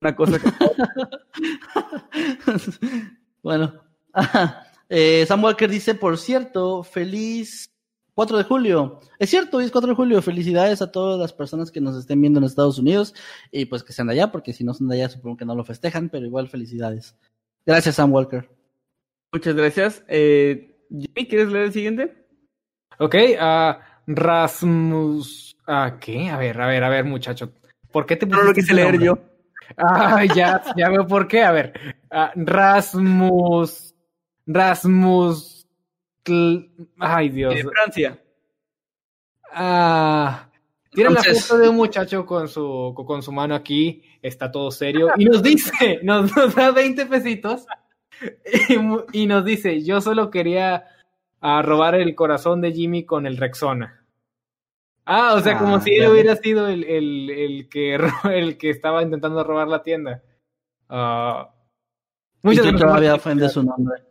una 0.00 0.14
cosa 0.14 0.38
que... 0.38 0.50
bueno. 3.42 3.72
eh, 4.88 5.24
Sam 5.26 5.44
Walker 5.44 5.70
dice, 5.70 5.94
por 5.94 6.18
cierto, 6.18 6.82
feliz 6.82 7.70
4 8.18 8.36
de 8.36 8.42
julio. 8.42 8.98
Es 9.20 9.30
cierto, 9.30 9.58
hoy 9.58 9.64
es 9.64 9.70
4 9.70 9.90
de 9.90 9.94
julio. 9.94 10.20
Felicidades 10.20 10.82
a 10.82 10.90
todas 10.90 11.20
las 11.20 11.32
personas 11.32 11.70
que 11.70 11.80
nos 11.80 11.96
estén 11.96 12.20
viendo 12.20 12.40
en 12.40 12.44
Estados 12.46 12.76
Unidos 12.76 13.14
y 13.52 13.66
pues 13.66 13.84
que 13.84 13.92
sean 13.92 14.08
de 14.08 14.14
allá, 14.14 14.32
porque 14.32 14.52
si 14.52 14.64
no 14.64 14.74
son 14.74 14.88
de 14.88 14.96
allá 14.96 15.08
supongo 15.08 15.36
que 15.36 15.44
no 15.44 15.54
lo 15.54 15.62
festejan, 15.62 16.08
pero 16.08 16.26
igual 16.26 16.48
felicidades. 16.48 17.14
Gracias, 17.64 17.94
Sam 17.94 18.12
Walker. 18.12 18.50
Muchas 19.32 19.54
gracias. 19.54 20.04
Eh, 20.08 20.80
Jimmy, 20.90 21.28
¿quieres 21.28 21.52
leer 21.52 21.66
el 21.66 21.72
siguiente? 21.72 22.26
Ok, 22.98 23.14
uh, 23.40 23.80
Rasmus. 24.08 25.56
¿A 25.68 25.98
¿Qué? 26.00 26.28
A 26.28 26.38
ver, 26.38 26.60
a 26.60 26.66
ver, 26.66 26.82
a 26.82 26.88
ver, 26.88 27.04
muchacho. 27.04 27.52
¿Por 27.92 28.04
qué 28.04 28.16
te 28.16 28.26
pusiste 28.26 28.42
No 28.42 28.48
lo 28.48 28.52
quise 28.52 28.74
leer 28.74 28.98
yo. 28.98 29.16
Ah, 29.76 30.24
ya, 30.24 30.60
ya 30.76 30.88
veo 30.88 31.06
por 31.06 31.28
qué. 31.28 31.44
A 31.44 31.52
ver, 31.52 31.72
uh, 32.10 32.30
Rasmus. 32.34 33.94
Rasmus 34.44 35.57
Ay, 36.98 37.28
Dios. 37.28 37.54
De 37.54 37.64
Francia. 37.64 38.18
Ah. 39.52 40.48
Tiene 40.90 41.10
la 41.10 41.22
foto 41.22 41.58
de 41.58 41.68
un 41.68 41.76
muchacho 41.76 42.24
con 42.24 42.48
su, 42.48 42.94
con 42.94 43.22
su 43.22 43.30
mano 43.30 43.54
aquí, 43.54 44.02
está 44.22 44.50
todo 44.50 44.70
serio, 44.70 45.10
y 45.16 45.26
nos 45.26 45.42
dice, 45.42 46.00
nos, 46.02 46.34
da 46.54 46.70
20 46.72 47.06
pesitos, 47.06 47.66
y, 49.12 49.26
nos 49.26 49.44
dice, 49.44 49.84
yo 49.84 50.00
solo 50.00 50.30
quería 50.30 50.86
ah, 51.40 51.62
robar 51.62 51.94
el 51.94 52.14
corazón 52.14 52.60
de 52.60 52.72
Jimmy 52.72 53.04
con 53.04 53.26
el 53.26 53.36
Rexona. 53.36 54.04
Ah, 55.04 55.34
o 55.34 55.40
sea, 55.40 55.56
como 55.56 55.76
ah, 55.76 55.80
si 55.80 55.94
él 55.94 56.10
hubiera 56.10 56.36
sido 56.36 56.68
el, 56.68 56.84
el, 56.84 57.30
el, 57.30 57.68
que, 57.68 57.94
el 58.32 58.58
que 58.58 58.70
estaba 58.70 59.02
intentando 59.02 59.44
robar 59.44 59.68
la 59.68 59.82
tienda. 59.82 60.22
Uh, 60.90 61.46
muchas 62.42 62.66
y 62.66 62.76
todavía 62.76 63.14
ofende 63.14 63.48
su 63.48 63.62
nombre. 63.62 64.02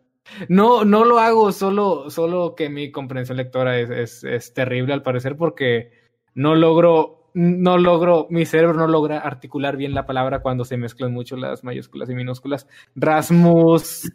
No, 0.49 0.85
no 0.85 1.05
lo 1.05 1.19
hago, 1.19 1.51
solo, 1.51 2.09
solo 2.09 2.55
que 2.55 2.69
mi 2.69 2.91
comprensión 2.91 3.37
lectora 3.37 3.79
es, 3.79 3.89
es, 3.89 4.23
es, 4.23 4.53
terrible 4.53 4.93
al 4.93 5.03
parecer 5.03 5.35
porque 5.35 5.91
no 6.33 6.55
logro, 6.55 7.29
no 7.33 7.77
logro, 7.77 8.27
mi 8.29 8.45
cerebro 8.45 8.75
no 8.75 8.87
logra 8.87 9.19
articular 9.19 9.77
bien 9.77 9.93
la 9.93 10.05
palabra 10.05 10.41
cuando 10.41 10.65
se 10.65 10.77
mezclan 10.77 11.11
mucho 11.11 11.35
las 11.37 11.63
mayúsculas 11.63 12.09
y 12.09 12.15
minúsculas. 12.15 12.67
Rasmus, 12.95 14.11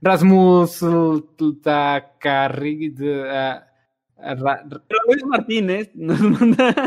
Rasmus, 0.00 0.84
Tacarri, 1.62 2.94
Pero 2.96 3.64
Luis 5.06 5.24
Martínez 5.26 5.90
nos 5.94 6.20
manda... 6.20 6.74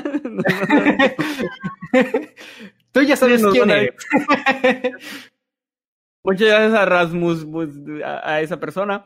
Tú 2.91 3.01
ya 3.03 3.15
sabes 3.15 3.43
quién 3.51 3.69
es. 3.69 3.91
Muchas 6.27 6.49
gracias 6.49 6.73
a 6.73 6.85
Rasmus, 6.85 7.45
pues, 7.45 7.69
a, 8.03 8.41
esa 8.41 8.59
persona. 8.59 9.05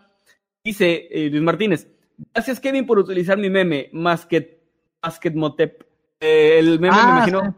Dice 0.63 1.07
eh, 1.11 1.29
Luis 1.29 1.43
Martínez, 1.43 1.87
gracias 2.33 2.59
Kevin 2.59 2.87
por 2.87 2.97
utilizar 2.97 3.37
mi 3.37 3.47
meme, 3.47 3.91
Masket, 3.93 4.59
Masket 5.03 5.35
Motep. 5.35 5.83
Eh, 6.19 6.57
el 6.57 6.79
meme, 6.79 6.95
me 6.95 7.01
ah, 7.01 7.13
imagino, 7.17 7.55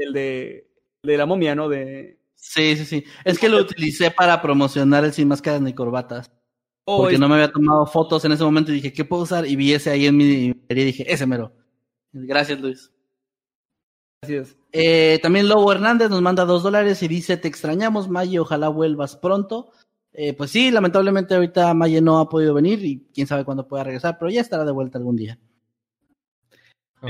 el 0.00 0.12
de, 0.12 0.70
de 1.02 1.16
la 1.16 1.26
momia, 1.26 1.56
¿no? 1.56 1.68
De... 1.68 2.20
Sí, 2.36 2.76
sí, 2.76 2.84
sí. 2.84 3.04
Es 3.24 3.40
que 3.40 3.48
lo 3.48 3.58
utilicé 3.58 4.12
para 4.12 4.40
promocionar 4.40 5.04
el 5.04 5.12
Sin 5.12 5.26
Máscaras 5.26 5.60
ni 5.60 5.74
Corbatas. 5.74 6.30
Oh, 6.84 6.98
porque 6.98 7.18
no 7.18 7.28
me 7.28 7.34
había 7.34 7.50
tomado 7.50 7.86
fotos 7.86 8.24
en 8.24 8.30
ese 8.30 8.44
momento 8.44 8.70
y 8.70 8.76
dije, 8.76 8.92
¿qué 8.92 9.04
puedo 9.04 9.24
usar? 9.24 9.44
Y 9.44 9.56
vi 9.56 9.72
ese 9.72 9.90
ahí 9.90 10.06
en 10.06 10.16
mi 10.16 10.54
y 10.68 10.74
dije, 10.74 11.12
ese 11.12 11.26
mero. 11.26 11.52
Gracias, 12.12 12.60
Luis. 12.60 12.92
Gracias. 14.22 14.56
Eh, 14.72 15.18
también 15.22 15.48
Lobo 15.48 15.72
Hernández 15.72 16.10
nos 16.10 16.20
manda 16.20 16.44
dos 16.44 16.62
dólares 16.62 17.02
y 17.02 17.08
dice, 17.08 17.38
te 17.38 17.48
extrañamos, 17.48 18.08
Maye, 18.08 18.38
ojalá 18.38 18.68
vuelvas 18.68 19.16
pronto. 19.16 19.70
Eh, 20.12 20.34
pues 20.34 20.50
sí, 20.50 20.70
lamentablemente 20.70 21.34
ahorita 21.34 21.72
Maye 21.72 22.02
no 22.02 22.18
ha 22.18 22.28
podido 22.28 22.52
venir 22.52 22.84
y 22.84 23.06
quién 23.14 23.26
sabe 23.26 23.44
cuándo 23.44 23.66
pueda 23.66 23.84
regresar, 23.84 24.18
pero 24.18 24.30
ya 24.30 24.42
estará 24.42 24.64
de 24.64 24.72
vuelta 24.72 24.98
algún 24.98 25.16
día. 25.16 25.38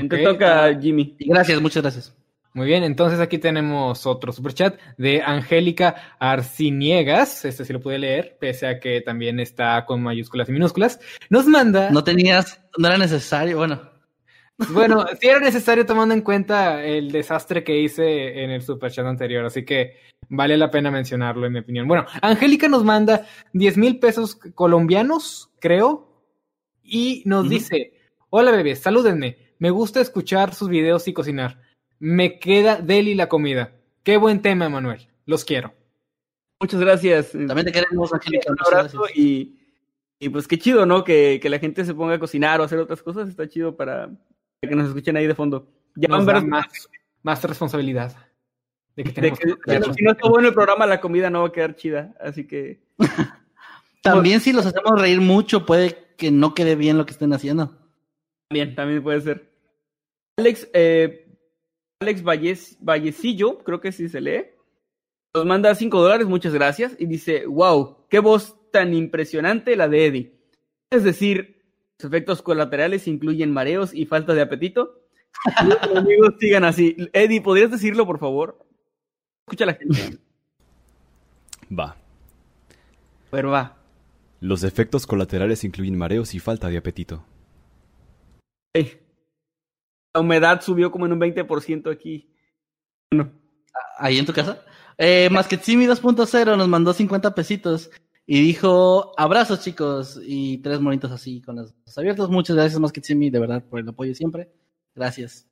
Te 0.09 0.23
toca, 0.23 0.79
Jimmy. 0.79 1.17
gracias, 1.19 1.61
muchas 1.61 1.83
gracias. 1.83 2.15
Muy 2.53 2.67
bien, 2.67 2.83
entonces 2.83 3.19
aquí 3.19 3.37
tenemos 3.37 4.05
otro 4.05 4.31
superchat 4.31 4.77
de 4.97 5.21
Angélica 5.21 6.15
Arciniegas. 6.19 7.43
Este 7.43 7.65
sí 7.65 7.73
lo 7.73 7.81
pude 7.81 7.99
leer, 7.99 8.37
pese 8.39 8.67
a 8.67 8.79
que 8.79 9.01
también 9.01 9.39
está 9.39 9.85
con 9.85 10.01
mayúsculas 10.01 10.47
y 10.47 10.53
minúsculas. 10.53 10.99
Nos 11.29 11.45
manda. 11.45 11.89
No 11.91 12.03
tenías, 12.03 12.61
no 12.77 12.87
era 12.87 12.97
necesario, 12.97 13.57
bueno. 13.57 13.90
Bueno, 14.69 15.05
sí 15.19 15.27
era 15.27 15.39
necesario 15.39 15.85
tomando 15.85 16.13
en 16.13 16.21
cuenta 16.21 16.83
el 16.83 17.11
desastre 17.11 17.63
que 17.63 17.79
hice 17.79 18.43
en 18.43 18.51
el 18.51 18.61
superchat 18.61 19.05
anterior, 19.05 19.45
así 19.45 19.65
que 19.65 19.97
vale 20.29 20.57
la 20.57 20.69
pena 20.69 20.91
mencionarlo, 20.91 21.47
en 21.47 21.53
mi 21.53 21.59
opinión. 21.59 21.87
Bueno, 21.87 22.05
Angélica 22.21 22.67
nos 22.67 22.83
manda 22.83 23.25
10 23.53 23.77
mil 23.77 23.99
pesos 23.99 24.35
colombianos, 24.35 25.49
creo, 25.59 26.23
y 26.83 27.23
nos 27.25 27.49
dice: 27.49 27.93
Hola 28.29 28.51
bebés, 28.51 28.79
salúdenme. 28.79 29.55
Me 29.59 29.69
gusta 29.69 30.01
escuchar 30.01 30.53
sus 30.53 30.69
videos 30.69 31.07
y 31.07 31.13
cocinar. 31.13 31.61
Me 31.99 32.39
queda 32.39 32.77
deli 32.77 33.13
la 33.13 33.29
comida. 33.29 33.73
Qué 34.03 34.17
buen 34.17 34.41
tema, 34.41 34.69
Manuel. 34.69 35.07
Los 35.25 35.45
quiero. 35.45 35.73
Muchas 36.59 36.79
gracias. 36.79 37.31
También 37.31 37.65
te 37.65 37.71
queremos, 37.71 38.13
Angélica. 38.13 38.51
Un 38.51 38.57
abrazo 38.65 39.03
y, 39.13 39.59
y 40.19 40.29
pues 40.29 40.47
qué 40.47 40.57
chido, 40.57 40.85
¿no? 40.85 41.03
Que, 41.03 41.39
que 41.41 41.49
la 41.49 41.59
gente 41.59 41.85
se 41.85 41.93
ponga 41.93 42.15
a 42.15 42.19
cocinar 42.19 42.59
o 42.59 42.63
hacer 42.63 42.79
otras 42.79 43.03
cosas. 43.03 43.29
Está 43.29 43.47
chido 43.47 43.75
para, 43.75 44.09
que 44.69 44.75
nos 44.75 44.87
escuchen 44.89 45.17
ahí 45.17 45.27
de 45.27 45.35
fondo. 45.35 45.67
Ya 45.95 46.07
van 46.07 46.21
a 46.29 46.33
ver 46.33 46.45
más, 46.45 46.65
más 47.23 47.43
responsabilidad. 47.43 48.15
De 48.95 49.03
que 49.03 49.11
tenemos 49.11 49.39
si 49.95 50.03
no 50.03 50.11
está 50.11 50.29
bueno 50.29 50.49
el 50.49 50.53
programa, 50.53 50.85
la 50.85 51.01
comida 51.01 51.29
no 51.29 51.41
va 51.41 51.47
a 51.47 51.51
quedar 51.51 51.75
chida. 51.75 52.13
Así 52.19 52.45
que. 52.45 52.81
también 54.03 54.39
si 54.39 54.53
los 54.53 54.65
hacemos 54.65 55.01
reír 55.01 55.19
mucho, 55.21 55.65
puede 55.65 56.13
que 56.17 56.31
no 56.31 56.53
quede 56.53 56.75
bien 56.75 56.97
lo 56.97 57.05
que 57.05 57.13
estén 57.13 57.33
haciendo. 57.33 57.75
También, 58.49 58.75
también 58.75 59.01
puede 59.01 59.21
ser. 59.21 59.51
Alex, 60.37 60.69
eh, 60.73 61.27
Alex 61.99 62.23
Vallecillo, 62.23 63.59
creo 63.59 63.81
que 63.81 63.91
sí 63.91 64.09
se 64.09 64.21
lee. 64.21 64.45
Nos 65.33 65.45
manda 65.45 65.73
5 65.73 66.01
dólares, 66.01 66.27
muchas 66.27 66.53
gracias. 66.53 66.95
Y 66.99 67.05
dice: 67.07 67.45
Wow, 67.47 68.05
qué 68.09 68.19
voz 68.19 68.55
tan 68.71 68.93
impresionante 68.93 69.75
la 69.75 69.87
de 69.87 70.05
Eddie. 70.05 70.41
Es 70.91 71.03
decir, 71.03 71.60
efectos 72.05 72.41
colaterales 72.41 73.07
incluyen 73.07 73.51
mareos 73.51 73.93
y 73.93 74.05
falta 74.05 74.33
de 74.33 74.41
apetito. 74.41 75.01
Los 75.65 75.77
amigos 75.97 76.35
sigan 76.39 76.63
así. 76.63 76.95
Eddie, 77.13 77.41
¿podrías 77.41 77.71
decirlo, 77.71 78.05
por 78.05 78.19
favor? 78.19 78.65
Escucha 79.45 79.65
la 79.65 79.73
gente. 79.73 80.19
Va. 81.77 81.95
Pero 83.29 83.51
va. 83.51 83.77
Los 84.39 84.63
efectos 84.63 85.07
colaterales 85.07 85.63
incluyen 85.63 85.97
mareos 85.97 86.33
y 86.33 86.39
falta 86.39 86.67
de 86.67 86.77
apetito. 86.77 87.25
La 88.73 90.19
humedad 90.19 90.61
subió 90.61 90.91
como 90.91 91.05
en 91.05 91.13
un 91.13 91.19
20% 91.19 91.91
aquí. 91.91 92.29
¿Ahí 93.97 94.17
en 94.17 94.25
tu 94.25 94.33
casa? 94.33 94.63
Eh, 94.97 95.29
Masquetsimi 95.31 95.85
2.0 95.85 96.57
nos 96.57 96.67
mandó 96.67 96.93
50 96.93 97.33
pesitos. 97.33 97.89
Y 98.33 98.39
dijo, 98.39 99.11
abrazos 99.17 99.59
chicos, 99.59 100.17
y 100.23 100.59
tres 100.59 100.79
monitos 100.79 101.11
así 101.11 101.41
con 101.41 101.57
los 101.57 101.71
ojos 101.71 101.97
abiertos. 101.97 102.29
Muchas 102.29 102.55
gracias 102.55 102.79
Maskitsimi, 102.79 103.29
de 103.29 103.39
verdad, 103.39 103.61
por 103.61 103.81
el 103.81 103.89
apoyo 103.89 104.15
siempre. 104.15 104.49
Gracias. 104.95 105.49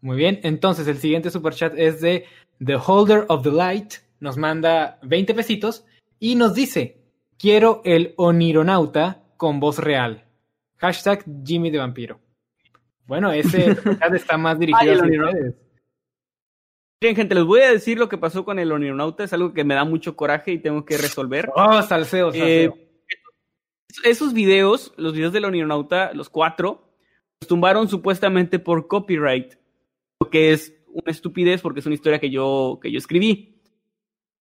Muy 0.00 0.16
bien, 0.16 0.40
entonces 0.42 0.88
el 0.88 0.98
siguiente 0.98 1.30
super 1.30 1.54
chat 1.54 1.72
es 1.76 2.00
de 2.00 2.24
The 2.58 2.74
Holder 2.84 3.26
of 3.28 3.44
the 3.44 3.52
Light. 3.52 3.94
Nos 4.18 4.36
manda 4.36 4.98
20 5.04 5.34
pesitos 5.34 5.84
y 6.18 6.34
nos 6.34 6.52
dice, 6.52 7.00
quiero 7.38 7.80
el 7.84 8.14
Onironauta 8.16 9.22
con 9.36 9.60
voz 9.60 9.78
real. 9.78 10.24
Hashtag 10.78 11.24
Jimmy 11.44 11.70
de 11.70 11.78
Vampiro. 11.78 12.18
Bueno, 13.06 13.30
ese 13.30 13.70
está 14.12 14.36
más 14.36 14.58
dirigido 14.58 14.94
a 14.94 14.96
ustedes. 14.96 15.54
Bien, 17.00 17.14
gente, 17.14 17.34
les 17.34 17.44
voy 17.44 17.60
a 17.60 17.70
decir 17.70 17.98
lo 17.98 18.08
que 18.08 18.16
pasó 18.16 18.44
con 18.44 18.58
el 18.58 18.72
Onionauta. 18.72 19.24
Es 19.24 19.32
algo 19.32 19.52
que 19.52 19.64
me 19.64 19.74
da 19.74 19.84
mucho 19.84 20.16
coraje 20.16 20.52
y 20.52 20.58
tengo 20.58 20.84
que 20.84 20.96
resolver. 20.96 21.50
Oh, 21.54 21.82
salseo, 21.82 22.32
salseo. 22.32 22.34
Eh, 22.34 22.70
esos 24.04 24.32
videos, 24.32 24.94
los 24.96 25.12
videos 25.12 25.32
del 25.32 25.44
Onionauta, 25.44 26.12
los 26.14 26.30
cuatro, 26.30 26.92
los 27.40 27.48
tumbaron 27.48 27.88
supuestamente 27.88 28.58
por 28.58 28.86
copyright. 28.88 29.54
Lo 30.20 30.30
que 30.30 30.52
es 30.52 30.74
una 30.88 31.12
estupidez 31.12 31.60
porque 31.60 31.80
es 31.80 31.86
una 31.86 31.94
historia 31.94 32.18
que 32.18 32.30
yo, 32.30 32.78
que 32.80 32.90
yo 32.90 32.98
escribí. 32.98 33.60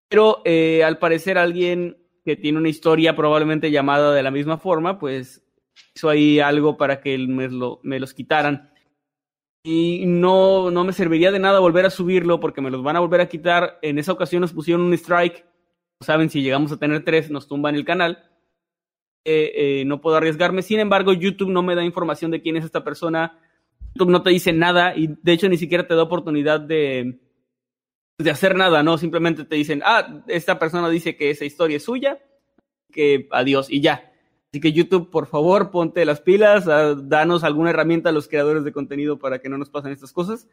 Pero 0.09 0.43
eh, 0.45 0.85
al 0.85 0.99
parecer 0.99 1.39
alguien 1.39 1.99
que 2.25 2.37
tiene 2.37 2.59
una 2.59 2.69
historia 2.69 3.17
probablemente 3.17 3.73
llamada 3.73 4.15
de 4.15 4.23
la 4.23 4.31
misma 4.31 4.59
forma, 4.59 4.99
pues 4.99 5.45
hizo 5.95 6.09
ahí 6.09 6.39
algo 6.39 6.77
para 6.77 7.01
que 7.01 7.19
me, 7.19 7.49
lo, 7.49 7.81
me 7.83 7.99
los 7.99 8.15
quitaran. 8.15 8.71
Y 9.67 10.05
no, 10.05 10.71
no 10.71 10.85
me 10.85 10.93
serviría 10.93 11.33
de 11.33 11.39
nada 11.39 11.59
volver 11.59 11.87
a 11.87 11.91
subirlo 11.91 12.39
porque 12.39 12.61
me 12.61 12.71
los 12.71 12.83
van 12.83 12.97
a 12.97 13.01
volver 13.01 13.23
a 13.23 13.29
quitar. 13.29 13.79
En 13.81 13.99
esa 13.99 14.13
ocasión 14.13 14.43
nos 14.43 14.53
pusieron 14.53 14.83
un 14.83 14.93
strike. 14.93 15.47
Saben, 16.01 16.29
si 16.29 16.43
llegamos 16.43 16.71
a 16.71 16.77
tener 16.77 17.03
tres, 17.03 17.31
nos 17.31 17.49
tumban 17.49 17.75
el 17.75 17.87
canal. 17.87 18.31
Eh, 19.25 19.53
eh, 19.55 19.85
no 19.87 20.03
puedo 20.03 20.17
arriesgarme. 20.17 20.61
Sin 20.61 20.81
embargo, 20.81 21.15
YouTube 21.15 21.49
no 21.49 21.63
me 21.63 21.75
da 21.75 21.83
información 21.83 22.31
de 22.31 22.43
quién 22.43 22.59
es 22.59 22.65
esta 22.67 22.85
persona. 22.85 23.39
YouTube 23.95 24.11
no 24.11 24.23
te 24.23 24.31
dice 24.31 24.53
nada 24.53 24.95
y 24.95 25.09
de 25.23 25.33
hecho 25.33 25.49
ni 25.49 25.57
siquiera 25.57 25.87
te 25.87 25.95
da 25.95 26.03
oportunidad 26.03 26.61
de, 26.61 27.21
de 28.19 28.31
hacer 28.31 28.57
nada, 28.57 28.83
¿no? 28.83 28.99
Simplemente 28.99 29.47
te 29.47 29.57
dicen, 29.57 29.83
ah, 29.87 30.23
esta 30.29 30.59
persona 30.59 30.91
dice 30.91 31.17
que 31.17 31.31
esa 31.31 31.47
historia 31.47 31.79
es 31.79 31.85
suya, 31.85 32.19
que 32.93 33.29
adiós 33.31 33.71
y 33.71 33.81
ya. 33.81 34.13
Así 34.55 34.61
que 34.61 34.73
YouTube, 34.73 35.11
por 35.11 35.27
favor, 35.27 35.73
ponte 35.73 36.05
las 36.05 36.21
pilas, 36.21 36.69
ah, 36.69 36.95
danos 36.95 37.43
alguna 37.43 37.71
herramienta 37.71 38.11
a 38.11 38.13
los 38.13 38.29
creadores 38.29 38.63
de 38.63 38.71
contenido 38.71 39.19
para 39.19 39.41
que 39.41 39.49
no 39.49 39.59
nos 39.59 39.69
pasen 39.69 39.91
estas 39.91 40.13
cosas. 40.13 40.49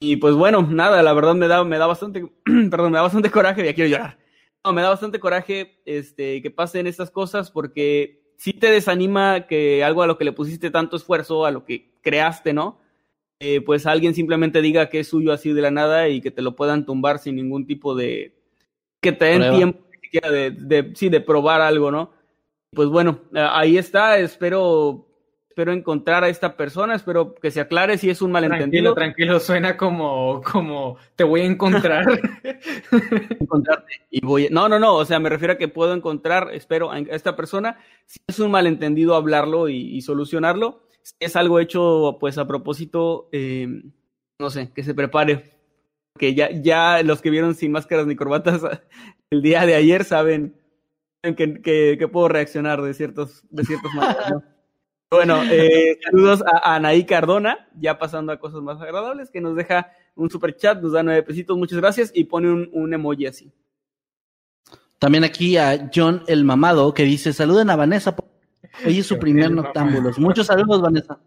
Y 0.00 0.16
pues 0.16 0.34
bueno, 0.34 0.62
nada, 0.62 1.02
la 1.02 1.12
verdad 1.12 1.34
me 1.34 1.46
da, 1.46 1.62
me 1.62 1.76
da 1.76 1.86
bastante, 1.86 2.26
perdón, 2.70 2.90
me 2.90 2.96
da 2.96 3.02
bastante 3.02 3.30
coraje, 3.30 3.66
ya 3.66 3.74
quiero 3.74 3.90
llorar. 3.90 4.18
No, 4.64 4.72
me 4.72 4.80
da 4.80 4.88
bastante 4.88 5.20
coraje 5.20 5.82
este, 5.84 6.40
que 6.40 6.50
pasen 6.50 6.86
estas 6.86 7.10
cosas 7.10 7.50
porque 7.50 8.32
sí 8.38 8.54
te 8.54 8.70
desanima 8.70 9.46
que 9.46 9.84
algo 9.84 10.02
a 10.02 10.06
lo 10.06 10.16
que 10.16 10.24
le 10.24 10.32
pusiste 10.32 10.70
tanto 10.70 10.96
esfuerzo, 10.96 11.44
a 11.44 11.50
lo 11.50 11.66
que 11.66 11.92
creaste, 12.00 12.54
¿no? 12.54 12.80
Eh, 13.40 13.60
pues 13.60 13.84
alguien 13.84 14.14
simplemente 14.14 14.62
diga 14.62 14.88
que 14.88 15.00
es 15.00 15.08
suyo 15.08 15.34
así 15.34 15.52
de 15.52 15.60
la 15.60 15.70
nada 15.70 16.08
y 16.08 16.22
que 16.22 16.30
te 16.30 16.40
lo 16.40 16.56
puedan 16.56 16.86
tumbar 16.86 17.18
sin 17.18 17.36
ningún 17.36 17.66
tipo 17.66 17.94
de... 17.94 18.38
que 19.02 19.12
te 19.12 19.26
den 19.26 19.54
tiempo 19.54 19.80
de, 20.22 20.50
de, 20.52 20.92
sí, 20.94 21.10
de 21.10 21.20
probar 21.20 21.60
algo, 21.60 21.90
¿no? 21.90 22.21
Pues 22.74 22.88
bueno, 22.88 23.20
eh, 23.34 23.46
ahí 23.50 23.78
está, 23.78 24.18
espero 24.18 25.06
espero 25.52 25.74
encontrar 25.74 26.24
a 26.24 26.30
esta 26.30 26.56
persona, 26.56 26.94
espero 26.94 27.34
que 27.34 27.50
se 27.50 27.60
aclare 27.60 27.98
si 27.98 28.08
es 28.08 28.22
un 28.22 28.32
malentendido. 28.32 28.94
Tranquilo, 28.94 28.94
tranquilo, 28.94 29.40
suena 29.40 29.76
como, 29.76 30.40
como 30.50 30.96
te 31.14 31.24
voy 31.24 31.42
a 31.42 31.44
encontrar. 31.44 32.06
Encontrarte 33.38 33.92
y 34.10 34.24
voy, 34.24 34.48
no, 34.50 34.70
no, 34.70 34.78
no, 34.78 34.94
o 34.94 35.04
sea, 35.04 35.18
me 35.18 35.28
refiero 35.28 35.52
a 35.52 35.58
que 35.58 35.68
puedo 35.68 35.92
encontrar, 35.92 36.48
espero, 36.54 36.90
a 36.90 37.00
esta 37.00 37.36
persona, 37.36 37.78
si 38.06 38.18
es 38.26 38.38
un 38.38 38.50
malentendido 38.50 39.14
hablarlo 39.14 39.68
y, 39.68 40.00
solucionarlo, 40.00 40.88
si 41.02 41.12
es 41.20 41.36
algo 41.36 41.60
hecho 41.60 42.16
pues 42.18 42.38
a 42.38 42.46
propósito, 42.46 43.28
eh, 43.32 43.68
no 44.38 44.48
sé, 44.48 44.72
que 44.72 44.82
se 44.82 44.94
prepare, 44.94 45.52
que 46.18 46.34
ya, 46.34 46.50
ya 46.50 47.02
los 47.02 47.20
que 47.20 47.28
vieron 47.28 47.54
sin 47.54 47.72
máscaras 47.72 48.06
ni 48.06 48.16
corbatas 48.16 48.62
el 49.30 49.42
día 49.42 49.66
de 49.66 49.74
ayer 49.74 50.04
saben 50.04 50.61
que, 51.22 51.62
que, 51.98 52.08
puedo 52.08 52.28
reaccionar 52.28 52.82
de 52.82 52.94
ciertos, 52.94 53.44
de 53.50 53.64
ciertos 53.64 53.92
modos. 53.94 54.16
Bueno, 55.10 55.42
eh, 55.44 55.98
saludos 56.02 56.42
a, 56.42 56.74
Anaí 56.74 57.04
Cardona, 57.04 57.68
ya 57.78 57.98
pasando 57.98 58.32
a 58.32 58.38
cosas 58.38 58.62
más 58.62 58.80
agradables, 58.80 59.30
que 59.30 59.40
nos 59.40 59.54
deja 59.54 59.92
un 60.14 60.30
super 60.30 60.56
chat, 60.56 60.80
nos 60.80 60.92
da 60.92 61.02
nueve 61.02 61.22
pesitos, 61.22 61.56
muchas 61.56 61.78
gracias, 61.78 62.10
y 62.14 62.24
pone 62.24 62.50
un, 62.50 62.70
un 62.72 62.92
emoji 62.92 63.26
así. 63.26 63.52
También 64.98 65.22
aquí 65.22 65.56
a 65.56 65.90
John 65.94 66.24
el 66.26 66.44
Mamado, 66.44 66.94
que 66.94 67.04
dice, 67.04 67.32
saluden 67.32 67.70
a 67.70 67.76
Vanessa, 67.76 68.16
hoy 68.84 68.98
es 68.98 69.06
su 69.06 69.18
primer 69.20 69.50
noctámbulos. 69.50 70.18
Muchos 70.18 70.46
saludos, 70.46 70.80
Vanessa. 70.80 71.20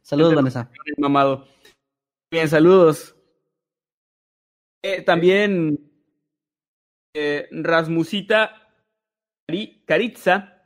Saludos, 0.00 0.34
Vanessa. 0.34 0.70
El 0.86 0.94
Mamado. 0.96 1.46
Bien, 2.30 2.48
saludos. 2.48 3.14
Eh, 4.82 5.02
también 5.02 5.78
eh, 7.14 7.48
Rasmusita 7.50 8.65
Caritza 9.84 10.62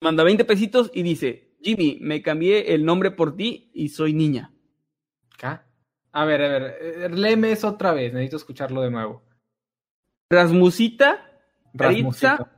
manda 0.00 0.24
20 0.24 0.44
pesitos 0.44 0.90
y 0.92 1.02
dice, 1.02 1.54
Jimmy, 1.60 1.98
me 2.00 2.22
cambié 2.22 2.74
el 2.74 2.84
nombre 2.84 3.10
por 3.10 3.36
ti 3.36 3.70
y 3.74 3.90
soy 3.90 4.12
niña. 4.12 4.52
A 6.12 6.24
ver, 6.24 6.42
a 6.42 6.48
ver, 6.48 6.76
eh, 6.80 7.08
léeme 7.10 7.52
eso 7.52 7.68
otra 7.68 7.92
vez, 7.92 8.12
necesito 8.12 8.36
escucharlo 8.36 8.82
de 8.82 8.90
nuevo. 8.90 9.22
Rasmusita, 10.28 11.24
Caritza, 11.76 12.50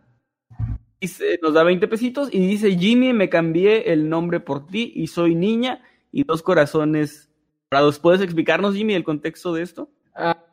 nos 1.42 1.54
da 1.54 1.62
20 1.62 1.86
pesitos 1.88 2.28
y 2.32 2.46
dice, 2.46 2.76
Jimmy, 2.78 3.12
me 3.12 3.28
cambié 3.28 3.92
el 3.92 4.08
nombre 4.08 4.40
por 4.40 4.66
ti 4.66 4.92
y 4.94 5.08
soy 5.08 5.34
niña 5.34 5.82
y 6.10 6.24
dos 6.24 6.42
corazones 6.42 7.32
¿Puedes 8.02 8.20
explicarnos, 8.20 8.74
Jimmy, 8.74 8.94
el 8.94 9.04
contexto 9.04 9.54
de 9.54 9.62
esto? 9.62 9.90
Ah, 10.14 10.44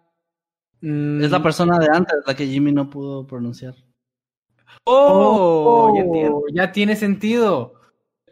es 0.81 1.31
la 1.31 1.39
mm, 1.39 1.43
persona 1.43 1.77
de 1.77 1.89
antes 1.91 2.15
la 2.25 2.33
que 2.33 2.47
Jimmy 2.47 2.71
no 2.71 2.89
pudo 2.89 3.27
pronunciar. 3.27 3.75
Oh, 4.85 5.93
oh, 5.93 6.45
ya, 6.53 6.71
tiene 6.71 6.95
sentido. 6.95 7.73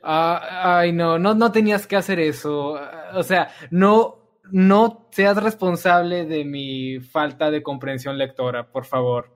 Ah, 0.04 0.80
ay, 0.80 0.94
no, 0.94 1.20
no, 1.20 1.34
no 1.34 1.52
tenías 1.52 1.86
que 1.88 1.96
hacer 1.96 2.20
eso. 2.20 2.80
O 3.14 3.24
sea, 3.24 3.50
no, 3.72 4.42
no 4.52 5.08
seas 5.12 5.42
responsable 5.42 6.26
de 6.26 6.46
mi 6.46 7.00
falta 7.00 7.52
de 7.52 7.64
comprensión 7.64 8.18
lectora, 8.18 8.72
por 8.72 8.86
favor. 8.86 9.36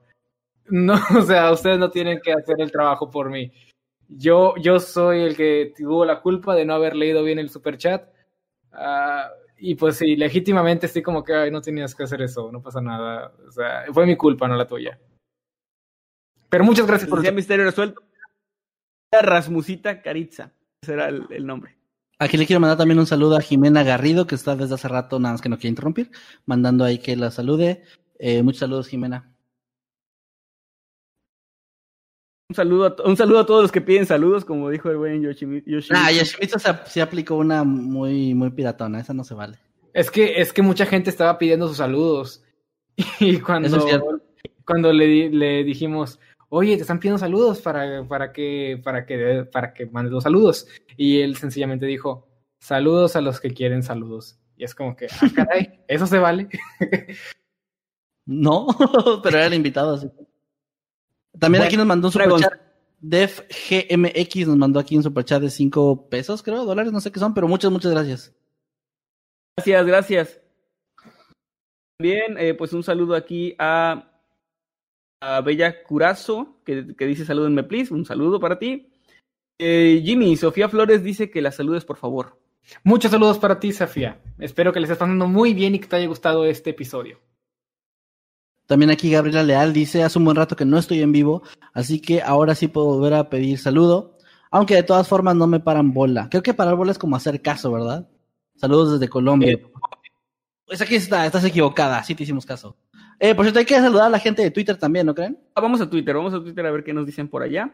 No, 0.66 0.94
o 1.18 1.22
sea, 1.22 1.52
ustedes 1.52 1.78
no 1.78 1.90
tienen 1.90 2.20
que 2.20 2.32
hacer 2.32 2.60
el 2.60 2.72
trabajo 2.72 3.10
por 3.10 3.30
mí. 3.30 3.52
Yo, 4.08 4.54
yo 4.56 4.78
soy 4.80 5.22
el 5.22 5.36
que 5.36 5.72
tuvo 5.76 6.04
la 6.04 6.20
culpa 6.20 6.54
de 6.54 6.64
no 6.64 6.74
haber 6.74 6.96
leído 6.96 7.22
bien 7.22 7.38
el 7.38 7.50
superchat. 7.50 8.04
chat 8.04 8.14
ah, 8.72 9.30
y 9.58 9.76
pues 9.76 9.96
sí, 9.96 10.16
legítimamente 10.16 10.86
estoy 10.86 11.02
como 11.02 11.22
que, 11.22 11.34
ay, 11.34 11.50
no 11.50 11.60
tenías 11.60 11.94
que 11.94 12.02
hacer 12.02 12.20
eso, 12.20 12.50
no 12.50 12.60
pasa 12.60 12.80
nada. 12.80 13.32
O 13.46 13.50
sea, 13.52 13.84
fue 13.92 14.06
mi 14.06 14.16
culpa, 14.16 14.48
no 14.48 14.56
la 14.56 14.66
tuya. 14.66 14.98
Pero 16.52 16.64
muchas 16.64 16.86
gracias 16.86 17.08
por 17.08 17.24
el 17.24 17.34
misterio 17.34 17.64
resuelto. 17.64 18.02
Rasmusita 19.10 20.02
Caritza. 20.02 20.52
Ese 20.82 20.92
era 20.92 21.08
el, 21.08 21.46
nombre. 21.46 21.78
Aquí 22.18 22.36
le 22.36 22.44
quiero 22.44 22.60
mandar 22.60 22.76
también 22.76 22.98
un 22.98 23.06
saludo 23.06 23.38
a 23.38 23.40
Jimena 23.40 23.82
Garrido, 23.82 24.26
que 24.26 24.34
está 24.34 24.54
desde 24.54 24.74
hace 24.74 24.86
rato, 24.86 25.18
nada 25.18 25.32
más 25.32 25.40
que 25.40 25.48
no 25.48 25.56
quiere 25.56 25.70
interrumpir, 25.70 26.10
mandando 26.44 26.84
ahí 26.84 26.98
que 26.98 27.16
la 27.16 27.30
salude. 27.30 27.84
Eh, 28.18 28.42
muchos 28.42 28.60
saludos, 28.60 28.88
Jimena. 28.88 29.34
Un 32.50 32.54
saludo, 32.54 32.96
a, 32.98 33.08
un 33.08 33.16
saludo 33.16 33.38
a 33.38 33.46
todos 33.46 33.62
los 33.62 33.72
que 33.72 33.80
piden 33.80 34.04
saludos, 34.04 34.44
como 34.44 34.68
dijo 34.68 34.90
el 34.90 34.98
buen 34.98 35.22
Yoshimitsu. 35.22 35.94
Ah, 35.94 36.12
Yoshimitsu 36.12 36.58
se, 36.84 37.00
aplicó 37.00 37.36
una 37.36 37.64
muy, 37.64 38.34
muy 38.34 38.50
piratona, 38.50 39.00
esa 39.00 39.14
no 39.14 39.24
se 39.24 39.32
vale. 39.32 39.58
Es 39.94 40.10
que, 40.10 40.38
es 40.38 40.52
que 40.52 40.60
mucha 40.60 40.84
gente 40.84 41.08
estaba 41.08 41.38
pidiendo 41.38 41.66
sus 41.66 41.78
saludos. 41.78 42.44
Y 43.20 43.40
cuando, 43.40 43.80
cuando 44.66 44.92
le, 44.92 45.30
le 45.30 45.64
dijimos, 45.64 46.20
oye, 46.54 46.76
te 46.76 46.82
están 46.82 47.00
pidiendo 47.00 47.18
saludos 47.18 47.62
para, 47.62 48.06
para, 48.06 48.30
que, 48.30 48.78
para, 48.84 49.06
que, 49.06 49.48
para 49.50 49.72
que 49.72 49.86
mandes 49.86 50.12
los 50.12 50.22
saludos. 50.22 50.66
Y 50.98 51.20
él 51.20 51.36
sencillamente 51.36 51.86
dijo, 51.86 52.28
saludos 52.58 53.16
a 53.16 53.22
los 53.22 53.40
que 53.40 53.54
quieren 53.54 53.82
saludos. 53.82 54.38
Y 54.56 54.64
es 54.64 54.74
como 54.74 54.94
que, 54.94 55.06
ah, 55.06 55.30
caray, 55.34 55.80
¿eso 55.88 56.06
se 56.06 56.18
vale? 56.18 56.48
no, 58.26 58.66
pero 59.22 59.38
era 59.38 59.46
el 59.46 59.54
invitado. 59.54 59.94
Así. 59.94 60.10
También 61.38 61.64
aquí 61.64 61.78
nos 61.78 61.86
mandó 61.86 62.08
un 62.08 62.12
superchat. 62.12 62.52
Def 63.00 63.40
GMX 63.48 64.46
nos 64.46 64.56
mandó 64.58 64.78
aquí 64.78 64.94
un 64.96 65.02
superchat 65.02 65.40
de 65.40 65.50
5 65.50 66.10
pesos, 66.10 66.42
creo, 66.42 66.66
dólares, 66.66 66.92
no 66.92 67.00
sé 67.00 67.10
qué 67.10 67.18
son, 67.18 67.32
pero 67.32 67.48
muchas, 67.48 67.72
muchas 67.72 67.92
gracias. 67.92 68.32
Gracias, 69.56 69.86
gracias. 69.86 70.40
Bien, 71.98 72.36
eh, 72.36 72.52
pues 72.52 72.74
un 72.74 72.82
saludo 72.82 73.14
aquí 73.14 73.54
a 73.58 74.11
a 75.22 75.40
Bella 75.40 75.84
Curazo, 75.84 76.56
que, 76.64 76.82
dice 76.82 77.24
salúdenme, 77.24 77.62
please. 77.62 77.94
Un 77.94 78.04
saludo 78.04 78.40
para 78.40 78.58
ti. 78.58 78.88
Eh, 79.56 80.02
Jimmy, 80.04 80.36
Sofía 80.36 80.68
Flores 80.68 81.04
dice 81.04 81.30
que 81.30 81.40
la 81.40 81.52
saludes, 81.52 81.84
por 81.84 81.96
favor. 81.96 82.40
Muchos 82.82 83.12
saludos 83.12 83.38
para 83.38 83.60
ti, 83.60 83.72
Sofía. 83.72 84.20
Espero 84.38 84.72
que 84.72 84.80
les 84.80 84.90
estés 84.90 84.98
pasando 84.98 85.28
muy 85.28 85.54
bien 85.54 85.76
y 85.76 85.78
que 85.78 85.86
te 85.86 85.94
haya 85.94 86.08
gustado 86.08 86.44
este 86.44 86.70
episodio. 86.70 87.20
También 88.66 88.90
aquí 88.90 89.12
Gabriela 89.12 89.44
Leal 89.44 89.72
dice, 89.72 90.02
hace 90.02 90.18
un 90.18 90.24
buen 90.24 90.36
rato 90.36 90.56
que 90.56 90.64
no 90.64 90.76
estoy 90.76 91.02
en 91.02 91.12
vivo, 91.12 91.42
así 91.72 92.00
que 92.00 92.20
ahora 92.20 92.56
sí 92.56 92.66
puedo 92.66 92.88
volver 92.88 93.14
a 93.14 93.30
pedir 93.30 93.58
saludo, 93.58 94.18
aunque 94.50 94.74
de 94.74 94.82
todas 94.82 95.06
formas 95.06 95.36
no 95.36 95.46
me 95.46 95.60
paran 95.60 95.92
bola. 95.92 96.28
Creo 96.30 96.42
que 96.42 96.54
parar 96.54 96.74
bola 96.74 96.90
es 96.90 96.98
como 96.98 97.14
hacer 97.14 97.42
caso, 97.42 97.70
¿verdad? 97.70 98.08
Saludos 98.56 98.94
desde 98.94 99.08
Colombia. 99.08 99.52
Eh, 99.52 99.72
pues 100.66 100.80
aquí 100.80 100.96
está, 100.96 101.26
estás 101.26 101.44
equivocada, 101.44 102.02
sí 102.02 102.14
te 102.16 102.24
hicimos 102.24 102.44
caso. 102.44 102.76
Eh, 103.24 103.36
por 103.36 103.44
cierto, 103.44 103.60
hay 103.60 103.64
que 103.64 103.76
saludar 103.76 104.06
a 104.06 104.10
la 104.10 104.18
gente 104.18 104.42
de 104.42 104.50
Twitter 104.50 104.76
también, 104.76 105.06
¿no 105.06 105.14
creen? 105.14 105.38
Ah, 105.54 105.60
vamos 105.60 105.80
a 105.80 105.88
Twitter, 105.88 106.16
vamos 106.16 106.34
a 106.34 106.42
Twitter 106.42 106.66
a 106.66 106.72
ver 106.72 106.82
qué 106.82 106.92
nos 106.92 107.06
dicen 107.06 107.28
por 107.28 107.44
allá. 107.44 107.72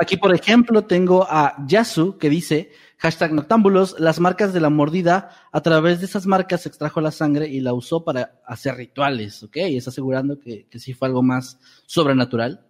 aquí, 0.00 0.16
por 0.16 0.34
ejemplo, 0.34 0.82
tengo 0.82 1.24
a 1.30 1.54
Yasu 1.64 2.18
que 2.18 2.28
dice, 2.28 2.72
hashtag 2.96 3.32
noctámbulos, 3.32 3.94
las 4.00 4.18
marcas 4.18 4.52
de 4.52 4.58
la 4.58 4.68
mordida, 4.68 5.30
a 5.52 5.60
través 5.60 6.00
de 6.00 6.06
esas 6.06 6.26
marcas 6.26 6.66
extrajo 6.66 7.00
la 7.00 7.12
sangre 7.12 7.46
y 7.46 7.60
la 7.60 7.72
usó 7.72 8.02
para 8.02 8.40
hacer 8.44 8.74
rituales, 8.74 9.44
¿ok? 9.44 9.58
Y 9.58 9.76
está 9.76 9.90
asegurando 9.90 10.40
que, 10.40 10.66
que 10.68 10.80
sí 10.80 10.92
fue 10.92 11.06
algo 11.06 11.22
más 11.22 11.60
sobrenatural. 11.86 12.66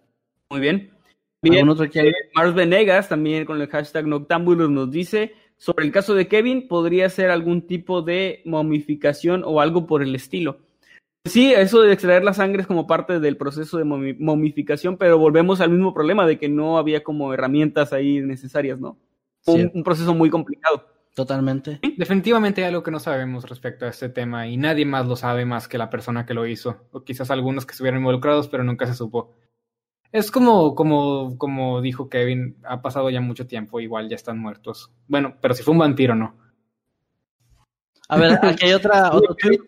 Muy 0.51 0.61
bien. 0.61 0.91
Bien, 1.41 1.67
otro 1.69 1.89
que... 1.89 2.01
Eh, 2.01 2.13
Mars 2.35 2.53
Venegas 2.53 3.09
también 3.09 3.45
con 3.45 3.59
el 3.59 3.67
hashtag 3.67 4.05
Noctámbulos 4.05 4.69
nos 4.69 4.91
dice, 4.91 5.33
sobre 5.57 5.87
el 5.87 5.91
caso 5.91 6.13
de 6.13 6.27
Kevin, 6.27 6.67
podría 6.67 7.09
ser 7.09 7.31
algún 7.31 7.65
tipo 7.65 8.03
de 8.03 8.43
momificación 8.45 9.41
o 9.43 9.59
algo 9.59 9.87
por 9.87 10.03
el 10.03 10.13
estilo. 10.13 10.68
Sí, 11.29 11.53
eso 11.53 11.81
de 11.81 11.93
extraer 11.93 12.23
la 12.23 12.33
sangre 12.33 12.61
es 12.61 12.67
como 12.67 12.87
parte 12.87 13.19
del 13.19 13.37
proceso 13.37 13.77
de 13.77 13.83
momificación, 13.83 14.97
pero 14.97 15.17
volvemos 15.17 15.61
al 15.61 15.69
mismo 15.69 15.93
problema 15.93 16.25
de 16.25 16.37
que 16.37 16.49
no 16.49 16.77
había 16.77 17.03
como 17.03 17.33
herramientas 17.33 17.93
ahí 17.93 18.19
necesarias, 18.21 18.79
¿no? 18.79 18.97
Un, 19.45 19.83
proceso 19.83 20.13
muy 20.13 20.29
complicado. 20.29 20.85
Totalmente. 21.15 21.79
Definitivamente 21.97 22.61
hay 22.61 22.69
algo 22.69 22.83
que 22.83 22.91
no 22.91 22.99
sabemos 22.99 23.49
respecto 23.49 23.85
a 23.85 23.89
este 23.89 24.09
tema 24.09 24.47
y 24.47 24.57
nadie 24.57 24.85
más 24.85 25.07
lo 25.07 25.15
sabe 25.15 25.45
más 25.45 25.67
que 25.67 25.77
la 25.77 25.89
persona 25.89 26.25
que 26.25 26.33
lo 26.33 26.47
hizo, 26.47 26.87
o 26.91 27.03
quizás 27.03 27.31
algunos 27.31 27.65
que 27.65 27.71
estuvieron 27.71 27.99
involucrados, 27.99 28.47
pero 28.47 28.63
nunca 28.63 28.85
se 28.85 28.93
supo. 28.93 29.35
Es 30.11 30.31
como, 30.31 30.73
como, 30.75 31.37
como 31.37 31.81
dijo 31.81 32.09
Kevin, 32.09 32.57
ha 32.63 32.81
pasado 32.81 33.09
ya 33.09 33.21
mucho 33.21 33.45
tiempo, 33.45 33.79
igual 33.79 34.09
ya 34.09 34.15
están 34.15 34.39
muertos. 34.39 34.91
Bueno, 35.07 35.35
pero 35.41 35.53
si 35.53 35.61
fue 35.61 35.73
un 35.73 35.79
vampiro, 35.79 36.15
no. 36.15 36.35
A 38.07 38.17
ver, 38.17 38.39
aquí 38.41 38.65
hay 38.65 38.73
otra, 38.73 39.09
otro 39.13 39.35
tweet. 39.35 39.59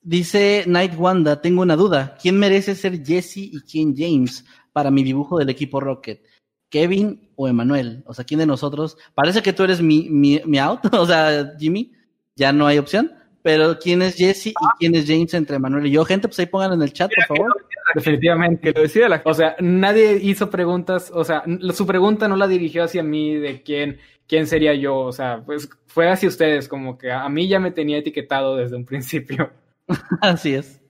Dice 0.00 0.64
Night 0.66 0.92
Wanda, 0.96 1.40
tengo 1.40 1.62
una 1.62 1.76
duda. 1.76 2.16
¿Quién 2.20 2.38
merece 2.38 2.74
ser 2.74 3.04
Jesse 3.04 3.38
y 3.38 3.60
quién 3.60 3.94
James 3.96 4.44
para 4.72 4.90
mi 4.90 5.02
dibujo 5.02 5.38
del 5.38 5.50
equipo 5.50 5.80
Rocket? 5.80 6.22
¿Kevin 6.70 7.30
o 7.36 7.48
Emanuel? 7.48 8.02
O 8.06 8.14
sea, 8.14 8.24
¿quién 8.24 8.40
de 8.40 8.46
nosotros? 8.46 8.96
Parece 9.14 9.42
que 9.42 9.52
tú 9.52 9.64
eres 9.64 9.82
mi, 9.82 10.08
mi, 10.08 10.40
mi 10.44 10.58
out, 10.58 10.80
o 10.94 11.06
sea, 11.06 11.54
Jimmy, 11.58 11.92
ya 12.36 12.52
no 12.52 12.66
hay 12.66 12.78
opción. 12.78 13.12
Pero 13.42 13.78
¿quién 13.78 14.02
es 14.02 14.16
Jesse 14.16 14.48
y 14.48 14.54
quién 14.78 14.94
es 14.94 15.06
James 15.06 15.32
entre 15.34 15.56
Emanuel 15.56 15.86
y 15.86 15.90
yo? 15.92 16.04
Gente, 16.04 16.28
pues 16.28 16.38
ahí 16.40 16.46
pongan 16.46 16.72
en 16.72 16.82
el 16.82 16.92
chat, 16.92 17.10
por 17.14 17.36
favor. 17.36 17.56
Definitivamente. 17.94 18.60
Que 18.60 18.78
lo 18.78 18.82
decía 18.82 19.08
la 19.08 19.22
O 19.24 19.32
sea, 19.32 19.56
nadie 19.60 20.18
hizo 20.22 20.50
preguntas, 20.50 21.10
o 21.14 21.24
sea, 21.24 21.44
su 21.72 21.86
pregunta 21.86 22.28
no 22.28 22.36
la 22.36 22.48
dirigió 22.48 22.84
hacia 22.84 23.02
mí 23.02 23.36
de 23.36 23.62
quién, 23.62 23.98
quién 24.26 24.46
sería 24.46 24.74
yo, 24.74 24.98
o 24.98 25.12
sea, 25.12 25.42
pues 25.46 25.68
fue 25.86 26.10
hacia 26.10 26.28
ustedes, 26.28 26.68
como 26.68 26.98
que 26.98 27.10
a 27.10 27.28
mí 27.28 27.48
ya 27.48 27.60
me 27.60 27.70
tenía 27.70 27.98
etiquetado 27.98 28.56
desde 28.56 28.76
un 28.76 28.84
principio. 28.84 29.50
así 30.20 30.54
es, 30.54 30.82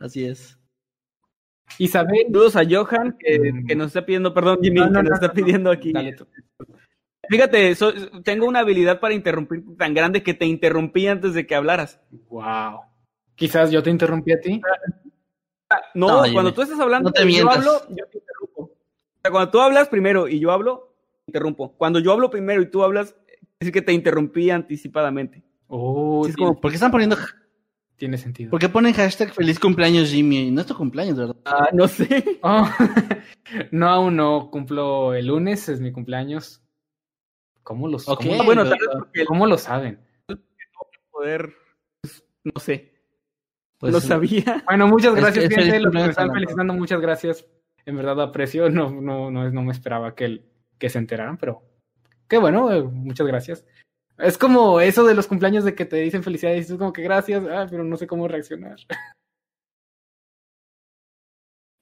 así 0.00 0.26
es. 0.26 0.58
Isabel. 1.78 2.26
Saludos 2.26 2.56
a 2.56 2.62
Johan, 2.68 3.16
que, 3.18 3.52
mm. 3.52 3.78
nos 3.78 3.88
está 3.88 4.04
pidiendo, 4.04 4.32
perdón, 4.34 4.58
Jimmy, 4.62 4.82
que 4.82 4.90
nos 4.90 5.12
está 5.12 5.32
pidiendo 5.32 5.70
aquí. 5.70 5.92
Fíjate, 7.28 7.74
tengo 8.22 8.46
una 8.46 8.60
habilidad 8.60 9.00
para 9.00 9.14
interrumpir 9.14 9.64
tan 9.78 9.94
grande 9.94 10.22
que 10.22 10.34
te 10.34 10.46
interrumpí 10.46 11.06
antes 11.06 11.34
de 11.34 11.46
que 11.46 11.54
hablaras. 11.54 12.00
Wow. 12.28 12.80
Quizás 13.34 13.70
yo 13.70 13.82
te 13.82 13.90
interrumpí 13.90 14.32
a 14.32 14.40
ti. 14.40 14.60
No, 15.94 16.22
cuando 16.32 16.52
tú 16.52 16.62
estás 16.62 16.78
hablando, 16.78 17.12
yo 17.12 17.50
hablo, 17.50 17.80
yo 17.88 18.06
te 18.06 18.18
interrumpo. 18.18 18.62
O 18.62 19.20
sea, 19.22 19.30
cuando 19.30 19.50
tú 19.50 19.60
hablas 19.60 19.88
primero 19.88 20.28
y 20.28 20.38
yo 20.38 20.50
hablo, 20.50 20.94
interrumpo. 21.26 21.74
Cuando 21.76 21.98
yo 21.98 22.12
hablo 22.12 22.30
primero 22.30 22.60
y 22.62 22.70
tú 22.70 22.84
hablas, 22.84 23.16
es 23.58 23.72
que 23.72 23.82
te 23.82 23.92
interrumpí 23.92 24.50
anticipadamente. 24.50 25.42
Oh, 25.66 26.26
es 26.28 26.36
como, 26.36 26.60
¿por 26.60 26.70
qué 26.70 26.76
están 26.76 26.90
poniendo 26.90 27.16
tiene 27.96 28.18
sentido. 28.18 28.50
¿Por 28.50 28.60
qué 28.60 28.68
ponen 28.68 28.92
hashtag 28.92 29.32
feliz 29.32 29.58
cumpleaños 29.58 30.10
Jimmy? 30.10 30.50
No 30.50 30.60
es 30.60 30.66
tu 30.66 30.76
cumpleaños, 30.76 31.16
¿verdad? 31.16 31.36
Ah, 31.44 31.68
no 31.72 31.88
sé. 31.88 32.24
Oh, 32.42 32.68
no, 33.70 33.88
aún 33.88 34.16
no. 34.16 34.50
Cumplo 34.50 35.14
el 35.14 35.26
lunes, 35.26 35.68
es 35.68 35.80
mi 35.80 35.92
cumpleaños. 35.92 36.62
¿Cómo 37.62 37.88
lo, 37.88 37.98
¿cómo, 37.98 38.44
bueno, 38.44 38.64
¿cómo 39.26 39.46
lo 39.46 39.56
saben? 39.56 39.98
Poder, 41.10 41.54
pues, 42.02 42.22
no 42.42 42.60
sé. 42.60 42.92
Pues 43.78 43.92
lo 43.92 44.00
sabía. 44.00 44.62
Bueno, 44.66 44.88
muchas 44.88 45.14
gracias, 45.14 45.48
gente. 45.48 45.80
Los 45.80 45.92
que 45.92 45.98
me 45.98 46.10
están 46.10 46.32
felicitando, 46.32 46.74
muchas 46.74 47.00
gracias. 47.00 47.46
En 47.86 47.96
verdad 47.96 48.20
aprecio. 48.20 48.68
No, 48.68 48.90
no, 48.90 49.30
no, 49.30 49.50
no 49.50 49.62
me 49.62 49.72
esperaba 49.72 50.14
que, 50.14 50.44
que 50.78 50.90
se 50.90 50.98
enteraran, 50.98 51.38
pero 51.38 51.62
qué 52.28 52.38
bueno, 52.38 52.70
eh, 52.72 52.82
muchas 52.82 53.26
gracias. 53.26 53.64
Es 54.18 54.38
como 54.38 54.80
eso 54.80 55.04
de 55.04 55.14
los 55.14 55.26
cumpleaños 55.26 55.64
de 55.64 55.74
que 55.74 55.84
te 55.84 55.96
dicen 55.96 56.22
felicidades 56.22 56.66
y 56.66 56.72
tú 56.72 56.78
como 56.78 56.92
que 56.92 57.02
gracias, 57.02 57.42
ah, 57.50 57.66
pero 57.68 57.84
no 57.84 57.96
sé 57.96 58.06
cómo 58.06 58.28
reaccionar. 58.28 58.76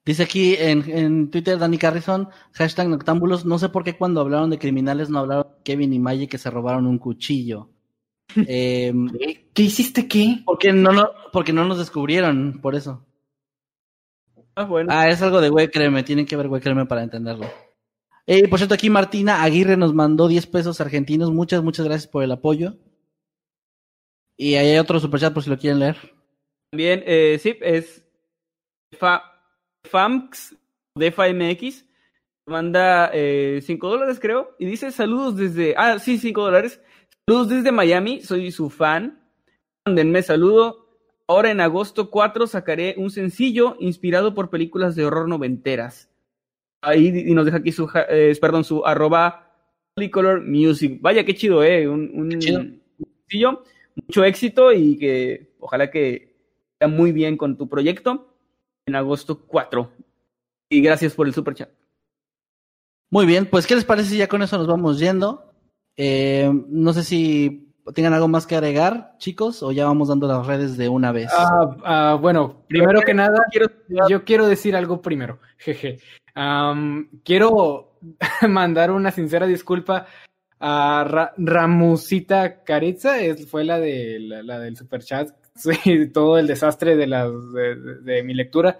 Dice 0.05 0.23
aquí 0.23 0.55
en, 0.55 0.83
en 0.89 1.31
Twitter 1.31 1.57
Dani 1.57 1.77
Carrison, 1.77 2.27
hashtag 2.51 2.89
noctámbulos, 2.89 3.45
no 3.45 3.57
sé 3.57 3.69
por 3.69 3.85
qué 3.85 3.97
cuando 3.97 4.19
hablaron 4.19 4.49
de 4.49 4.59
criminales 4.59 5.09
no 5.09 5.19
hablaron 5.19 5.43
de 5.43 5.63
Kevin 5.63 5.93
y 5.93 5.99
Maggie 5.99 6.27
que 6.27 6.37
se 6.37 6.49
robaron 6.49 6.87
un 6.87 6.97
cuchillo. 6.99 7.69
Eh, 8.47 8.91
¿Qué 9.53 9.63
hiciste 9.63 10.07
qué? 10.07 10.41
Porque 10.43 10.73
no, 10.73 10.91
no, 10.91 11.09
porque 11.31 11.53
no 11.53 11.65
nos 11.65 11.77
descubrieron, 11.77 12.59
por 12.61 12.73
eso. 12.73 13.05
Ah, 14.55 14.63
bueno. 14.63 14.89
Ah, 14.91 15.07
es 15.09 15.21
algo 15.21 15.39
de 15.39 15.49
güey, 15.49 15.69
créeme, 15.69 16.03
tienen 16.03 16.25
que 16.25 16.35
ver 16.35 16.47
güey, 16.47 16.61
créeme 16.61 16.85
para 16.85 17.03
entenderlo. 17.03 17.45
Eh, 18.25 18.47
por 18.47 18.59
cierto, 18.59 18.75
aquí 18.75 18.89
Martina 18.89 19.43
Aguirre 19.43 19.75
nos 19.75 19.93
mandó 19.93 20.27
10 20.27 20.47
pesos 20.47 20.79
argentinos. 20.79 21.31
Muchas, 21.31 21.63
muchas 21.63 21.85
gracias 21.85 22.09
por 22.09 22.23
el 22.23 22.31
apoyo. 22.31 22.77
Y 24.37 24.55
ahí 24.55 24.69
hay 24.69 24.79
otro 24.79 24.99
superchat 24.99 25.33
por 25.33 25.43
si 25.43 25.49
lo 25.49 25.57
quieren 25.57 25.79
leer. 25.79 25.97
También, 26.71 27.03
eh, 27.05 27.37
sí, 27.41 27.57
es 27.61 28.03
FAMX, 29.89 30.55
DefaMX. 30.95 31.85
Manda 32.45 33.09
5 33.11 33.13
eh, 33.13 33.63
dólares, 33.79 34.19
creo. 34.19 34.55
Y 34.59 34.65
dice 34.65 34.91
saludos 34.91 35.37
desde. 35.37 35.75
Ah, 35.77 35.99
sí, 35.99 36.17
5 36.17 36.41
dólares. 36.41 36.81
Saludos 37.27 37.49
desde 37.49 37.71
Miami, 37.71 38.21
soy 38.21 38.51
su 38.51 38.69
fan. 38.69 39.21
Mándenme 39.85 40.23
saludo. 40.23 40.83
Ahora 41.27 41.51
en 41.51 41.61
agosto 41.61 42.09
4 42.09 42.47
sacaré 42.47 42.95
un 42.97 43.11
sencillo 43.11 43.77
inspirado 43.79 44.33
por 44.33 44.49
películas 44.49 44.95
de 44.95 45.05
horror 45.05 45.29
noventeras. 45.29 46.12
Ahí 46.83 47.07
y 47.27 47.33
nos 47.33 47.45
deja 47.45 47.57
aquí 47.57 47.71
su, 47.71 47.89
eh, 48.09 48.37
perdón, 48.41 48.65
su 48.65 48.85
arroba 48.85 49.49
Polycolor 49.95 50.45
Music. 50.45 50.99
Vaya, 51.01 51.23
qué 51.23 51.33
chido, 51.33 51.63
¿eh? 51.63 51.87
Un, 51.87 52.29
sencillo, 52.41 53.63
mucho 53.95 54.23
éxito 54.25 54.73
y 54.73 54.97
que 54.97 55.53
ojalá 55.59 55.89
que 55.89 56.35
vaya 56.79 56.93
muy 56.93 57.13
bien 57.13 57.37
con 57.37 57.57
tu 57.57 57.69
proyecto 57.69 58.35
en 58.85 58.95
agosto 58.95 59.45
4. 59.47 59.91
Y 60.69 60.81
gracias 60.81 61.13
por 61.13 61.27
el 61.27 61.33
super 61.33 61.55
chat. 61.55 61.69
Muy 63.09 63.25
bien, 63.25 63.45
pues 63.45 63.65
¿qué 63.65 63.75
les 63.75 63.85
parece 63.85 64.09
si 64.09 64.17
ya 64.17 64.27
con 64.27 64.41
eso 64.41 64.57
nos 64.57 64.67
vamos 64.67 64.99
yendo? 64.99 65.53
Eh, 65.95 66.51
no 66.67 66.91
sé 66.91 67.03
si 67.03 67.73
tengan 67.93 68.13
algo 68.13 68.27
más 68.27 68.45
que 68.45 68.55
agregar, 68.55 69.15
chicos, 69.19 69.61
o 69.63 69.71
ya 69.71 69.85
vamos 69.85 70.09
dando 70.09 70.27
las 70.27 70.45
redes 70.45 70.75
de 70.75 70.89
una 70.89 71.11
vez. 71.11 71.29
Ah, 71.31 71.77
ah, 71.85 72.17
bueno, 72.19 72.63
primero 72.67 73.01
que 73.01 73.13
nada, 73.13 73.45
yo 74.09 74.25
quiero 74.25 74.47
decir 74.47 74.75
algo 74.75 75.01
primero. 75.01 75.39
Jeje. 75.57 75.99
Quiero 77.23 77.97
mandar 78.47 78.91
una 78.91 79.11
sincera 79.11 79.45
disculpa 79.47 80.07
a 80.59 81.31
Ramusita 81.37 82.63
Caritza, 82.63 83.15
fue 83.49 83.65
la, 83.65 83.79
de, 83.79 84.17
la, 84.19 84.59
del 84.59 84.77
superchat, 84.77 85.29
sí, 85.55 86.07
todo 86.11 86.37
el 86.37 86.47
desastre 86.47 86.95
de, 86.95 87.07
la, 87.07 87.29
de, 87.29 88.23
mi 88.23 88.33
lectura. 88.33 88.79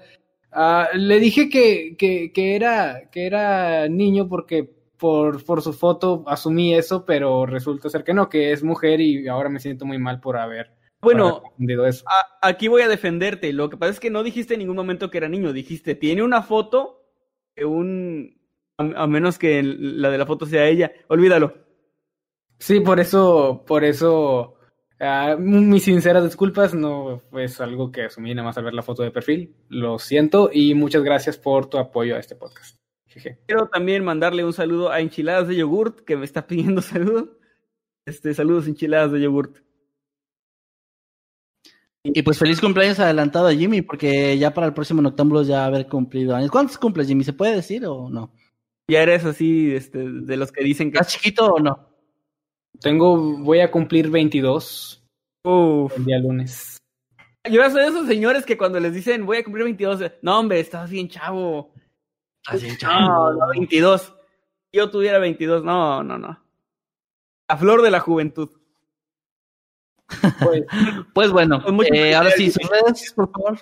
Ah, 0.52 0.88
le 0.94 1.20
dije 1.20 1.50
que, 1.50 1.96
que, 1.98 2.32
que, 2.32 2.56
era, 2.56 3.10
que 3.12 3.26
era 3.26 3.88
niño 3.90 4.30
porque 4.30 4.70
por, 4.98 5.44
por 5.44 5.62
su 5.62 5.74
foto 5.74 6.24
asumí 6.28 6.74
eso, 6.74 7.06
pero 7.06 7.46
resulta 7.46 7.90
ser 7.90 8.06
que 8.06 8.14
no, 8.14 8.30
que 8.30 8.54
es 8.54 8.64
mujer 8.64 9.02
y 9.02 9.28
ahora 9.28 9.50
me 9.50 9.60
siento 9.60 9.86
muy 9.86 9.98
mal 9.98 10.22
por 10.22 10.38
haber. 10.38 10.72
Bueno, 11.02 11.44
eso. 11.86 12.06
aquí 12.42 12.70
voy 12.70 12.82
a 12.82 12.88
defenderte. 12.88 13.52
Lo 13.52 13.70
que 13.70 13.76
pasa 13.76 13.92
es 13.92 14.00
que 14.00 14.10
no 14.10 14.24
dijiste 14.24 14.54
en 14.54 14.62
ningún 14.62 14.78
momento 14.78 15.12
que 15.12 15.18
era 15.18 15.28
niño. 15.28 15.52
Dijiste, 15.52 15.96
tiene 15.96 16.24
una 16.24 16.42
foto 16.42 17.02
de 17.02 17.03
un. 17.62 18.40
A, 18.78 19.08
menos 19.08 19.38
que 19.38 19.62
la 19.64 20.10
de 20.10 20.18
la 20.18 20.26
foto 20.26 20.46
sea 20.46 20.68
ella. 20.68 20.92
Olvídalo. 21.08 21.54
Sí, 22.60 22.80
por 22.80 23.00
eso, 23.00 23.64
por 23.68 23.84
eso. 23.84 24.56
Uh, 25.00 25.38
mis 25.38 25.84
sinceras 25.84 26.24
disculpas, 26.24 26.74
no 26.74 27.22
es 27.34 27.60
algo 27.60 27.92
que 27.92 28.04
asumí 28.04 28.34
nada 28.34 28.48
más 28.48 28.58
al 28.58 28.64
ver 28.64 28.74
la 28.74 28.84
foto 28.84 29.04
de 29.04 29.12
perfil. 29.12 29.56
Lo 29.70 30.00
siento 30.00 30.50
y 30.52 30.74
muchas 30.76 31.04
gracias 31.04 31.38
por 31.38 31.70
tu 31.70 31.78
apoyo 31.78 32.16
a 32.16 32.20
este 32.20 32.36
podcast. 32.36 32.78
Quiero 33.46 33.68
también 33.68 34.04
mandarle 34.04 34.44
un 34.44 34.54
saludo 34.54 34.92
a 34.92 35.00
Enchiladas 35.00 35.48
de 35.48 35.56
Yogurt, 35.56 36.00
que 36.02 36.18
me 36.18 36.26
está 36.26 36.48
pidiendo 36.48 36.82
saludo. 36.82 37.38
Este, 38.06 38.34
saludos, 38.34 38.68
Enchiladas 38.68 39.12
de 39.12 39.22
Yogurt. 39.22 39.60
Y 42.04 42.22
pues 42.22 42.38
feliz 42.38 42.60
cumpleaños 42.60 43.00
adelantado 43.00 43.48
a 43.48 43.54
Jimmy, 43.54 43.82
porque 43.82 44.38
ya 44.38 44.54
para 44.54 44.68
el 44.68 44.74
próximo 44.74 45.02
Noctámbulos 45.02 45.48
ya 45.48 45.66
haber 45.66 45.88
cumplido 45.88 46.36
años. 46.36 46.52
¿Cuántos 46.52 46.78
cumples, 46.78 47.08
Jimmy? 47.08 47.24
¿Se 47.24 47.32
puede 47.32 47.56
decir 47.56 47.86
o 47.86 48.10
no? 48.10 48.34
Ya 48.90 49.02
eres 49.02 49.24
así, 49.24 49.74
este, 49.74 50.00
de 50.00 50.38
los 50.38 50.52
que 50.52 50.64
dicen 50.64 50.92
que... 50.92 50.98
¿Estás 50.98 51.14
chiquito 51.14 51.46
o 51.46 51.60
no? 51.60 51.88
Tengo, 52.82 53.38
voy 53.38 53.62
a 53.62 53.72
cumplir 53.72 54.10
22. 54.10 55.02
Uf. 55.46 55.98
El 55.98 56.06
día 56.06 56.20
lunes. 56.20 56.78
Yo 57.50 57.62
soy 57.70 57.82
de 57.82 57.88
esos 57.88 58.08
señores 58.08 58.46
que 58.46 58.58
cuando 58.58 58.80
les 58.80 58.94
dicen 58.94 59.26
voy 59.26 59.38
a 59.38 59.44
cumplir 59.44 59.66
22, 59.66 60.12
no 60.22 60.40
hombre, 60.40 60.60
estás 60.60 60.90
bien 60.90 61.10
chavo. 61.10 61.74
Así, 62.46 62.68
no, 62.82 63.34
no, 63.34 63.48
22. 63.50 64.14
Yo 64.72 64.90
tuviera 64.90 65.20
22, 65.20 65.64
no, 65.64 66.04
no, 66.04 66.18
no. 66.18 66.44
La 67.50 67.58
flor 67.58 67.82
de 67.82 67.92
la 67.92 68.00
juventud. 68.00 68.50
Pues, 70.40 70.64
pues 71.14 71.32
bueno, 71.32 71.64
eh, 71.92 72.16
ahora 72.16 72.32
sí, 72.32 72.52
sus 72.52 72.70
redes, 72.70 73.14
por 73.14 73.32
favor. 73.32 73.60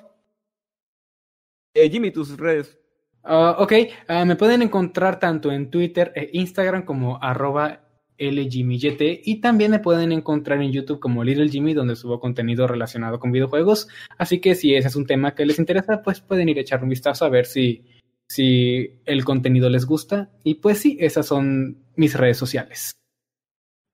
Eh, 1.74 1.90
Jimmy, 1.90 2.12
tus 2.12 2.38
redes. 2.38 2.78
Uh, 3.24 3.62
ok, 3.62 3.74
uh, 4.10 4.26
me 4.26 4.36
pueden 4.36 4.62
encontrar 4.62 5.20
tanto 5.20 5.52
en 5.52 5.70
Twitter 5.70 6.12
e 6.16 6.32
Instagram 6.34 6.84
como 6.84 7.22
arroba 7.22 7.82
LJimmyYT 8.18 9.22
y 9.26 9.42
también 9.42 9.72
me 9.72 9.80
pueden 9.80 10.12
encontrar 10.12 10.62
en 10.62 10.72
YouTube 10.72 11.00
como 11.00 11.24
Little 11.24 11.50
Jimmy 11.50 11.74
donde 11.74 11.96
subo 11.96 12.20
contenido 12.20 12.68
relacionado 12.68 13.20
con 13.20 13.32
videojuegos. 13.32 13.88
Así 14.18 14.40
que 14.40 14.56
si 14.56 14.76
ese 14.76 14.88
es 14.88 14.96
un 14.96 15.06
tema 15.06 15.34
que 15.36 15.46
les 15.46 15.60
interesa, 15.60 16.02
pues 16.04 16.22
pueden 16.22 16.50
ir 16.50 16.58
a 16.58 16.62
echar 16.62 16.84
un 16.84 16.90
vistazo 16.90 17.26
a 17.26 17.30
ver 17.30 17.46
si, 17.46 17.86
si 18.28 19.02
el 19.06 19.24
contenido 19.24 19.70
les 19.70 19.86
gusta. 19.86 20.32
Y 20.44 20.56
pues 20.56 20.80
sí, 20.80 20.98
esas 21.00 21.26
son 21.26 21.84
mis 21.96 22.16
redes 22.16 22.38
sociales. 22.38 23.01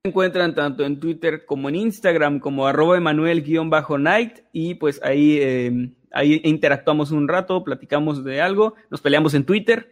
Encuentran 0.08 0.56
tanto 0.56 0.86
en 0.86 1.00
Twitter 1.00 1.46
como 1.46 1.70
en 1.70 1.76
Instagram 1.76 2.40
como 2.40 2.66
arroba 2.66 2.98
Emanuel-night 2.98 4.40
y 4.54 4.76
pues 4.76 5.02
ahí, 5.04 5.38
eh, 5.42 5.92
ahí 6.12 6.42
interactuamos 6.44 7.12
un 7.12 7.28
rato, 7.28 7.64
platicamos 7.64 8.24
de 8.24 8.42
algo, 8.42 8.76
nos 8.90 9.02
peleamos 9.02 9.34
en 9.34 9.46
Twitter 9.46 9.90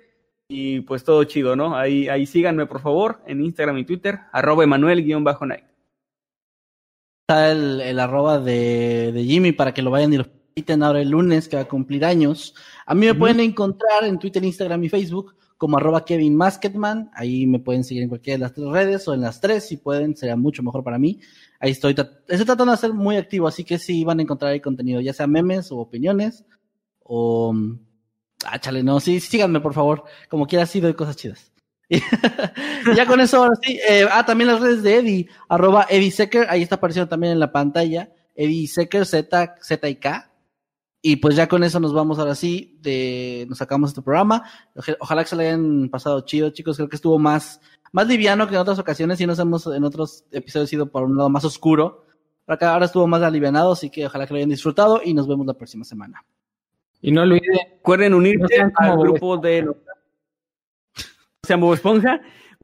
y 0.47 0.81
pues 0.81 1.03
todo 1.03 1.23
chido, 1.23 1.55
¿no? 1.55 1.75
Ahí, 1.75 2.07
ahí 2.07 2.25
síganme, 2.25 2.65
por 2.65 2.81
favor, 2.81 3.21
en 3.27 3.43
Instagram 3.43 3.77
y 3.79 3.85
Twitter, 3.85 4.19
arroba 4.31 4.63
Emanuel-Night. 4.63 5.63
Está 7.27 7.51
el, 7.51 7.81
el 7.81 7.99
arroba 7.99 8.39
de, 8.39 9.11
de, 9.11 9.23
Jimmy 9.23 9.51
para 9.51 9.73
que 9.73 9.81
lo 9.81 9.91
vayan 9.91 10.13
y 10.13 10.17
lo 10.17 10.25
quiten 10.55 10.83
ahora 10.83 11.01
el 11.01 11.09
lunes, 11.09 11.47
que 11.47 11.55
va 11.55 11.63
a 11.63 11.67
cumplir 11.67 12.05
años. 12.05 12.55
A 12.85 12.95
mí 12.95 13.05
me 13.05 13.15
pueden 13.15 13.39
encontrar 13.39 14.05
en 14.05 14.19
Twitter, 14.19 14.43
Instagram 14.43 14.83
y 14.83 14.89
Facebook 14.89 15.35
como 15.57 15.77
arroba 15.77 16.05
Kevin 16.05 16.35
Masketman. 16.35 17.11
Ahí 17.13 17.47
me 17.47 17.59
pueden 17.59 17.83
seguir 17.83 18.03
en 18.03 18.09
cualquiera 18.09 18.37
de 18.37 18.41
las 18.41 18.53
tres 18.53 18.67
redes 18.67 19.07
o 19.07 19.13
en 19.13 19.21
las 19.21 19.41
tres, 19.41 19.67
si 19.67 19.77
pueden, 19.77 20.15
sería 20.15 20.35
mucho 20.35 20.63
mejor 20.63 20.83
para 20.83 20.99
mí. 20.99 21.19
Ahí 21.59 21.71
estoy, 21.71 21.91
estoy 21.91 22.45
tratando 22.45 22.71
de 22.71 22.77
ser 22.77 22.93
muy 22.93 23.17
activo, 23.17 23.47
así 23.47 23.63
que 23.63 23.79
sí 23.79 24.03
van 24.03 24.19
a 24.19 24.23
encontrar 24.23 24.51
ahí 24.51 24.59
contenido, 24.59 25.01
ya 25.01 25.13
sea 25.13 25.27
memes 25.27 25.71
o 25.71 25.77
opiniones 25.77 26.45
o 27.03 27.53
Ah, 28.45 28.59
chale, 28.59 28.83
no, 28.83 28.99
sí, 28.99 29.19
síganme, 29.19 29.59
por 29.59 29.73
favor. 29.73 30.03
Como 30.29 30.45
quiera, 30.45 30.65
sí 30.65 30.79
doy 30.79 30.93
cosas 30.93 31.15
chidas. 31.15 31.51
ya 32.95 33.05
con 33.05 33.19
eso, 33.19 33.37
ahora 33.37 33.55
sí. 33.61 33.79
Eh, 33.89 34.05
ah, 34.11 34.25
también 34.25 34.49
las 34.49 34.61
redes 34.61 34.83
de 34.83 34.97
Eddie, 34.97 35.29
arroba 35.49 35.87
Eddie 35.89 36.11
Secker, 36.11 36.47
ahí 36.49 36.61
está 36.61 36.75
apareciendo 36.75 37.09
también 37.09 37.33
en 37.33 37.39
la 37.39 37.51
pantalla. 37.51 38.11
Eddie 38.35 38.67
Secker, 38.67 39.05
Z, 39.05 39.55
Z 39.61 39.89
y 39.89 39.95
K. 39.95 40.31
Y 41.07 41.17
pues 41.17 41.35
ya 41.35 41.47
con 41.47 41.63
eso 41.63 41.79
nos 41.79 41.93
vamos 41.93 42.17
ahora 42.17 42.33
sí, 42.33 42.79
de, 42.81 43.45
nos 43.47 43.59
sacamos 43.59 43.91
este 43.91 44.01
programa. 44.01 44.43
Ojalá 44.99 45.21
que 45.21 45.29
se 45.29 45.35
le 45.35 45.43
hayan 45.45 45.87
pasado 45.89 46.21
chido, 46.21 46.49
chicos. 46.49 46.77
Creo 46.77 46.89
que 46.89 46.95
estuvo 46.95 47.19
más, 47.19 47.61
más 47.91 48.07
liviano 48.07 48.47
que 48.47 48.55
en 48.55 48.61
otras 48.61 48.79
ocasiones. 48.79 49.21
Y 49.21 49.27
nos 49.27 49.37
hemos 49.37 49.67
en 49.67 49.83
otros 49.83 50.25
episodios 50.31 50.73
ido 50.73 50.89
por 50.89 51.03
un 51.03 51.15
lado 51.15 51.29
más 51.29 51.45
oscuro. 51.45 52.05
Pero 52.43 52.55
acá 52.55 52.73
ahora 52.73 52.87
estuvo 52.87 53.05
más 53.05 53.21
alivianado, 53.21 53.73
así 53.73 53.91
que 53.91 54.07
ojalá 54.07 54.25
que 54.25 54.33
lo 54.33 54.37
hayan 54.37 54.49
disfrutado 54.49 54.99
y 55.05 55.13
nos 55.13 55.27
vemos 55.27 55.45
la 55.45 55.53
próxima 55.53 55.85
semana. 55.85 56.25
Y 57.03 57.11
no 57.11 57.21
olviden, 57.21 57.53
recuerden 57.73 58.15
unirse 58.15 58.63
al 58.73 58.97
grupo 58.97 59.37
de 59.37 59.69
sean 61.43 61.61
Bob 61.61 61.75
Esponja. 61.75 62.19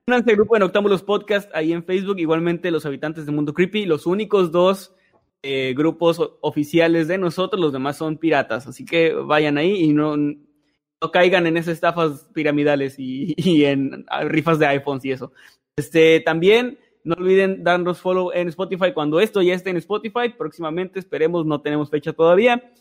Únanse 0.08 0.32
al 0.32 0.38
grupo 0.38 0.56
de 0.56 0.62
Noctámbulos 0.62 1.04
Podcast 1.04 1.48
ahí 1.54 1.74
en 1.74 1.84
Facebook. 1.84 2.18
Igualmente, 2.18 2.72
los 2.72 2.88
habitantes 2.88 3.28
de 3.28 3.34
Mundo 3.34 3.54
Creepy. 3.54 3.86
Los 3.86 4.08
únicos 4.08 4.52
dos 4.52 4.96
eh, 5.44 5.74
grupos 5.76 6.22
oficiales 6.42 7.08
de 7.08 7.18
nosotros, 7.18 7.60
los 7.60 7.74
demás 7.74 7.98
son 7.98 8.18
piratas. 8.18 8.68
Así 8.68 8.86
que 8.86 9.14
vayan 9.14 9.58
ahí 9.58 9.84
y 9.84 9.94
no, 9.94 10.16
no 10.18 11.12
caigan 11.12 11.48
en 11.48 11.58
esas 11.58 11.74
estafas 11.74 12.30
piramidales 12.34 12.96
y, 13.00 13.34
y 13.38 13.66
en 13.66 14.06
rifas 14.26 14.60
de 14.60 14.68
iPhones 14.68 15.06
y 15.06 15.12
eso. 15.12 15.32
Este, 15.78 16.20
también 16.20 16.78
no 17.04 17.16
olviden 17.16 17.64
darnos 17.64 18.00
follow 18.00 18.32
en 18.34 18.48
Spotify 18.50 18.94
cuando 18.94 19.20
esto 19.20 19.42
ya 19.42 19.54
esté 19.54 19.72
en 19.72 19.78
Spotify. 19.78 20.30
Próximamente, 20.38 21.00
esperemos, 21.00 21.46
no 21.46 21.62
tenemos 21.62 21.90
fecha 21.90 22.14
todavía. 22.14 22.72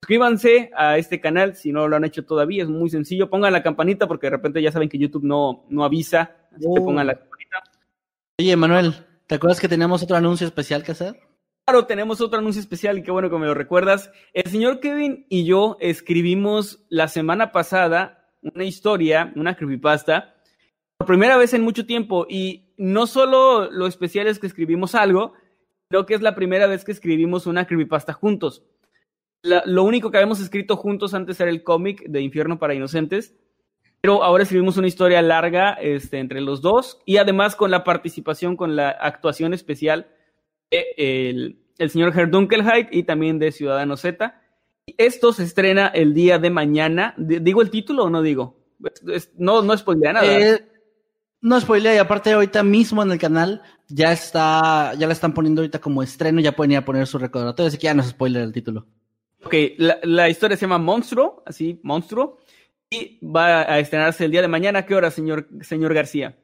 Suscríbanse 0.00 0.70
a 0.76 0.96
este 0.96 1.20
canal 1.20 1.56
si 1.56 1.72
no 1.72 1.88
lo 1.88 1.96
han 1.96 2.04
hecho 2.04 2.24
todavía, 2.24 2.62
es 2.62 2.68
muy 2.68 2.88
sencillo. 2.88 3.28
Pongan 3.28 3.52
la 3.52 3.62
campanita 3.62 4.06
porque 4.06 4.26
de 4.26 4.30
repente 4.30 4.62
ya 4.62 4.70
saben 4.70 4.88
que 4.88 4.98
YouTube 4.98 5.24
no, 5.24 5.64
no 5.68 5.84
avisa, 5.84 6.36
así 6.52 6.66
que 6.72 6.80
pongan 6.80 7.08
la 7.08 7.18
campanita. 7.18 7.64
Oye, 8.40 8.56
Manuel, 8.56 8.94
¿te 9.26 9.34
acuerdas 9.34 9.60
que 9.60 9.68
teníamos 9.68 10.02
otro 10.02 10.16
anuncio 10.16 10.46
especial 10.46 10.84
que 10.84 10.92
hacer? 10.92 11.27
Claro, 11.68 11.84
tenemos 11.84 12.22
otro 12.22 12.38
anuncio 12.38 12.62
especial 12.62 12.96
y 12.96 13.02
qué 13.02 13.10
bueno 13.10 13.28
que 13.28 13.36
me 13.36 13.44
lo 13.44 13.52
recuerdas. 13.52 14.10
El 14.32 14.50
señor 14.50 14.80
Kevin 14.80 15.26
y 15.28 15.44
yo 15.44 15.76
escribimos 15.80 16.82
la 16.88 17.08
semana 17.08 17.52
pasada 17.52 18.32
una 18.40 18.64
historia, 18.64 19.34
una 19.36 19.54
creepypasta, 19.54 20.34
por 20.96 21.06
primera 21.06 21.36
vez 21.36 21.52
en 21.52 21.60
mucho 21.60 21.84
tiempo 21.84 22.24
y 22.26 22.72
no 22.78 23.06
solo 23.06 23.70
lo 23.70 23.86
especial 23.86 24.28
es 24.28 24.38
que 24.38 24.46
escribimos 24.46 24.94
algo, 24.94 25.34
sino 25.90 26.06
que 26.06 26.14
es 26.14 26.22
la 26.22 26.34
primera 26.34 26.66
vez 26.66 26.86
que 26.86 26.92
escribimos 26.92 27.46
una 27.46 27.66
creepypasta 27.66 28.14
juntos 28.14 28.64
lo 29.42 29.84
único 29.84 30.10
que 30.10 30.16
habíamos 30.16 30.40
escrito 30.40 30.76
juntos 30.76 31.14
antes 31.14 31.38
era 31.40 31.50
el 31.50 31.62
cómic 31.62 32.02
de 32.08 32.20
Infierno 32.20 32.58
para 32.58 32.74
Inocentes, 32.74 33.34
pero 34.00 34.22
ahora 34.22 34.42
escribimos 34.42 34.76
una 34.76 34.86
historia 34.86 35.22
larga 35.22 35.74
este, 35.74 36.18
entre 36.18 36.40
los 36.40 36.60
dos 36.60 37.00
y 37.04 37.16
además 37.18 37.56
con 37.56 37.70
la 37.70 37.84
participación, 37.84 38.56
con 38.56 38.76
la 38.76 38.90
actuación 38.90 39.54
especial 39.54 40.08
el, 40.70 41.58
el 41.78 41.90
señor 41.90 42.18
Herdunkelheit 42.18 42.88
y 42.90 43.04
también 43.04 43.38
de 43.38 43.52
Ciudadano 43.52 43.96
Z. 43.96 44.40
Esto 44.96 45.32
se 45.32 45.44
estrena 45.44 45.88
el 45.88 46.14
día 46.14 46.38
de 46.38 46.50
mañana. 46.50 47.14
¿Digo 47.16 47.62
el 47.62 47.70
título 47.70 48.04
o 48.04 48.10
no 48.10 48.22
digo? 48.22 48.56
no, 49.36 49.62
no 49.62 49.76
spoilea 49.76 50.12
nada. 50.12 50.38
Eh, 50.38 50.64
no 51.40 51.60
spoilea, 51.60 51.94
y 51.94 51.98
aparte 51.98 52.32
ahorita 52.32 52.62
mismo 52.62 53.02
en 53.02 53.12
el 53.12 53.18
canal 53.18 53.62
ya 53.88 54.12
está, 54.12 54.94
ya 54.94 55.06
la 55.06 55.12
están 55.12 55.34
poniendo 55.34 55.62
ahorita 55.62 55.80
como 55.80 56.02
estreno, 56.02 56.40
ya 56.40 56.52
pueden 56.52 56.72
ir 56.72 56.78
a 56.78 56.84
poner 56.84 57.06
su 57.06 57.18
recordatorio, 57.18 57.68
así 57.68 57.78
que 57.78 57.84
ya 57.84 57.94
no 57.94 58.02
es 58.02 58.08
spoiler 58.08 58.42
el 58.42 58.52
título. 58.52 58.86
Ok, 59.44 59.54
la, 59.78 59.98
la, 60.02 60.28
historia 60.28 60.56
se 60.56 60.62
llama 60.62 60.78
Monstruo, 60.78 61.42
así, 61.46 61.80
Monstruo, 61.84 62.38
y 62.90 63.24
va 63.24 63.60
a 63.60 63.78
estrenarse 63.78 64.24
el 64.24 64.32
día 64.32 64.42
de 64.42 64.48
mañana. 64.48 64.84
¿Qué 64.84 64.94
hora, 64.94 65.10
señor, 65.10 65.48
señor 65.60 65.94
García? 65.94 66.36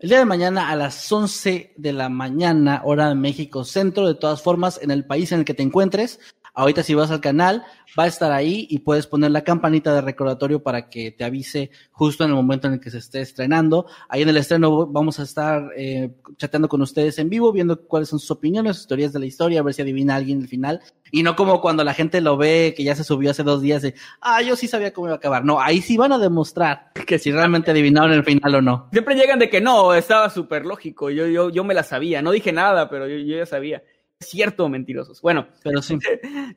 El 0.00 0.10
día 0.10 0.18
de 0.20 0.26
mañana 0.26 0.70
a 0.70 0.76
las 0.76 1.10
11 1.10 1.72
de 1.76 1.92
la 1.92 2.08
mañana, 2.08 2.82
hora 2.84 3.08
de 3.08 3.16
México 3.16 3.64
Centro, 3.64 4.06
de 4.06 4.14
todas 4.14 4.40
formas, 4.40 4.78
en 4.80 4.92
el 4.92 5.04
país 5.04 5.32
en 5.32 5.40
el 5.40 5.44
que 5.44 5.54
te 5.54 5.64
encuentres. 5.64 6.20
Ahorita 6.58 6.82
si 6.82 6.92
vas 6.92 7.12
al 7.12 7.20
canal, 7.20 7.64
va 7.96 8.02
a 8.02 8.06
estar 8.08 8.32
ahí 8.32 8.66
y 8.68 8.80
puedes 8.80 9.06
poner 9.06 9.30
la 9.30 9.44
campanita 9.44 9.94
de 9.94 10.00
recordatorio 10.00 10.60
para 10.60 10.90
que 10.90 11.12
te 11.12 11.22
avise 11.22 11.70
justo 11.92 12.24
en 12.24 12.30
el 12.30 12.34
momento 12.34 12.66
en 12.66 12.72
el 12.72 12.80
que 12.80 12.90
se 12.90 12.98
esté 12.98 13.20
estrenando. 13.20 13.86
Ahí 14.08 14.22
en 14.22 14.28
el 14.28 14.36
estreno 14.38 14.84
vamos 14.88 15.20
a 15.20 15.22
estar 15.22 15.70
eh, 15.76 16.10
chateando 16.36 16.68
con 16.68 16.82
ustedes 16.82 17.16
en 17.20 17.28
vivo, 17.28 17.52
viendo 17.52 17.80
cuáles 17.82 18.08
son 18.08 18.18
sus 18.18 18.32
opiniones, 18.32 18.76
sus 18.76 18.88
teorías 18.88 19.12
de 19.12 19.20
la 19.20 19.26
historia, 19.26 19.60
a 19.60 19.62
ver 19.62 19.72
si 19.72 19.82
adivina 19.82 20.16
alguien 20.16 20.40
el 20.40 20.48
final. 20.48 20.80
Y 21.12 21.22
no 21.22 21.36
como 21.36 21.60
cuando 21.60 21.84
la 21.84 21.94
gente 21.94 22.20
lo 22.20 22.36
ve, 22.36 22.74
que 22.76 22.82
ya 22.82 22.96
se 22.96 23.04
subió 23.04 23.30
hace 23.30 23.44
dos 23.44 23.62
días, 23.62 23.82
de, 23.82 23.94
ah, 24.20 24.42
yo 24.42 24.56
sí 24.56 24.66
sabía 24.66 24.92
cómo 24.92 25.06
iba 25.06 25.14
a 25.14 25.18
acabar. 25.18 25.44
No, 25.44 25.60
ahí 25.60 25.80
sí 25.80 25.96
van 25.96 26.10
a 26.10 26.18
demostrar 26.18 26.90
que 27.06 27.20
si 27.20 27.30
realmente 27.30 27.70
adivinaron 27.70 28.10
el 28.10 28.24
final 28.24 28.56
o 28.56 28.62
no. 28.62 28.88
Siempre 28.90 29.14
llegan 29.14 29.38
de 29.38 29.48
que 29.48 29.60
no, 29.60 29.94
estaba 29.94 30.28
súper 30.28 30.66
lógico, 30.66 31.08
yo, 31.08 31.28
yo, 31.28 31.50
yo 31.50 31.62
me 31.62 31.72
la 31.74 31.84
sabía, 31.84 32.20
no 32.20 32.32
dije 32.32 32.50
nada, 32.50 32.90
pero 32.90 33.06
yo, 33.06 33.16
yo 33.18 33.36
ya 33.36 33.46
sabía 33.46 33.80
cierto, 34.20 34.68
mentirosos. 34.68 35.20
Bueno, 35.20 35.48
pero 35.62 35.82
sí. 35.82 35.98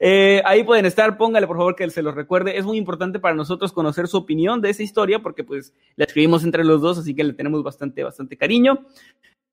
Eh, 0.04 0.42
ahí 0.46 0.64
pueden 0.64 0.86
estar, 0.86 1.16
póngale 1.16 1.46
por 1.46 1.58
favor 1.58 1.76
que 1.76 1.88
se 1.92 2.02
los 2.02 2.16
recuerde. 2.16 2.58
Es 2.58 2.66
muy 2.66 2.78
importante 2.78 3.20
para 3.20 3.36
nosotros 3.36 3.72
conocer 3.72 4.08
su 4.08 4.18
opinión 4.18 4.60
de 4.60 4.72
esa 4.72 4.82
historia 4.82 5.20
porque 5.20 5.44
pues 5.44 5.74
la 5.96 6.06
escribimos 6.06 6.44
entre 6.44 6.64
los 6.64 6.82
dos, 6.82 6.98
así 6.98 7.14
que 7.14 7.24
le 7.24 7.34
tenemos 7.34 7.62
bastante, 7.62 8.04
bastante 8.04 8.36
cariño. 8.36 8.86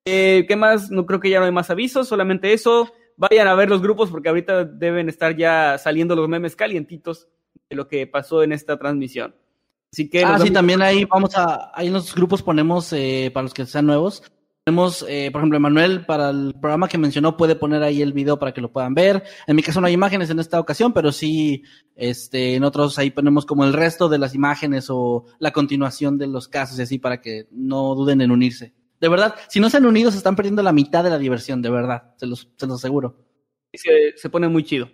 Eh, 0.05 0.45
¿Qué 0.47 0.55
más? 0.55 0.89
No 0.89 1.05
creo 1.05 1.19
que 1.19 1.29
ya 1.29 1.39
no 1.39 1.45
hay 1.45 1.51
más 1.51 1.69
avisos, 1.69 2.07
solamente 2.07 2.53
eso. 2.53 2.91
Vayan 3.15 3.47
a 3.47 3.53
ver 3.53 3.69
los 3.69 3.81
grupos 3.81 4.09
porque 4.09 4.29
ahorita 4.29 4.63
deben 4.63 5.07
estar 5.07 5.35
ya 5.35 5.77
saliendo 5.77 6.15
los 6.15 6.27
memes 6.27 6.55
calientitos 6.55 7.27
de 7.69 7.75
lo 7.75 7.87
que 7.87 8.07
pasó 8.07 8.41
en 8.41 8.53
esta 8.53 8.79
transmisión. 8.79 9.35
Así 9.91 10.09
que 10.09 10.23
ah, 10.23 10.39
sí, 10.39 10.51
también 10.51 10.81
ahí 10.81 11.05
vamos 11.05 11.35
a, 11.35 11.71
ahí 11.73 11.87
en 11.87 11.93
los 11.93 12.15
grupos 12.15 12.41
ponemos, 12.41 12.91
eh, 12.93 13.29
para 13.33 13.43
los 13.43 13.53
que 13.53 13.65
sean 13.65 13.87
nuevos, 13.87 14.23
tenemos, 14.69 15.03
eh, 15.09 15.31
por 15.31 15.39
ejemplo, 15.39 15.57
Emanuel, 15.57 16.05
para 16.05 16.29
el 16.29 16.53
programa 16.53 16.87
que 16.87 16.99
mencionó, 16.99 17.35
puede 17.35 17.55
poner 17.55 17.81
ahí 17.81 18.03
el 18.03 18.13
video 18.13 18.37
para 18.37 18.53
que 18.53 18.61
lo 18.61 18.71
puedan 18.71 18.93
ver. 18.93 19.23
En 19.47 19.55
mi 19.55 19.63
caso 19.63 19.81
no 19.81 19.87
hay 19.87 19.93
imágenes 19.93 20.29
en 20.29 20.37
esta 20.37 20.59
ocasión, 20.59 20.93
pero 20.93 21.11
sí, 21.11 21.63
este, 21.95 22.53
en 22.53 22.63
otros 22.63 22.99
ahí 22.99 23.09
ponemos 23.09 23.47
como 23.47 23.65
el 23.65 23.73
resto 23.73 24.09
de 24.09 24.19
las 24.19 24.35
imágenes 24.35 24.85
o 24.91 25.25
la 25.39 25.49
continuación 25.49 26.19
de 26.19 26.27
los 26.27 26.47
casos 26.47 26.77
y 26.77 26.83
así 26.83 26.99
para 26.99 27.19
que 27.19 27.47
no 27.49 27.95
duden 27.95 28.21
en 28.21 28.29
unirse. 28.29 28.75
De 29.01 29.09
verdad, 29.09 29.33
si 29.47 29.59
no 29.59 29.71
se 29.71 29.77
han 29.77 29.87
unido, 29.87 30.11
se 30.11 30.17
están 30.17 30.35
perdiendo 30.35 30.61
la 30.61 30.71
mitad 30.71 31.03
de 31.03 31.09
la 31.09 31.17
diversión, 31.17 31.63
de 31.63 31.71
verdad, 31.71 32.13
se 32.17 32.27
los, 32.27 32.47
se 32.55 32.67
los 32.67 32.75
aseguro. 32.75 33.25
Se, 33.73 34.15
se 34.17 34.29
pone 34.29 34.49
muy 34.49 34.63
chido. 34.63 34.87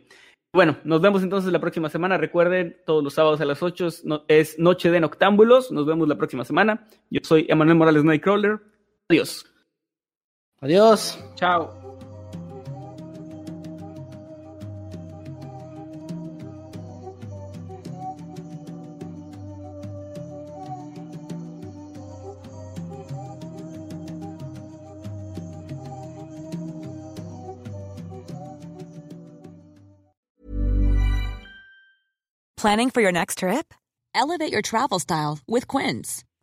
Bueno, 0.54 0.78
nos 0.86 1.02
vemos 1.02 1.22
entonces 1.22 1.52
la 1.52 1.60
próxima 1.60 1.90
semana. 1.90 2.18
Recuerden, 2.18 2.78
todos 2.86 3.04
los 3.04 3.14
sábados 3.14 3.42
a 3.42 3.46
las 3.46 3.62
8 3.62 3.90
es 4.30 4.58
Noche 4.58 4.90
de 4.90 5.02
Noctámbulos. 5.02 5.70
Nos 5.70 5.86
vemos 5.86 6.08
la 6.08 6.16
próxima 6.16 6.46
semana. 6.46 6.88
Yo 7.10 7.20
soy 7.24 7.46
Emanuel 7.50 7.78
Morales 7.78 8.06
Nightcrawler. 8.06 8.62
Adiós. 9.10 9.46
Adiós. 10.62 11.18
Chao. 11.36 11.86
Planning 32.66 32.90
for 32.90 33.02
your 33.02 33.12
next 33.12 33.38
trip? 33.40 33.76
Elevate 34.16 34.52
your 34.52 34.64
travel 34.64 34.98
style 34.98 35.38
with 35.48 35.68
Quince. 35.68 36.24